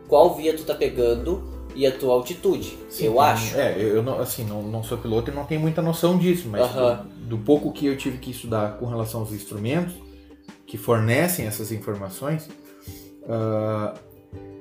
qual 0.08 0.36
via 0.36 0.56
tu 0.56 0.64
tá 0.64 0.76
pegando 0.76 1.44
e 1.76 1.86
a 1.86 1.92
tua 1.92 2.14
altitude. 2.14 2.78
eu 3.00 3.22
acho. 3.22 3.56
É, 3.58 3.80
eu 3.80 4.04
não, 4.04 4.20
assim, 4.20 4.44
não, 4.44 4.62
não 4.64 4.84
sou 4.84 4.98
piloto 4.98 5.32
e 5.32 5.34
não 5.34 5.46
tenho 5.46 5.62
muita 5.62 5.82
noção 5.82 6.18
disso, 6.18 6.48
mas 6.50 6.62
Aham. 6.62 7.08
do, 7.18 7.38
do 7.38 7.38
pouco 7.38 7.72
que 7.72 7.86
eu 7.86 7.96
tive 7.96 8.18
que 8.18 8.32
estudar 8.32 8.78
com 8.78 8.86
relação 8.86 9.22
aos 9.22 9.32
instrumentos 9.32 9.94
que 10.66 10.78
fornecem 10.78 11.48
essas 11.48 11.72
informações, 11.72 12.48
ah, 13.28 13.94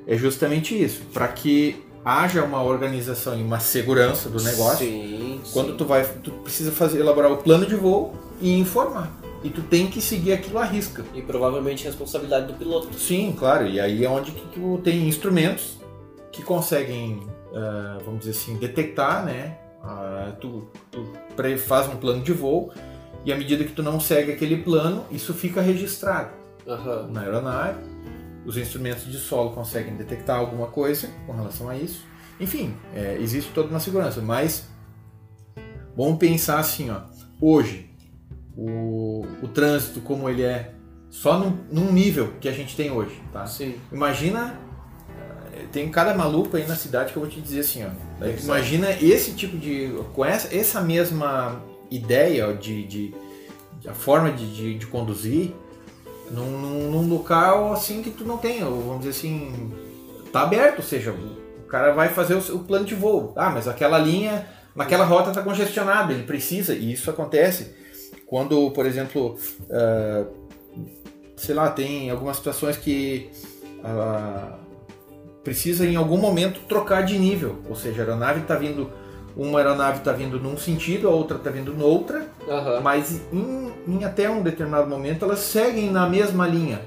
é 0.09 0.17
justamente 0.17 0.75
isso, 0.83 1.03
para 1.13 1.29
que 1.29 1.85
haja 2.03 2.43
uma 2.43 2.63
organização 2.63 3.39
e 3.39 3.43
uma 3.43 3.61
segurança 3.61 4.31
do 4.31 4.43
negócio. 4.43 4.87
Sim, 4.87 5.41
Quando 5.53 5.73
sim. 5.73 5.77
tu 5.77 5.85
vai, 5.85 6.03
tu 6.25 6.31
precisa 6.31 6.73
fazer 6.73 7.01
elaborar 7.01 7.31
o 7.31 7.37
plano 7.37 7.67
de 7.67 7.75
voo 7.75 8.15
e 8.41 8.59
informar. 8.59 9.13
E 9.45 9.51
tu 9.51 9.61
tem 9.61 9.87
que 9.87 10.01
seguir 10.01 10.33
aquilo 10.33 10.59
à 10.59 10.65
risca. 10.65 11.05
E 11.15 11.21
provavelmente 11.21 11.85
responsabilidade 11.85 12.47
do 12.47 12.55
piloto. 12.55 12.89
Sim, 12.99 13.35
claro. 13.39 13.67
E 13.69 13.79
aí 13.79 14.03
é 14.03 14.09
onde 14.09 14.33
que 14.33 14.47
tu 14.49 14.81
tem 14.83 15.07
instrumentos 15.07 15.77
que 16.33 16.43
conseguem, 16.43 17.23
ah, 17.55 17.99
vamos 18.05 18.21
dizer 18.21 18.31
assim, 18.33 18.57
detectar, 18.57 19.25
né? 19.27 19.59
Ah, 19.85 20.33
tu, 20.41 20.69
tu 20.91 21.07
faz 21.67 21.87
um 21.87 21.97
plano 21.97 22.23
de 22.23 22.33
voo 22.33 22.73
e 23.25 23.33
à 23.33 23.37
medida 23.37 23.63
que 23.63 23.73
tu 23.73 23.83
não 23.83 24.01
segue 24.01 24.33
aquele 24.33 24.57
plano, 24.57 25.05
isso 25.11 25.35
fica 25.35 25.61
registrado 25.61 26.31
Aham. 26.67 27.09
na 27.13 27.21
aeronave. 27.21 27.79
Os 28.49 28.57
instrumentos 28.57 29.05
de 29.05 29.19
solo 29.19 29.51
conseguem 29.51 29.95
detectar 29.95 30.39
alguma 30.39 30.69
coisa 30.69 31.11
com 31.27 31.35
relação 31.35 31.69
a 31.69 31.77
isso. 31.77 32.03
Enfim, 32.41 32.75
é, 32.95 33.19
existe 33.21 33.53
toda 33.53 33.69
uma 33.69 33.79
segurança. 33.79 34.23
Mas 34.23 34.67
vamos 35.95 36.17
pensar 36.19 36.59
assim, 36.59 36.89
ó. 36.89 37.03
Hoje, 37.39 37.91
o, 38.57 39.27
o 39.43 39.49
trânsito 39.49 40.01
como 40.01 40.31
ele 40.31 40.43
é 40.43 40.73
só 41.11 41.39
num, 41.39 41.59
num 41.71 41.93
nível 41.93 42.33
que 42.41 42.49
a 42.49 42.53
gente 42.53 42.75
tem 42.75 42.91
hoje, 42.91 43.21
tá? 43.35 43.45
Sim. 43.47 43.75
Imagina, 43.93 44.59
eh, 45.55 45.67
tem 45.71 45.91
cada 45.91 46.15
maluco 46.15 46.57
aí 46.57 46.67
na 46.67 46.75
cidade 46.75 47.13
que 47.13 47.19
eu 47.19 47.23
vou 47.23 47.31
te 47.31 47.43
dizer 47.43 47.61
assim, 47.61 47.85
ó. 47.85 47.91
Daí 48.19 48.31
Exato. 48.33 48.45
Imagina 48.47 48.91
esse 48.93 49.33
tipo 49.33 49.59
de. 49.59 49.93
com 50.15 50.25
essa, 50.25 50.57
essa 50.57 50.81
mesma 50.81 51.63
ideia 51.91 52.49
ó, 52.49 52.53
de, 52.53 52.85
de- 52.85 53.15
a 53.87 53.93
forma 53.93 54.33
de, 54.33 54.55
de, 54.55 54.79
de 54.79 54.87
conduzir 54.87 55.55
num, 56.31 56.59
num, 56.59 56.91
num 56.91 57.09
local 57.09 57.73
assim 57.73 58.03
que 58.03 58.11
tu 58.11 58.25
não 58.25 58.39
tem, 58.39 58.61
vamos 58.61 58.99
dizer 58.99 59.11
assim, 59.11 59.73
tá 60.33 60.43
aberto, 60.43 60.79
ou 60.79 60.85
seja, 60.85 61.13
o, 61.13 61.67
cara 61.69 61.93
vai 61.93 62.09
fazer 62.09 62.35
o, 62.35 62.57
o 62.57 62.61
plano 62.61 62.85
de 62.85 62.95
voo. 62.95 63.33
Ah, 63.37 63.51
mas 63.51 63.69
aquela 63.69 63.99
linha, 63.99 64.47
naquela 64.75 65.05
rota 65.05 65.33
tá 65.33 65.43
congestionada, 65.43 66.13
ele 66.13 66.23
precisa, 66.23 66.75
e 66.75 66.93
isso 66.93 67.11
acontece 67.11 67.75
quando, 68.27 68.71
por 68.71 68.87
exemplo, 68.87 69.37
ah, 69.71 70.25
sei 71.37 71.55
lá, 71.55 71.71
tem 71.71 72.11
algumas 72.11 72.37
situações 72.37 72.77
que 72.77 73.31
ah, 73.85 74.59
precisa 75.43 75.87
em 75.87 75.97
algum 75.97 76.19
momento 76.19 76.61
trocar 76.69 77.03
de 77.03 77.19
nível, 77.19 77.63
ou 77.69 77.77
seja, 77.77 78.03
a 78.03 78.05
aeronave 78.05 78.41
está 78.41 78.57
vindo, 78.57 78.91
uma 79.39 79.61
aeronave 79.61 79.99
está 79.99 80.13
vindo 80.13 80.41
num 80.41 80.59
sentido, 80.59 81.07
a 81.09 81.13
outra 81.13 81.37
está 81.37 81.49
vindo 81.49 81.73
noutra, 81.73 82.27
Aham. 82.49 82.81
mas 82.81 83.21
em, 83.33 83.73
em 83.87 84.05
até 84.05 84.29
um 84.29 84.43
determinado 84.43 84.91
momento 84.91 85.25
elas 85.25 85.39
seguem 85.39 85.91
na 85.91 86.09
mesma 86.09 86.47
linha 86.47 86.81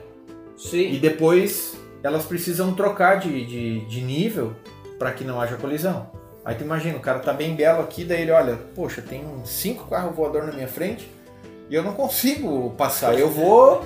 e 0.57 0.59
Sim. 0.67 0.99
depois 0.99 1.77
elas 2.03 2.25
precisam 2.25 2.73
trocar 2.73 3.19
de, 3.19 3.45
de, 3.45 3.79
de 3.85 4.01
nível 4.01 4.53
para 4.99 5.11
que 5.11 5.23
não 5.23 5.39
haja 5.39 5.55
colisão. 5.55 6.09
Aí 6.43 6.55
tu 6.55 6.63
imagina, 6.63 6.97
o 6.97 7.01
cara 7.01 7.19
tá 7.19 7.31
bem 7.31 7.55
belo 7.55 7.81
aqui, 7.81 8.03
daí 8.03 8.23
ele 8.23 8.31
olha, 8.31 8.57
poxa, 8.75 9.01
tem 9.01 9.23
cinco 9.45 9.87
carros 9.87 10.15
voadores 10.15 10.47
na 10.47 10.53
minha 10.53 10.67
frente 10.67 11.09
e 11.69 11.75
eu 11.75 11.83
não 11.83 11.93
consigo 11.93 12.71
passar. 12.71 13.17
Eu 13.17 13.29
vou. 13.29 13.83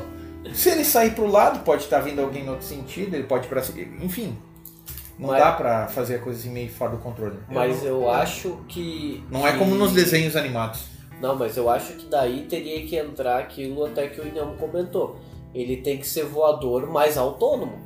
Se 0.54 0.70
ele 0.70 0.86
sair 0.86 1.12
pro 1.12 1.28
lado, 1.28 1.60
pode 1.60 1.84
estar 1.84 2.00
vindo 2.00 2.22
alguém 2.22 2.44
no 2.44 2.52
outro 2.54 2.66
sentido, 2.66 3.14
ele 3.16 3.24
pode 3.24 3.46
ir 3.46 3.50
pra 3.50 3.62
enfim. 4.02 4.38
Não 5.18 5.30
Mas- 5.30 5.40
dá 5.44 5.52
pra 5.54 5.88
fazer 5.88 6.16
a 6.16 6.20
coisa 6.20 6.40
assim 6.40 6.50
meio 6.52 6.70
fora 6.70 6.92
do 6.92 6.98
controle. 6.98 7.38
Mas 7.50 7.84
eu 7.86 8.10
acho 8.10 8.58
que. 8.68 9.24
Não 9.32 9.48
é 9.48 9.54
como 9.58 9.72
que- 9.72 9.78
nos 9.78 9.94
desenhos 9.94 10.36
animados. 10.36 10.82
Não, 11.22 11.36
mas 11.36 11.56
eu 11.56 11.70
acho 11.70 11.94
que 11.94 12.06
daí 12.08 12.42
teria 12.50 12.86
que 12.86 12.98
entrar 12.98 13.40
aquilo 13.40 13.86
até 13.86 14.08
que 14.08 14.20
o 14.20 14.28
Inamo 14.28 14.56
comentou. 14.58 15.16
Ele 15.54 15.78
tem 15.78 15.98
que 15.98 16.06
ser 16.06 16.26
voador 16.26 16.88
mais 16.92 17.18
autônomo. 17.18 17.80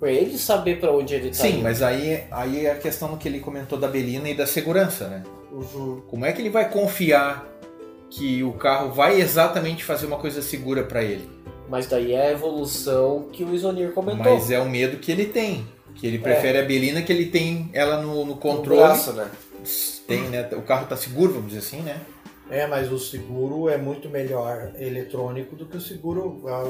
Pra 0.00 0.10
ele 0.10 0.36
saber 0.38 0.80
pra 0.80 0.90
onde 0.90 1.14
ele 1.14 1.28
tá 1.28 1.34
Sim, 1.34 1.54
indo. 1.56 1.62
mas 1.62 1.82
aí, 1.82 2.24
aí 2.30 2.64
é 2.66 2.72
a 2.72 2.76
questão 2.76 3.16
que 3.16 3.28
ele 3.28 3.38
comentou 3.38 3.78
da 3.78 3.86
Belina 3.86 4.28
e 4.28 4.34
da 4.34 4.46
segurança, 4.46 5.06
né? 5.08 5.22
Uhum. 5.52 6.00
Como 6.08 6.24
é 6.24 6.32
que 6.32 6.40
ele 6.40 6.48
vai 6.50 6.68
confiar 6.70 7.46
que 8.10 8.42
o 8.42 8.52
carro 8.52 8.90
vai 8.92 9.20
exatamente 9.20 9.84
fazer 9.84 10.06
uma 10.06 10.16
coisa 10.16 10.40
segura 10.42 10.82
para 10.84 11.04
ele? 11.04 11.28
Mas 11.68 11.86
daí 11.86 12.12
é 12.14 12.28
a 12.28 12.32
evolução 12.32 13.28
que 13.30 13.44
o 13.44 13.54
Isonir 13.54 13.92
comentou. 13.92 14.24
Mas 14.24 14.50
é 14.50 14.58
o 14.58 14.68
medo 14.68 14.96
que 14.96 15.12
ele 15.12 15.26
tem. 15.26 15.66
Que 15.94 16.06
ele 16.06 16.18
prefere 16.18 16.58
a 16.58 16.62
Belina, 16.62 17.02
que 17.02 17.12
ele 17.12 17.26
tem 17.26 17.70
ela 17.72 18.00
no, 18.00 18.24
no 18.24 18.36
controle. 18.36 18.80
braço, 18.80 19.12
né? 19.12 19.30
Tem, 20.06 20.22
né? 20.22 20.48
O 20.52 20.62
carro 20.62 20.86
tá 20.86 20.96
seguro, 20.96 21.34
vamos 21.34 21.48
dizer 21.48 21.60
assim, 21.60 21.82
né? 21.82 22.00
É, 22.50 22.66
mas 22.66 22.90
o 22.92 22.98
seguro 22.98 23.68
é 23.68 23.78
muito 23.78 24.08
melhor 24.08 24.72
eletrônico 24.78 25.56
do 25.56 25.64
que 25.66 25.76
o 25.76 25.80
seguro. 25.80 26.42
ah, 26.48 26.64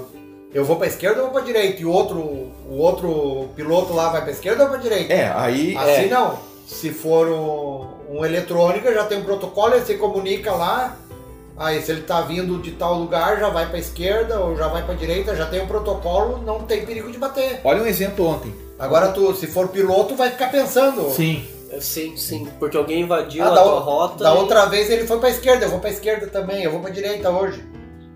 Eu 0.52 0.64
vou 0.64 0.76
pra 0.76 0.86
esquerda 0.86 1.20
ou 1.22 1.30
vou 1.30 1.34
pra 1.34 1.42
direita? 1.42 1.80
E 1.80 1.84
o 1.84 1.90
outro, 1.90 2.18
o 2.20 2.76
outro 2.76 3.48
piloto 3.56 3.92
lá 3.92 4.10
vai 4.10 4.22
pra 4.22 4.30
esquerda 4.30 4.64
ou 4.64 4.68
pra 4.68 4.78
direita? 4.78 5.12
É, 5.12 5.32
aí. 5.34 5.76
Assim 5.76 6.04
é. 6.04 6.08
não. 6.08 6.38
Se 6.66 6.90
for 6.90 7.26
um, 7.28 8.18
um 8.18 8.24
eletrônica, 8.24 8.92
já 8.94 9.04
tem 9.04 9.18
um 9.18 9.24
protocolo, 9.24 9.74
ele 9.74 9.84
se 9.84 9.94
comunica 9.94 10.52
lá. 10.52 10.96
Aí 11.56 11.82
se 11.82 11.92
ele 11.92 12.02
tá 12.02 12.20
vindo 12.22 12.58
de 12.62 12.72
tal 12.72 12.94
lugar, 12.94 13.38
já 13.38 13.48
vai 13.48 13.68
pra 13.68 13.78
esquerda 13.78 14.40
ou 14.40 14.56
já 14.56 14.68
vai 14.68 14.84
pra 14.84 14.94
direita, 14.94 15.36
já 15.36 15.46
tem 15.46 15.60
um 15.60 15.66
protocolo, 15.66 16.38
não 16.44 16.62
tem 16.62 16.84
perigo 16.86 17.10
de 17.10 17.18
bater. 17.18 17.60
Olha 17.64 17.82
um 17.82 17.86
exemplo 17.86 18.26
ontem. 18.26 18.54
Agora 18.82 19.12
tu, 19.12 19.32
se 19.34 19.46
for 19.46 19.68
piloto, 19.68 20.16
vai 20.16 20.30
ficar 20.30 20.50
pensando. 20.50 21.10
Sim. 21.10 21.44
Sim, 21.80 22.16
sim. 22.16 22.46
Porque 22.58 22.76
alguém 22.76 23.02
invadiu 23.02 23.42
Ah, 23.44 23.46
a 23.46 23.50
da, 23.54 23.62
tua 23.62 23.74
o- 23.76 23.78
rota. 23.78 24.24
da 24.24 24.34
e- 24.34 24.38
outra 24.38 24.66
vez 24.66 24.90
ele 24.90 25.06
foi 25.06 25.18
pra 25.18 25.30
esquerda, 25.30 25.64
eu 25.64 25.70
vou 25.70 25.78
pra 25.80 25.88
esquerda 25.88 26.26
também, 26.26 26.62
eu 26.64 26.70
vou 26.72 26.80
pra 26.80 26.90
direita 26.90 27.30
hoje. 27.30 27.64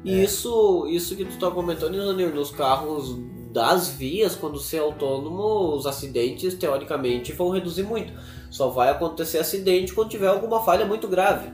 E 0.04 0.22
isso, 0.22 0.86
isso 0.88 1.16
que 1.16 1.24
tu 1.24 1.38
tá 1.38 1.50
comentando, 1.50 1.94
Isonir, 1.96 2.34
nos 2.34 2.50
carros 2.50 3.16
das 3.52 3.88
vias, 3.88 4.34
quando 4.36 4.58
ser 4.60 4.78
autônomo, 4.80 5.74
os 5.74 5.86
acidentes, 5.86 6.54
teoricamente, 6.54 7.32
vão 7.32 7.48
reduzir 7.50 7.82
muito. 7.82 8.12
Só 8.50 8.68
vai 8.68 8.90
acontecer 8.90 9.38
acidente 9.38 9.94
quando 9.94 10.10
tiver 10.10 10.28
alguma 10.28 10.62
falha 10.62 10.84
muito 10.84 11.08
grave. 11.08 11.48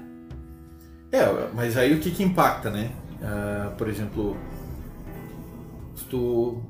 É, 1.13 1.23
mas 1.55 1.77
aí 1.77 1.95
o 1.95 2.01
que 2.01 2.11
que 2.11 2.23
impacta, 2.25 2.69
né? 2.69 2.91
Ah, 3.23 3.73
por 3.79 3.89
exemplo, 3.89 4.37
se 5.95 6.05
tu. 6.07 6.61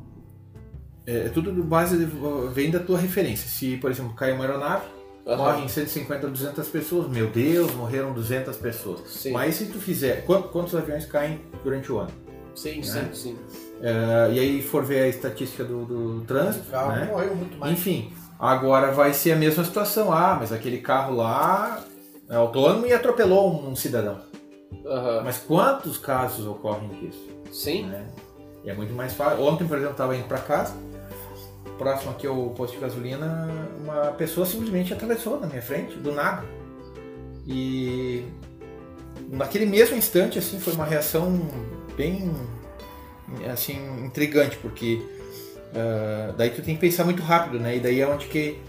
É, 1.07 1.29
tudo 1.31 1.51
do 1.53 1.63
base 1.65 1.97
de- 1.97 2.07
vem 2.53 2.71
da 2.71 2.79
tua 2.79 2.99
referência. 2.99 3.49
Se, 3.49 3.77
por 3.79 3.91
exemplo, 3.91 4.15
cai 4.15 4.33
uma 4.33 4.45
aeronave, 4.45 4.85
Aham. 5.27 5.37
morrem 5.37 5.69
150 5.69 6.27
ou 6.27 6.33
200 6.33 6.69
pessoas, 6.69 7.09
meu 7.09 7.29
Deus, 7.29 7.73
morreram 7.75 8.13
200 8.13 8.57
pessoas. 8.57 9.01
Sim, 9.09 9.33
Mas 9.33 9.55
se 9.57 9.67
tu 9.67 9.79
fizer. 9.79 10.25
Quantos, 10.25 10.51
quantos 10.51 10.75
aviões 10.75 11.05
caem 11.07 11.41
durante 11.65 11.91
o 11.93 11.99
ano? 11.99 12.11
sim, 12.55 12.83
sim, 12.83 12.99
né? 13.01 13.11
sim. 13.13 13.39
Ah, 13.83 14.29
e 14.31 14.39
aí 14.39 14.63
for 14.63 14.85
ver 14.85 15.03
a 15.03 15.09
estatística 15.09 15.65
do, 15.65 15.85
do 15.85 16.21
trânsito, 16.25 16.71
né? 16.71 17.09
morreu 17.11 17.35
muito 17.35 17.59
mais. 17.59 17.73
Enfim, 17.73 18.13
agora 18.39 18.93
vai 18.93 19.13
ser 19.13 19.33
a 19.33 19.37
mesma 19.37 19.65
situação. 19.65 20.13
Ah, 20.13 20.37
mas 20.39 20.53
aquele 20.53 20.79
carro 20.79 21.17
lá 21.17 21.83
é 22.29 22.37
autônomo 22.37 22.87
e 22.87 22.93
atropelou 22.93 23.53
um, 23.53 23.71
um 23.71 23.77
cidadão. 23.77 24.21
Aham. 24.87 25.23
Mas 25.25 25.39
quantos 25.39 25.99
casos 25.99 26.47
ocorrem 26.47 26.89
disso? 26.91 27.29
Sim, 27.51 27.87
né? 27.87 28.07
E 28.65 28.71
é 28.71 28.75
muito 28.75 28.93
mais 28.93 29.13
fácil. 29.15 29.43
Ontem, 29.45 29.67
por 29.67 29.77
exemplo, 29.77 29.93
estava 29.93 30.17
indo 30.17 30.29
para 30.29 30.39
casa, 30.39 30.75
próximo 31.83 32.13
aqui 32.13 32.27
ao 32.27 32.51
posto 32.51 32.75
de 32.75 32.81
gasolina, 32.81 33.49
uma 33.83 34.13
pessoa 34.13 34.47
simplesmente 34.47 34.93
atravessou 34.93 35.41
na 35.41 35.49
minha 35.49 35.61
frente, 35.61 35.97
do 35.97 36.13
nada. 36.13 36.45
E 37.45 38.25
naquele 39.29 39.67
mesmo 39.67 39.97
instante, 39.97 40.39
assim, 40.39 40.61
foi 40.61 40.75
uma 40.75 40.85
reação 40.85 41.41
bem, 41.97 42.33
assim, 43.53 43.77
intrigante, 44.05 44.57
porque 44.59 45.03
ah, 45.75 46.33
daí 46.37 46.51
tu 46.51 46.63
tem 46.63 46.75
que 46.77 46.81
pensar 46.81 47.05
muito 47.05 47.21
rápido, 47.21 47.59
né? 47.59 47.77
E 47.77 47.81
daí 47.81 48.01
é 48.01 48.07
onde 48.07 48.27
que 48.27 48.61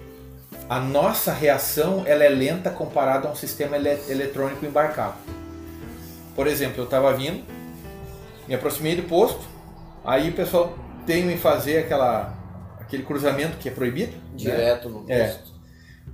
a 0.67 0.79
nossa 0.79 1.31
reação 1.31 2.03
ela 2.07 2.23
é 2.23 2.29
lenta 2.29 2.71
comparada 2.71 3.27
a 3.27 3.31
um 3.31 3.35
sistema 3.35 3.75
ele- 3.75 4.01
eletrônico 4.09 4.65
embarcado. 4.65 5.15
Por 6.35 6.47
exemplo, 6.47 6.79
eu 6.79 6.85
estava 6.85 7.13
vindo, 7.13 7.43
me 8.47 8.55
aproximei 8.55 8.95
do 8.95 9.03
posto, 9.03 9.41
aí 10.03 10.29
o 10.29 10.33
pessoal 10.33 10.75
tem 11.05 11.31
em 11.31 11.37
fazer 11.37 11.77
aquela, 11.77 12.33
aquele 12.93 13.03
cruzamento 13.03 13.57
que 13.57 13.67
é 13.67 13.71
proibido. 13.71 14.11
né? 14.11 14.19
direto 14.35 14.89
no 14.89 15.05
É. 15.07 15.27
posto. 15.27 15.53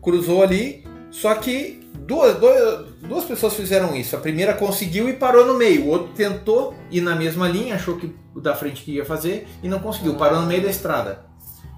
Cruzou 0.01 0.41
ali, 0.41 0.85
só 1.11 1.35
que 1.35 1.81
duas, 2.05 2.37
duas, 2.39 2.85
duas 3.01 3.25
pessoas 3.25 3.53
fizeram 3.53 3.95
isso. 3.95 4.15
A 4.15 4.19
primeira 4.19 4.53
conseguiu 4.53 5.09
e 5.09 5.13
parou 5.13 5.45
no 5.45 5.55
meio. 5.55 5.85
O 5.85 5.87
outro 5.89 6.13
tentou 6.15 6.73
ir 6.89 7.01
na 7.01 7.15
mesma 7.15 7.49
linha, 7.49 7.75
achou 7.75 7.97
que 7.97 8.15
o 8.33 8.39
da 8.39 8.55
frente 8.55 8.83
que 8.83 8.93
ia 8.93 9.03
fazer 9.05 9.47
e 9.61 9.67
não 9.67 9.79
conseguiu. 9.79 10.15
Parou 10.15 10.39
no 10.39 10.47
meio 10.47 10.61
da 10.63 10.69
estrada. 10.69 11.25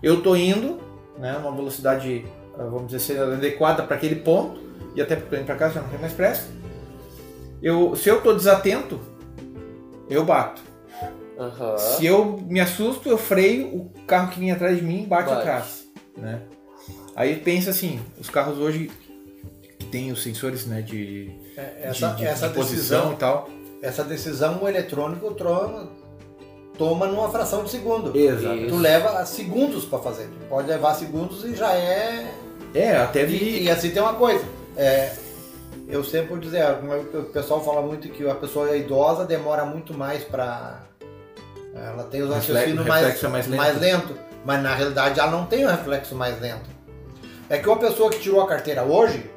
Eu 0.03 0.22
tô 0.22 0.36
indo, 0.36 0.80
né, 1.18 1.36
uma 1.38 1.52
velocidade, 1.52 2.26
ah, 2.57 2.64
vamos 2.64 2.91
dizer 2.91 3.19
adequada 3.19 3.84
para 3.84 3.95
aquele 3.95 4.15
ponto, 4.15 4.60
e 4.95 5.02
até 5.02 5.15
porque 5.15 5.30
tô 5.30 5.36
indo 5.38 5.45
para 5.45 5.56
casa 5.56 5.76
já 5.76 5.82
não 5.82 5.90
tem 5.90 5.99
mais 5.99 6.14
pressa. 6.14 6.48
Eu, 7.61 7.95
se 7.95 8.10
eu 8.10 8.22
tô 8.22 8.34
desatento, 8.34 8.99
eu 10.10 10.23
bato. 10.26 10.61
Aham. 11.37 11.77
Se 11.77 12.05
eu 12.05 12.39
me 12.47 12.59
assusto, 12.59 13.09
eu 13.09 13.17
freio, 13.17 13.67
o 13.67 13.89
carro 14.07 14.29
que 14.31 14.39
vinha 14.39 14.53
atrás 14.53 14.77
de 14.77 14.83
mim 14.83 15.05
bate, 15.07 15.29
Bate. 15.29 15.39
atrás. 15.41 15.87
Né? 16.17 16.41
Aí 17.15 17.35
pensa 17.37 17.69
assim, 17.71 17.99
os 18.19 18.29
carros 18.29 18.57
hoje 18.59 18.91
que 19.79 19.85
tem 19.85 20.11
os 20.11 20.21
sensores 20.21 20.65
né, 20.65 20.81
de, 20.81 21.31
É, 21.57 21.89
Essa, 21.89 22.09
de, 22.09 22.17
de- 22.17 22.25
essa 22.25 22.47
de 22.47 22.53
posição 22.53 22.97
decisão, 23.09 23.13
e 23.13 23.15
tal. 23.15 23.49
essa 23.81 24.03
decisão 24.03 24.63
o 24.63 24.67
eletrônico 24.67 25.33
tro- 25.33 25.89
toma 26.77 27.07
numa 27.07 27.29
fração 27.29 27.63
de 27.63 27.69
segundo. 27.71 28.15
Exato. 28.17 28.55
Isso. 28.55 28.67
Tu 28.69 28.75
leva 28.77 29.25
segundos 29.25 29.85
para 29.85 29.99
fazer. 29.99 30.27
Tu 30.27 30.45
pode 30.47 30.67
levar 30.67 30.93
segundos 30.95 31.43
e 31.43 31.55
já 31.55 31.73
é. 31.73 32.31
É, 32.73 32.97
até 32.97 33.23
E, 33.23 33.25
vi. 33.25 33.63
e 33.63 33.69
assim 33.69 33.89
tem 33.91 34.01
uma 34.01 34.13
coisa. 34.13 34.43
é, 34.77 35.13
eu 35.87 36.03
sempre 36.05 36.27
vou 36.29 36.37
dizer, 36.37 36.63
como 36.77 36.93
o 36.93 37.23
pessoal 37.25 37.61
fala 37.63 37.81
muito 37.81 38.07
que 38.09 38.25
a 38.29 38.35
pessoa 38.35 38.75
idosa 38.77 39.25
demora 39.25 39.65
muito 39.65 39.93
mais 39.93 40.23
para 40.23 40.83
ela 41.73 42.03
tem 42.06 42.22
os 42.22 42.30
raciocínios 42.34 42.85
mais, 42.85 43.23
é 43.23 43.27
mais 43.27 43.48
lento. 43.48 43.57
mais 43.57 43.80
lento, 43.80 44.18
mas 44.45 44.61
na 44.64 44.73
realidade 44.76 45.19
ela 45.19 45.31
não 45.31 45.45
tem 45.45 45.65
o 45.65 45.69
reflexo 45.69 46.15
mais 46.15 46.39
lento. 46.39 46.69
É 47.49 47.57
que 47.57 47.68
uma 47.68 47.77
pessoa 47.77 48.10
que 48.10 48.19
tirou 48.19 48.41
a 48.41 48.48
carteira 48.48 48.84
hoje, 48.84 49.30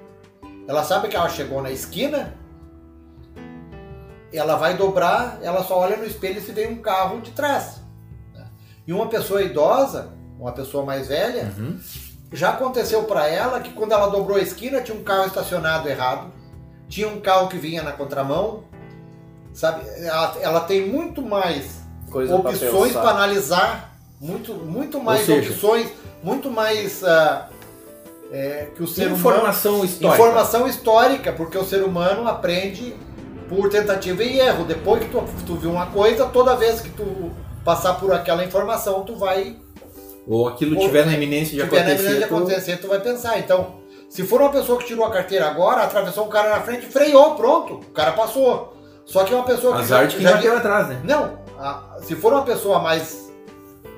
ela 0.68 0.82
sabe 0.84 1.08
que 1.08 1.16
ela 1.16 1.28
chegou 1.28 1.60
na 1.62 1.70
esquina, 1.70 2.34
ela 4.32 4.56
vai 4.56 4.76
dobrar, 4.76 5.38
ela 5.42 5.62
só 5.62 5.78
olha 5.78 5.96
no 5.96 6.04
espelho 6.04 6.40
se 6.40 6.52
vem 6.52 6.68
um 6.68 6.76
carro 6.82 7.20
de 7.20 7.30
trás. 7.30 7.80
né? 8.32 8.46
E 8.86 8.92
uma 8.92 9.06
pessoa 9.06 9.42
idosa, 9.42 10.10
uma 10.38 10.52
pessoa 10.52 10.84
mais 10.84 11.06
velha, 11.08 11.52
Uhum. 11.56 11.78
já 12.32 12.50
aconteceu 12.50 13.04
para 13.04 13.28
ela 13.28 13.60
que 13.60 13.72
quando 13.72 13.92
ela 13.92 14.08
dobrou 14.08 14.36
a 14.36 14.40
esquina 14.40 14.80
tinha 14.80 14.96
um 14.98 15.04
carro 15.04 15.26
estacionado 15.26 15.88
errado, 15.88 16.32
tinha 16.88 17.08
um 17.08 17.20
carro 17.20 17.48
que 17.48 17.56
vinha 17.56 17.82
na 17.82 17.92
contramão, 17.92 18.64
sabe? 19.52 19.88
Ela, 20.00 20.36
ela 20.40 20.60
tem 20.60 20.88
muito 20.88 21.22
mais 21.22 21.83
Coisa 22.14 22.36
opções 22.36 22.92
para 22.92 23.10
analisar, 23.10 23.92
muito, 24.20 24.54
muito 24.54 25.00
mais 25.00 25.26
seja- 25.26 25.50
opções, 25.50 25.88
muito 26.22 26.48
mais 26.48 27.02
ah, 27.02 27.48
é, 28.32 28.68
que 28.74 28.82
o 28.84 28.86
ser 28.86 29.06
humano 29.08 29.16
Informação 29.18 29.84
histórica. 29.84 30.22
informação 30.22 30.66
histórica, 30.68 31.32
porque 31.32 31.58
o 31.58 31.64
ser 31.64 31.82
humano 31.82 32.28
aprende 32.28 32.94
por 33.48 33.68
tentativa 33.68 34.22
e 34.22 34.38
erro. 34.38 34.64
Depois 34.64 35.02
que 35.02 35.10
tu, 35.10 35.24
tu 35.44 35.56
viu 35.56 35.70
uma 35.72 35.86
coisa, 35.86 36.26
toda 36.26 36.54
vez 36.54 36.80
que 36.80 36.90
tu 36.90 37.32
passar 37.64 37.94
por 37.94 38.12
aquela 38.12 38.44
informação, 38.44 39.02
tu 39.02 39.16
vai 39.16 39.56
Ou 40.28 40.46
aquilo 40.48 40.76
Ou- 40.78 40.86
tiver 40.86 41.04
na 41.04 41.12
iminência 41.14 41.56
de 41.56 41.64
tiver 41.64 41.66
na 41.66 41.80
acontecer. 41.80 41.92
iminência 42.04 42.18
de 42.18 42.24
acontecer, 42.24 42.76
tu 42.78 42.86
vai 42.88 43.00
pensar. 43.00 43.38
Então, 43.40 43.74
se 44.08 44.22
for 44.22 44.40
uma 44.40 44.50
pessoa 44.50 44.78
que 44.78 44.86
tirou 44.86 45.04
a 45.04 45.10
carteira 45.10 45.48
agora, 45.48 45.82
atravessou 45.82 46.26
um 46.26 46.28
cara 46.28 46.50
na 46.50 46.60
frente, 46.62 46.86
freou, 46.86 47.34
pronto, 47.34 47.74
o 47.74 47.90
cara 47.90 48.12
passou. 48.12 48.72
Só 49.04 49.24
que 49.24 49.34
é 49.34 49.36
uma 49.36 49.44
pessoa 49.44 49.74
que 49.74 49.82
Azar 49.82 50.06
de 50.06 50.14
quem 50.16 50.22
já, 50.24 50.32
bateu 50.36 50.56
atrás, 50.56 50.88
né? 50.88 51.00
não, 51.04 51.43
a- 51.68 51.98
se 52.02 52.14
for 52.16 52.32
uma 52.32 52.42
pessoa 52.42 52.78
mais 52.78 53.24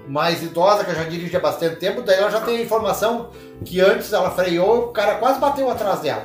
mais 0.09 0.41
idosa 0.43 0.85
que 0.85 0.95
já 0.95 1.03
dirige 1.03 1.37
há 1.37 1.41
bastante 1.41 1.77
tempo, 1.77 2.01
daí 2.01 2.19
ela 2.19 2.31
já 2.31 2.41
tem 2.41 2.59
a 2.59 2.63
informação 2.63 3.31
que 3.65 3.81
antes 3.81 4.13
ela 4.13 4.31
freou, 4.31 4.85
o 4.85 4.89
cara 4.89 5.17
quase 5.17 5.41
bateu 5.41 5.69
atrás 5.69 5.99
dela. 6.01 6.25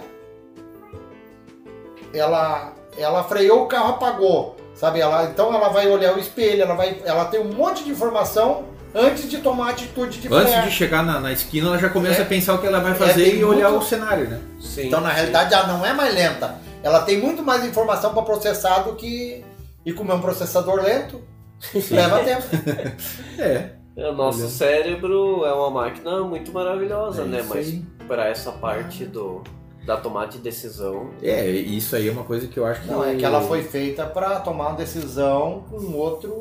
Ela 2.13 2.73
ela 2.97 3.23
freou, 3.23 3.63
o 3.63 3.67
carro 3.67 3.91
apagou, 3.91 4.57
sabe? 4.75 4.99
Ela 4.99 5.23
então 5.25 5.53
ela 5.53 5.69
vai 5.69 5.87
olhar 5.87 6.15
o 6.15 6.19
espelho, 6.19 6.61
ela 6.61 6.75
vai 6.75 7.01
ela 7.05 7.25
tem 7.25 7.39
um 7.39 7.53
monte 7.53 7.83
de 7.83 7.89
informação 7.91 8.65
antes 8.93 9.29
de 9.29 9.37
tomar 9.37 9.67
a 9.67 9.69
atitude 9.71 10.19
de 10.19 10.27
Antes 10.27 10.49
frear. 10.49 10.65
de 10.67 10.71
chegar 10.71 11.03
na, 11.03 11.19
na 11.19 11.31
esquina, 11.31 11.67
ela 11.69 11.77
já 11.77 11.89
começa 11.89 12.19
É. 12.19 12.23
a 12.23 12.25
pensar 12.25 12.55
o 12.55 12.57
que 12.59 12.67
ela 12.67 12.81
vai 12.81 12.93
fazer 12.93 13.23
tem 13.31 13.39
e 13.39 13.43
olhar 13.45 13.69
muito- 13.69 13.83
o 13.85 13.87
cenário, 13.87 14.29
né? 14.29 14.41
Sim. 14.59 14.87
Então, 14.87 14.99
na 14.99 15.09
realidade, 15.09 15.53
ela 15.53 15.67
não 15.67 15.85
é 15.85 15.93
mais 15.93 16.13
lenta. 16.13 16.55
Ela 16.83 17.01
tem 17.03 17.17
muito 17.17 17.41
mais 17.41 17.63
informação 17.65 18.13
para 18.13 18.21
processar 18.23 18.79
do 18.79 18.95
que. 18.95 19.45
E 19.85 19.93
como 19.93 20.11
é 20.11 20.15
um 20.15 20.19
processador 20.21 20.75
lento, 20.83 21.21
leva 21.91 22.23
tempo. 22.23 22.43
É. 23.39 23.69
O 23.95 24.13
nosso 24.13 24.39
Olhando. 24.39 24.51
cérebro 24.51 25.45
é 25.45 25.53
uma 25.53 25.69
máquina 25.69 26.21
muito 26.23 26.51
maravilhosa, 26.51 27.23
é 27.23 27.25
né? 27.25 27.45
Mas 27.47 27.67
aí. 27.67 27.85
para 28.07 28.27
essa 28.27 28.51
parte 28.51 29.05
do 29.05 29.41
da 29.85 29.97
tomada 29.97 30.27
de 30.27 30.37
decisão, 30.37 31.09
É, 31.23 31.49
isso 31.49 31.95
aí 31.95 32.07
é 32.07 32.11
uma 32.11 32.23
coisa 32.23 32.47
que 32.47 32.57
eu 32.57 32.65
acho 32.65 32.81
que. 32.81 32.87
Não, 32.87 33.03
é 33.03 33.15
que 33.15 33.25
ela 33.25 33.41
foi 33.41 33.63
feita 33.63 34.05
para 34.05 34.39
tomar 34.39 34.69
uma 34.69 34.77
decisão 34.77 35.65
com 35.69 35.93
outro. 35.93 36.31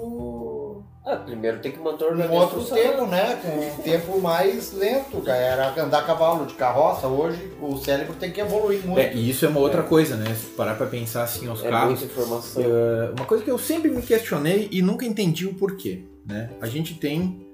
Ah, 1.04 1.16
primeiro 1.16 1.60
tem 1.60 1.72
que 1.72 1.78
manter 1.78 2.04
o 2.04 2.14
Um 2.14 2.30
outro 2.32 2.62
tempo, 2.62 3.06
né? 3.06 3.36
Com 3.42 3.48
um 3.80 3.82
tempo 3.82 4.20
mais 4.20 4.72
lento, 4.74 5.20
cara. 5.22 5.38
Era 5.38 5.82
andar 5.82 6.00
a 6.00 6.02
cavalo 6.04 6.44
de 6.44 6.52
carroça. 6.54 7.06
Hoje 7.08 7.50
o 7.60 7.76
cérebro 7.78 8.14
tem 8.14 8.30
que 8.30 8.38
evoluir 8.40 8.84
muito. 8.86 9.00
É, 9.00 9.14
e 9.14 9.30
isso 9.30 9.46
é 9.46 9.48
uma 9.48 9.60
outra 9.60 9.82
coisa, 9.82 10.16
né? 10.16 10.34
Se 10.34 10.46
parar 10.48 10.74
pra 10.74 10.86
pensar 10.86 11.22
assim, 11.22 11.48
os 11.48 11.64
É 11.64 11.70
carros. 11.70 11.98
muita 11.98 12.04
informação. 12.04 12.62
É, 12.62 13.12
uma 13.16 13.24
coisa 13.24 13.42
que 13.42 13.50
eu 13.50 13.58
sempre 13.58 13.90
me 13.90 14.02
questionei 14.02 14.68
e 14.70 14.82
nunca 14.82 15.06
entendi 15.06 15.46
o 15.46 15.54
porquê, 15.54 16.04
né? 16.26 16.50
A 16.60 16.66
gente 16.66 16.94
tem 16.94 17.46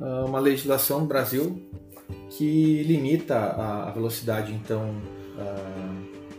ah, 0.00 0.24
uma 0.26 0.38
legislação 0.40 1.00
no 1.00 1.06
Brasil 1.06 1.62
que 2.30 2.82
limita 2.84 3.34
a, 3.36 3.88
a 3.88 3.90
velocidade, 3.90 4.52
então, 4.54 4.94
ah, 5.38 5.94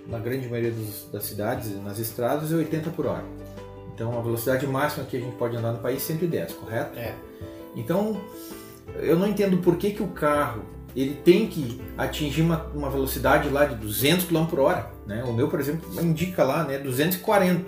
na 0.07 0.17
grande 0.17 0.47
maioria 0.49 0.71
dos- 0.71 1.07
das 1.11 1.23
cidades, 1.23 1.71
nas 1.83 1.99
estradas, 1.99 2.51
é 2.51 2.55
80 2.55 2.89
por 2.89 3.05
hora. 3.05 3.23
Então, 3.97 4.15
a 4.15 4.21
velocidade 4.21 4.67
máxima 4.67 5.07
que 5.07 5.17
a 5.17 5.19
gente 5.19 5.35
pode 5.37 5.57
andar 5.57 5.71
no 5.71 5.79
país 5.79 6.03
é 6.03 6.13
110, 6.13 6.53
correto? 6.53 6.99
É. 6.99 7.15
Então, 7.75 8.21
eu 8.99 9.17
não 9.17 9.27
entendo 9.27 9.57
por 9.57 9.75
que, 9.75 9.89
que 9.89 10.03
o 10.03 10.09
carro 10.09 10.61
ele 10.95 11.15
tem 11.15 11.47
que 11.47 11.81
atingir 11.97 12.43
uma, 12.43 12.67
uma 12.75 12.91
velocidade 12.91 13.49
lá 13.49 13.65
de 13.65 13.73
200 13.73 14.25
km 14.25 14.45
por 14.45 14.59
hora. 14.59 14.91
Né? 15.07 15.23
O 15.23 15.33
meu, 15.33 15.47
por 15.47 15.59
exemplo, 15.59 15.89
indica 15.99 16.43
lá 16.43 16.63
né, 16.63 16.77
240. 16.77 17.65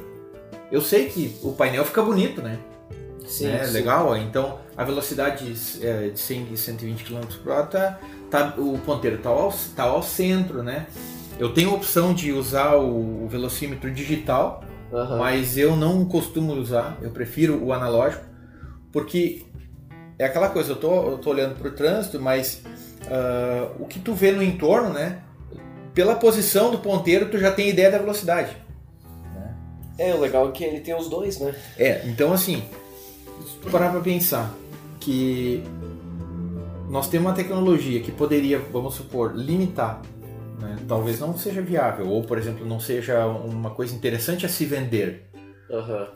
Eu 0.72 0.82
sei 0.82 1.10
que 1.10 1.36
o 1.42 1.52
painel 1.54 1.84
fica 1.84 2.04
bonito, 2.04 2.44
né? 2.44 2.60
Sim, 3.26 3.48
né? 3.48 3.66
sim. 3.66 3.74
Legal, 3.74 4.10
ó. 4.10 4.16
então 4.16 4.60
a 4.78 4.84
velocidade 4.84 5.52
é, 5.82 6.10
de 6.10 6.20
100 6.20 6.54
e 6.54 6.58
120 6.58 7.04
km 7.06 7.22
por 7.44 7.52
hora, 7.54 7.64
tá, 7.66 8.00
tá- 8.30 8.54
o 8.56 8.78
ponteiro 8.86 9.18
está 9.18 9.30
ao, 9.30 9.52
tá 9.76 9.84
ao 9.84 10.04
centro, 10.04 10.62
né? 10.62 10.86
Eu 11.40 11.52
tenho 11.56 11.72
a 11.72 11.74
opção 11.74 12.14
de 12.14 12.32
usar 12.32 12.76
o, 12.76 13.24
o 13.26 13.28
velocímetro 13.28 13.90
digital, 13.90 14.64
Aham. 14.92 15.18
mas 15.18 15.58
eu 15.58 15.76
não 15.76 16.04
costumo 16.06 16.54
usar, 16.54 16.98
eu 17.02 17.12
prefiro 17.12 17.64
o 17.64 17.72
analógico, 17.72 18.24
porque 18.92 19.44
é 20.18 20.26
aquela 20.26 20.50
coisa, 20.50 20.72
eu 20.72 20.76
tô, 20.76 21.12
eu 21.12 21.18
tô 21.18 21.30
olhando 21.30 21.56
para 21.56 21.68
o 21.68 21.72
trânsito, 21.72 22.20
mas 22.20 22.62
ah, 23.10 23.72
o 23.80 23.86
que 23.86 24.00
tu 24.00 24.14
vê 24.14 24.32
no 24.32 24.44
entorno, 24.44 24.94
né? 24.94 25.22
Pela 25.94 26.16
posição 26.16 26.72
do 26.72 26.80
ponteiro, 26.80 27.30
tu 27.30 27.38
já 27.38 27.52
tem 27.52 27.70
ideia 27.70 27.92
da 27.92 27.98
velocidade. 27.98 28.56
É, 29.98 30.14
o 30.14 30.20
legal 30.20 30.48
é 30.48 30.52
que 30.52 30.64
ele 30.64 30.80
tem 30.80 30.96
os 30.96 31.10
dois, 31.10 31.40
né? 31.40 31.54
É, 31.78 32.02
então 32.06 32.32
assim, 32.32 32.64
se 33.46 33.58
tu 33.62 33.70
parar 33.70 33.92
pra 33.92 34.00
pensar 34.00 34.54
que 35.00 35.64
nós 36.90 37.10
temos 37.10 37.28
uma 37.28 37.36
tecnologia 37.36 38.00
que 38.02 38.12
poderia, 38.12 38.60
vamos 38.72 38.96
supor, 38.96 39.36
limitar, 39.36 40.02
né? 40.60 40.78
talvez 40.88 41.20
não 41.20 41.38
seja 41.38 41.62
viável, 41.62 42.08
ou 42.08 42.24
por 42.24 42.38
exemplo, 42.38 42.66
não 42.66 42.80
seja 42.80 43.26
uma 43.26 43.72
coisa 43.72 43.96
interessante 43.96 44.46
a 44.46 44.50
se 44.50 44.66
vender. 44.66 45.30
Aham. 45.72 46.08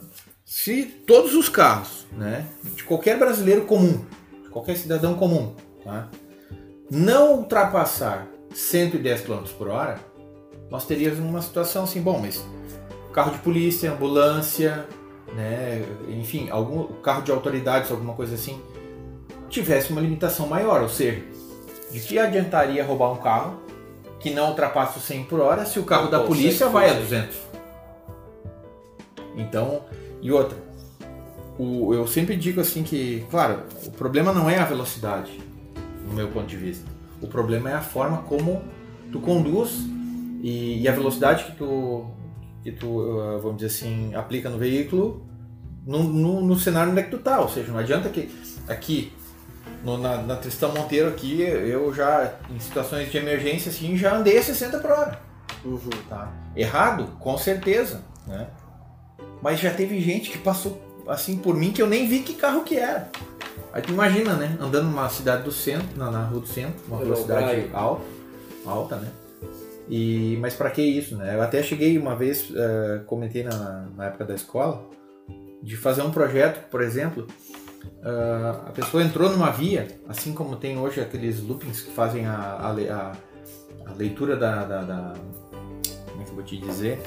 Se 0.45 0.83
todos 1.07 1.33
os 1.33 1.47
carros, 1.47 2.05
né, 2.11 2.45
de 2.75 2.83
qualquer 2.83 3.17
brasileiro 3.17 3.65
comum, 3.65 4.03
de 4.43 4.49
qualquer 4.49 4.75
cidadão 4.75 5.15
comum, 5.15 5.55
tá, 5.83 6.09
não 6.91 7.37
ultrapassar 7.37 8.27
110 8.53 9.21
km 9.21 9.43
por 9.57 9.69
hora, 9.69 9.97
nós 10.69 10.85
teríamos 10.85 11.19
uma 11.19 11.41
situação 11.41 11.85
assim, 11.85 12.01
bom, 12.01 12.19
mas 12.19 12.43
carro 13.13 13.31
de 13.31 13.39
polícia, 13.39 13.91
ambulância, 13.91 14.85
né, 15.33 15.83
enfim, 16.09 16.49
algum 16.49 16.85
carro 17.01 17.21
de 17.21 17.31
autoridades, 17.31 17.89
alguma 17.89 18.13
coisa 18.13 18.35
assim, 18.35 18.61
tivesse 19.49 19.91
uma 19.91 20.01
limitação 20.01 20.47
maior, 20.47 20.81
ou 20.81 20.89
seja, 20.89 21.23
de 21.91 21.99
que 21.99 22.17
adiantaria 22.17 22.83
roubar 22.83 23.13
um 23.13 23.17
carro 23.17 23.62
que 24.23 24.31
não 24.31 24.49
ultrapassa 24.49 24.97
os 24.97 25.05
100 25.05 25.25
por 25.25 25.39
hora 25.41 25.65
se 25.65 25.77
o 25.79 25.83
carro 25.83 26.09
da 26.09 26.21
polícia 26.21 26.67
vai 26.69 26.85
a 26.89 26.93
fugir. 26.93 27.03
200? 27.03 27.37
Então, 29.35 29.81
e 30.21 30.31
outra, 30.31 30.57
o- 31.57 31.93
eu 31.93 32.07
sempre 32.07 32.35
digo 32.35 32.61
assim 32.61 32.83
que, 32.83 33.25
claro, 33.29 33.63
o 33.85 33.91
problema 33.91 34.31
não 34.31 34.49
é 34.49 34.57
a 34.59 34.65
velocidade, 34.65 35.39
no 36.07 36.13
meu 36.13 36.27
ponto 36.29 36.47
de 36.47 36.55
vista. 36.57 36.85
O 37.21 37.27
problema 37.27 37.69
é 37.69 37.73
a 37.73 37.81
forma 37.81 38.19
como 38.23 38.61
tu 39.11 39.19
conduz 39.19 39.71
e, 40.41 40.81
e 40.81 40.87
a 40.87 40.91
velocidade 40.91 41.45
que 41.45 41.51
tu, 41.57 42.05
que 42.63 42.71
tu, 42.71 42.87
uh, 42.87 43.39
vamos 43.39 43.57
dizer 43.57 43.67
assim, 43.67 44.13
aplica 44.15 44.49
no 44.49 44.57
veículo 44.57 45.25
no, 45.85 46.03
no, 46.03 46.41
no 46.41 46.57
cenário 46.59 46.91
onde 46.91 47.01
é 47.01 47.03
que 47.03 47.11
tu 47.11 47.17
tá. 47.19 47.39
Ou 47.41 47.49
seja, 47.49 47.71
não 47.71 47.79
adianta 47.79 48.09
que 48.09 48.29
aqui, 48.67 49.11
no- 49.83 49.97
na, 49.97 50.17
na 50.21 50.35
Tristão 50.35 50.71
Monteiro 50.73 51.09
aqui, 51.09 51.41
eu 51.41 51.93
já, 51.93 52.33
em 52.49 52.59
situações 52.59 53.11
de 53.11 53.17
emergência 53.17 53.69
assim, 53.69 53.95
já 53.97 54.15
andei 54.15 54.37
a 54.37 54.43
60 54.43 54.79
por 54.79 54.91
hora. 54.91 55.19
Uhum. 55.65 55.89
Tá? 56.09 56.31
Errado? 56.55 57.07
Com 57.19 57.37
certeza, 57.37 58.01
né? 58.27 58.47
Mas 59.41 59.59
já 59.59 59.71
teve 59.73 59.99
gente 60.01 60.29
que 60.31 60.37
passou 60.37 60.81
assim 61.07 61.37
por 61.37 61.55
mim 61.55 61.71
que 61.71 61.81
eu 61.81 61.87
nem 61.87 62.07
vi 62.07 62.19
que 62.19 62.33
carro 62.33 62.63
que 62.63 62.77
era. 62.77 63.09
Aí 63.73 63.81
tu 63.81 63.91
imagina, 63.91 64.33
né? 64.35 64.57
Andando 64.61 64.85
numa 64.85 65.09
cidade 65.09 65.43
do 65.43 65.51
centro, 65.51 65.97
na, 65.97 66.09
na 66.11 66.23
rua 66.25 66.39
do 66.41 66.47
centro, 66.47 66.75
uma 66.87 66.97
Pelo 66.97 67.09
velocidade 67.11 67.69
alta, 67.73 68.03
alta, 68.65 68.95
né? 68.97 69.09
E, 69.89 70.37
mas 70.39 70.53
pra 70.53 70.69
que 70.69 70.81
isso, 70.81 71.17
né? 71.17 71.35
Eu 71.35 71.41
até 71.41 71.61
cheguei 71.61 71.97
uma 71.97 72.15
vez, 72.15 72.49
eh, 72.55 73.01
comentei 73.05 73.43
na, 73.43 73.87
na 73.97 74.05
época 74.05 74.23
da 74.23 74.33
escola, 74.33 74.87
de 75.61 75.75
fazer 75.75 76.03
um 76.03 76.11
projeto, 76.11 76.69
por 76.69 76.81
exemplo, 76.81 77.27
ah, 78.03 78.61
a 78.67 78.71
pessoa 78.71 79.03
entrou 79.03 79.29
numa 79.29 79.49
via, 79.51 79.87
assim 80.07 80.33
como 80.33 80.55
tem 80.55 80.77
hoje 80.77 80.99
aqueles 81.01 81.41
loopings 81.41 81.81
que 81.81 81.91
fazem 81.91 82.25
a, 82.25 82.33
a, 82.35 82.69
a- 82.71 83.11
leitura 83.97 84.35
da, 84.35 84.63
da- 84.63 84.81
da- 84.81 85.13
Como 86.09 86.21
é 86.21 86.25
que 86.25 86.29
eu 86.31 86.35
vou 86.35 86.43
te 86.43 86.57
dizer? 86.57 87.01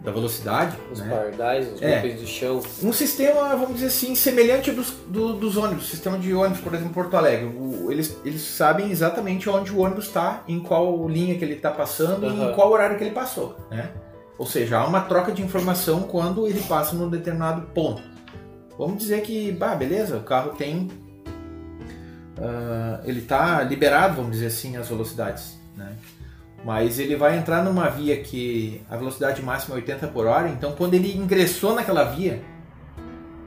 Da 0.00 0.12
velocidade. 0.12 0.76
Os 0.92 1.00
né? 1.00 1.08
pardais, 1.08 1.72
os 1.72 1.82
É. 1.82 2.00
golpes 2.00 2.20
do 2.20 2.26
chão. 2.26 2.60
Um 2.82 2.92
sistema, 2.92 3.48
vamos 3.56 3.74
dizer 3.76 3.86
assim, 3.86 4.14
semelhante 4.14 4.70
dos, 4.70 4.90
do- 5.08 5.32
dos 5.34 5.56
ônibus, 5.56 5.88
sistema 5.88 6.18
de 6.18 6.32
ônibus, 6.34 6.60
por 6.60 6.72
exemplo, 6.74 6.90
em 6.90 6.94
Porto 6.94 7.16
Alegre. 7.16 7.46
O- 7.46 7.90
eles, 7.90 8.16
eles 8.24 8.42
sabem 8.42 8.90
exatamente 8.90 9.48
onde 9.48 9.72
o 9.72 9.78
ônibus 9.78 10.06
está, 10.06 10.42
em 10.46 10.60
qual 10.60 11.08
linha 11.08 11.36
que 11.36 11.44
ele 11.44 11.54
está 11.54 11.70
passando 11.70 12.24
e 12.26 12.28
Aham. 12.28 12.50
em 12.50 12.54
qual 12.54 12.70
horário 12.70 12.96
que 12.98 13.04
ele 13.04 13.14
passou. 13.14 13.56
Né? 13.70 13.90
Ou 14.38 14.46
seja, 14.46 14.78
há 14.78 14.86
uma 14.86 15.00
troca 15.00 15.32
de 15.32 15.42
informação 15.42 16.02
quando 16.02 16.46
ele 16.46 16.60
passa 16.62 16.94
num 16.94 17.08
determinado 17.08 17.62
ponto. 17.68 18.02
Vamos 18.78 18.98
dizer 18.98 19.22
que, 19.22 19.52
bah, 19.52 19.74
beleza, 19.74 20.18
o 20.18 20.22
carro 20.22 20.50
tem. 20.50 20.90
ah, 22.38 23.00
ele 23.04 23.20
está 23.20 23.62
liberado, 23.62 24.16
vamos 24.16 24.32
dizer 24.32 24.46
assim, 24.46 24.76
as 24.76 24.88
velocidades. 24.88 25.58
Né? 25.76 25.94
Mas 26.64 26.98
ele 26.98 27.16
vai 27.16 27.38
entrar 27.38 27.62
numa 27.62 27.88
via 27.88 28.20
que 28.20 28.82
a 28.90 28.96
velocidade 28.96 29.42
máxima 29.42 29.76
é 29.76 29.78
80 29.78 30.08
por 30.08 30.26
hora, 30.26 30.48
então 30.48 30.72
quando 30.72 30.94
ele 30.94 31.16
ingressou 31.16 31.74
naquela 31.74 32.04
via, 32.04 32.42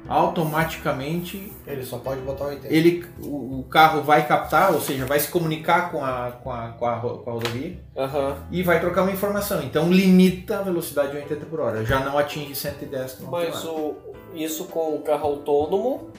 automaticamente 0.09 1.51
Ele 1.65 1.83
só 1.85 1.97
pode 1.99 2.21
botar 2.21 2.45
80. 2.45 2.73
ele, 2.73 3.05
o, 3.21 3.59
o 3.59 3.63
carro 3.69 4.01
vai 4.01 4.25
captar, 4.27 4.73
ou 4.73 4.81
seja, 4.81 5.05
vai 5.05 5.19
se 5.19 5.29
comunicar 5.29 5.91
com 5.91 6.03
a, 6.03 6.31
com 6.43 6.51
a, 6.51 6.69
com 6.69 6.85
a, 6.85 6.95
com 6.99 7.29
a 7.29 7.33
rodovia 7.33 7.79
Aham. 7.95 8.37
e 8.51 8.63
vai 8.63 8.79
trocar 8.79 9.03
uma 9.03 9.11
informação. 9.11 9.61
Então 9.61 9.91
limita 9.91 10.59
a 10.59 10.61
velocidade 10.61 11.11
de 11.11 11.17
80 11.17 11.45
por 11.45 11.59
hora, 11.59 11.85
já 11.85 11.99
não 11.99 12.17
atinge 12.17 12.55
110 12.55 13.13
km 13.13 13.25
por 13.25 13.33
hora. 13.35 13.49
Mas 13.49 13.65
o, 13.65 13.95
isso 14.33 14.65
com 14.65 14.95
o 14.95 15.01
carro 15.01 15.25
autônomo, 15.27 16.09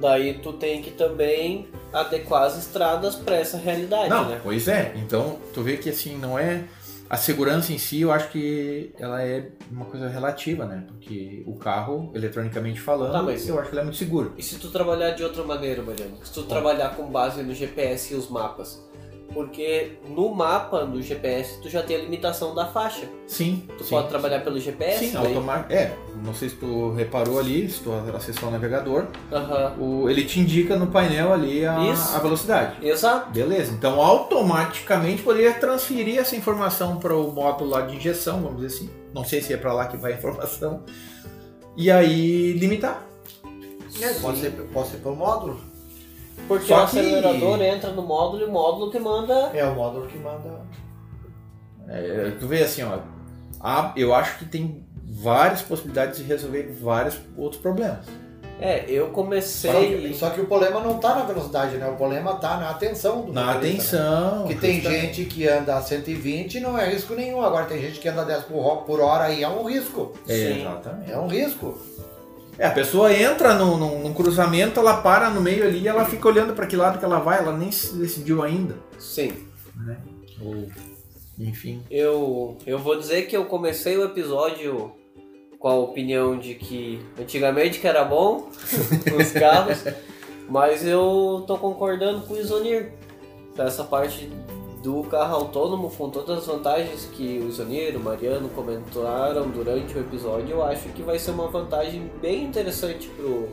daí 0.00 0.34
tu 0.34 0.52
tem 0.52 0.82
que 0.82 0.90
também 0.90 1.68
adequar 1.92 2.44
as 2.44 2.56
estradas 2.58 3.14
para 3.16 3.36
essa 3.36 3.56
realidade, 3.56 4.08
Não, 4.08 4.28
né? 4.28 4.40
pois 4.42 4.68
é. 4.68 4.92
Então, 4.96 5.38
tu 5.52 5.62
vê 5.62 5.76
que 5.76 5.90
assim, 5.90 6.16
não 6.16 6.38
é. 6.38 6.64
A 7.10 7.16
segurança 7.16 7.72
em 7.72 7.78
si, 7.78 8.02
eu 8.02 8.12
acho 8.12 8.30
que 8.30 8.92
ela 8.96 9.20
é 9.20 9.50
uma 9.68 9.84
coisa 9.84 10.08
relativa, 10.08 10.64
né? 10.64 10.84
Porque 10.86 11.42
o 11.44 11.56
carro, 11.56 12.12
eletronicamente 12.14 12.80
falando, 12.80 13.10
Tá, 13.10 13.20
mas- 13.20 13.48
eu 13.48 13.58
acho 13.58 13.68
que 13.68 13.74
ele 13.74 13.80
é 13.80 13.84
muito 13.84 13.98
seguro. 13.98 14.32
E 14.38 14.42
se 14.44 14.60
tu 14.60 14.70
trabalhar 14.70 15.10
de 15.10 15.24
outra 15.24 15.42
maneira, 15.42 15.82
Mariano? 15.82 16.16
Se 16.24 16.32
tu 16.32 16.44
trabalhar 16.44 16.94
com 16.94 17.10
base 17.10 17.42
no 17.42 17.52
GPS 17.52 18.14
e 18.14 18.16
os 18.16 18.30
mapas? 18.30 18.88
Porque 19.32 19.92
no 20.08 20.34
mapa, 20.34 20.84
no 20.84 21.00
GPS, 21.00 21.60
tu 21.60 21.68
já 21.68 21.82
tem 21.82 21.96
a 21.96 22.00
limitação 22.00 22.54
da 22.54 22.66
faixa. 22.66 23.08
Sim. 23.26 23.62
Tu 23.78 23.84
sim, 23.84 23.90
pode 23.90 24.08
trabalhar 24.08 24.40
pelo 24.40 24.58
GPS? 24.58 25.10
Sim, 25.10 25.16
automático. 25.16 25.72
É, 25.72 25.96
não 26.24 26.34
sei 26.34 26.48
se 26.48 26.56
tu 26.56 26.92
reparou 26.92 27.38
ali, 27.38 27.70
se 27.70 27.80
tu 27.80 27.92
acessou 28.14 28.48
o 28.48 28.52
navegador, 28.52 29.06
Aham. 29.32 29.76
o, 29.78 30.10
ele 30.10 30.24
te 30.24 30.40
indica 30.40 30.76
no 30.76 30.88
painel 30.88 31.32
ali 31.32 31.64
a, 31.64 31.92
Isso. 31.92 32.16
a 32.16 32.18
velocidade. 32.18 32.84
Exato. 32.84 33.30
Beleza, 33.30 33.72
então 33.72 34.00
automaticamente 34.00 35.22
poderia 35.22 35.52
transferir 35.52 36.18
essa 36.18 36.34
informação 36.34 36.98
para 36.98 37.14
o 37.14 37.30
módulo 37.30 37.70
lá 37.70 37.82
de 37.82 37.96
injeção, 37.96 38.42
vamos 38.42 38.60
dizer 38.60 38.74
assim. 38.74 38.90
Não 39.14 39.24
sei 39.24 39.40
se 39.40 39.52
é 39.52 39.56
para 39.56 39.72
lá 39.72 39.86
que 39.86 39.96
vai 39.96 40.12
a 40.12 40.16
informação. 40.16 40.82
E 41.76 41.90
aí 41.90 42.52
limitar. 42.54 43.06
É, 44.00 44.12
pode, 44.14 44.38
ser, 44.38 44.50
pode 44.72 44.88
ser 44.88 44.96
pelo 44.98 45.16
módulo. 45.16 45.60
Porque 46.48 46.66
Só 46.66 46.84
o 46.84 46.88
que- 46.88 46.98
acelerador 46.98 47.62
entra 47.62 47.90
no 47.92 48.02
módulo 48.02 48.42
e 48.42 48.46
o 48.46 48.50
módulo 48.50 48.90
que 48.90 48.98
manda. 48.98 49.50
É 49.54 49.64
o 49.64 49.74
módulo 49.74 50.06
que 50.08 50.18
manda. 50.18 50.60
É, 51.88 52.32
tu 52.38 52.46
vê 52.46 52.62
assim, 52.62 52.82
ó. 52.82 52.98
há- 53.60 53.92
eu 53.96 54.14
acho 54.14 54.38
que 54.38 54.44
tem 54.44 54.84
várias 55.04 55.60
possibilidades 55.62 56.18
de 56.18 56.24
resolver 56.24 56.72
vários 56.80 57.18
outros 57.36 57.60
problemas. 57.60 58.06
É, 58.60 58.84
eu 58.88 59.06
Só 59.06 59.12
comecei. 59.12 60.08
que, 60.08 60.14
só 60.14 60.28
que 60.30 60.40
o 60.42 60.46
problema 60.46 60.80
não 60.80 60.98
tá 60.98 61.14
na 61.14 61.22
velocidade, 61.24 61.76
né? 61.78 61.88
O 61.88 61.96
problema 61.96 62.34
tá 62.34 62.58
na 62.58 62.68
atenção 62.70 63.22
do 63.22 63.32
Na 63.32 63.54
motorista, 63.54 63.96
né? 63.98 64.02
atenção. 64.18 64.46
Que 64.48 64.54
tem 64.54 64.74
justamente. 64.76 65.00
gente 65.16 65.24
que 65.30 65.48
anda 65.48 65.76
a 65.76 65.82
120 65.82 66.56
e 66.56 66.60
não 66.60 66.76
é 66.78 66.90
risco 66.90 67.14
nenhum. 67.14 67.40
Agora 67.42 67.64
tem 67.64 67.80
gente 67.80 67.98
que 67.98 68.06
anda 68.08 68.22
10 68.24 68.44
por, 68.44 68.60
ro- 68.60 68.82
por 68.82 69.00
hora 69.00 69.32
e 69.32 69.42
é 69.42 69.48
um 69.48 69.64
risco. 69.64 70.12
É, 70.28 70.34
Sim. 70.34 70.60
exatamente. 70.60 71.10
É 71.10 71.18
um 71.18 71.26
risco. 71.26 71.78
É, 72.60 72.66
a 72.66 72.70
pessoa 72.70 73.10
entra 73.10 73.54
num, 73.54 73.78
num- 73.78 74.02
num 74.02 74.12
cruzamento, 74.12 74.78
ela 74.78 74.98
para 74.98 75.30
no 75.30 75.40
meio 75.40 75.64
ali 75.64 75.80
e 75.80 75.88
ela 75.88 76.04
fica 76.04 76.28
olhando 76.28 76.52
para 76.52 76.66
que 76.66 76.76
lado 76.76 76.98
que 76.98 77.04
ela 77.06 77.18
vai, 77.18 77.38
ela 77.38 77.56
nem 77.56 77.72
se 77.72 77.94
decidiu 77.96 78.42
ainda. 78.42 78.76
Sim. 78.98 79.32
Né? 79.74 79.96
Ou, 80.42 80.68
enfim. 81.38 81.82
Eu, 81.90 82.58
eu 82.66 82.78
vou 82.78 82.98
dizer 82.98 83.22
que 83.22 83.34
eu 83.34 83.46
comecei 83.46 83.96
o 83.96 84.04
episódio 84.04 84.92
com 85.58 85.68
a 85.68 85.74
opinião 85.74 86.38
de 86.38 86.54
que 86.54 87.00
antigamente 87.18 87.80
que 87.80 87.86
era 87.88 88.04
bom 88.04 88.50
os 89.18 89.32
carros, 89.32 89.82
mas 90.46 90.84
eu 90.84 91.42
tô 91.46 91.56
concordando 91.56 92.20
com 92.26 92.34
o 92.34 92.38
Isonir. 92.38 92.92
Essa 93.56 93.84
parte 93.84 94.30
do 94.82 95.02
carro 95.04 95.34
autônomo, 95.36 95.90
com 95.90 96.08
todas 96.08 96.38
as 96.38 96.46
vantagens 96.46 97.08
que 97.12 97.38
o 97.38 97.48
Isonir, 97.48 97.96
o 97.96 98.00
Mariano 98.00 98.48
comentaram 98.48 99.48
durante 99.50 99.94
o 99.96 100.00
episódio, 100.00 100.50
eu 100.50 100.64
acho 100.64 100.88
que 100.90 101.02
vai 101.02 101.18
ser 101.18 101.32
uma 101.32 101.48
vantagem 101.48 102.10
bem 102.20 102.44
interessante 102.44 103.08
pro 103.08 103.48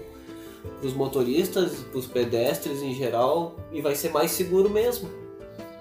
os 0.84 0.94
motoristas, 0.94 1.78
pros 1.92 2.06
pedestres 2.08 2.82
em 2.82 2.94
geral, 2.94 3.56
e 3.72 3.82
vai 3.82 3.96
ser 3.96 4.12
mais 4.12 4.32
seguro 4.32 4.70
mesmo. 4.70 5.10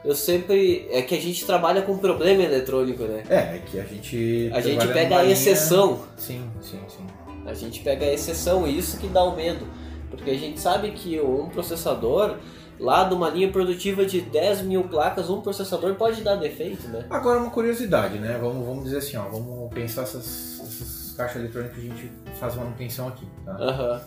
Eu 0.04 0.14
sempre. 0.14 0.86
É 0.90 1.02
que 1.02 1.14
a 1.16 1.20
gente 1.20 1.44
trabalha 1.44 1.82
com 1.82 1.98
problema 1.98 2.42
eletrônico, 2.42 3.02
né? 3.02 3.24
É, 3.28 3.56
é 3.56 3.62
que 3.66 3.80
a 3.80 3.84
gente. 3.84 4.50
A 4.52 4.60
gente 4.60 4.86
pega 4.88 5.16
a 5.18 5.22
linha- 5.22 5.32
exceção. 5.32 6.00
Sim, 6.16 6.48
sim, 6.62 6.78
sim. 6.88 7.04
A 7.44 7.54
gente 7.54 7.80
pega 7.80 8.06
a 8.06 8.12
exceção 8.12 8.66
e 8.66 8.78
isso 8.78 8.98
que 8.98 9.08
dá 9.08 9.24
o 9.24 9.34
medo. 9.34 9.66
Porque 10.08 10.30
a 10.30 10.38
gente 10.38 10.60
sabe 10.60 10.92
que 10.92 11.20
um 11.20 11.48
processador, 11.48 12.36
lá 12.78 13.04
de 13.04 13.14
uma 13.14 13.30
linha 13.30 13.50
produtiva 13.50 14.04
de 14.04 14.20
10 14.20 14.62
mil 14.62 14.84
placas, 14.84 15.30
um 15.30 15.40
processador 15.40 15.94
pode 15.94 16.22
dar 16.22 16.36
defeito, 16.36 16.86
né? 16.88 17.06
Agora 17.10 17.40
uma 17.40 17.50
curiosidade, 17.50 18.18
né? 18.18 18.38
Vamos, 18.40 18.66
vamos 18.66 18.84
dizer 18.84 18.98
assim, 18.98 19.16
ó, 19.16 19.24
vamos 19.28 19.72
pensar 19.72 20.02
essas, 20.02 20.60
essas 20.60 21.14
caixas 21.16 21.36
eletrônicas 21.36 21.78
que 21.78 21.86
a 21.86 21.94
gente 21.94 22.12
faz 22.38 22.54
manutenção 22.54 23.08
aqui, 23.08 23.26
tá? 23.44 23.52
Aham. 23.52 24.00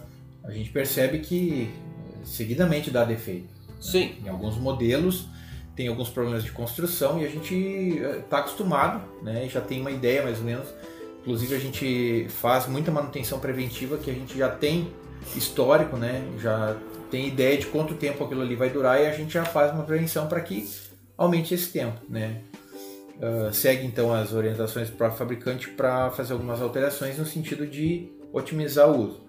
A 0.43 0.51
gente 0.51 0.69
percebe 0.69 1.19
que 1.19 1.69
eh, 1.69 2.25
seguidamente 2.25 2.89
dá 2.89 3.03
defeito. 3.03 3.53
Sim. 3.79 4.15
Em 4.23 4.29
alguns 4.29 4.57
modelos 4.57 5.27
tem 5.75 5.87
alguns 5.87 6.09
problemas 6.09 6.43
de 6.43 6.51
construção 6.51 7.21
e 7.21 7.25
a 7.25 7.29
gente 7.29 7.55
está 8.19 8.39
acostumado, 8.39 9.01
né? 9.23 9.47
Já 9.47 9.61
tem 9.61 9.79
uma 9.79 9.91
ideia 9.91 10.23
mais 10.23 10.39
ou 10.39 10.43
menos. 10.43 10.67
Inclusive 11.21 11.55
a 11.55 11.59
gente 11.59 12.27
faz 12.29 12.67
muita 12.67 12.91
manutenção 12.91 13.39
preventiva 13.39 13.97
que 13.97 14.09
a 14.09 14.13
gente 14.13 14.37
já 14.37 14.49
tem 14.49 14.91
histórico, 15.35 15.95
né? 15.95 16.21
Já 16.39 16.75
tem 17.09 17.27
ideia 17.27 17.57
de 17.57 17.65
quanto 17.67 17.95
tempo 17.95 18.23
aquilo 18.23 18.41
ali 18.41 18.55
vai 18.55 18.69
durar 18.69 19.01
e 19.01 19.07
a 19.07 19.11
gente 19.11 19.33
já 19.33 19.45
faz 19.45 19.73
uma 19.73 19.83
prevenção 19.83 20.27
para 20.27 20.41
que 20.41 20.67
aumente 21.17 21.53
esse 21.53 21.71
tempo, 21.71 21.99
né? 22.07 22.41
Ah, 23.21 23.49
segue 23.51 23.85
então 23.85 24.13
as 24.13 24.33
orientações 24.33 24.89
do 24.89 24.95
próprio 24.95 25.17
fabricante 25.17 25.69
para 25.69 26.09
fazer 26.11 26.33
algumas 26.33 26.61
alterações 26.61 27.17
no 27.17 27.25
sentido 27.25 27.67
de 27.67 28.09
otimizar 28.31 28.89
o 28.89 28.97
uso. 28.97 29.21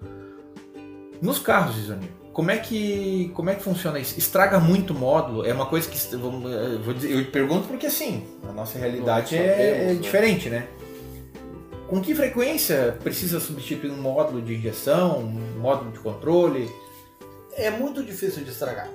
Nos 1.20 1.38
carros, 1.38 1.76
Isonir, 1.76 2.08
como 2.32 2.50
é 2.50 2.56
que 2.56 3.30
como 3.34 3.50
é 3.50 3.54
que 3.54 3.62
funciona 3.62 3.98
isso? 3.98 4.18
Estraga 4.18 4.60
muito 4.60 4.94
o 4.94 4.96
módulo? 4.96 5.44
É 5.44 5.52
uma 5.52 5.66
coisa 5.66 5.90
que 5.90 6.16
vamos, 6.16 6.50
eh, 6.50 6.78
vou 6.82 6.94
dizer, 6.94 7.12
eu 7.12 7.24
pergunto 7.26 7.66
porque 7.66 7.86
assim 7.86 8.24
a 8.48 8.52
nossa 8.52 8.78
realidade 8.78 9.36
é, 9.36 9.40
é 9.40 9.84
né? 9.86 9.94
diferente, 9.94 10.48
né? 10.48 10.68
Com 11.88 12.00
que 12.00 12.14
frequência 12.14 12.96
precisa 13.02 13.40
substituir 13.40 13.90
um 13.90 14.00
módulo 14.00 14.40
de 14.40 14.54
injeção, 14.54 15.18
um 15.18 15.60
módulo 15.60 15.90
de 15.90 15.98
controle? 15.98 16.70
É 17.56 17.70
muito 17.70 18.02
difícil 18.02 18.44
de 18.44 18.50
estragar. 18.50 18.88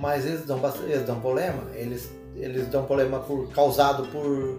Mas 0.00 0.24
eles 0.26 0.44
dão, 0.44 0.60
eles 0.84 1.04
dão 1.06 1.20
problema. 1.20 1.62
Eles, 1.74 2.10
eles 2.36 2.66
dão 2.68 2.84
problema 2.84 3.20
por, 3.20 3.48
causado 3.52 4.04
por 4.08 4.58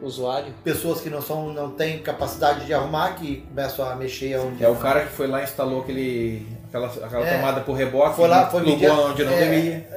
Usuário. 0.00 0.54
pessoas 0.62 1.00
que 1.00 1.10
não, 1.10 1.20
são, 1.20 1.52
não 1.52 1.70
têm 1.72 1.98
capacidade 2.00 2.64
de 2.64 2.72
arrumar, 2.72 3.14
que 3.16 3.38
começam 3.48 3.84
a 3.88 3.96
mexer 3.96 4.38
onde. 4.38 4.64
É 4.64 4.68
o 4.68 4.76
cara 4.76 5.04
que 5.04 5.12
foi 5.12 5.26
lá 5.26 5.40
e 5.40 5.44
instalou 5.44 5.80
aquele 5.82 6.46
aquela, 6.68 6.86
aquela 6.86 7.26
É. 7.26 7.36
tomada 7.36 7.60
por 7.62 7.72
reboque, 7.74 8.14
Foi 8.16 8.28
lá, 8.28 8.48
foi 8.48 8.62
medir, 8.62 8.90
onde 8.90 9.24
não 9.24 9.32
é, 9.32 9.38
devia. 9.50 9.88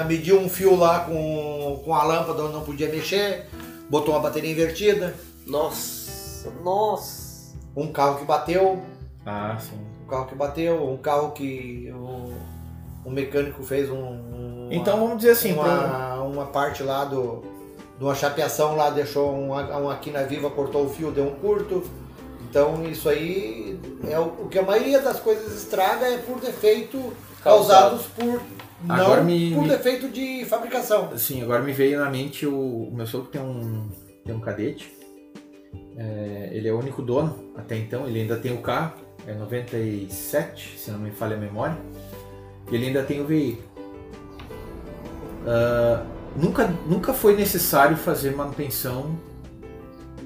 é, 0.00 0.04
mediu 0.04 0.38
um 0.40 0.48
fio 0.48 0.74
lá 0.76 1.00
com, 1.00 1.82
com 1.84 1.94
a 1.94 2.02
lâmpada 2.04 2.42
onde 2.42 2.52
não 2.54 2.62
podia 2.62 2.88
mexer, 2.88 3.46
botou 3.90 4.14
uma 4.14 4.20
bateria 4.20 4.50
invertida, 4.50 5.14
Nossa, 5.46 6.50
nossa. 6.64 7.54
um 7.76 7.92
carro 7.92 8.18
que 8.18 8.24
bateu, 8.24 8.82
Ah, 9.26 9.58
sim. 9.60 9.78
Um 10.10 10.16
carro 10.16 10.26
que 10.26 10.34
bateu, 10.34 10.90
um 10.90 10.96
carro 10.96 11.30
que 11.30 11.88
o, 11.94 12.32
o 13.04 13.10
mecânico 13.10 13.62
fez 13.62 13.88
um, 13.88 13.94
um- 13.96 14.68
Então 14.72 14.98
vamos 14.98 15.18
dizer 15.18 15.30
assim, 15.30 15.54
pro- 15.54 15.62
uma, 15.62 16.22
uma 16.22 16.46
parte 16.46 16.82
lá 16.82 17.04
do 17.04 17.42
de 17.98 18.04
uma 18.04 18.14
chapeação 18.14 18.76
lá 18.76 18.88
deixou 18.88 19.30
uma, 19.30 19.76
uma 19.76 19.96
quina 19.96 20.24
viva, 20.24 20.48
cortou 20.50 20.86
o 20.86 20.88
fio, 20.88 21.10
deu 21.10 21.24
um 21.26 21.34
curto. 21.34 21.82
Então 22.48 22.84
isso 22.90 23.08
aí 23.08 23.78
é 24.08 24.18
o, 24.18 24.24
o 24.24 24.48
que 24.48 24.58
a 24.58 24.62
maioria 24.62 25.00
das 25.00 25.20
coisas 25.20 25.54
estraga 25.54 26.06
é 26.06 26.18
por 26.18 26.40
defeito 26.40 26.96
Causado. 27.44 27.90
causados 27.90 28.06
por 28.06 28.40
Agora 28.88 29.18
não 29.20 29.24
me- 29.26 29.52
por 29.54 29.62
me- 29.64 29.68
defeito 29.68 30.08
de 30.08 30.44
fabricação. 30.46 31.16
Sim, 31.18 31.42
agora 31.42 31.62
me 31.62 31.72
veio 31.72 32.00
na 32.00 32.08
mente 32.10 32.46
o, 32.46 32.88
o 32.88 32.90
meu 32.94 33.06
sogro 33.06 33.28
tem 33.28 33.40
um, 33.40 33.88
tem 34.24 34.34
um 34.34 34.40
cadete. 34.40 34.90
É, 35.96 36.48
ele 36.52 36.66
é 36.68 36.72
o 36.72 36.78
único 36.78 37.02
dono 37.02 37.52
até 37.56 37.76
então, 37.76 38.08
ele 38.08 38.20
ainda 38.22 38.36
tem 38.36 38.52
o 38.54 38.62
carro, 38.62 38.94
é 39.26 39.34
97, 39.34 40.78
se 40.78 40.90
não 40.90 40.98
me 40.98 41.10
falha 41.10 41.36
a 41.36 41.40
memória. 41.40 41.76
E 42.70 42.74
ele 42.74 42.86
ainda 42.86 43.02
tem 43.02 43.20
o 43.20 43.26
veículo. 43.26 43.70
Ah, 45.46 46.04
nunca, 46.36 46.66
nunca 46.86 47.12
foi 47.12 47.36
necessário 47.36 47.96
fazer 47.96 48.34
manutenção 48.34 49.18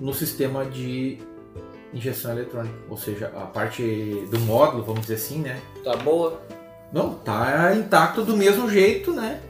no 0.00 0.12
sistema 0.12 0.64
de 0.64 1.18
injeção 1.92 2.32
eletrônica, 2.32 2.74
ou 2.88 2.96
seja, 2.96 3.28
a 3.36 3.46
parte 3.46 4.26
do 4.28 4.40
módulo, 4.40 4.82
vamos 4.82 5.02
dizer 5.02 5.14
assim, 5.14 5.38
né? 5.38 5.60
Tá 5.84 5.96
boa? 5.96 6.42
Não, 6.92 7.14
tá 7.14 7.72
intacto 7.76 8.24
do 8.24 8.36
mesmo 8.36 8.68
jeito, 8.68 9.12
né? 9.12 9.40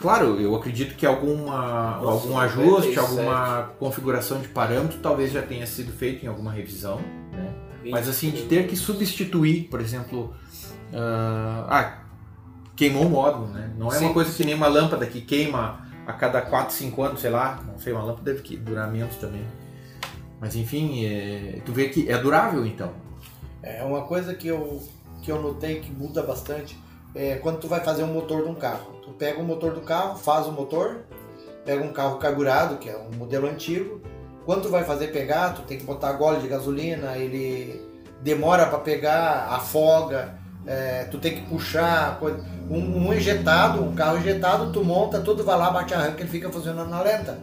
Claro, 0.00 0.40
eu 0.40 0.54
acredito 0.54 0.94
que 0.94 1.04
alguma, 1.04 1.98
Nossa, 2.00 2.06
algum 2.06 2.38
ajuste, 2.38 2.94
97. 2.94 2.98
alguma 2.98 3.70
configuração 3.80 4.40
de 4.40 4.46
parâmetro 4.46 4.98
talvez 5.02 5.32
já 5.32 5.42
tenha 5.42 5.66
sido 5.66 5.92
feito 5.92 6.24
em 6.24 6.28
alguma 6.28 6.52
revisão, 6.52 7.00
né? 7.32 7.52
Mas 7.90 8.08
assim, 8.08 8.30
de 8.30 8.42
ter 8.42 8.66
que 8.66 8.76
substituir, 8.76 9.64
por 9.68 9.80
exemplo, 9.80 10.34
ah, 10.92 11.66
ah, 11.68 11.98
queimou 12.76 13.06
o 13.06 13.10
módulo, 13.10 13.48
né? 13.48 13.72
Não 13.76 13.88
é 13.88 13.96
Sim, 13.98 14.06
uma 14.06 14.14
coisa 14.14 14.32
que 14.32 14.44
nem 14.44 14.54
uma 14.54 14.68
lâmpada 14.68 15.06
que 15.06 15.20
queima 15.20 15.86
a 16.06 16.12
cada 16.12 16.40
4, 16.40 16.74
5 16.74 17.02
anos, 17.02 17.20
sei 17.20 17.30
lá, 17.30 17.62
não 17.66 17.78
sei, 17.78 17.92
uma 17.92 18.02
lâmpada 18.02 18.32
deve 18.32 18.56
durar 18.56 18.90
menos 18.90 19.16
também. 19.16 19.44
Mas 20.40 20.54
enfim, 20.54 21.04
é, 21.04 21.60
tu 21.64 21.72
vê 21.72 21.88
que 21.88 22.08
é 22.08 22.16
durável 22.16 22.64
então. 22.64 22.92
É 23.62 23.82
uma 23.82 24.02
coisa 24.02 24.34
que 24.34 24.48
eu, 24.48 24.82
que 25.20 25.30
eu 25.30 25.42
notei 25.42 25.80
que 25.80 25.90
muda 25.90 26.22
bastante 26.22 26.78
é 27.14 27.36
quando 27.36 27.58
tu 27.58 27.68
vai 27.68 27.80
fazer 27.80 28.04
um 28.04 28.12
motor 28.12 28.44
de 28.44 28.48
um 28.48 28.54
carro. 28.54 29.00
Tu 29.02 29.10
pega 29.10 29.40
o 29.40 29.44
motor 29.44 29.72
do 29.72 29.80
carro, 29.80 30.16
faz 30.16 30.46
o 30.46 30.52
motor, 30.52 31.00
pega 31.64 31.82
um 31.82 31.92
carro 31.92 32.18
carburado, 32.18 32.78
que 32.78 32.88
é 32.88 32.96
um 32.96 33.16
modelo 33.16 33.48
antigo. 33.48 33.97
Quando 34.48 34.62
tu 34.62 34.70
vai 34.70 34.82
fazer 34.82 35.08
pegar, 35.08 35.52
tu 35.52 35.60
tem 35.60 35.76
que 35.76 35.84
botar 35.84 36.10
gole 36.14 36.40
de 36.40 36.48
gasolina, 36.48 37.18
ele 37.18 37.86
demora 38.22 38.64
para 38.64 38.78
pegar, 38.78 39.46
afoga, 39.50 40.38
é, 40.66 41.04
tu 41.04 41.18
tem 41.18 41.34
que 41.34 41.42
puxar. 41.42 42.18
coisa- 42.18 42.42
Um, 42.70 43.08
um 43.08 43.12
injetado, 43.12 43.84
um 43.84 43.94
carro 43.94 44.16
injetado, 44.16 44.72
tu 44.72 44.82
monta, 44.82 45.20
tudo 45.20 45.44
vai 45.44 45.54
lá, 45.58 45.70
bate 45.70 45.92
arranca, 45.92 46.22
ele 46.22 46.30
fica 46.30 46.48
funcionando 46.48 46.88
na 46.88 47.02
lenta. 47.02 47.38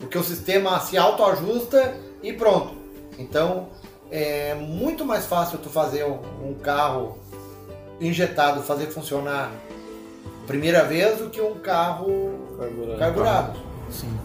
Porque 0.00 0.18
o 0.18 0.24
sistema 0.24 0.80
se 0.80 0.96
autoajusta 0.98 1.94
e 2.20 2.32
pronto. 2.32 2.74
Então, 3.16 3.68
é 4.10 4.54
muito 4.56 5.04
mais 5.04 5.24
fácil 5.24 5.58
tu 5.58 5.70
fazer 5.70 6.04
um, 6.04 6.18
um 6.50 6.54
carro 6.54 7.16
injetado 8.00 8.60
fazer 8.64 8.86
funcionar 8.86 9.52
primeira 10.48 10.82
vez 10.84 11.18
do 11.20 11.30
que 11.30 11.40
um 11.40 11.60
carro 11.60 12.40
Carburante. 12.58 12.98
carburado. 12.98 13.58
Sim. 13.88 14.18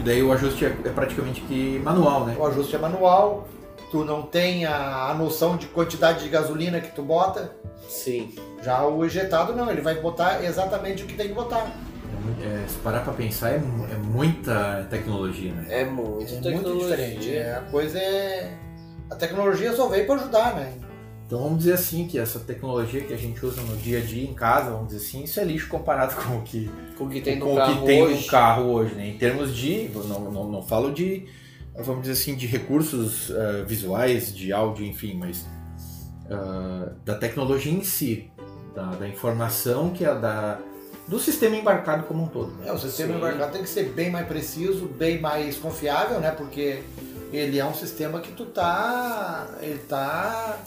Que 0.00 0.06
daí 0.06 0.22
o 0.22 0.32
ajuste 0.32 0.64
é, 0.64 0.68
é 0.68 0.88
praticamente 0.88 1.42
que 1.42 1.78
manual, 1.84 2.24
né? 2.24 2.34
O 2.38 2.46
ajuste 2.46 2.74
é 2.74 2.78
manual, 2.78 3.46
tu 3.90 4.02
não 4.02 4.22
tem 4.22 4.64
a, 4.64 5.10
a 5.10 5.14
noção 5.14 5.58
de 5.58 5.66
quantidade 5.66 6.24
de 6.24 6.30
gasolina 6.30 6.80
que 6.80 6.90
tu 6.90 7.02
bota. 7.02 7.52
Sim. 7.86 8.34
Já 8.62 8.82
o 8.86 9.04
injetado 9.04 9.54
não, 9.54 9.70
ele 9.70 9.82
vai 9.82 9.96
botar 9.96 10.42
exatamente 10.42 11.02
o 11.02 11.06
que 11.06 11.12
tem 11.12 11.28
que 11.28 11.34
botar. 11.34 11.70
É, 12.42 12.66
se 12.66 12.76
parar 12.78 13.00
pra 13.00 13.12
pensar, 13.12 13.50
é, 13.50 13.56
é 13.56 13.96
muita 14.02 14.86
tecnologia, 14.88 15.52
né? 15.52 15.66
É 15.68 15.84
muito 15.84 16.22
É 16.22 16.36
tecnologia. 16.40 16.62
muito 16.64 16.80
diferente. 16.80 17.36
É, 17.36 17.56
a 17.56 17.60
coisa 17.70 17.98
é. 17.98 18.54
A 19.10 19.16
tecnologia 19.16 19.74
só 19.74 19.86
veio 19.88 20.06
para 20.06 20.14
ajudar, 20.14 20.54
né? 20.54 20.72
Então 21.30 21.44
vamos 21.44 21.58
dizer 21.58 21.74
assim 21.74 22.08
que 22.08 22.18
essa 22.18 22.40
tecnologia 22.40 23.02
que 23.02 23.14
a 23.14 23.16
gente 23.16 23.46
usa 23.46 23.62
no 23.62 23.76
dia 23.76 23.98
a 23.98 24.00
dia 24.00 24.28
em 24.28 24.34
casa, 24.34 24.72
vamos 24.72 24.88
dizer 24.88 25.06
assim, 25.06 25.22
isso 25.22 25.38
é 25.38 25.44
lixo 25.44 25.68
comparado 25.68 26.16
com 26.26 26.38
o 26.38 26.42
que, 26.42 26.68
Com 26.98 27.04
o 27.04 27.08
que 27.08 27.20
tem 27.20 27.38
no 27.38 27.46
com 27.46 27.52
o 27.52 27.56
carro 27.56 27.80
que 27.80 27.86
tem 27.86 28.02
hoje. 28.02 28.20
no 28.20 28.26
carro 28.26 28.62
hoje, 28.64 28.94
né? 28.96 29.06
Em 29.06 29.16
termos 29.16 29.54
de, 29.54 29.88
não, 30.08 30.28
não, 30.32 30.50
não 30.50 30.60
falo 30.60 30.92
de, 30.92 31.28
vamos 31.76 32.00
dizer 32.00 32.14
assim, 32.14 32.34
de 32.34 32.48
recursos 32.48 33.30
ah, 33.30 33.62
visuais, 33.64 34.34
de 34.34 34.52
áudio, 34.52 34.84
enfim, 34.84 35.14
mas 35.14 35.46
ah, 36.28 36.94
da 37.04 37.14
tecnologia 37.14 37.72
em 37.72 37.84
si, 37.84 38.28
da, 38.74 38.86
da 38.86 39.06
informação 39.06 39.90
que 39.90 40.04
a 40.04 40.14
da 40.14 40.58
do 41.06 41.18
sistema 41.20 41.54
embarcado 41.54 42.04
como 42.04 42.24
um 42.24 42.28
todo. 42.28 42.52
É, 42.64 42.72
o 42.72 42.78
sistema 42.78 43.12
Sim. 43.12 43.18
embarcado 43.18 43.52
tem 43.52 43.62
que 43.62 43.68
ser 43.68 43.90
bem 43.90 44.10
mais 44.10 44.26
preciso, 44.26 44.86
bem 44.86 45.20
mais 45.20 45.56
confiável, 45.56 46.18
né? 46.18 46.32
Porque 46.32 46.82
ele 47.32 47.58
é 47.58 47.64
um 47.64 47.74
sistema 47.74 48.20
que 48.20 48.32
tu 48.32 48.46
tá, 48.46 49.48
ele 49.60 49.78
tá 49.78 50.58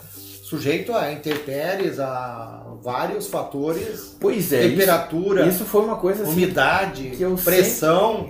sujeito 0.53 0.93
a 0.93 1.11
intempéries, 1.11 1.99
a 1.99 2.63
vários 2.84 3.27
fatores, 3.27 4.15
Pois 4.19 4.53
é, 4.53 4.65
isso, 4.65 4.69
temperatura, 4.69 5.47
isso 5.47 5.65
foi 5.65 5.84
uma 5.84 5.95
coisa 5.95 6.23
assim, 6.23 6.31
umidade, 6.31 7.09
que 7.09 7.23
eu 7.23 7.35
pressão. 7.35 8.30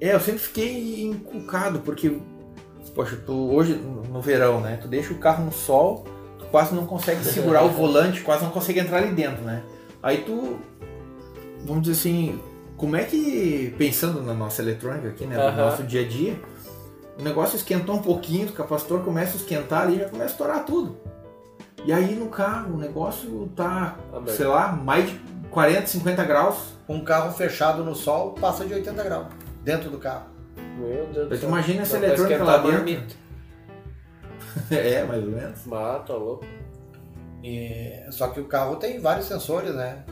É, 0.00 0.14
eu 0.14 0.20
sempre 0.20 0.40
fiquei 0.40 1.04
encucado, 1.04 1.80
porque, 1.80 2.18
poxa, 2.94 3.18
tu 3.26 3.52
hoje 3.52 3.74
no 3.74 4.22
verão, 4.22 4.60
né? 4.60 4.78
Tu 4.80 4.88
deixa 4.88 5.12
o 5.12 5.18
carro 5.18 5.44
no 5.44 5.52
sol, 5.52 6.04
tu 6.38 6.46
quase 6.46 6.74
não 6.74 6.86
consegue 6.86 7.22
segurar 7.22 7.62
o 7.64 7.68
volante, 7.70 8.22
quase 8.22 8.42
não 8.42 8.50
consegue 8.50 8.80
entrar 8.80 8.98
ali 8.98 9.12
dentro, 9.12 9.44
né? 9.44 9.62
Aí 10.02 10.18
tu, 10.18 10.58
vamos 11.64 11.82
dizer 11.82 11.92
assim, 11.92 12.40
como 12.76 12.96
é 12.96 13.04
que, 13.04 13.74
pensando 13.76 14.22
na 14.22 14.32
nossa 14.32 14.62
eletrônica 14.62 15.08
aqui, 15.08 15.26
né? 15.26 15.36
No 15.36 15.56
nosso 15.56 15.82
dia 15.82 16.00
a 16.00 16.08
dia, 16.08 16.40
o 17.18 17.22
negócio 17.22 17.56
esquentou 17.56 17.96
um 17.96 18.02
pouquinho, 18.02 18.48
o 18.48 18.52
capacitor 18.52 19.00
começa 19.00 19.34
a 19.34 19.36
esquentar 19.36 19.82
ali, 19.82 19.98
já 19.98 20.08
começa 20.08 20.30
a 20.30 20.32
estourar 20.32 20.64
tudo. 20.64 21.13
E 21.84 21.92
aí 21.92 22.14
no 22.14 22.28
carro, 22.28 22.74
o 22.74 22.78
negócio 22.78 23.50
tá, 23.54 23.96
Aberto. 24.12 24.36
sei 24.36 24.46
lá, 24.46 24.72
mais 24.72 25.10
de 25.10 25.18
40, 25.50 25.86
50 25.86 26.24
graus. 26.24 26.74
Um 26.88 27.02
carro 27.04 27.32
fechado 27.32 27.84
no 27.84 27.94
sol 27.94 28.32
passa 28.32 28.64
de 28.64 28.74
80 28.74 29.02
graus 29.02 29.26
dentro 29.62 29.90
do 29.90 29.98
carro. 29.98 30.26
Meu 30.78 31.06
Deus 31.06 31.28
do 31.28 31.34
Tu 31.34 31.40
céu. 31.40 31.48
imagina 31.48 31.82
essa 31.82 31.94
Dá 31.94 32.00
pra 32.00 32.08
eletrônica 32.08 32.44
lá 32.44 32.58
dentro. 32.58 33.16
é, 34.70 35.02
mais 35.04 35.24
ou 35.24 35.30
menos. 35.30 35.60
Ah, 35.72 36.02
tá 36.06 36.14
louco. 36.14 36.44
E- 37.42 38.04
só 38.10 38.28
que 38.28 38.40
o 38.40 38.44
carro 38.46 38.76
tem 38.76 38.98
vários 39.00 39.26
sensores, 39.26 39.74
né? 39.74 40.04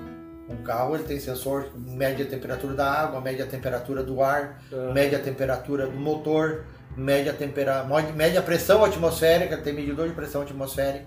Um 0.49 0.57
carro 0.63 0.95
ele 0.95 1.05
tem 1.05 1.19
sensor 1.19 1.65
que 1.65 1.79
mede 1.79 2.23
a 2.23 2.27
temperatura 2.27 2.75
da 2.75 2.91
água, 2.93 3.21
mede 3.21 3.41
a 3.41 3.47
temperatura 3.47 4.03
do 4.03 4.23
ar, 4.23 4.61
Ah. 4.73 4.93
mede 4.93 5.15
a 5.15 5.19
temperatura 5.19 5.87
do 5.87 5.99
motor, 5.99 6.65
mede 6.97 7.29
a, 7.31 7.33
tempera... 7.33 7.87
mede 8.15 8.37
a 8.37 8.43
pressão 8.43 8.85
atmosférica, 8.85 9.57
tem 9.57 9.73
medidor 9.73 10.09
de 10.09 10.15
pressão 10.15 10.43
atmosférica. 10.43 11.07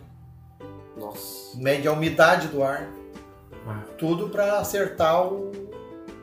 Mede 1.56 1.88
a 1.88 1.92
umidade 1.92 2.48
do 2.48 2.64
ar, 2.64 2.88
Ah. 3.68 3.82
tudo 3.98 4.30
para 4.30 4.60
acertar 4.60 5.26
o 5.26 5.52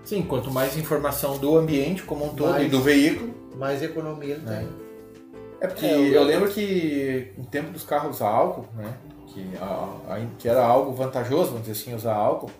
Sim, 0.04 0.22
quanto 0.22 0.50
mais 0.50 0.76
informação 0.76 1.38
do 1.38 1.56
ambiente 1.56 2.02
como 2.02 2.24
um 2.26 2.34
todo 2.34 2.50
Mais. 2.52 2.66
e 2.66 2.68
do 2.68 2.80
veículo. 2.80 3.32
mais 3.56 3.82
economia 3.82 4.34
ele 4.34 4.42
É. 4.50 4.56
tem. 4.59 4.68
É 5.60 5.66
porque 5.68 5.86
É, 5.86 5.94
eu 5.96 6.04
eu, 6.14 6.22
lembro- 6.24 6.50
que 6.50 7.32
no 7.38 7.44
tempo 7.46 7.70
dos 7.70 7.84
carros 7.84 8.20
a 8.20 8.28
álcool, 8.28 8.66
né? 8.74 8.92
Que, 9.28 9.46
a- 9.60 10.14
a- 10.14 10.26
que 10.38 10.48
era 10.48 10.64
algo 10.64 10.92
vantajoso, 10.92 11.50
vamos 11.52 11.66
dizer 11.66 11.80
assim, 11.80 11.94
usar 11.94 12.14
álcool. 12.14 12.50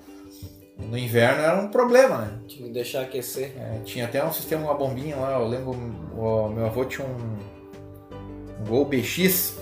No 0.79 0.97
inverno 0.97 1.43
era 1.43 1.61
um 1.61 1.69
problema, 1.69 2.19
né? 2.19 2.39
Tinha 2.49 2.67
que 2.69 2.73
deixar 2.73 3.03
aquecer. 3.03 3.53
É, 3.59 3.81
tinha 3.85 4.05
até 4.05 4.25
um 4.25 4.33
sistema, 4.33 4.65
uma 4.65 4.75
bombinha 4.75 5.17
lá, 5.17 5.39
eu 5.41 5.47
lembro, 5.49 5.71
o 5.73 6.49
meu 6.49 6.67
avô 6.67 6.85
tinha 6.85 7.07
um, 7.07 8.63
um 8.63 8.65
Gol 8.69 8.85
BX. 8.85 9.59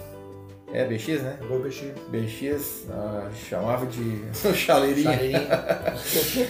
É, 0.72 0.84
BX, 0.84 1.22
né? 1.22 1.36
Gol 1.48 1.58
BX, 1.60 1.82
BX, 2.08 2.86
ah, 2.90 3.28
chamava 3.48 3.86
de 3.86 4.22
chaleirinha. 4.54 5.12
chaleirinha. 5.12 5.48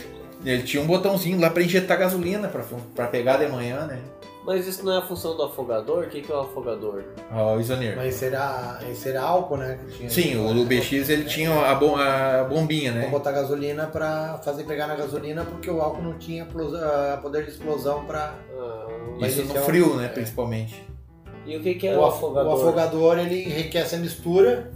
Ele 0.45 0.63
tinha 0.63 0.83
um 0.83 0.87
botãozinho 0.87 1.39
lá 1.41 1.51
pra 1.51 1.63
injetar 1.63 1.99
gasolina, 1.99 2.49
pra, 2.49 2.63
pra 2.95 3.07
pegar 3.09 3.37
de 3.37 3.47
manhã, 3.47 3.87
né? 3.87 3.99
Mas 4.43 4.67
isso 4.67 4.83
não 4.87 4.95
é 4.95 4.99
a 4.99 5.03
função 5.03 5.37
do 5.37 5.43
afogador? 5.43 6.05
O 6.05 6.09
que, 6.09 6.23
que 6.23 6.33
é 6.33 6.35
o 6.35 6.41
afogador? 6.41 7.03
Ah, 7.31 7.53
O 7.53 7.61
Isoneer. 7.61 7.95
Mas 7.95 8.15
será, 8.15 8.81
esse 8.91 9.11
era 9.11 9.21
álcool, 9.21 9.59
né? 9.59 9.79
Que 9.87 9.97
tinha 9.99 10.11
Sim, 10.11 10.37
o 10.51 10.55
do 10.55 10.65
BX 10.65 11.11
ele 11.11 11.25
tinha 11.25 11.51
a, 11.53 11.75
bom- 11.75 11.95
a 11.97 12.43
bombinha, 12.45 12.91
né? 12.91 13.07
botar 13.09 13.33
gasolina 13.33 13.87
para 13.87 14.39
fazer 14.43 14.65
pegar 14.65 14.87
na 14.87 14.95
gasolina 14.97 15.45
porque 15.45 15.71
o 15.71 15.81
álcool 15.83 16.01
não 16.03 16.15
tinha 16.19 16.49
ah, 16.83 17.19
poder 17.21 17.45
de 17.45 17.51
explosão 17.51 18.07
para 18.07 18.35
Ah, 18.59 18.87
Mas 19.21 19.37
Isso 19.37 19.45
no 19.45 19.57
é 19.59 19.61
frio, 19.61 19.95
né, 19.97 20.07
é. 20.07 20.09
principalmente. 20.09 20.89
E 21.51 21.57
o 21.57 21.61
que, 21.63 21.75
que 21.75 21.89
é 21.89 21.97
o, 21.97 22.01
o, 22.01 22.05
af- 22.07 22.17
afogador? 22.17 22.53
o 22.53 22.57
afogador 22.57 23.19
ele 23.19 23.43
enriquece 23.45 23.95
a 23.97 23.99
mistura 23.99 24.71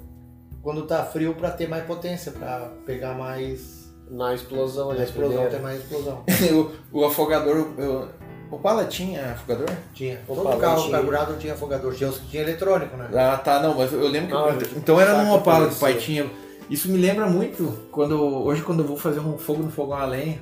quando 0.62 0.82
tá 0.82 1.02
frio 1.04 1.34
para 1.34 1.50
ter 1.50 1.68
mais 1.68 1.84
potência, 1.84 2.32
para 2.32 2.70
pegar 2.86 3.14
mais 3.14 3.92
Na 4.10 4.34
explosão 4.34 4.90
ali, 4.90 4.98
na 4.98 5.04
explosão, 5.04 5.30
primeira. 5.30 5.50
ter 5.56 5.62
mais 5.62 5.80
explosão. 5.80 6.24
o, 6.92 7.00
o 7.00 7.04
afogador. 7.04 7.68
eu- 7.78 8.08
o 8.50 8.58
Pala 8.58 8.84
tinha 8.84 9.32
afogador? 9.32 9.66
Tinha. 9.94 10.20
Todo 10.26 10.58
carro 10.60 10.82
tinha. 10.82 10.92
carburado 10.92 11.36
tinha 11.38 11.54
afogador, 11.54 11.92
tinha 11.94 12.08
os 12.08 12.18
que 12.18 12.26
tinha 12.28 12.42
eletrônico, 12.42 12.96
né? 12.96 13.08
Ah, 13.12 13.36
tá, 13.36 13.60
não, 13.60 13.74
mas 13.74 13.92
eu 13.92 14.06
lembro 14.06 14.28
que. 14.28 14.34
Não, 14.34 14.78
então 14.78 15.00
era 15.00 15.22
num 15.24 15.32
Opala 15.34 15.66
que 15.68 15.74
o 15.74 15.78
pai 15.78 15.94
tinha. 15.94 16.30
Isso 16.70 16.88
me 16.88 16.96
lembra 16.98 17.26
muito 17.26 17.76
quando. 17.90 18.16
Hoje, 18.44 18.62
quando 18.62 18.80
eu 18.82 18.86
vou 18.86 18.96
fazer 18.96 19.18
um 19.20 19.36
fogo 19.36 19.62
no 19.62 19.70
fogão 19.72 19.96
a 19.98 20.04
lenha, 20.06 20.38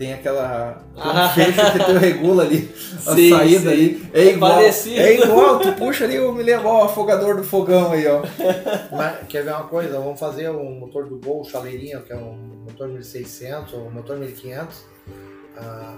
tem 0.00 0.14
aquela. 0.14 0.82
Ah. 0.96 1.28
fecho 1.28 1.72
que 1.72 1.84
tu 1.84 1.92
regula 1.98 2.44
ali, 2.44 2.72
a 3.06 3.14
Sim, 3.14 3.28
saída 3.28 3.60
sim. 3.60 3.68
ali. 3.68 4.10
É 4.14 4.20
É 4.22 4.30
igual. 4.30 4.52
parecido. 4.54 4.96
É 4.98 5.14
igual, 5.14 5.58
tu 5.58 5.72
puxa 5.74 6.04
ali, 6.04 6.14
eu 6.16 6.32
me 6.32 6.42
lembro, 6.42 6.68
ó, 6.68 6.80
o 6.80 6.84
afogador 6.84 7.36
do 7.36 7.44
fogão 7.44 7.92
aí, 7.92 8.06
ó. 8.06 8.22
Mas 8.96 9.26
quer 9.28 9.44
ver 9.44 9.50
uma 9.50 9.64
coisa? 9.64 9.98
Vamos 9.98 10.18
fazer 10.18 10.48
um 10.48 10.80
motor 10.80 11.06
do 11.06 11.18
Gol 11.18 11.44
chaleirinha, 11.44 12.00
que 12.00 12.14
é 12.14 12.16
um 12.16 12.64
motor 12.66 12.88
1600 12.88 13.74
ou 13.74 13.88
um 13.88 13.90
motor 13.90 14.16
1500. 14.16 14.84
Ah, 15.58 15.96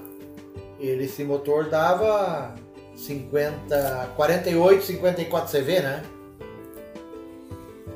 ele, 0.81 1.05
esse 1.05 1.23
motor 1.23 1.69
dava 1.69 2.57
50, 2.97 4.11
48, 4.17 4.83
54 4.85 5.61
CV, 5.61 5.79
né? 5.81 6.03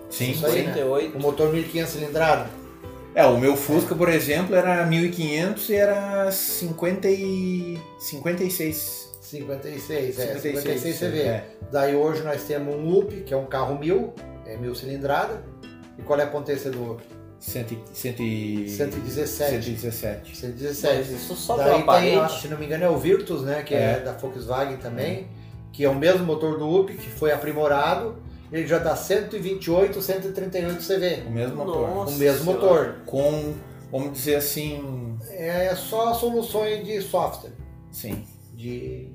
Sim. 0.09 0.31
Isso 0.31 0.47
aí, 0.47 0.63
né? 0.63 0.73
48. 0.73 1.19
O 1.19 1.21
motor 1.21 1.53
1500 1.53 1.91
cilindrada. 1.93 2.47
É, 3.17 3.25
o 3.25 3.39
meu 3.39 3.57
Fusca, 3.57 3.95
por 3.95 4.11
exemplo, 4.11 4.55
era 4.55 4.85
1500 4.85 5.71
e 5.71 5.75
era 5.75 6.31
50 6.31 7.09
e... 7.09 7.81
56. 7.99 9.07
56, 9.23 10.19
é, 10.21 10.39
56 10.39 10.99
CV. 10.99 11.19
É. 11.23 11.45
Daí 11.73 11.97
hoje 11.97 12.23
nós 12.23 12.43
temos 12.45 12.75
um 12.75 12.99
UP, 12.99 13.23
que 13.23 13.33
é 13.33 13.37
um 13.37 13.47
carro 13.47 13.79
1000, 13.79 14.13
é 14.45 14.57
1000 14.59 14.75
cilindrada. 14.75 15.43
E 15.99 16.03
qual 16.03 16.21
é 16.21 16.25
a 16.25 16.27
potência 16.27 16.71
do 16.71 16.93
UP? 16.93 17.03
Cento, 17.41 17.73
e- 17.73 17.79
cento 17.95 18.23
e... 18.23 18.69
117. 18.69 19.51
117. 19.65 20.21
Mas 20.29 20.39
117. 20.39 21.15
isso 21.15 21.35
só 21.35 21.57
Daí 21.57 21.83
tem, 21.85 22.19
a- 22.19 22.29
se 22.29 22.49
não 22.49 22.59
me 22.59 22.67
engano, 22.67 22.85
é 22.85 22.89
o 22.91 22.99
Virtus, 22.99 23.43
né? 23.43 23.63
Que 23.63 23.75
é, 23.75 23.93
É. 23.93 24.01
da 24.01 24.13
Volkswagen 24.13 24.77
também, 24.77 25.27
que 25.73 25.83
é 25.85 25.89
o 25.89 25.95
mesmo 25.95 26.25
motor 26.27 26.59
do 26.59 26.69
UP, 26.69 26.93
que 26.93 27.09
foi 27.09 27.33
aprimorado. 27.33 28.17
Ele 28.53 28.67
já 28.67 28.79
dá 28.79 28.95
128, 28.97 30.01
138 30.01 30.83
CV. 30.87 31.23
O 31.27 31.31
mesmo 31.31 31.57
motor. 31.57 31.89
Nossa 31.89 32.15
o 32.15 32.19
mesmo 32.19 32.45
Senhora. 32.53 32.61
motor. 32.63 32.95
Com, 33.07 33.55
vamos 33.91 34.13
dizer 34.13 34.37
assim, 34.37 35.19
É 35.31 35.75
só 35.75 36.15
soluções 36.15 36.85
de 36.85 37.01
software. 37.03 37.53
sim. 37.91 38.25
De... 38.55 39.09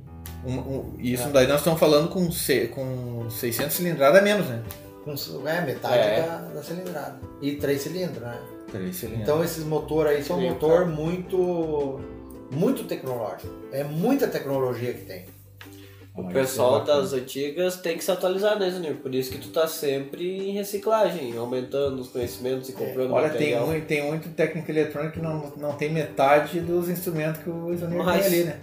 Um, 0.45 0.53
um- 0.57 0.95
isso 0.99 1.27
É. 1.27 1.31
daí 1.31 1.47
nós 1.47 1.57
estamos 1.59 1.79
falando 1.79 2.09
com, 2.09 2.31
se- 2.31 2.67
com 2.67 3.27
600 3.29 3.73
cilindrada 3.75 4.19
a 4.19 4.21
menos, 4.21 4.47
né? 4.47 4.61
com- 5.03 5.47
É 5.47 5.61
metade 5.61 5.97
É. 5.97 6.21
Da, 6.21 6.37
da 6.37 6.63
cilindrada. 6.63 7.19
E 7.41 7.55
três 7.55 7.81
cilindros, 7.81 8.21
né? 8.21 8.39
Três 8.71 8.95
cilindradas. 8.95 9.29
Então 9.29 9.43
esses 9.43 9.63
motores 9.63 10.11
aí 10.17 10.23
são 10.23 10.39
Sim, 10.39 10.49
motor 10.49 10.85
muito 10.87 11.99
muito 12.51 12.83
tecnológico. 12.83 13.47
É 13.71 13.83
muita 13.83 14.27
tecnologia 14.27 14.93
que 14.93 15.05
tem. 15.05 15.25
O 16.29 16.33
pessoal 16.33 16.69
isso 16.73 16.77
é 16.77 16.79
bacana. 16.85 17.01
das 17.01 17.13
antigas 17.13 17.75
tem 17.77 17.97
que 17.97 18.03
se 18.03 18.11
atualizar, 18.11 18.57
né, 18.59 18.69
Zunir? 18.69 18.95
Por 18.97 19.13
isso 19.13 19.31
que 19.31 19.37
tu 19.37 19.49
tá 19.49 19.67
sempre 19.67 20.49
em 20.49 20.53
reciclagem, 20.53 21.35
aumentando 21.37 22.01
os 22.01 22.07
conhecimentos 22.09 22.69
e 22.69 22.73
comprando 22.73 23.11
Olha, 23.13 23.29
tem, 23.29 23.51
material. 23.51 23.67
muito, 23.67 23.85
tem 23.87 24.07
muito 24.07 24.29
técnica 24.29 24.71
eletrônica 24.71 25.13
que 25.13 25.19
não, 25.21 25.51
não 25.57 25.73
tem 25.73 25.91
metade 25.91 26.59
dos 26.59 26.89
instrumentos 26.89 27.41
que 27.43 27.49
o 27.49 27.73
Isoneer 27.73 28.03
tem 28.03 28.23
ali, 28.25 28.43
né? 28.45 28.59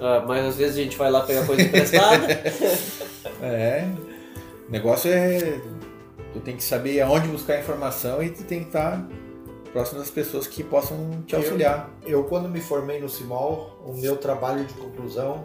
Ah, 0.00 0.24
mas 0.26 0.44
às 0.46 0.56
vezes 0.56 0.78
a 0.78 0.82
gente 0.82 0.96
vai 0.96 1.10
lá 1.10 1.20
pegar 1.22 1.46
coisa 1.46 1.62
emprestada. 1.62 2.26
É. 3.42 3.86
O 4.68 4.70
negócio 4.70 5.10
é. 5.10 5.38
Tu 6.32 6.40
tem 6.40 6.56
que 6.56 6.62
saber 6.62 7.00
aonde 7.00 7.26
buscar 7.28 7.58
informação 7.58 8.22
e 8.22 8.30
tu 8.30 8.44
tem 8.44 8.60
que 8.60 8.66
estar 8.66 9.06
próximo 9.72 9.98
das 9.98 10.10
pessoas 10.10 10.46
que 10.46 10.62
possam 10.62 11.22
te 11.26 11.32
Eu- 11.34 11.40
auxiliar. 11.40 11.90
Eu 12.06 12.24
quando 12.24 12.48
me 12.48 12.60
formei 12.60 13.00
no 13.00 13.08
CIMOL, 13.08 13.82
o 13.86 13.92
meu 13.94 14.16
trabalho 14.16 14.64
de 14.64 14.74
conclusão 14.74 15.44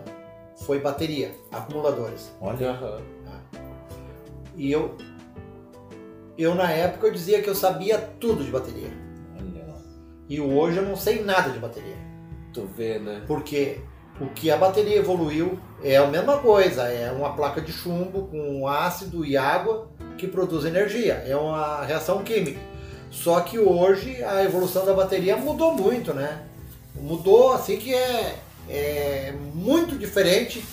foi 0.57 0.79
bateria, 0.79 1.35
acumuladores. 1.51 2.31
Olha. 2.41 2.71
Aham. 2.71 3.01
E 4.55 4.71
eu 4.71 4.95
eu 6.37 6.55
na 6.55 6.71
época 6.71 7.07
eu 7.07 7.11
dizia 7.11 7.41
que 7.41 7.49
eu 7.49 7.55
sabia 7.55 7.97
tudo 8.19 8.43
de 8.43 8.51
bateria. 8.51 8.89
olha. 9.35 9.65
E 10.27 10.39
hoje 10.39 10.77
eu 10.77 10.83
não 10.83 10.95
sei 10.95 11.23
nada 11.23 11.49
de 11.49 11.59
bateria. 11.59 11.97
Tu 12.53 12.65
vê, 12.65 12.99
né? 12.99 13.21
Porque 13.27 13.79
o 14.19 14.27
que 14.27 14.49
a 14.49 14.57
bateria 14.57 14.97
evoluiu 14.97 15.59
é 15.83 15.97
a 15.97 16.07
mesma 16.07 16.37
coisa, 16.37 16.83
é 16.83 17.11
uma 17.11 17.33
placa 17.33 17.59
de 17.61 17.71
chumbo 17.71 18.27
com 18.27 18.67
ácido 18.67 19.25
e 19.25 19.35
água 19.35 19.89
que 20.17 20.25
produz 20.27 20.63
energia, 20.63 21.15
é 21.27 21.35
uma 21.35 21.83
reação 21.83 22.23
química. 22.23 22.59
Só 23.11 23.41
que 23.41 23.59
hoje 23.59 24.23
a 24.23 24.43
evolução 24.43 24.85
da 24.85 24.93
bateria 24.93 25.35
mudou 25.35 25.73
muito, 25.73 26.13
né? 26.13 26.43
Mudou 26.95 27.51
assim 27.51 27.77
que 27.77 27.93
é, 27.93 28.37
é 28.69 29.33
muito 29.53 29.95
diferente 29.97 30.63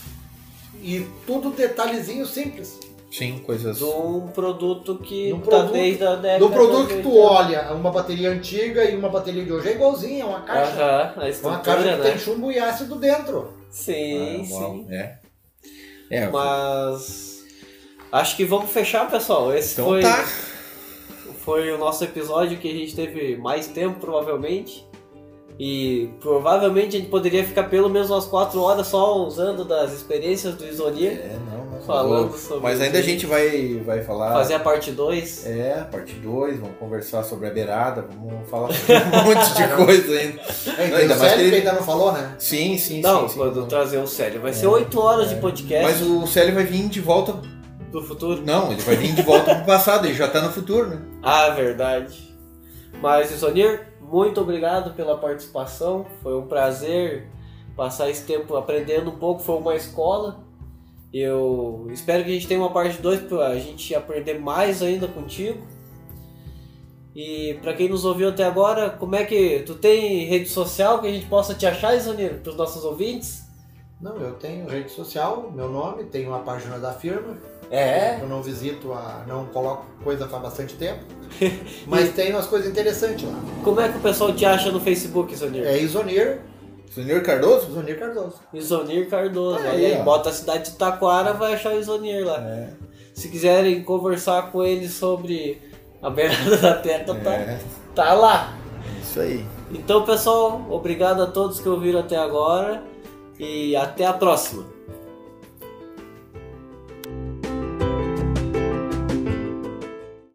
e 0.82 1.06
tudo 1.26 1.50
detalhezinho 1.50 2.26
simples. 2.26 2.78
Sim, 3.10 3.40
coisas. 3.44 3.76
de 3.76 3.84
um 3.84 4.28
produto 4.28 4.96
que 4.96 5.32
um 5.34 5.40
tá 5.40 5.48
produto- 5.50 5.72
desde 5.74 6.02
a 6.02 6.14
década 6.16 6.38
Do 6.38 6.48
produto 6.50 6.88
que 6.88 7.02
tu 7.02 7.10
80. 7.10 7.20
olha, 7.20 7.72
uma 7.74 7.90
bateria 7.90 8.30
antiga 8.30 8.84
e 8.90 8.96
uma 8.96 9.10
bateria 9.10 9.44
de 9.44 9.52
hoje 9.52 9.68
é 9.68 9.72
igualzinha, 9.72 10.22
é 10.22 10.26
uma 10.26 10.40
caixa. 10.40 10.72
Aham, 10.82 11.12
a 11.18 11.28
É 11.28 11.34
uma 11.42 11.58
caixa 11.58 11.82
que 11.82 11.88
né? 12.02 12.10
tem 12.10 12.18
chumbo 12.18 12.50
e 12.50 12.58
ácido 12.58 12.96
dentro. 12.96 13.52
Sim, 13.70 14.40
Ah, 14.40 14.44
sim. 14.46 14.86
É. 14.90 15.18
É, 16.10 16.28
Mas 16.30 17.44
acho 18.10 18.34
que 18.36 18.46
vamos 18.46 18.70
fechar, 18.70 19.10
pessoal. 19.10 19.54
Esse 19.54 19.74
então 19.74 19.84
foi, 19.86 20.00
tá. 20.00 20.26
foi 21.44 21.70
o 21.70 21.76
nosso 21.78 22.02
episódio 22.04 22.56
que 22.58 22.68
a 22.68 22.72
gente 22.72 22.94
teve 22.96 23.36
mais 23.36 23.66
tempo, 23.66 24.00
provavelmente. 24.00 24.86
E 25.64 26.10
provavelmente 26.18 26.96
a 26.96 26.98
gente 26.98 27.08
poderia 27.08 27.44
ficar 27.44 27.64
pelo 27.64 27.88
menos 27.88 28.10
umas 28.10 28.24
4 28.24 28.60
horas 28.60 28.88
só 28.88 29.16
usando 29.24 29.64
das 29.64 29.92
experiências 29.92 30.56
do 30.56 30.66
Isonir, 30.66 31.12
É, 31.12 31.36
não, 31.48 31.64
não. 31.66 31.80
falando 31.82 32.30
Vou- 32.30 32.36
sobre. 32.38 32.62
Mas 32.64 32.80
ainda 32.80 32.98
a 32.98 33.02
gente 33.02 33.26
vai, 33.26 33.80
vai 33.86 34.02
falar. 34.02 34.32
fazer 34.32 34.54
a 34.54 34.58
parte 34.58 34.90
2. 34.90 35.46
É, 35.46 35.86
parte 35.88 36.14
2, 36.14 36.58
vamos 36.58 36.76
conversar 36.80 37.22
sobre 37.22 37.46
a 37.46 37.50
beirada, 37.52 38.04
vamos 38.12 38.50
falar 38.50 38.72
sobre 38.74 38.94
um 38.96 39.24
monte 39.24 39.54
de 39.54 39.68
coisa 39.86 40.18
ainda. 40.18 40.40
É, 40.40 40.88
Não, 40.88 40.96
ainda 40.96 41.14
o 41.14 41.18
mais 41.18 41.30
Célio 41.30 41.36
que 41.36 41.42
ele- 41.42 41.56
ainda 41.58 41.72
não 41.74 41.82
falou, 41.84 42.10
né? 42.12 42.34
Sim, 42.40 42.76
sim, 42.76 43.00
Não, 43.00 43.22
sim. 43.22 43.28
sim. 43.34 43.38
quando 43.38 43.64
trazer 43.66 43.98
o 43.98 44.06
Célio. 44.08 44.40
Vai 44.40 44.52
ser 44.52 44.66
8 44.66 44.98
horas 45.00 45.28
de 45.28 45.36
podcast 45.36 45.84
Mas 45.84 46.02
o 46.02 46.26
Célio 46.26 46.54
vai 46.56 46.64
vir 46.64 46.88
de 46.88 47.00
volta. 47.00 47.36
do 47.92 48.02
futuro. 48.02 48.42
Não, 48.44 48.72
ele 48.72 48.82
vai 48.82 48.96
vir 48.96 49.12
de 49.14 49.22
volta 49.22 49.54
pro 49.54 49.64
passado, 49.66 50.06
ele 50.06 50.14
já 50.14 50.26
tá 50.26 50.40
no 50.40 50.50
futuro, 50.50 50.88
né? 50.88 50.98
Ah, 51.22 51.50
verdade. 51.50 52.32
Mas, 53.00 53.30
Isonir, 53.30 53.91
muito 54.12 54.42
obrigado 54.42 54.94
pela 54.94 55.16
participação. 55.16 56.04
Foi 56.22 56.36
um 56.36 56.46
prazer 56.46 57.30
passar 57.74 58.10
esse 58.10 58.26
tempo 58.26 58.54
aprendendo 58.56 59.10
um 59.10 59.16
pouco. 59.16 59.40
Foi 59.40 59.56
uma 59.56 59.74
escola. 59.74 60.44
Eu 61.10 61.88
espero 61.90 62.22
que 62.22 62.30
a 62.30 62.34
gente 62.34 62.46
tenha 62.46 62.60
uma 62.60 62.70
parte 62.70 63.00
2 63.00 63.22
para 63.22 63.48
a 63.48 63.58
gente 63.58 63.94
aprender 63.94 64.38
mais 64.38 64.82
ainda 64.82 65.08
contigo. 65.08 65.66
E 67.14 67.58
para 67.62 67.72
quem 67.72 67.88
nos 67.88 68.04
ouviu 68.04 68.28
até 68.28 68.44
agora, 68.44 68.90
como 68.90 69.16
é 69.16 69.24
que 69.24 69.60
tu 69.60 69.76
tem 69.76 70.26
rede 70.26 70.48
social 70.48 71.00
que 71.00 71.06
a 71.06 71.12
gente 71.12 71.26
possa 71.26 71.54
te 71.54 71.64
achar, 71.64 71.96
Isonir, 71.96 72.40
para 72.42 72.50
os 72.50 72.56
nossos 72.56 72.84
ouvintes? 72.84 73.42
Não, 73.98 74.16
eu 74.16 74.34
tenho 74.34 74.68
rede 74.68 74.90
social, 74.90 75.50
meu 75.54 75.70
nome, 75.70 76.04
tenho 76.04 76.28
uma 76.28 76.40
página 76.40 76.78
da 76.78 76.92
firma. 76.92 77.36
É. 77.72 78.18
Eu 78.20 78.28
não 78.28 78.42
visito, 78.42 78.92
a, 78.92 79.24
não 79.26 79.46
coloco 79.46 79.86
coisa 80.04 80.28
faz 80.28 80.42
bastante 80.42 80.74
tempo. 80.74 81.00
Mas 81.88 82.12
tem 82.12 82.30
umas 82.30 82.46
coisas 82.46 82.70
interessantes 82.70 83.24
lá. 83.26 83.34
Como 83.64 83.80
é 83.80 83.88
que 83.88 83.96
o 83.96 84.00
pessoal 84.02 84.32
te 84.34 84.44
acha 84.44 84.70
no 84.70 84.78
Facebook, 84.78 85.32
Isonir? 85.32 85.64
É 85.66 85.78
Isonir, 85.78 86.40
Senhor 86.90 87.22
Cardoso? 87.22 87.70
Isonir 87.70 87.98
Cardoso. 87.98 88.34
Isonir 88.52 89.08
Cardoso. 89.08 89.58
Ah, 89.64 89.70
Aí, 89.70 89.92
é, 89.92 90.02
bota 90.02 90.28
a 90.28 90.32
cidade 90.32 90.70
de 90.70 90.76
Taquara, 90.76 91.32
vai 91.32 91.54
achar 91.54 91.72
o 91.72 91.78
Isonir 91.78 92.26
lá. 92.26 92.36
É. 92.42 92.68
Se 93.14 93.30
quiserem 93.30 93.82
conversar 93.82 94.50
com 94.52 94.62
ele 94.62 94.86
sobre 94.86 95.58
a 96.02 96.10
beirada 96.10 96.56
da 96.60 96.74
terra, 96.74 97.04
tá, 97.24 97.32
É, 97.32 97.58
tá 97.94 98.12
lá. 98.12 98.54
isso 99.02 99.18
aí. 99.18 99.46
Então, 99.70 100.04
pessoal, 100.04 100.66
obrigado 100.68 101.22
a 101.22 101.26
todos 101.26 101.58
que 101.58 101.68
ouviram 101.70 102.00
até 102.00 102.16
agora 102.18 102.82
e 103.38 103.74
até 103.74 104.04
a 104.04 104.12
próxima. 104.12 104.64